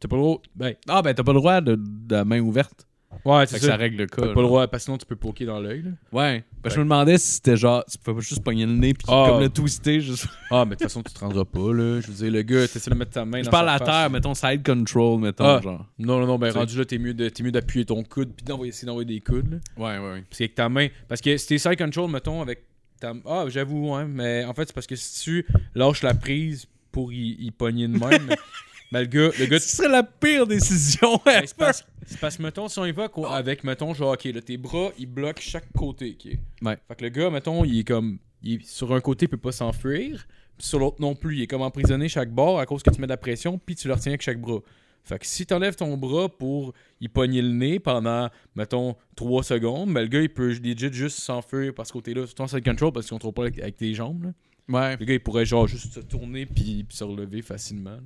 T'as 0.00 0.08
pas 0.08 0.16
le 0.16 0.22
droit. 0.22 0.42
Ben, 0.54 0.74
Ah, 0.88 1.02
ben, 1.02 1.14
t'as 1.14 1.22
pas 1.22 1.32
le 1.32 1.38
droit 1.38 1.60
de, 1.60 1.76
de 1.76 2.14
la 2.14 2.24
main 2.24 2.40
ouverte. 2.40 2.86
Ouais, 3.24 3.46
c'est 3.46 3.56
que 3.56 3.60
ça 3.62 3.68
ça. 3.68 3.76
règle 3.76 3.96
le 3.96 4.06
cas. 4.06 4.22
T'as 4.22 4.32
pas 4.34 4.40
le 4.40 4.46
droit, 4.46 4.66
parce 4.68 4.82
que 4.82 4.84
sinon 4.86 4.98
tu 4.98 5.06
peux 5.06 5.16
poker 5.16 5.46
dans 5.46 5.60
l'œil, 5.60 5.82
là. 5.82 5.90
Ouais. 6.12 6.44
Ben, 6.62 6.70
je 6.70 6.78
me 6.78 6.84
demandais 6.84 7.18
si 7.18 7.32
c'était 7.34 7.56
genre, 7.56 7.84
tu 7.84 7.96
pouvais 7.98 8.16
pas 8.16 8.20
juste 8.20 8.42
pogner 8.42 8.66
le 8.66 8.72
nez 8.72 8.94
puis 8.94 9.06
Ah. 9.08 9.26
comme 9.28 9.40
le 9.40 9.48
twister. 9.48 10.00
Juste... 10.00 10.26
Ah, 10.50 10.64
mais 10.64 10.70
de 10.70 10.80
toute 10.80 10.82
façon, 10.88 11.02
tu 11.02 11.12
te 11.12 11.18
rendras 11.20 11.44
pas, 11.44 11.72
là. 11.72 12.00
Je 12.00 12.06
veux 12.08 12.14
dire, 12.14 12.30
le 12.32 12.42
gars, 12.42 12.66
t'essaies 12.68 12.90
de 12.90 12.96
mettre 12.96 13.12
ta 13.12 13.24
main 13.24 13.38
Je 13.40 13.44
dans 13.44 13.50
parle 13.50 13.66
sa 13.68 13.74
à 13.74 13.78
face. 13.78 13.86
terre, 13.88 14.10
mettons 14.10 14.34
side 14.34 14.64
control, 14.64 15.20
mettons, 15.20 15.44
Ah. 15.44 15.60
genre. 15.62 15.86
Non, 15.98 16.18
non, 16.20 16.26
non, 16.26 16.38
ben 16.38 16.50
rendu 16.52 16.76
là, 16.78 16.84
t'es 16.84 16.98
mieux 16.98 17.14
de- 17.14 17.28
t'es 17.28 17.42
mieux 17.42 17.52
d'appuyer 17.52 17.84
ton 17.84 18.02
coude 18.04 18.32
puis 18.36 18.44
d'envoyer 18.44 18.70
essayer 18.70 18.86
d'envoyer 18.86 19.06
des 19.06 19.20
coudes, 19.20 19.50
là. 19.52 19.58
Ouais, 19.76 19.98
ouais, 19.98 20.12
ouais. 20.14 20.22
Parce 20.28 20.38
qu'avec 20.38 20.54
ta 20.54 20.68
main. 20.68 20.88
Parce 21.08 21.20
que 21.20 21.36
si 21.36 21.46
t'es 21.46 21.58
side 21.58 21.76
control, 21.78 22.10
mettons, 22.10 22.42
avec 22.42 22.64
ta. 23.00 23.12
Ah, 23.26 23.44
j'avoue, 23.48 23.94
ouais. 23.94 24.04
Mais 24.06 24.44
en 24.44 24.52
fait, 24.54 24.66
c'est 24.66 24.74
parce 24.74 24.86
que 24.86 24.96
si 24.96 25.22
tu 25.22 25.46
lâches 25.74 26.02
la 26.02 26.14
prise 26.14 26.66
pour 26.90 27.12
y, 27.12 27.36
y 27.38 27.50
pogner 27.52 27.86
de 27.88 27.96
même. 27.98 28.28
mais- 28.92 29.04
ben, 29.06 29.10
le 29.22 29.28
gars. 29.30 29.36
Le 29.38 29.46
gars 29.46 29.58
Ce 29.60 29.76
serait 29.76 29.88
la 29.88 30.02
pire 30.02 30.46
décision 30.46 31.20
Ben, 31.24 31.32
c'est 31.34 31.44
ever. 31.44 31.54
parce, 31.58 31.84
c'est 32.06 32.18
parce 32.20 32.38
mettons, 32.38 32.68
si 32.68 32.78
on 32.78 32.92
va 32.92 33.08
co- 33.08 33.26
avec, 33.26 33.64
mettons, 33.64 33.94
genre, 33.94 34.12
ok, 34.12 34.24
là, 34.24 34.40
tes 34.42 34.56
bras, 34.56 34.90
ils 34.98 35.06
bloquent 35.06 35.40
chaque 35.40 35.70
côté, 35.76 36.16
ok? 36.18 36.38
Ouais. 36.62 36.78
Fait 36.88 36.94
que 36.96 37.04
le 37.04 37.10
gars, 37.10 37.30
mettons, 37.30 37.64
il 37.64 37.80
est 37.80 37.84
comme. 37.84 38.18
Il 38.42 38.64
sur 38.64 38.92
un 38.94 39.00
côté, 39.00 39.26
il 39.26 39.28
peut 39.28 39.36
pas 39.36 39.50
s'enfuir, 39.52 40.26
puis 40.56 40.66
sur 40.66 40.78
l'autre 40.78 40.96
non 41.00 41.14
plus. 41.14 41.36
Il 41.36 41.42
est 41.42 41.46
comme 41.48 41.62
emprisonné 41.62 42.08
chaque 42.08 42.30
bord 42.32 42.60
à 42.60 42.66
cause 42.66 42.82
que 42.82 42.90
tu 42.90 43.00
mets 43.00 43.06
de 43.06 43.12
la 43.12 43.16
pression, 43.16 43.58
puis 43.58 43.74
tu 43.74 43.88
le 43.88 43.94
retiens 43.94 44.12
avec 44.12 44.22
chaque 44.22 44.40
bras. 44.40 44.60
Fait 45.04 45.18
que 45.18 45.26
si 45.26 45.46
t'enlèves 45.46 45.74
ton 45.74 45.96
bras 45.96 46.28
pour 46.28 46.74
y 47.00 47.08
pogner 47.08 47.40
le 47.40 47.48
nez 47.48 47.78
pendant, 47.78 48.28
mettons, 48.54 48.94
3 49.16 49.42
secondes, 49.42 49.92
ben 49.94 50.02
le 50.02 50.06
gars, 50.08 50.20
il 50.20 50.28
peut 50.28 50.48
legit 50.48 50.92
juste 50.92 51.18
s'enfuir 51.18 51.72
par 51.74 51.86
ce 51.86 51.92
côté-là. 51.94 52.26
Surtout 52.26 52.42
en 52.42 52.46
side 52.46 52.62
control, 52.64 52.92
parce 52.92 53.08
qu'on 53.08 53.18
trouve 53.18 53.32
pas 53.32 53.42
avec, 53.42 53.58
avec 53.58 53.76
tes 53.76 53.94
jambes, 53.94 54.24
là. 54.24 54.30
Ouais, 54.68 54.96
Le 55.00 55.04
gars, 55.06 55.14
il 55.14 55.20
pourrait, 55.20 55.46
genre, 55.46 55.66
juste 55.66 55.94
se 55.94 56.00
tourner, 56.00 56.44
puis, 56.44 56.84
puis 56.86 56.94
se 56.96 57.02
relever 57.04 57.40
facilement. 57.40 57.96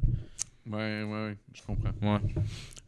Ouais, 0.71 1.03
ouais, 1.03 1.05
ouais, 1.05 1.37
je 1.55 1.63
comprends. 1.63 1.91
Ouais. 2.03 2.21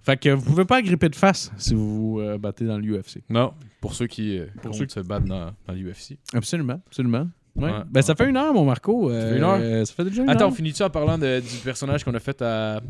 Fait 0.02 0.16
que 0.18 0.28
vous 0.30 0.44
pouvez 0.44 0.64
pas 0.64 0.82
gripper 0.82 1.08
de 1.08 1.16
face 1.16 1.50
si 1.56 1.74
vous 1.74 2.12
vous 2.14 2.20
euh, 2.20 2.36
battez 2.38 2.66
dans 2.66 2.78
l'UFC. 2.78 3.22
Non, 3.30 3.54
pour 3.80 3.94
ceux 3.94 4.06
qui 4.06 4.38
euh, 4.38 4.46
Pour 4.62 4.74
se 4.74 5.00
battre 5.00 5.26
dans, 5.26 5.52
dans 5.66 5.72
l'UFC. 5.72 6.18
Absolument, 6.34 6.80
absolument. 6.86 7.28
Ouais. 7.56 7.70
Ouais. 7.70 7.78
Ben, 7.88 8.02
ça 8.02 8.14
fait 8.14 8.28
une 8.28 8.36
heure, 8.36 8.52
mon 8.52 8.64
Marco. 8.64 9.08
fait 9.08 9.14
Euh, 9.14 9.36
une 9.36 9.44
heure? 9.44 9.86
ça 9.86 9.94
fait 9.94 10.04
déjà 10.04 10.22
une 10.22 10.28
Attends, 10.30 10.42
heure. 10.46 10.48
on 10.50 10.54
finit-tu 10.54 10.82
en 10.82 10.90
parlant 10.90 11.16
de- 11.16 11.40
du 11.40 11.56
personnage 11.62 12.02
qu'on 12.04 12.14
a 12.14 12.18
fait 12.20 12.42
à, 12.42 12.80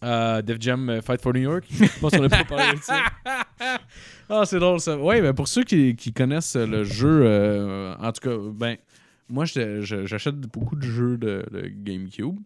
à 0.00 0.42
Def 0.42 0.56
Jam 0.60 1.00
Fight 1.02 1.20
for 1.20 1.32
New 1.34 1.40
York? 1.42 1.64
Je 1.70 2.00
pense 2.00 2.10
qu'on 2.12 2.24
a 2.24 2.28
pas 2.28 2.44
parlé 2.44 2.76
de 2.78 2.82
ça. 2.82 3.02
Ah, 4.28 4.42
c'est 4.44 4.58
drôle 4.58 4.80
ça. 4.80 4.98
Ouais, 4.98 5.22
ben 5.22 5.32
pour 5.32 5.46
ceux 5.46 5.62
qui, 5.62 5.94
qui 5.94 6.12
connaissent 6.12 6.56
le 6.56 6.82
jeu, 6.82 7.94
en 8.00 8.10
tout 8.10 8.28
cas, 8.28 8.36
ben, 8.52 8.76
moi 9.28 9.44
j'achète 9.44 10.34
beaucoup 10.40 10.74
de 10.74 10.82
jeux 10.82 11.16
de, 11.16 11.44
de 11.52 11.68
GameCube. 11.68 12.36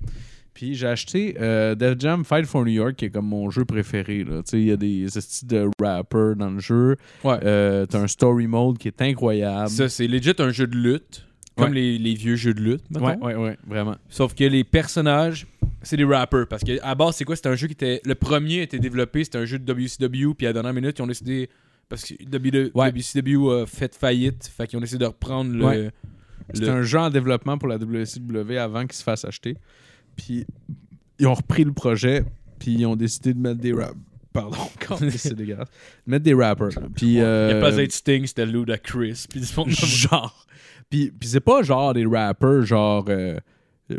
Puis 0.61 0.75
j'ai 0.75 0.89
acheté 0.89 1.37
euh, 1.41 1.75
Def 1.75 1.99
Jam 1.99 2.23
Fight 2.23 2.45
for 2.45 2.67
New 2.67 2.73
York, 2.73 2.95
qui 2.97 3.07
est 3.07 3.11
comme 3.11 3.27
mon 3.27 3.49
jeu 3.49 3.65
préféré. 3.65 4.27
Il 4.53 4.59
y 4.65 4.71
a 4.73 4.77
des 4.77 5.07
styles 5.09 5.49
de 5.49 5.71
rappers 5.83 6.37
dans 6.37 6.51
le 6.51 6.59
jeu. 6.61 6.97
Ouais. 7.25 7.39
Euh, 7.43 7.87
T'as 7.87 8.01
un 8.03 8.07
story 8.07 8.47
mode 8.47 8.77
qui 8.77 8.89
est 8.89 9.01
incroyable. 9.01 9.71
Ça, 9.71 9.89
c'est 9.89 10.07
legit 10.07 10.35
un 10.39 10.51
jeu 10.51 10.67
de 10.67 10.77
lutte. 10.77 11.25
Comme 11.57 11.69
Ouais. 11.71 11.75
les, 11.77 11.99
les 11.99 12.15
vieux 12.15 12.37
jeux 12.37 12.53
de 12.53 12.61
lutte, 12.61 12.83
mettons. 12.91 13.07
ouais, 13.07 13.17
ouais, 13.23 13.35
ouais, 13.37 13.59
vraiment. 13.67 13.97
Sauf 14.11 14.35
que 14.35 14.45
les 14.45 14.63
personnages, 14.63 15.47
c'est 15.81 15.97
des 15.97 16.05
rappers. 16.05 16.47
Parce 16.47 16.63
que 16.63 16.79
à 16.83 16.95
base, 16.95 17.17
c'est 17.17 17.25
quoi? 17.25 17.37
C'était 17.37 17.49
un 17.49 17.55
jeu 17.57 17.67
qui 17.67 17.73
était. 17.73 18.03
Le 18.05 18.15
premier 18.15 18.61
a 18.61 18.63
été 18.65 18.79
développé, 18.79 19.25
c'était 19.25 19.39
un 19.39 19.47
jeu 19.47 19.59
de 19.59 19.73
WCW, 19.73 20.35
puis 20.35 20.47
à 20.47 20.51
la 20.51 20.53
dernière 20.53 20.75
minute, 20.75 20.99
ils 20.99 21.03
ont 21.03 21.07
décidé. 21.07 21.49
Parce 21.89 22.05
que 22.05 22.13
Ouais. 22.75 22.93
WCW 22.93 23.63
a 23.63 23.67
fait 23.67 23.95
faillite, 23.95 24.47
fait 24.55 24.67
qu'ils 24.67 24.77
ont 24.77 24.83
décidé 24.83 24.99
de 24.99 25.07
reprendre 25.07 25.55
le. 25.55 25.65
Ouais. 25.65 25.91
C'était 26.53 26.69
un 26.69 26.83
jeu 26.83 26.99
en 26.99 27.09
développement 27.09 27.57
pour 27.57 27.69
la 27.69 27.77
WCW 27.79 28.59
avant 28.59 28.83
qu'il 28.83 28.93
se 28.97 29.03
fasse 29.03 29.25
acheter. 29.25 29.57
Puis 30.21 30.47
ils 31.19 31.27
ont 31.27 31.35
repris 31.35 31.65
le 31.65 31.73
projet, 31.73 32.25
puis 32.59 32.73
ils 32.73 32.87
ont 32.87 32.97
décidé 32.97 33.33
de 33.33 33.39
mettre 33.39 33.61
des 33.61 33.73
rap. 33.73 33.95
Pardon, 34.33 34.59
c'est 35.17 35.35
dégueulasse. 35.35 35.69
De 36.07 36.11
mettre 36.11 36.25
des 36.25 36.35
rappers. 36.35 36.69
Puis, 36.95 37.07
Il 37.07 37.13
n'y 37.15 37.21
euh, 37.21 37.59
a 37.59 37.61
pas 37.61 37.73
d'être 37.73 37.93
Sting, 37.93 38.27
c'était 38.27 38.47
Ludacris. 38.47 39.25
Puis 39.29 39.43
genre. 39.69 40.47
Puis, 40.89 41.11
puis 41.11 41.29
c'est 41.29 41.41
pas 41.41 41.63
genre 41.63 41.95
des 41.95 42.07
rappers 42.07 42.63
genre 42.63 43.07
euh, 43.09 43.39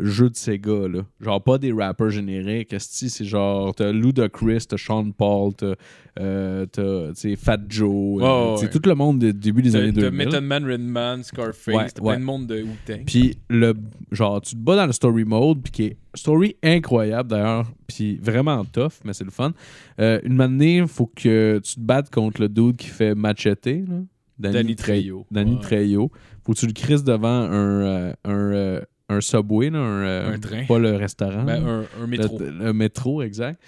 jeu 0.00 0.30
de 0.30 0.36
Sega, 0.36 0.88
là. 0.88 1.00
Genre 1.20 1.42
pas 1.42 1.58
des 1.58 1.72
rappers 1.72 2.10
génériques. 2.10 2.74
C'est 2.78 3.24
genre, 3.24 3.74
t'as 3.74 3.92
Ludacris, 3.92 4.66
t'as 4.68 4.76
Sean 4.76 5.10
Paul, 5.10 5.52
t'as 5.54 5.74
euh, 6.20 6.66
t'as, 6.66 7.12
Fat 7.36 7.58
Joe. 7.68 8.22
euh, 8.22 8.56
ouais. 8.60 8.68
Tout 8.70 8.80
le 8.84 8.94
monde 8.94 9.18
du 9.18 9.32
début 9.32 9.62
des 9.62 9.72
T'as 9.72 9.78
années 9.78 9.92
t'as 9.92 10.00
2000. 10.02 10.26
Method 10.26 10.44
Man, 10.44 10.64
Redman, 10.64 11.22
Scarface, 11.22 11.74
Ouais, 11.74 11.88
t'as 11.88 12.02
ouais. 12.02 12.12
plein 12.14 12.20
de 12.20 12.24
monde 12.24 12.46
de 12.46 12.62
Wu-Tang. 12.62 13.04
Puis 13.06 13.38
le 13.48 13.74
genre 14.10 14.40
tu 14.42 14.54
te 14.54 14.60
bats 14.60 14.76
dans 14.76 14.86
le 14.86 14.92
story 14.92 15.24
mode 15.24 15.62
puis 15.62 15.72
qui 15.72 15.82
est 15.84 15.96
story 16.14 16.56
incroyable 16.62 17.30
d'ailleurs 17.30 17.70
puis 17.86 18.18
vraiment 18.18 18.64
tough 18.64 18.92
mais 19.04 19.12
c'est 19.14 19.24
le 19.24 19.30
fun. 19.30 19.52
Euh, 20.00 20.20
une 20.24 20.40
année, 20.40 20.84
faut 20.86 21.06
que 21.06 21.58
tu 21.64 21.74
te 21.76 21.80
battes 21.80 22.10
contre 22.10 22.40
le 22.42 22.48
dude 22.48 22.76
qui 22.76 22.88
fait 22.88 23.14
Machete 23.14 23.66
là, 23.66 23.96
Danny, 24.38 24.54
Danny 24.54 24.72
Tre- 24.74 24.76
Trejo. 24.84 25.26
Danny. 25.30 25.58
Trejo. 25.60 26.10
Faut 26.44 26.52
que 26.52 26.58
tu 26.58 26.66
le 26.66 26.72
crises 26.72 27.04
devant 27.04 27.28
un 27.28 27.82
euh, 27.82 28.12
un, 28.24 28.32
euh, 28.52 28.80
un 29.12 29.20
subway 29.20 29.70
là, 29.70 29.78
un, 29.78 30.02
euh, 30.02 30.34
Un 30.34 30.38
train. 30.38 30.64
pas 30.66 30.78
le 30.78 30.96
restaurant. 30.96 31.42
Ben, 31.44 31.84
un 32.02 32.06
métro. 32.06 32.38
Le, 32.38 32.50
le 32.50 32.72
métro, 32.72 33.22
exact. 33.22 33.60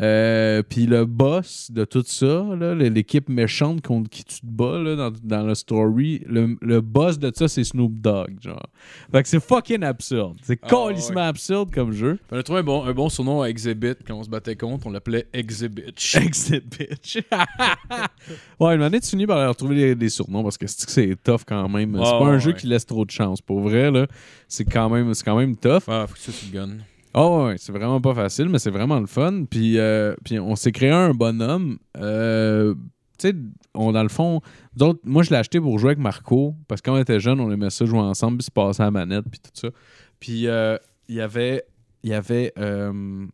Euh, 0.00 0.62
puis 0.62 0.86
le 0.86 1.04
boss 1.04 1.70
de 1.70 1.84
tout 1.84 2.02
ça, 2.06 2.44
l'équipe 2.74 3.28
méchante 3.28 3.82
contre 3.82 4.08
qui 4.08 4.24
tu 4.24 4.40
te 4.40 4.46
bats 4.46 4.78
là, 4.78 4.96
dans, 4.96 5.12
dans 5.22 5.42
le 5.46 5.54
story, 5.54 6.22
le, 6.26 6.56
le 6.62 6.80
boss 6.80 7.18
de 7.18 7.30
ça, 7.34 7.46
c'est 7.46 7.62
Snoop 7.64 7.92
Dogg. 8.00 8.38
Genre. 8.40 8.66
Fait 9.12 9.22
que 9.22 9.28
c'est 9.28 9.42
fucking 9.42 9.82
absurde. 9.82 10.38
C'est 10.42 10.58
Ah, 10.62 10.68
calissement 10.68 11.16
ouais. 11.20 11.26
absurde 11.26 11.70
comme 11.74 11.92
jeu. 11.92 12.18
On 12.30 12.38
a 12.38 12.42
trouvé 12.42 12.60
un 12.60 12.62
bon, 12.62 12.84
un 12.84 12.92
bon 12.94 13.08
surnom 13.10 13.42
à 13.42 13.48
Exhibit 13.50 13.94
quand 14.06 14.14
on 14.14 14.22
se 14.22 14.30
battait 14.30 14.56
contre, 14.56 14.86
on 14.86 14.90
l'appelait 14.90 15.26
Exhibit. 15.34 15.92
Exhibit. 16.14 17.24
ouais, 18.60 18.74
une 18.74 18.82
année, 18.82 19.00
tu 19.00 19.08
finis 19.10 19.26
par 19.26 19.38
leur 19.38 19.54
trouver 19.56 19.94
des, 19.94 20.08
surnoms 20.08 20.42
parce 20.42 20.56
que 20.58 20.66
c'est 20.66 20.86
que 20.86 20.92
c'est 20.92 21.16
tough 21.22 21.40
quand 21.46 21.68
même. 21.68 21.94
c'est 21.96 22.08
Ah, 22.08 22.18
pas 22.18 22.26
un 22.26 22.32
ouais. 22.34 22.40
jeu 22.40 22.52
qui 22.52 22.66
laisse 22.66 22.86
trop 22.86 23.04
de 23.04 23.10
chance. 23.10 23.40
Pour 23.42 23.60
vrai, 23.60 23.90
c'est 24.48 24.64
quand 24.64 24.88
même, 24.88 25.12
quand 25.24 25.36
même 25.36 25.56
tough. 25.56 25.82
Ah, 25.88 26.06
faut 26.08 26.14
que 26.14 26.20
ça, 26.20 26.32
tu 26.32 26.46
le 26.46 26.52
gunnes. 26.58 26.82
Ah 27.14 27.28
ouais, 27.44 27.56
c'est 27.58 27.72
vraiment 27.72 28.00
pas 28.00 28.14
facile, 28.14 28.48
mais 28.48 28.58
c'est 28.58 28.70
vraiment 28.70 28.98
le 28.98 29.06
fun. 29.06 29.44
Puis, 29.50 29.78
euh, 29.78 30.14
puis 30.24 30.38
on 30.38 30.56
s'est 30.56 30.72
créé 30.72 30.90
un 30.90 31.12
bonhomme. 31.12 31.78
Euh, 31.98 32.74
tu 33.18 33.28
sais, 33.28 33.34
dans 33.74 34.02
le 34.02 34.08
fond, 34.08 34.40
moi 35.04 35.22
je 35.22 35.30
l'ai 35.30 35.36
acheté 35.36 35.60
pour 35.60 35.78
jouer 35.78 35.90
avec 35.90 35.98
Marco, 35.98 36.54
parce 36.68 36.80
que 36.80 36.90
quand 36.90 36.96
on 36.96 37.00
était 37.00 37.20
jeune, 37.20 37.38
on 37.40 37.50
aimait 37.52 37.70
ça 37.70 37.84
jouer 37.84 37.98
ensemble, 37.98 38.38
puis 38.38 38.44
se 38.46 38.50
passer 38.50 38.80
à 38.82 38.86
la 38.86 38.90
manette, 38.90 39.24
puis 39.30 39.40
tout 39.40 39.50
ça. 39.52 39.68
Puis 40.20 40.46
euh, 40.46 40.76
il 41.08 41.16
y 41.16 41.20
avait, 41.20 41.64
il 42.02 42.10
y 42.10 42.14
avait, 42.14 42.52
euh, 42.58 43.26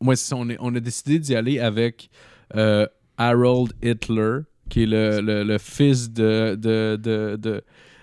ouais, 0.00 0.14
on, 0.32 0.48
est- 0.50 0.56
on 0.60 0.74
a 0.74 0.80
décidé 0.80 1.18
d'y 1.18 1.34
aller 1.34 1.60
avec 1.60 2.08
Harold 3.18 3.72
Hitler, 3.82 4.38
qui 4.70 4.84
est 4.84 4.86
le, 4.86 5.20
le- 5.44 5.58
fils 5.58 6.10
de, 6.10 6.54
de- 6.56 6.96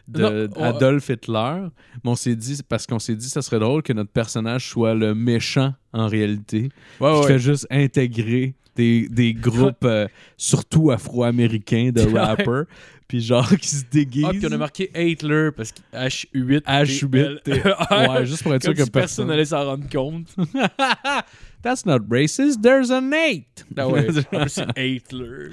de 0.07 0.47
Non, 0.47 0.53
on- 0.57 0.63
Adolf 0.63 1.09
Hitler. 1.09 1.67
Mais 2.03 2.09
on 2.11 2.15
s'est 2.15 2.35
dit, 2.35 2.59
parce 2.67 2.85
qu'on 2.87 2.99
s'est 2.99 3.15
dit, 3.15 3.29
ça 3.29 3.41
serait 3.41 3.59
drôle 3.59 3.81
que 3.83 3.93
notre 3.93 4.11
personnage 4.11 4.67
soit 4.69 4.93
le 4.93 5.13
méchant 5.15 5.73
en 5.93 6.07
réalité, 6.07 6.69
Ouais, 6.99 7.13
qui 7.13 7.19
ouais. 7.21 7.27
fait 7.27 7.39
juste 7.39 7.67
intégrer 7.69 8.55
des, 8.75 9.07
des 9.09 9.33
groupes, 9.35 9.83
euh, 9.83 10.07
surtout 10.37 10.91
afro-américains 10.91 11.91
de 11.93 12.01
rappers, 12.17 12.65
puis 13.07 13.19
genre 13.19 13.49
qui 13.57 13.67
se 13.67 13.83
déguisent. 13.91 14.25
Ah, 14.25 14.31
puis 14.31 14.45
on 14.47 14.51
a 14.53 14.57
marqué 14.57 14.89
Hitler 14.95 15.49
parce 15.55 15.73
que 15.73 15.79
H8. 15.93 16.61
H8, 16.63 17.41
ouais, 18.17 18.25
juste 18.25 18.43
pour 18.43 18.53
être 18.55 18.63
sûr 18.63 18.73
que 18.73 18.83
si 18.85 18.89
personne 18.89 19.27
n'allait 19.27 19.43
s'en 19.45 19.65
rendre 19.65 19.89
compte. 19.89 20.27
That's 21.61 21.85
not 21.85 21.99
racist, 22.09 22.61
there's 22.63 22.89
a 22.89 23.01
Nate. 23.01 23.65
Ah 23.77 23.87
ouais. 23.87 24.07
C'est 24.47 24.65
Hitler. 24.77 25.49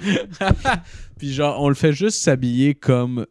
Puis 1.19 1.33
genre, 1.33 1.61
on 1.61 1.69
le 1.69 1.75
fait 1.75 1.93
juste 1.93 2.21
s'habiller 2.21 2.73
comme 2.73 3.25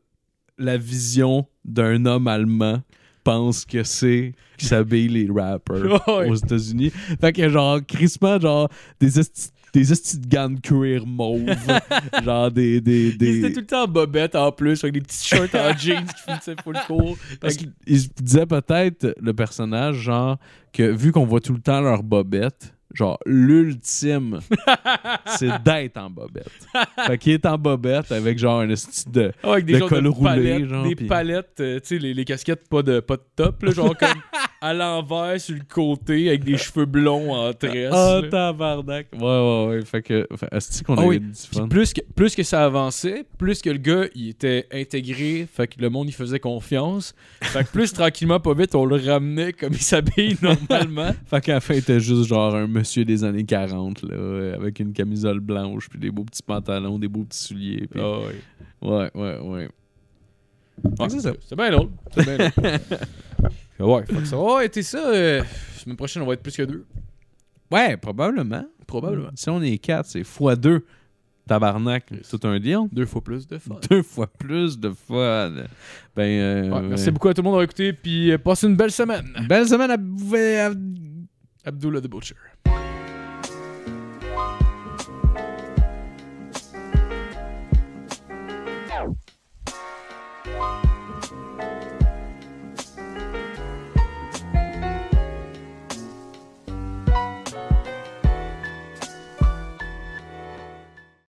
la 0.59 0.77
vision 0.77 1.47
d'un 1.65 2.05
homme 2.07 2.27
allemand 2.27 2.83
pense 3.25 3.65
que 3.65 3.83
c'est 3.83 4.33
qui 4.57 4.67
s'habille 4.67 5.09
les 5.09 5.29
rappers 5.31 6.03
aux 6.09 6.35
États-Unis. 6.35 6.91
Fait 7.21 7.33
que 7.33 7.49
genre, 7.49 7.81
crissement, 7.87 8.41
genre, 8.41 8.69
des 9.01 9.19
esti 9.19 9.49
de 9.49 9.81
des 9.81 9.93
estis 9.93 10.19
de 10.19 10.61
cuir 10.61 11.07
mauve. 11.07 11.55
genre 12.25 12.51
des. 12.51 12.81
des, 12.81 13.09
Il 13.09 13.23
était 13.23 13.49
des... 13.49 13.53
tout 13.53 13.61
le 13.61 13.67
temps 13.67 13.85
en 13.85 13.89
bobette 13.89 14.35
en 14.35 14.53
plus, 14.53 14.83
avec 14.83 14.95
des 14.95 15.01
petits 15.01 15.29
shorts 15.29 15.55
en 15.55 15.73
jeans 15.79 16.07
qui 16.07 16.23
finissaient 16.27 16.57
full 16.63 16.79
court. 16.87 17.17
Parce 17.41 17.57
qu'il 17.57 17.73
disait 18.21 18.47
peut-être, 18.47 19.15
le 19.21 19.35
personnage, 19.35 19.97
genre, 19.97 20.39
que 20.73 20.83
vu 20.83 21.13
qu'on 21.13 21.25
voit 21.25 21.41
tout 21.41 21.53
le 21.53 21.61
temps 21.61 21.81
leur 21.81 22.03
bobette, 22.03 22.75
genre, 22.99 23.19
l'ultime, 23.25 24.41
c'est 25.27 25.63
d'être 25.63 25.97
en 25.99 26.11
bobette. 26.11 26.51
fait 27.07 27.19
qu'il 27.19 27.33
est 27.33 27.47
en 27.47 27.57
bobette 27.57 28.11
avec, 28.13 28.39
genre, 28.39 28.61
un 28.61 28.69
esti 28.71 29.09
de. 29.09 29.33
Ah, 29.43 29.53
avec 29.53 29.67
des 29.67 29.75
de 29.75 29.85
col 29.87 30.03
de 30.03 30.09
roulé, 30.09 30.29
palettes, 30.31 30.69
genre, 30.69 30.89
des 30.89 30.95
palettes, 30.97 31.61
euh, 31.61 31.81
tu 31.81 31.87
sais, 31.87 31.99
les, 31.99 32.15
les 32.15 32.25
casquettes 32.25 32.69
pas 32.69 32.83
de, 32.83 33.01
pas 33.01 33.17
de 33.17 33.23
top, 33.37 33.63
là, 33.63 33.71
genre 33.71 33.97
comme 33.97 34.09
à 34.61 34.75
l'envers 34.75 35.41
sur 35.41 35.55
le 35.55 35.63
côté 35.73 36.29
avec 36.29 36.43
des 36.45 36.57
cheveux 36.57 36.87
blonds 36.87 37.33
en 37.33 37.53
tresse. 37.53 37.93
Là. 37.93 38.23
tabarnak. 38.29 39.07
Ouais, 39.13 39.21
ouais, 39.21 39.67
ouais. 39.69 39.85
Fait 39.85 40.03
que. 40.03 40.27
Esti 40.51 40.83
qu'on 40.83 40.97
Ah 40.97 41.03
a 41.03 41.15
eu 41.15 41.21
du 41.21 41.33
fun? 41.35 41.69
plus 41.69 41.93
que, 41.93 42.01
plus 42.17 42.35
que 42.35 42.43
ça 42.43 42.65
avançait, 42.65 43.25
plus 43.39 43.63
que 43.63 43.71
le 43.71 43.79
gars 43.79 44.07
il 44.15 44.31
était 44.31 44.67
intégré, 44.73 45.47
fait 45.53 45.69
que 45.69 45.81
le 45.81 45.89
monde 45.91 46.09
il 46.09 46.13
faisait 46.15 46.41
confiance. 46.41 47.15
Fait 47.43 47.65
que 47.65 47.71
plus 47.71 47.93
tranquillement, 47.93 48.41
pas 48.41 48.55
vite, 48.55 48.75
on 48.75 48.85
le 48.85 48.97
ramenait 48.97 49.53
comme 49.53 49.73
il 49.73 49.81
s'habille 49.83 50.37
normalement. 50.43 51.15
Fait 51.31 51.41
qu'à 51.41 51.55
la 51.55 51.61
fin, 51.61 51.75
il 51.75 51.79
était 51.79 52.01
juste 52.01 52.25
genre 52.25 52.55
un 52.55 52.67
monsieur 52.67 52.88
des 52.97 53.25
années 53.25 53.45
40, 53.45 54.03
là, 54.03 54.55
avec 54.55 54.81
une 54.81 54.93
camisole 54.93 55.41
blanche, 55.41 55.89
puis 55.89 55.99
des 55.99 56.11
beaux 56.11 56.25
petits 56.25 56.43
pantalons, 56.43 56.99
des 56.99 57.09
beaux 57.09 57.25
petits 57.25 57.43
souliers. 57.43 57.87
Puis... 57.91 58.01
Ah 58.03 58.19
ouais. 58.21 58.35
Ouais, 58.81 59.11
ouais, 59.15 59.39
ouais. 59.41 59.69
Ouais, 60.99 61.09
c'est 61.09 61.21
ça. 61.21 61.33
C'est 61.47 61.57
bien 61.57 61.71
drôle. 61.71 61.89
C'est 62.15 62.25
bien 62.25 62.37
drôle. 62.49 62.79
ouais, 63.91 64.07
fait 64.07 64.15
que 64.15 64.25
ça 64.25 64.37
va 64.37 64.65
été 64.65 64.83
ça. 64.83 65.09
euh, 65.09 65.43
semaine 65.77 65.97
prochaine, 65.97 66.23
on 66.23 66.27
va 66.27 66.35
être 66.35 66.43
plus 66.43 66.57
que 66.57 66.63
deux. 66.63 66.85
Ouais, 67.71 67.97
probablement. 67.97 68.65
Probablement. 68.87 69.31
Si 69.35 69.51
on 69.51 69.61
est 69.61 69.79
4, 69.79 70.07
c'est 70.07 70.23
x2. 70.23 70.81
Tabarnak, 71.49 72.05
tout 72.31 72.41
un 72.47 72.61
deal. 72.61 72.81
Deux 72.93 73.07
fois 73.07 73.23
plus 73.23 73.47
de 73.49 73.57
fun. 73.59 73.77
Deux 73.91 74.03
fois 74.03 74.27
plus 74.27 74.79
de 74.79 74.91
fun. 74.91 75.51
Ben, 76.15 76.23
euh, 76.23 76.71
Ouais, 76.71 76.83
merci 76.83 77.11
beaucoup 77.11 77.29
à 77.29 77.35
tout 77.35 77.41
le 77.41 77.45
monde 77.45 77.53
d'avoir 77.55 77.65
écouté, 77.65 77.93
puis 77.95 78.31
euh, 78.31 78.39
passez 78.39 78.67
une 78.67 78.77
belle 78.77 78.91
semaine. 78.93 79.25
Belle 79.49 79.67
semaine 79.67 79.91
à... 79.91 79.95
à- 79.95 80.75
Abdullah 81.69 82.01
the 82.01 82.09
Butcher. 82.09 82.88